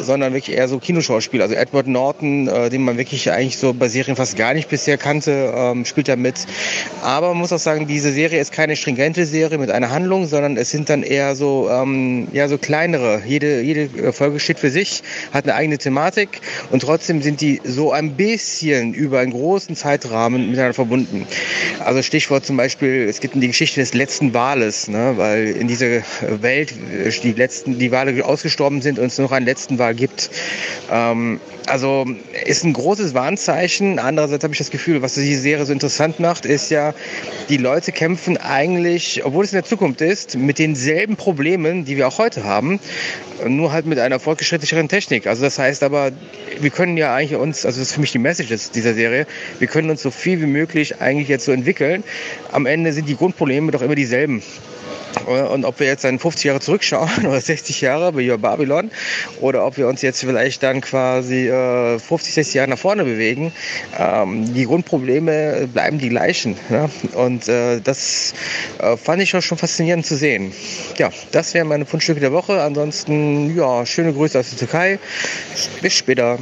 sondern 0.00 0.32
wirklich 0.32 0.56
eher 0.56 0.68
so 0.68 0.78
Kinoschauspieler. 0.78 1.44
Also 1.44 1.54
Edward 1.54 1.86
Norton, 1.86 2.48
äh, 2.48 2.70
den 2.70 2.82
man 2.82 2.98
wirklich 2.98 3.30
eigentlich 3.30 3.58
so 3.58 3.74
bei 3.74 3.88
Serien 3.88 4.16
fast 4.16 4.36
gar 4.36 4.54
nicht 4.54 4.68
bisher 4.68 4.96
kannte, 4.96 5.52
ähm, 5.54 5.84
spielt 5.84 6.08
da 6.08 6.16
mit. 6.16 6.46
Aber 7.02 7.28
man 7.28 7.38
muss 7.38 7.52
auch 7.52 7.58
sagen, 7.58 7.86
diese 7.86 8.12
Serie 8.12 8.40
ist 8.40 8.52
keine 8.52 8.76
stringente 8.76 9.26
Serie 9.26 9.58
mit 9.58 9.70
einer 9.70 9.90
Handlung, 9.90 10.26
sondern 10.26 10.56
es 10.56 10.70
sind 10.70 10.88
dann 10.88 11.02
eher 11.02 11.36
so, 11.36 11.68
ähm, 11.70 12.28
ja, 12.32 12.48
so 12.48 12.58
kleinere. 12.58 13.22
Jede, 13.26 13.60
jede 13.60 14.12
Folge 14.12 14.40
steht 14.40 14.58
für 14.58 14.70
sich, 14.70 15.02
hat 15.32 15.44
eine 15.44 15.54
eigene 15.54 15.78
Thematik 15.78 16.40
und 16.70 16.80
trotzdem 16.80 17.22
sind 17.22 17.40
die 17.40 17.60
so 17.64 17.92
ein 17.92 18.09
bisschen 18.16 18.94
über 18.94 19.20
einen 19.20 19.32
großen 19.32 19.76
Zeitrahmen 19.76 20.50
miteinander 20.50 20.74
verbunden. 20.74 21.26
Also 21.84 22.02
Stichwort 22.02 22.44
zum 22.44 22.56
Beispiel, 22.56 23.06
es 23.08 23.20
gibt 23.20 23.34
die 23.34 23.46
Geschichte 23.46 23.80
des 23.80 23.94
letzten 23.94 24.34
Wales, 24.34 24.88
ne, 24.88 25.14
weil 25.16 25.48
in 25.48 25.68
dieser 25.68 26.02
Welt 26.20 26.74
die 27.22 27.32
letzten, 27.32 27.78
die 27.78 27.92
Wale 27.92 28.24
ausgestorben 28.24 28.82
sind 28.82 28.98
und 28.98 29.06
es 29.06 29.18
noch 29.18 29.32
einen 29.32 29.46
letzten 29.46 29.78
Wal 29.78 29.94
gibt. 29.94 30.30
Ähm, 30.90 31.40
also 31.66 32.04
ist 32.44 32.64
ein 32.64 32.72
großes 32.72 33.14
Warnzeichen. 33.14 33.98
Andererseits 33.98 34.42
habe 34.42 34.52
ich 34.52 34.58
das 34.58 34.70
Gefühl, 34.70 35.02
was 35.02 35.14
die 35.14 35.34
Serie 35.34 35.64
so 35.64 35.72
interessant 35.72 36.18
macht, 36.18 36.44
ist 36.44 36.70
ja, 36.70 36.94
die 37.48 37.58
Leute 37.58 37.92
kämpfen 37.92 38.36
eigentlich, 38.36 39.24
obwohl 39.24 39.44
es 39.44 39.52
in 39.52 39.56
der 39.56 39.64
Zukunft 39.64 40.00
ist, 40.00 40.36
mit 40.36 40.58
denselben 40.58 41.16
Problemen, 41.16 41.84
die 41.84 41.96
wir 41.96 42.08
auch 42.08 42.18
heute 42.18 42.44
haben, 42.44 42.80
nur 43.46 43.72
halt 43.72 43.86
mit 43.86 43.98
einer 43.98 44.18
fortgeschrittlicheren 44.18 44.88
Technik. 44.88 45.26
Also 45.26 45.42
das 45.42 45.58
heißt 45.58 45.82
aber, 45.82 46.10
wir 46.60 46.70
können 46.70 46.96
ja 46.96 47.14
eigentlich 47.14 47.38
uns, 47.38 47.64
also 47.64 47.80
das 47.80 47.92
für 48.00 48.02
mich 48.02 48.12
die 48.12 48.18
Message 48.18 48.70
dieser 48.74 48.94
Serie, 48.94 49.26
wir 49.58 49.68
können 49.68 49.90
uns 49.90 50.02
so 50.02 50.10
viel 50.10 50.40
wie 50.40 50.46
möglich 50.46 51.00
eigentlich 51.02 51.28
jetzt 51.28 51.44
so 51.44 51.52
entwickeln. 51.52 52.02
Am 52.50 52.64
Ende 52.64 52.94
sind 52.94 53.08
die 53.08 53.16
Grundprobleme 53.16 53.70
doch 53.72 53.82
immer 53.82 53.94
dieselben. 53.94 54.42
Und 55.26 55.64
ob 55.64 55.80
wir 55.80 55.86
jetzt 55.86 56.04
dann 56.04 56.18
50 56.18 56.44
Jahre 56.44 56.60
zurückschauen 56.60 57.10
oder 57.26 57.40
60 57.40 57.80
Jahre 57.80 58.16
wie 58.16 58.30
Babylon 58.36 58.90
oder 59.40 59.66
ob 59.66 59.76
wir 59.76 59.88
uns 59.88 60.02
jetzt 60.02 60.20
vielleicht 60.20 60.62
dann 60.62 60.80
quasi 60.80 61.48
äh, 61.48 61.98
50, 61.98 62.34
60 62.34 62.54
Jahre 62.54 62.70
nach 62.70 62.78
vorne 62.78 63.04
bewegen, 63.04 63.52
ähm, 63.98 64.54
die 64.54 64.64
Grundprobleme 64.64 65.68
bleiben 65.72 65.98
die 65.98 66.08
gleichen. 66.08 66.56
Ne? 66.68 66.88
Und 67.14 67.48
äh, 67.48 67.80
das 67.80 68.34
äh, 68.78 68.96
fand 68.96 69.20
ich 69.20 69.30
schon 69.30 69.42
faszinierend 69.42 70.06
zu 70.06 70.16
sehen. 70.16 70.52
Ja, 70.96 71.10
das 71.32 71.54
wären 71.54 71.68
meine 71.68 71.86
Fundstücke 71.86 72.20
der 72.20 72.32
Woche. 72.32 72.62
Ansonsten, 72.62 73.56
ja, 73.56 73.84
schöne 73.84 74.12
Grüße 74.12 74.38
aus 74.38 74.50
der 74.50 74.58
Türkei. 74.58 74.98
Bis 75.82 75.94
später. 75.94 76.38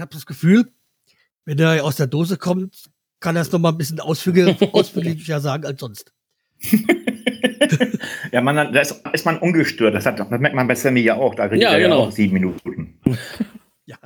Ich 0.00 0.02
habe 0.02 0.14
das 0.14 0.24
Gefühl, 0.24 0.72
wenn 1.44 1.58
er 1.58 1.84
aus 1.84 1.96
der 1.96 2.06
Dose 2.06 2.38
kommt, 2.38 2.90
kann 3.20 3.36
er 3.36 3.42
es 3.42 3.52
noch 3.52 3.58
mal 3.58 3.68
ein 3.68 3.76
bisschen 3.76 4.00
ausführlicher 4.00 5.40
sagen 5.42 5.66
als 5.66 5.78
sonst. 5.78 6.14
ja, 8.32 8.40
man, 8.40 8.72
da 8.72 8.80
ist, 8.80 9.02
ist, 9.12 9.26
man 9.26 9.38
ungestört. 9.40 9.94
Das, 9.94 10.06
hat, 10.06 10.18
das 10.18 10.30
merkt 10.30 10.56
man 10.56 10.66
bei 10.66 10.74
Sammy 10.74 11.00
ja 11.00 11.16
auch. 11.16 11.34
Da 11.34 11.44
redet 11.44 11.60
ja, 11.60 11.72
er 11.72 11.80
genau. 11.80 12.04
ja 12.04 12.08
auch 12.08 12.12
sieben 12.12 12.32
Minuten. 12.32 12.98
ja. 13.84 13.98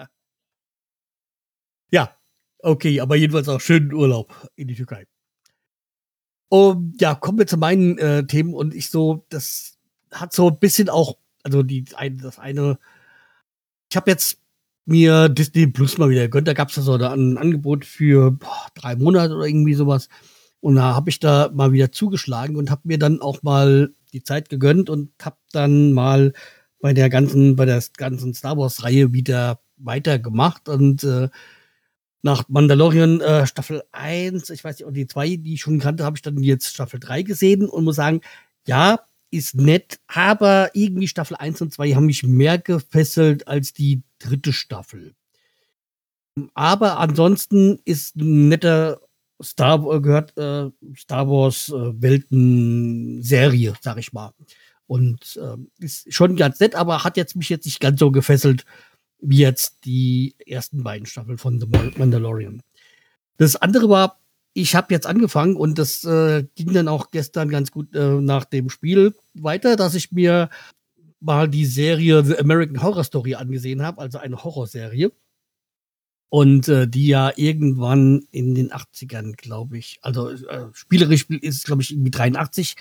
Ja. 1.93 2.17
Okay, 2.59 3.01
aber 3.01 3.15
jedenfalls 3.15 3.49
auch 3.49 3.61
schönen 3.61 3.95
Urlaub 3.95 4.35
in 4.57 4.67
die 4.67 4.75
Türkei. 4.75 5.07
Und 6.49 7.01
ja, 7.01 7.15
kommen 7.15 7.39
wir 7.39 7.47
zu 7.47 7.57
meinen 7.57 7.99
äh, 7.99 8.27
Themen 8.27 8.53
und 8.53 8.75
ich 8.75 8.91
so, 8.91 9.27
das 9.29 9.79
hat 10.11 10.33
so 10.33 10.49
ein 10.49 10.59
bisschen 10.59 10.89
auch, 10.89 11.19
also 11.45 11.63
die 11.63 11.85
ein, 11.95 12.19
das 12.19 12.41
eine, 12.41 12.81
ich 13.89 13.97
habe 13.97 14.11
jetzt 14.11 14.44
mir 14.87 15.29
Disney 15.29 15.67
Plus 15.67 15.99
mal 15.99 16.11
wieder 16.11 16.23
gegönnt. 16.23 16.49
Da 16.49 16.53
gab 16.53 16.69
es 16.69 16.75
so 16.75 16.95
ein 16.95 17.39
Angebot 17.39 17.85
für 17.85 18.33
boah, 18.33 18.67
drei 18.75 18.97
Monate 18.97 19.35
oder 19.35 19.47
irgendwie 19.47 19.75
sowas. 19.75 20.09
Und 20.61 20.77
da 20.77 20.95
habe 20.95 21.11
ich 21.11 21.21
da 21.21 21.51
mal 21.53 21.73
wieder 21.73 21.93
zugeschlagen 21.93 22.57
und 22.57 22.71
habe 22.71 22.83
mir 22.85 22.99
dann 22.99 23.21
auch 23.21 23.43
mal 23.43 23.93
die 24.13 24.23
Zeit 24.23 24.49
gegönnt 24.49 24.89
und 24.89 25.11
habe 25.23 25.37
dann 25.53 25.93
mal 25.93 26.33
bei 26.81 26.93
der 26.93 27.11
ganzen, 27.11 27.57
bei 27.57 27.65
der 27.65 27.83
ganzen 27.97 28.35
Star 28.35 28.57
Wars 28.57 28.83
Reihe 28.83 29.13
wieder 29.13 29.61
weitergemacht 29.77 30.69
und 30.69 31.05
äh, 31.05 31.29
nach 32.23 32.49
Mandalorian 32.49 33.21
äh, 33.21 33.47
Staffel 33.47 33.83
1, 33.93 34.49
ich 34.49 34.65
weiß 34.65 34.79
nicht, 34.79 34.87
und 34.87 34.95
die 34.95 35.07
zwei, 35.07 35.37
die 35.37 35.55
ich 35.55 35.61
schon 35.61 35.79
kannte, 35.79 36.05
habe 36.05 36.17
ich 36.17 36.23
dann 36.23 36.39
jetzt 36.43 36.69
Staffel 36.73 36.99
3 36.99 37.23
gesehen 37.23 37.69
und 37.69 37.85
muss 37.85 37.97
sagen, 37.97 38.23
ja, 38.67 39.01
ist 39.35 39.55
nett, 39.55 39.99
aber 40.07 40.71
irgendwie 40.75 41.09
Staffel 41.09 41.37
1 41.37 41.61
und 41.63 41.73
2 41.73 41.93
haben 41.93 42.07
mich 42.07 42.23
mehr 42.23 42.59
gefesselt 42.59 43.49
als 43.49 43.73
die 43.73 44.03
dritte 44.19 44.53
Staffel. 44.53 45.15
Aber 46.55 46.99
ansonsten 46.99 47.81
ist 47.85 48.17
ein 48.17 48.49
netter 48.49 49.01
Star 49.43 49.85
äh, 49.93 50.01
gehört 50.01 50.37
äh, 50.37 50.71
Star 50.97 51.29
Wars 51.29 51.69
äh, 51.69 52.01
Welten 52.01 53.23
Serie, 53.23 53.75
sag 53.81 53.99
ich 53.99 54.13
mal. 54.13 54.33
Und 54.87 55.39
äh, 55.43 55.85
ist 55.85 56.13
schon 56.13 56.37
ganz 56.37 56.61
nett, 56.61 56.75
aber 56.75 57.05
hat 57.05 57.17
jetzt 57.17 57.37
mich 57.37 57.49
jetzt 57.49 57.65
nicht 57.65 57.81
ganz 57.81 57.99
so 57.99 58.11
gefesselt 58.11 58.65
wie 59.21 59.39
jetzt 59.39 59.85
die 59.85 60.35
ersten 60.47 60.85
beiden 60.85 61.07
Staffeln 61.07 61.39
von 61.39 61.59
The 61.59 61.67
Mandalorian. 61.97 62.63
Das 63.39 63.57
andere 63.57 63.89
war, 63.89 64.21
ich 64.55 64.77
habe 64.77 64.95
jetzt 64.95 65.07
angefangen 65.07 65.57
und 65.57 65.79
das 65.79 66.05
äh, 66.05 66.45
ging 66.55 66.73
dann 66.73 66.89
auch 66.89 67.11
gestern 67.11 67.49
ganz 67.49 67.73
gut 67.73 67.95
äh, 67.95 68.21
nach 68.21 68.45
dem 68.45 68.71
Spiel 68.71 69.15
weiter, 69.35 69.77
dass 69.77 69.97
ich 69.97 70.13
mir 70.13 70.49
mal 71.21 71.49
die 71.49 71.67
Serie 71.67 72.25
The 72.25 72.39
American 72.39 72.83
Horror 72.83 73.05
Story 73.05 73.35
angesehen 73.35 73.83
habe, 73.83 74.01
also 74.01 74.19
eine 74.19 74.43
Horrorserie. 74.45 75.13
Und 76.29 76.69
äh, 76.69 76.89
die 76.89 77.09
ja 77.09 77.33
irgendwann 77.37 78.27
in 78.31 78.55
den 78.55 78.73
80ern, 78.73 79.37
glaube 79.37 79.79
ich, 79.79 79.99
also 80.03 80.31
äh, 80.31 80.67
spielerisch 80.73 81.27
ist, 81.29 81.65
glaube 81.65 81.83
ich, 81.83 81.93
irgendwie 81.93 82.11
83. 82.11 82.77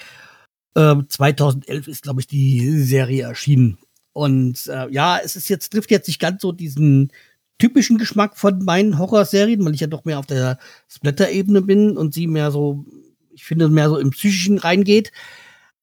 Äh, 0.75 0.95
2011 1.07 1.87
ist, 1.87 2.03
glaube 2.03 2.21
ich, 2.21 2.27
die 2.27 2.81
Serie 2.81 3.23
erschienen. 3.23 3.77
Und 4.11 4.67
äh, 4.67 4.89
ja, 4.89 5.19
es 5.19 5.35
ist 5.35 5.49
jetzt, 5.49 5.71
trifft 5.71 5.91
jetzt 5.91 6.07
nicht 6.07 6.19
ganz 6.19 6.41
so 6.41 6.51
diesen 6.51 7.11
typischen 7.57 7.97
Geschmack 7.97 8.37
von 8.37 8.63
meinen 8.63 8.97
Horrorserien, 8.97 9.63
weil 9.65 9.73
ich 9.73 9.81
ja 9.81 9.87
doch 9.87 10.05
mehr 10.05 10.19
auf 10.19 10.25
der 10.25 10.59
Splatter-Ebene 10.89 11.61
bin 11.61 11.97
und 11.97 12.13
sie 12.13 12.27
mehr 12.27 12.51
so, 12.51 12.85
ich 13.33 13.45
finde, 13.45 13.69
mehr 13.69 13.89
so 13.89 13.97
im 13.97 14.11
Psychischen 14.11 14.57
reingeht. 14.57 15.11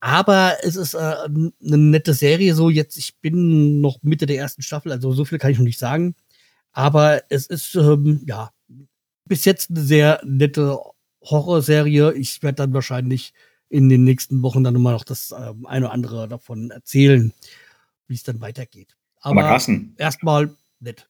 Aber 0.01 0.57
es 0.63 0.77
ist 0.77 0.95
äh, 0.95 0.99
eine 0.99 1.53
nette 1.79 2.15
Serie. 2.15 2.55
So, 2.55 2.71
jetzt, 2.71 2.97
ich 2.97 3.19
bin 3.21 3.81
noch 3.81 4.03
Mitte 4.03 4.27
der 4.27 4.39
ersten 4.39 4.63
Staffel, 4.63 4.93
also 4.93 5.13
so 5.13 5.25
viel 5.25 5.39
kann 5.39 5.51
ich 5.51 5.59
noch 5.59 5.65
nicht 5.65 5.79
sagen. 5.79 6.15
Aber 6.73 7.23
es 7.29 7.47
ist, 7.47 7.75
ähm, 7.75 8.23
ja, 8.27 8.51
bis 9.27 9.45
jetzt 9.45 9.71
eine 9.71 9.81
sehr 9.81 10.21
nette 10.25 10.79
Horrorserie. 11.23 12.13
Ich 12.15 12.43
werde 12.43 12.57
dann 12.57 12.73
wahrscheinlich 12.73 13.35
in 13.69 13.89
den 13.89 14.05
nächsten 14.05 14.43
Wochen 14.43 14.65
dann 14.65 14.75
nochmal 14.75 14.95
noch 14.95 15.05
das 15.05 15.35
ähm, 15.37 15.67
eine 15.67 15.87
oder 15.87 15.95
andere 15.95 16.29
davon 16.29 16.71
erzählen 16.71 17.33
wie 18.11 18.15
es 18.15 18.25
dann 18.25 18.41
weitergeht. 18.43 18.97
Aber, 19.21 19.45
Aber. 19.45 19.51
Erstmal 19.97 20.55
nett. 20.81 21.09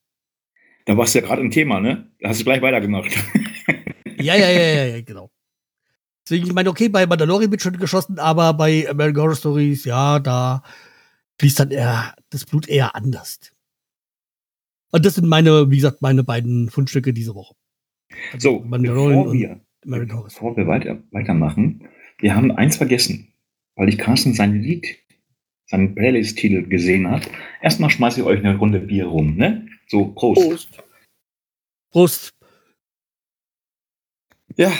Da 0.86 0.96
warst 0.96 1.14
du 1.14 1.20
ja 1.20 1.26
gerade 1.26 1.42
im 1.42 1.50
Thema, 1.50 1.80
ne? 1.80 2.10
Da 2.20 2.30
hast 2.30 2.40
du 2.40 2.44
gleich 2.44 2.62
weitergemacht. 2.62 3.10
ja, 4.18 4.34
ja, 4.34 4.50
ja, 4.50 4.60
ja, 4.60 4.84
ja, 4.86 5.02
genau. 5.02 5.30
Deswegen, 6.24 6.46
ich 6.46 6.52
meine, 6.52 6.70
okay, 6.70 6.88
bei 6.88 7.06
Mandalorian 7.06 7.50
wird 7.50 7.62
schon 7.62 7.76
geschossen, 7.76 8.18
aber 8.18 8.54
bei 8.54 8.88
American 8.88 9.22
Horror 9.22 9.36
Stories, 9.36 9.84
ja, 9.84 10.18
da 10.18 10.62
fließt 11.40 11.60
dann 11.60 11.70
eher 11.70 12.14
das 12.30 12.44
Blut 12.44 12.68
eher 12.68 12.94
anders. 12.94 13.40
Und 14.92 15.04
das 15.04 15.14
sind 15.14 15.28
meine, 15.28 15.70
wie 15.70 15.76
gesagt, 15.76 16.02
meine 16.02 16.24
beiden 16.24 16.68
Fundstücke 16.68 17.12
diese 17.12 17.34
Woche. 17.34 17.54
Also 18.32 18.50
so, 18.50 18.78
bevor 18.78 19.32
wir, 19.32 19.60
bevor 19.82 20.56
wir 20.56 20.66
weiter, 20.66 21.02
weitermachen, 21.10 21.88
wir 22.18 22.34
haben 22.34 22.50
eins 22.52 22.76
vergessen, 22.76 23.32
weil 23.76 23.88
ich 23.88 23.98
Carsten 23.98 24.34
sein 24.34 24.60
Lied 24.60 24.98
seinen 25.66 25.94
Playlist-Titel 25.94 26.68
gesehen 26.68 27.08
hat. 27.08 27.30
Erstmal 27.62 27.90
schmeiße 27.90 28.20
ich 28.20 28.26
euch 28.26 28.40
eine 28.40 28.56
Runde 28.56 28.80
Bier 28.80 29.06
rum, 29.06 29.36
ne? 29.36 29.66
So, 29.90 30.04
Prost. 30.04 30.40
Prost. 30.40 30.68
Prost. 31.90 32.30
Ja, 34.56 34.70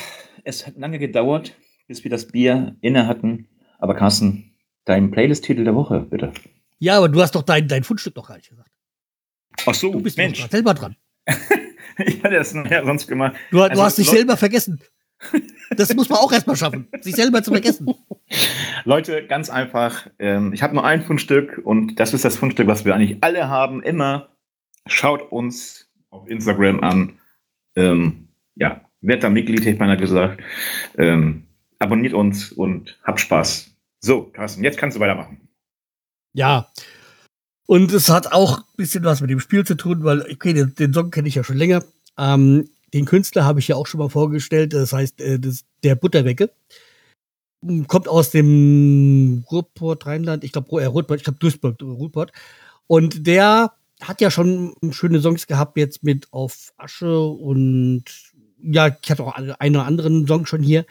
es 0.44 0.64
hat 0.68 0.76
lange 0.76 1.00
gedauert, 1.00 1.56
bis 1.88 2.04
wir 2.04 2.12
das 2.12 2.28
Bier 2.28 2.76
inne 2.80 3.08
hatten. 3.08 3.48
Aber 3.80 3.96
Carsten, 3.96 4.54
dein 4.84 5.10
Playlist-Titel 5.10 5.64
der 5.64 5.74
Woche, 5.74 5.98
bitte. 5.98 6.32
Ja, 6.78 6.98
aber 6.98 7.08
du 7.08 7.20
hast 7.20 7.34
doch 7.34 7.42
dein, 7.42 7.66
dein 7.66 7.82
Fundstück 7.82 8.14
noch 8.14 8.28
gar 8.28 8.36
nicht 8.36 8.50
gesagt. 8.50 8.70
Ach 9.66 9.74
so, 9.74 9.90
du 9.90 10.00
bist 10.00 10.16
Mensch. 10.16 10.48
selber 10.48 10.74
dran. 10.74 10.94
ich 11.98 12.22
hatte 12.22 12.36
das 12.36 12.54
nachher 12.54 12.84
sonst 12.84 13.08
gemacht. 13.08 13.34
Du, 13.50 13.62
also, 13.62 13.74
du 13.74 13.82
hast 13.82 13.98
dich 13.98 14.08
selber 14.08 14.36
vergessen. 14.36 14.80
Das 15.76 15.92
muss 15.94 16.08
man 16.08 16.20
auch 16.20 16.32
erstmal 16.32 16.56
schaffen, 16.56 16.86
sich 17.00 17.16
selber 17.16 17.42
zu 17.42 17.50
vergessen. 17.50 17.92
Leute, 18.84 19.26
ganz 19.26 19.50
einfach. 19.50 20.08
Ähm, 20.20 20.52
ich 20.52 20.62
habe 20.62 20.74
nur 20.74 20.84
ein 20.84 21.02
Fundstück 21.02 21.60
und 21.64 21.96
das 21.96 22.14
ist 22.14 22.24
das 22.24 22.36
Fundstück, 22.36 22.68
was 22.68 22.84
wir 22.84 22.94
eigentlich 22.94 23.18
alle 23.22 23.48
haben. 23.48 23.82
Immer 23.82 24.29
schaut 24.92 25.30
uns 25.32 25.88
auf 26.10 26.28
Instagram 26.28 26.80
an. 26.80 27.18
Ähm, 27.76 28.28
ja, 28.56 28.80
werdet 29.00 29.24
da 29.24 29.30
Mitglied, 29.30 29.60
hätte 29.60 29.70
ich 29.70 29.78
meiner 29.78 29.96
gesagt. 29.96 30.42
Ähm, 30.98 31.46
abonniert 31.78 32.14
uns 32.14 32.52
und 32.52 32.98
habt 33.04 33.20
Spaß. 33.20 33.70
So, 34.00 34.24
Carsten, 34.24 34.64
jetzt 34.64 34.78
kannst 34.78 34.96
du 34.96 35.00
weitermachen. 35.00 35.48
Ja. 36.32 36.70
Und 37.66 37.92
es 37.92 38.08
hat 38.08 38.32
auch 38.32 38.58
ein 38.58 38.64
bisschen 38.76 39.04
was 39.04 39.20
mit 39.20 39.30
dem 39.30 39.40
Spiel 39.40 39.64
zu 39.64 39.76
tun, 39.76 40.02
weil, 40.04 40.22
okay, 40.22 40.52
den, 40.52 40.74
den 40.74 40.92
Song 40.92 41.10
kenne 41.10 41.28
ich 41.28 41.36
ja 41.36 41.44
schon 41.44 41.56
länger. 41.56 41.84
Ähm, 42.18 42.68
den 42.92 43.04
Künstler 43.04 43.44
habe 43.44 43.60
ich 43.60 43.68
ja 43.68 43.76
auch 43.76 43.86
schon 43.86 44.00
mal 44.00 44.08
vorgestellt. 44.08 44.72
Das 44.72 44.92
heißt, 44.92 45.20
äh, 45.20 45.38
das, 45.38 45.64
der 45.82 45.94
Butterwecke 45.94 46.50
kommt 47.86 48.08
aus 48.08 48.30
dem 48.30 49.44
Ruhrport 49.50 50.06
Rheinland, 50.06 50.44
ich 50.44 50.52
glaube, 50.52 50.82
äh, 50.82 50.86
Ruhrport, 50.86 51.20
ich 51.20 51.24
glaube 51.24 51.38
Duisburg, 51.38 51.80
Ruhrport. 51.82 52.32
Und 52.86 53.26
der 53.26 53.72
hat 54.00 54.20
ja 54.20 54.30
schon 54.30 54.74
schöne 54.90 55.20
Songs 55.20 55.46
gehabt 55.46 55.76
jetzt 55.76 56.02
mit 56.02 56.32
Auf 56.32 56.72
Asche 56.76 57.20
und 57.20 58.04
ja, 58.62 58.88
ich 59.02 59.10
hatte 59.10 59.24
auch 59.24 59.34
einen 59.34 59.76
oder 59.76 59.86
anderen 59.86 60.26
Song 60.26 60.46
schon 60.46 60.62
hier. 60.62 60.86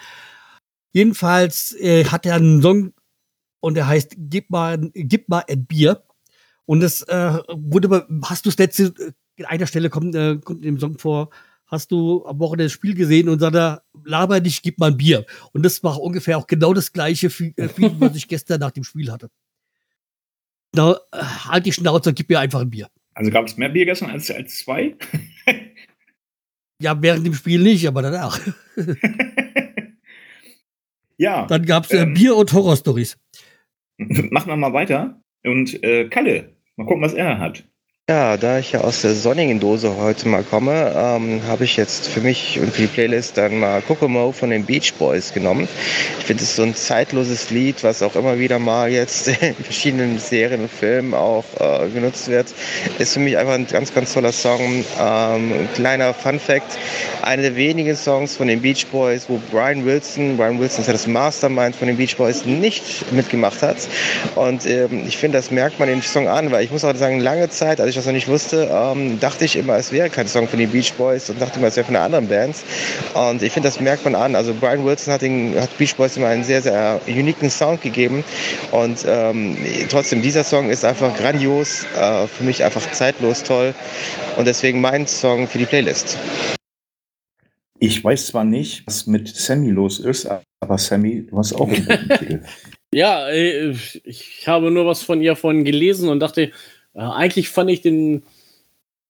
Jedenfalls 0.92 1.74
äh, 1.80 2.06
hat 2.06 2.26
er 2.26 2.36
einen 2.36 2.62
Song 2.62 2.94
und 3.60 3.76
der 3.76 3.88
heißt 3.88 4.16
Gib 4.18 4.50
mal, 4.50 4.78
gib 4.94 5.30
mal 5.30 5.44
ein 5.48 5.66
Bier. 5.66 6.04
Und 6.66 6.82
das 6.82 7.02
äh, 7.04 7.40
wurde, 7.50 8.08
hast 8.24 8.46
du 8.46 8.50
das 8.50 8.58
letzte, 8.58 8.94
in 9.36 9.46
einer 9.46 9.68
Stelle 9.68 9.90
kommt, 9.90 10.16
äh, 10.16 10.38
kommt 10.38 10.64
in 10.64 10.76
dem 10.76 10.80
Song 10.80 11.00
vor, 11.00 11.30
hast 11.66 11.92
du 11.92 12.26
am 12.26 12.40
Wochenende 12.40 12.66
das 12.66 12.74
Spiel 12.74 12.96
gesehen 12.96 13.30
und 13.30 13.40
sagt 13.40 13.56
er, 13.56 13.84
laber 14.04 14.40
dich, 14.40 14.62
gib 14.62 14.80
mal 14.80 14.92
ein 14.92 14.98
Bier. 14.98 15.26
Und 15.54 15.64
das 15.64 15.84
war 15.84 16.00
ungefähr 16.02 16.38
auch 16.38 16.48
genau 16.48 16.74
das 16.74 16.92
gleiche 16.94 17.28
äh, 17.28 17.68
Feeling, 17.70 18.00
was 18.00 18.16
ich 18.16 18.28
gestern 18.28 18.60
nach 18.60 18.72
dem 18.72 18.84
Spiel 18.84 19.12
hatte. 19.12 19.30
Na, 20.74 21.00
äh, 21.12 21.24
halt 21.24 21.66
die 21.66 21.74
Schnauze 21.74 22.14
gib 22.14 22.30
mir 22.30 22.40
einfach 22.40 22.62
ein 22.62 22.70
Bier. 22.70 22.90
Also 23.20 23.32
gab 23.32 23.48
es 23.48 23.58
mehr 23.58 23.68
Bier 23.68 23.84
gestern 23.84 24.12
als, 24.12 24.32
als 24.32 24.60
zwei? 24.60 24.96
ja, 26.82 27.02
während 27.02 27.26
dem 27.26 27.34
Spiel 27.34 27.62
nicht, 27.62 27.86
aber 27.86 28.02
danach. 28.02 28.40
ja. 31.18 31.46
Dann 31.48 31.66
gab 31.66 31.84
es 31.84 31.92
äh, 31.92 32.04
ähm, 32.04 32.14
Bier 32.14 32.38
und 32.38 32.54
Horrorstories. 32.54 33.18
Machen 33.98 34.48
wir 34.48 34.56
mal 34.56 34.72
weiter. 34.72 35.22
Und 35.44 35.84
äh, 35.84 36.08
Kalle, 36.08 36.56
mal 36.78 36.86
gucken, 36.86 37.04
was 37.04 37.14
er 37.14 37.40
hat. 37.40 37.69
Ja, 38.10 38.38
da 38.38 38.58
ich 38.58 38.72
ja 38.72 38.82
aus 38.82 39.04
der 39.04 39.14
sonnigen 39.14 39.60
Dose 39.60 39.96
heute 39.96 40.28
mal 40.28 40.42
komme, 40.42 40.96
ähm, 40.98 41.42
habe 41.48 41.64
ich 41.64 41.78
jetzt 41.78 42.08
für 42.08 42.22
mich 42.22 42.60
und 42.60 42.74
für 42.74 42.82
die 42.82 42.88
Playlist 42.88 43.38
dann 43.38 43.60
mal 43.60 43.84
Kokomo 43.84 44.32
von 44.32 44.50
den 44.50 44.66
Beach 44.66 44.96
Boys 44.96 45.32
genommen. 45.32 45.68
Ich 46.18 46.26
finde 46.26 46.42
es 46.42 46.56
so 46.56 46.64
ein 46.64 46.74
zeitloses 46.74 47.52
Lied, 47.52 47.84
was 47.84 48.02
auch 48.02 48.16
immer 48.16 48.40
wieder 48.40 48.58
mal 48.58 48.90
jetzt 48.90 49.28
in 49.42 49.54
verschiedenen 49.54 50.18
Serien 50.18 50.62
und 50.62 50.72
Filmen 50.72 51.14
auch 51.14 51.44
äh, 51.60 51.88
genutzt 51.90 52.30
wird. 52.30 52.48
Ist 52.98 53.14
für 53.14 53.20
mich 53.20 53.38
einfach 53.38 53.54
ein 53.54 53.68
ganz, 53.68 53.94
ganz 53.94 54.12
toller 54.12 54.32
Song. 54.32 54.84
Ähm, 55.00 55.52
ein 55.52 55.70
kleiner 55.76 56.16
Fun 56.16 56.40
Fact, 56.40 56.80
einer 57.22 57.44
der 57.44 57.56
wenigen 57.56 57.96
Songs 57.96 58.38
von 58.38 58.48
den 58.48 58.64
Beach 58.64 58.88
Boys, 58.88 59.26
wo 59.30 59.40
Brian 59.52 59.86
Wilson, 59.86 60.36
Brian 60.36 60.60
Wilson 60.60 60.82
ist 60.82 60.88
ja 60.88 60.94
das 60.94 61.06
Mastermind 61.06 61.76
von 61.76 61.88
den 61.88 61.98
Beach 61.98 62.18
Boys, 62.18 62.44
nicht 62.44 63.12
mitgemacht 63.12 63.62
hat. 63.62 63.78
Und 64.34 64.66
ähm, 64.66 65.04
ich 65.08 65.18
finde, 65.18 65.38
das 65.38 65.52
merkt 65.52 65.78
man 65.78 65.88
den 65.88 66.02
Song 66.02 66.28
an, 66.28 66.52
weil 66.52 66.64
ich 66.64 66.72
muss 66.72 66.84
auch 66.84 66.96
sagen, 66.96 67.20
lange 67.20 67.50
Zeit, 67.50 67.80
als 67.80 67.92
ich 67.92 67.99
das 68.00 68.06
noch 68.06 68.14
nicht 68.14 68.28
wusste, 68.28 68.70
ähm, 68.72 69.20
dachte 69.20 69.46
ich 69.46 69.56
immer, 69.56 69.76
es 69.78 69.92
wäre 69.92 70.10
kein 70.10 70.28
Song 70.28 70.48
von 70.48 70.58
den 70.58 70.72
Beach 70.72 70.94
Boys 70.94 71.30
und 71.30 71.42
dachte 71.42 71.60
immer, 71.60 71.68
es 71.68 71.76
wäre 71.76 71.86
von 71.86 71.96
einer 71.96 72.06
anderen 72.06 72.28
Bands. 72.28 72.64
Und 73.14 73.44
ich 73.44 73.52
finde, 73.54 73.68
das 73.68 73.80
merkt 73.80 74.06
man 74.06 74.16
an. 74.16 74.36
Also 74.36 74.54
Brian 74.54 74.84
Wilson 74.84 75.14
hat, 75.14 75.22
den, 75.22 75.60
hat 75.60 75.78
Beach 75.78 75.96
Boys 75.96 76.18
immer 76.18 76.28
einen 76.28 76.44
sehr, 76.44 76.62
sehr 76.62 77.00
uniken 77.08 77.50
Sound 77.50 77.82
gegeben. 77.82 78.24
Und 78.72 79.06
ähm, 79.06 79.58
trotzdem, 79.90 80.22
dieser 80.22 80.44
Song 80.44 80.70
ist 80.70 80.86
einfach 80.86 81.16
grandios, 81.16 81.86
äh, 81.96 82.28
für 82.28 82.44
mich 82.44 82.64
einfach 82.64 82.90
zeitlos 82.92 83.44
toll. 83.44 83.74
Und 84.38 84.48
deswegen 84.48 84.82
mein 84.82 85.06
Song 85.06 85.48
für 85.48 85.58
die 85.58 85.66
Playlist. 85.66 86.18
Ich 87.80 88.04
weiß 88.04 88.28
zwar 88.28 88.44
nicht, 88.44 88.86
was 88.88 89.08
mit 89.08 89.28
Sammy 89.28 89.70
los 89.70 90.00
ist, 90.00 90.28
aber 90.60 90.78
Sammy, 90.78 91.26
du 91.30 91.38
hast 91.38 91.54
auch 91.54 91.68
einen 91.68 91.86
guten 91.86 92.10
Titel. 92.20 92.42
Ja, 92.94 93.30
äh, 93.30 93.76
ich 94.04 94.48
habe 94.48 94.72
nur 94.72 94.86
was 94.86 95.04
von 95.04 95.22
ihr 95.22 95.36
vorhin 95.36 95.64
gelesen 95.64 96.10
und 96.10 96.20
dachte, 96.20 96.52
äh, 96.94 97.02
eigentlich 97.02 97.50
fand 97.50 97.70
ich 97.70 97.82
den, 97.82 98.24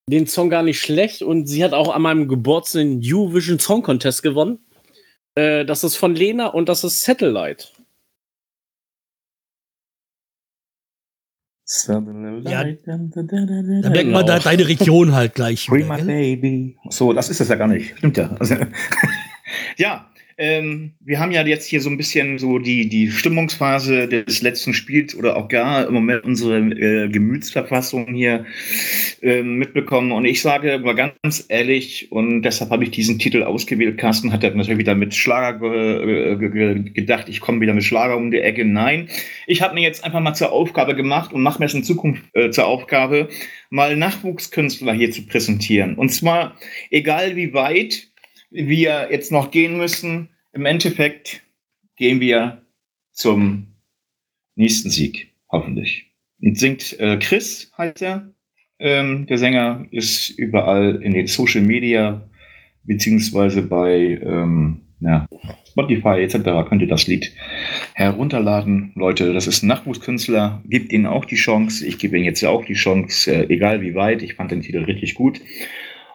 den 0.08 0.28
Song 0.28 0.50
gar 0.50 0.64
nicht 0.64 0.80
schlecht 0.80 1.22
und 1.22 1.48
sie 1.48 1.64
hat 1.64 1.74
auch 1.74 1.94
an 1.94 2.02
meinem 2.02 2.28
Geburtstag 2.28 2.82
den 2.82 3.02
Eurovision 3.04 3.60
Song 3.60 3.84
Contest 3.84 4.24
gewonnen. 4.24 4.60
Äh, 5.36 5.66
das 5.66 5.84
ist 5.84 5.96
von 5.96 6.16
Lena 6.16 6.48
und 6.48 6.70
das 6.70 6.84
ist 6.84 7.02
Satellite. 7.02 7.68
Ja, 12.46 12.64
Da 12.64 13.90
merkt 13.92 14.10
man 14.10 14.26
da 14.26 14.40
deine 14.40 14.68
Region 14.68 15.14
halt 15.14 15.36
gleich. 15.36 15.68
Free 15.68 15.86
wieder, 15.86 15.98
my 15.98 16.04
baby. 16.04 16.78
So, 16.90 17.14
das 17.14 17.30
ist 17.30 17.42
es 17.42 17.50
ja 17.50 17.56
gar 17.56 17.68
nicht. 17.68 17.96
Stimmt 17.98 18.18
ja. 18.18 18.36
Ja, 19.78 20.10
ähm, 20.40 20.94
wir 21.02 21.20
haben 21.20 21.32
ja 21.34 21.46
jetzt 21.46 21.68
hier 21.68 21.82
so 21.82 21.90
ein 21.90 21.98
bisschen 21.98 22.40
so 22.40 22.60
die, 22.60 22.88
die 22.88 23.12
Stimmungsphase 23.12 24.08
des 24.08 24.42
letzten 24.42 24.74
Spiels 24.74 25.14
oder 25.14 25.36
auch 25.36 25.50
gar 25.50 25.86
im 25.86 25.94
Moment 25.94 26.24
unsere 26.24 26.60
äh, 26.60 27.10
Gemütsverfassung 27.10 28.14
hier 28.14 28.46
ähm, 29.22 29.56
mitbekommen. 29.56 30.14
Und 30.14 30.24
ich 30.24 30.42
sage 30.42 30.80
mal 30.80 30.96
ganz 30.96 31.46
ehrlich, 31.50 32.10
und 32.14 32.44
deshalb 32.44 32.72
habe 32.72 32.86
ich 32.86 32.92
diesen 32.92 33.20
Titel 33.20 33.44
ausgewählt. 33.44 33.98
Carsten 33.98 34.32
hat 34.32 34.42
natürlich 34.44 34.78
wieder 34.78 34.96
mit 34.96 35.14
Schlager 35.14 35.60
ge 35.60 36.38
ge 36.38 36.50
ge 36.50 36.92
gedacht, 36.94 37.28
ich 37.28 37.42
komme 37.42 37.60
wieder 37.60 37.74
mit 37.74 37.84
Schlager 37.84 38.16
um 38.16 38.32
die 38.32 38.40
Ecke. 38.40 38.64
Nein, 38.64 39.10
ich 39.46 39.62
habe 39.62 39.74
mir 39.74 39.82
jetzt 39.82 40.06
einfach 40.06 40.22
mal 40.22 40.36
zur 40.36 40.54
Aufgabe 40.54 40.96
gemacht 40.96 41.34
und 41.34 41.42
mache 41.42 41.60
mir 41.60 41.66
es 41.66 41.74
in 41.74 41.84
Zukunft 41.84 42.24
äh, 42.32 42.50
zur 42.50 42.66
Aufgabe, 42.66 43.28
mal 43.70 43.98
Nachwuchskünstler 43.98 44.94
hier 44.94 45.12
zu 45.12 45.26
präsentieren. 45.26 45.96
Und 45.96 46.10
zwar, 46.10 46.56
egal 46.92 47.36
wie 47.36 47.54
weit 47.54 48.10
wir 48.50 49.10
jetzt 49.12 49.32
noch 49.32 49.52
gehen 49.52 49.78
müssen, 49.78 50.30
im 50.54 50.66
Endeffekt 50.66 51.42
gehen 51.96 52.20
wir 52.20 52.64
zum 53.12 53.76
nächsten 54.56 54.90
Sieg, 54.90 55.34
hoffentlich. 55.50 56.06
Und 56.42 56.58
singt 56.58 57.00
äh, 57.00 57.18
Chris, 57.18 57.72
heißt 57.78 58.02
er. 58.02 58.34
Ähm, 58.80 59.28
der 59.28 59.38
Sänger 59.38 59.86
ist 59.92 60.30
überall 60.30 61.02
in 61.04 61.14
den 61.14 61.28
Social 61.28 61.62
Media, 61.62 62.30
beziehungsweise 62.84 63.62
bei 63.62 64.20
ähm, 64.24 64.82
ja, 65.02 65.28
Spotify 65.68 66.22
etc. 66.22 66.68
könnt 66.68 66.82
ihr 66.82 66.88
das 66.88 67.08
Lied 67.08 67.34
herunterladen. 67.94 68.92
Leute, 68.96 69.34
das 69.34 69.48
ist 69.48 69.64
ein 69.64 69.68
Nachwuchskünstler, 69.68 70.62
gebt 70.66 70.94
ihnen 70.94 71.06
auch 71.06 71.26
die 71.26 71.36
Chance. 71.36 71.86
Ich 71.86 71.98
gebe 71.98 72.18
ihnen 72.18 72.26
jetzt 72.26 72.42
ja 72.42 72.50
auch 72.50 72.66
die 72.66 72.74
Chance, 72.74 73.34
äh, 73.34 73.54
egal 73.54 73.82
wie 73.82 73.96
weit. 73.96 74.22
Ich 74.24 74.36
fand 74.36 74.52
den 74.52 74.62
Titel 74.62 74.84
richtig 74.84 75.14
gut. 75.14 75.42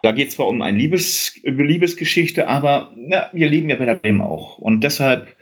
Da 0.05 0.11
geht 0.11 0.27
es 0.27 0.35
zwar 0.35 0.45
um 0.45 0.61
eine 0.61 0.77
Liebes 0.77 1.33
Liebesgeschichte, 1.41 2.47
aber 2.47 2.91
na, 2.95 3.31
wir 3.33 3.49
lieben 3.49 3.69
ja 3.71 3.75
bei 3.75 3.85
der 3.85 3.95
Bremen 3.95 4.21
auch. 4.21 4.59
Und 4.59 4.83
deshalb 4.83 5.35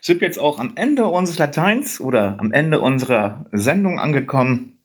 sind 0.00 0.20
wir 0.20 0.28
jetzt 0.28 0.38
auch 0.38 0.60
am 0.60 0.74
Ende 0.76 1.06
unseres 1.06 1.40
Lateins 1.40 2.00
oder 2.00 2.38
am 2.38 2.52
Ende 2.52 2.80
unserer 2.80 3.46
Sendung 3.50 3.98
angekommen. 3.98 4.78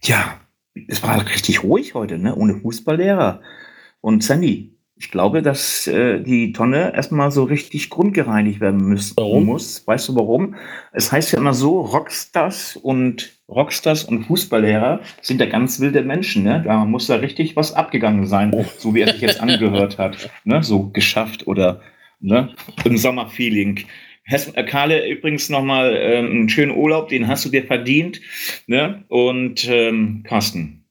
Ja, 0.00 0.40
es 0.86 1.02
war 1.02 1.28
richtig 1.28 1.64
ruhig 1.64 1.94
heute, 1.94 2.18
ne? 2.18 2.36
ohne 2.36 2.54
Fußballlehrer. 2.54 3.40
Und 4.00 4.22
Sandy, 4.22 4.77
ich 5.00 5.10
glaube, 5.10 5.42
dass 5.42 5.86
äh, 5.86 6.20
die 6.20 6.52
Tonne 6.52 6.92
erstmal 6.94 7.30
so 7.30 7.44
richtig 7.44 7.88
grundgereinigt 7.88 8.60
werden 8.60 8.80
müssen, 8.80 9.14
Warum? 9.16 9.44
muss. 9.46 9.86
Weißt 9.86 10.08
du 10.08 10.16
warum? 10.16 10.56
Es 10.92 11.12
heißt 11.12 11.32
ja 11.32 11.38
immer 11.38 11.54
so, 11.54 11.80
Rockstars 11.80 12.76
und 12.76 13.38
Rockstars 13.48 14.04
und 14.04 14.24
Fußballlehrer 14.24 15.00
sind 15.22 15.40
ja 15.40 15.46
ganz 15.46 15.78
wilde 15.78 16.02
Menschen. 16.02 16.42
Ne? 16.42 16.62
Da 16.64 16.84
muss 16.84 17.06
da 17.06 17.16
richtig 17.16 17.54
was 17.54 17.72
abgegangen 17.72 18.26
sein, 18.26 18.50
Oh. 18.52 18.64
so 18.78 18.94
wie 18.94 19.02
er 19.02 19.12
sich 19.12 19.20
jetzt 19.20 19.40
angehört 19.40 19.98
hat. 19.98 20.30
Ne? 20.44 20.62
So 20.62 20.90
geschafft 20.90 21.46
oder 21.46 21.80
ne? 22.20 22.54
im 22.84 22.96
Sommerfeeling. 22.96 23.84
Karle, 24.66 25.08
übrigens 25.08 25.48
nochmal 25.48 25.96
ähm, 25.96 26.26
einen 26.26 26.48
schönen 26.48 26.76
Urlaub, 26.76 27.08
den 27.08 27.28
hast 27.28 27.44
du 27.44 27.48
dir 27.48 27.64
verdient. 27.64 28.20
Ne? 28.66 29.04
Und 29.08 29.66
ähm, 29.70 30.24
Carsten, 30.26 30.84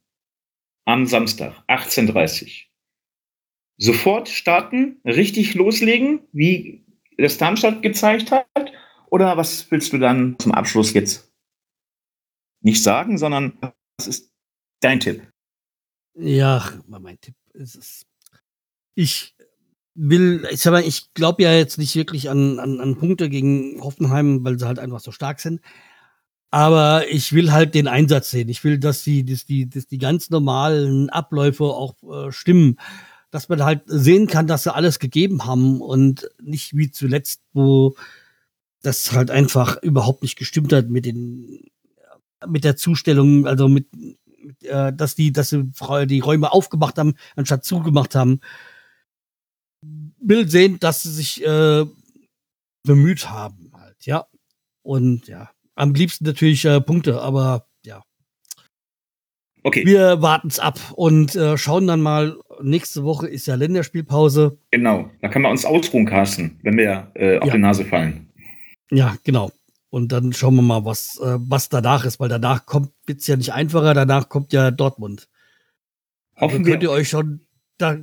am 0.86 1.06
Samstag, 1.06 1.54
18.30 1.68 2.66
Sofort 3.78 4.30
starten, 4.30 4.99
richtig 5.06 5.54
loslegen, 5.54 6.22
wie 6.32 6.84
das 7.18 7.38
Darmstadt 7.38 7.82
gezeigt 7.82 8.32
hat? 8.32 8.48
Oder 9.10 9.38
was 9.38 9.70
willst 9.72 9.94
du 9.94 9.98
dann 9.98 10.36
zum 10.40 10.52
Abschluss 10.52 10.94
jetzt 10.94 11.32
nicht 12.62 12.84
sagen, 12.84 13.18
sondern 13.18 13.58
was 13.98 14.08
ist 14.08 14.32
dein 14.82 14.99
Tipp? 14.99 15.22
Ja, 16.16 16.64
mein 16.88 17.20
Tipp 17.22 17.36
ist 17.54 17.76
es. 17.76 18.06
Ich 18.95 19.36
will, 19.94 20.48
ich 20.52 20.66
ich 20.66 21.14
glaube 21.14 21.44
ja 21.44 21.54
jetzt 21.54 21.78
nicht 21.78 21.95
wirklich 21.95 22.30
an, 22.30 22.60
an, 22.60 22.80
an 22.80 22.98
Punkte 22.98 23.30
gegen 23.30 23.82
Hoffenheim, 23.82 24.44
weil 24.44 24.58
sie 24.60 24.66
halt 24.66 24.80
einfach 24.80 24.99
so 24.99 25.12
stark 25.12 25.40
sind. 25.40 25.62
Aber 26.49 27.08
ich 27.10 27.34
will 27.34 27.52
halt 27.52 27.76
den 27.76 27.88
Einsatz 27.88 28.32
sehen. 28.32 28.49
Ich 28.49 28.64
will, 28.64 28.80
dass 28.80 29.04
die, 29.04 29.26
dass 29.26 29.45
die, 29.45 29.70
dass 29.70 29.88
die 29.88 29.98
ganz 29.98 30.30
normalen 30.30 31.10
Abläufe 31.10 31.66
auch 31.66 31.95
äh, 32.04 32.32
stimmen. 32.32 32.78
Dass 33.32 33.49
man 33.49 33.64
halt 33.64 33.82
sehen 33.86 34.28
kann, 34.28 34.48
dass 34.48 34.64
sie 34.64 34.74
alles 34.74 34.99
gegeben 34.99 35.45
haben 35.45 35.82
und 35.82 36.30
nicht 36.41 36.76
wie 36.76 36.91
zuletzt, 36.91 37.41
wo 37.54 37.95
das 38.82 39.12
halt 39.12 39.32
einfach 39.32 39.82
überhaupt 39.82 40.22
nicht 40.22 40.38
gestimmt 40.38 40.72
hat 40.72 40.90
mit 40.90 41.06
den, 41.06 41.66
mit 42.48 42.64
der 42.64 42.78
Zustellung, 42.78 43.45
also 43.45 43.68
mit, 43.68 43.94
mit 43.95 44.18
äh, 44.64 44.94
dass 44.94 45.16
die, 45.16 45.32
dass 45.32 45.49
sie 45.49 45.70
die 46.08 46.20
Räume 46.20 46.52
aufgemacht 46.52 46.98
haben, 46.98 47.16
anstatt 47.36 47.66
zugemacht 47.66 48.16
haben. 48.16 48.40
Will 49.82 50.49
sehen, 50.49 50.80
dass 50.80 51.04
sie 51.04 51.12
sich 51.12 51.45
äh, 51.45 51.86
bemüht 52.84 53.30
haben, 53.30 53.72
halt, 53.74 54.06
ja. 54.06 54.28
Und 54.84 55.28
ja, 55.28 55.49
am 55.76 55.94
liebsten 55.94 56.26
natürlich 56.26 56.66
äh, 56.66 56.82
Punkte, 56.82 57.22
aber 57.22 57.66
Okay, 59.64 59.86
wir 59.86 60.22
warten's 60.22 60.60
ab 60.60 60.80
und 60.96 61.36
äh, 61.36 61.58
schauen 61.58 61.88
dann 61.88 62.02
mal. 62.02 62.38
Nächste 62.62 63.04
Woche 63.04 63.28
ist 63.28 63.46
ja 63.48 63.56
Länderspielpause. 63.56 64.58
genau. 64.72 65.10
Da 65.22 65.28
kann 65.28 65.42
man 65.42 65.52
uns 65.52 65.66
ausruhen, 65.66 66.06
Carsten, 66.06 66.60
wenn 66.64 66.78
wir 66.78 67.12
äh, 67.16 67.38
auf 67.40 67.48
Ja. 67.48 67.54
die 67.54 67.60
Nase 67.60 67.86
fallen. 67.86 68.30
Ja, 68.90 69.16
genau. 69.24 69.52
Und 69.90 70.12
dann 70.12 70.34
schauen 70.34 70.56
wir 70.56 70.62
mal, 70.62 70.86
was, 70.86 71.20
äh, 71.22 71.36
was 71.40 71.70
danach 71.70 72.06
ist, 72.06 72.20
weil 72.20 72.30
danach 72.30 72.66
kommt, 72.66 72.92
wird's 73.06 73.28
ja 73.28 73.36
nicht 73.36 73.54
einfacher, 73.54 73.94
danach 73.94 74.30
kommt 74.30 74.54
ja 74.54 74.72
Dortmund. 74.72 75.28
Also 76.36 76.54
Hoffen 76.54 76.66
könnt 76.66 76.82
wir, 76.82 76.90
ihr 76.90 76.92
euch 76.92 77.10
schon, 77.10 77.42
da 77.78 77.98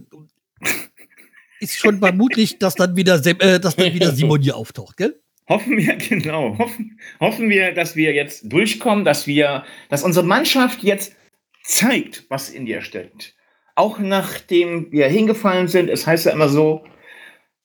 ist 1.60 1.76
schon 1.78 1.98
vermutlich, 1.98 2.58
dass 2.58 2.74
dann 2.74 2.96
wieder, 2.96 3.14
äh, 3.24 3.60
dass 3.60 3.76
dann 3.76 3.94
wieder 3.94 4.12
Simon 4.12 4.40
hier 4.42 4.56
auftaucht, 4.56 4.96
gell? 4.96 5.20
hoffen 5.48 5.76
wir, 5.76 5.96
genau, 6.08 6.56
hoffen, 6.58 6.98
hoffen 7.20 7.48
wir, 7.50 7.72
dass 7.74 7.96
wir 7.96 8.12
jetzt 8.14 8.50
durchkommen, 8.52 9.04
dass 9.04 9.26
wir, 9.26 9.64
dass 9.90 10.02
unsere 10.02 10.24
Mannschaft 10.26 10.82
jetzt 10.82 11.14
zeigt, 11.64 12.26
was 12.28 12.50
in 12.50 12.66
ihr 12.66 12.82
steckt. 12.82 13.34
Auch 13.74 13.98
nachdem 13.98 14.92
wir 14.92 15.08
hingefallen 15.08 15.66
sind, 15.66 15.90
es 15.90 16.06
heißt 16.06 16.26
ja 16.26 16.32
immer 16.32 16.48
so, 16.48 16.84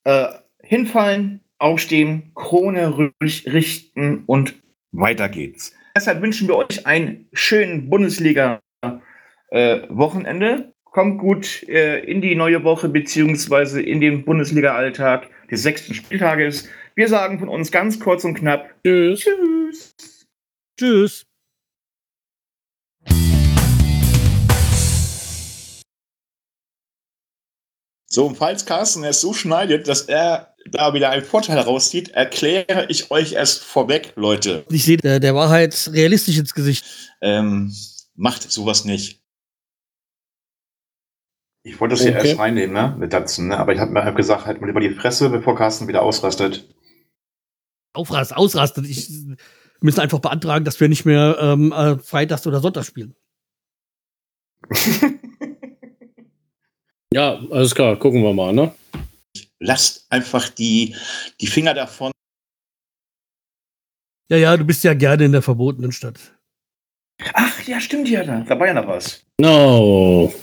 äh, 0.05 0.29
hinfallen, 0.63 1.41
aufstehen, 1.59 2.31
Krone 2.33 3.11
richten 3.21 4.23
und 4.25 4.55
weiter 4.91 5.29
geht's. 5.29 5.75
Deshalb 5.95 6.21
wünschen 6.21 6.47
wir 6.47 6.55
euch 6.55 6.87
einen 6.87 7.27
schönen 7.33 7.89
Bundesliga-Wochenende. 7.89 10.73
Kommt 10.85 11.19
gut 11.19 11.67
äh, 11.67 11.99
in 11.99 12.21
die 12.21 12.35
neue 12.35 12.63
Woche 12.63 12.87
beziehungsweise 12.89 13.79
in 13.81 14.01
den 14.01 14.25
Bundesliga-Alltag 14.25 15.29
des 15.51 15.61
sechsten 15.61 15.93
Spieltages. 15.93 16.67
Wir 16.95 17.07
sagen 17.07 17.37
von 17.39 17.49
uns 17.49 17.71
ganz 17.71 17.99
kurz 17.99 18.23
und 18.23 18.33
knapp 18.33 18.73
Tschüss. 18.83 19.19
Tschüss. 19.21 20.25
Tschüss. 20.79 21.28
So, 28.11 28.25
und 28.25 28.35
falls 28.37 28.65
Carsten 28.65 29.03
es 29.03 29.21
so 29.21 29.33
schneidet, 29.33 29.87
dass 29.87 30.01
er 30.01 30.55
da 30.71 30.93
wieder 30.93 31.11
einen 31.11 31.23
Vorteil 31.23 31.59
rauszieht, 31.59 32.09
erkläre 32.09 32.87
ich 32.89 33.11
euch 33.11 33.33
es 33.33 33.57
vorweg, 33.57 34.13
Leute. 34.15 34.65
Ich 34.71 34.83
sehe 34.83 34.97
der, 34.97 35.19
der 35.19 35.35
Wahrheit 35.35 35.89
realistisch 35.93 36.37
ins 36.37 36.53
Gesicht. 36.55 36.85
Ähm, 37.21 37.73
macht 38.15 38.51
sowas 38.51 38.83
nicht. 38.83 39.21
Ich 41.63 41.79
wollte 41.79 41.95
das 41.95 42.03
ja 42.03 42.17
Okay. 42.17 42.29
erst 42.29 42.39
reinnehmen, 42.39 42.73
ne? 42.73 42.95
Mit 42.97 43.13
Datsen, 43.13 43.49
ne? 43.49 43.57
Aber 43.57 43.73
ich 43.73 43.79
habe 43.79 43.91
mir 43.91 44.03
halt 44.03 44.15
gesagt, 44.15 44.45
halt 44.45 44.59
mal 44.59 44.67
lieber 44.67 44.79
die 44.79 44.89
Fresse, 44.89 45.29
bevor 45.29 45.55
Carsten 45.55 45.87
wieder 45.87 46.01
ausrastet. 46.01 46.67
Aufrast, 47.93 48.35
ausrastet. 48.35 48.87
Ich 48.87 49.11
müssen 49.81 49.99
einfach 49.99 50.19
beantragen, 50.19 50.65
dass 50.65 50.79
wir 50.79 50.89
nicht 50.89 51.05
mehr 51.05 51.37
ähm, 51.39 51.71
äh, 51.71 51.97
Freitags 51.99 52.47
oder 52.47 52.59
Sonntags 52.59 52.87
spielen. 52.87 53.15
Ja, 57.13 57.39
alles 57.51 57.73
klar, 57.73 57.97
gucken 57.97 58.23
wir 58.23 58.33
mal, 58.33 58.53
ne? 58.53 58.73
Lasst 59.59 60.05
einfach 60.11 60.49
die, 60.49 60.95
die 61.41 61.47
Finger 61.47 61.73
davon. 61.73 62.11
Ja, 64.29 64.37
ja, 64.37 64.55
du 64.55 64.63
bist 64.63 64.83
ja 64.83 64.93
gerne 64.93 65.25
in 65.25 65.31
der 65.31 65.41
verbotenen 65.41 65.91
Stadt. 65.91 66.19
Ach, 67.33 67.63
ja, 67.63 67.81
stimmt 67.81 68.07
ja 68.09 68.23
da. 68.23 68.41
Da 68.41 68.59
war 68.59 68.67
ja 68.67 68.73
noch 68.75 68.87
was. 68.87 69.25
No. 69.39 70.33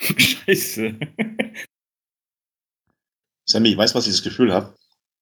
Scheiße. 0.00 0.98
Sammy, 3.48 3.76
weißt 3.76 3.94
du, 3.94 3.98
was 3.98 4.06
ich 4.06 4.12
das 4.12 4.22
Gefühl 4.22 4.52
habe? 4.52 4.74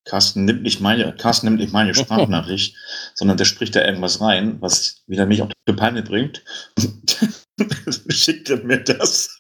Carsten 0.05 0.45
nimmt 0.45 0.62
nicht 0.62 0.81
meine, 0.81 1.15
Carsten 1.16 1.47
nimmt 1.47 1.59
nicht 1.59 1.73
meine 1.73 1.95
Sprachnachricht, 1.97 2.77
sondern 3.15 3.39
der 3.39 3.47
spricht 3.47 3.74
da 3.77 3.85
irgendwas 3.85 4.20
rein, 4.20 4.61
was 4.61 5.03
wieder 5.07 5.27
mich 5.27 5.41
auf 5.41 5.51
die 5.66 5.73
Palme 5.73 6.03
bringt. 6.03 6.45
Schickt 8.09 8.51
er 8.51 8.62
mir 8.65 8.78
das. 8.78 9.37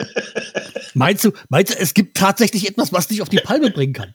Meinst 0.94 1.24
du, 1.24 1.32
meinst 1.48 1.74
du, 1.74 1.78
es 1.78 1.94
gibt 1.94 2.16
tatsächlich 2.16 2.68
etwas, 2.68 2.92
was 2.92 3.08
dich 3.08 3.22
auf 3.22 3.28
die 3.28 3.38
Palme 3.38 3.70
bringen 3.70 3.92
kann? 3.92 4.14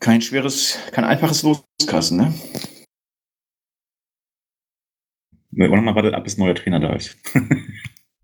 Kein 0.00 0.20
schweres, 0.20 0.78
kein 0.90 1.04
einfaches 1.04 1.42
Loskassen, 1.42 2.16
ne? 2.16 2.34
Wir 5.52 5.70
wollen 5.70 5.84
mal 5.84 5.94
warten, 5.94 6.14
ab 6.14 6.24
bis 6.24 6.38
neuer 6.38 6.54
Trainer 6.54 6.80
da 6.80 6.94
ist. 6.94 7.16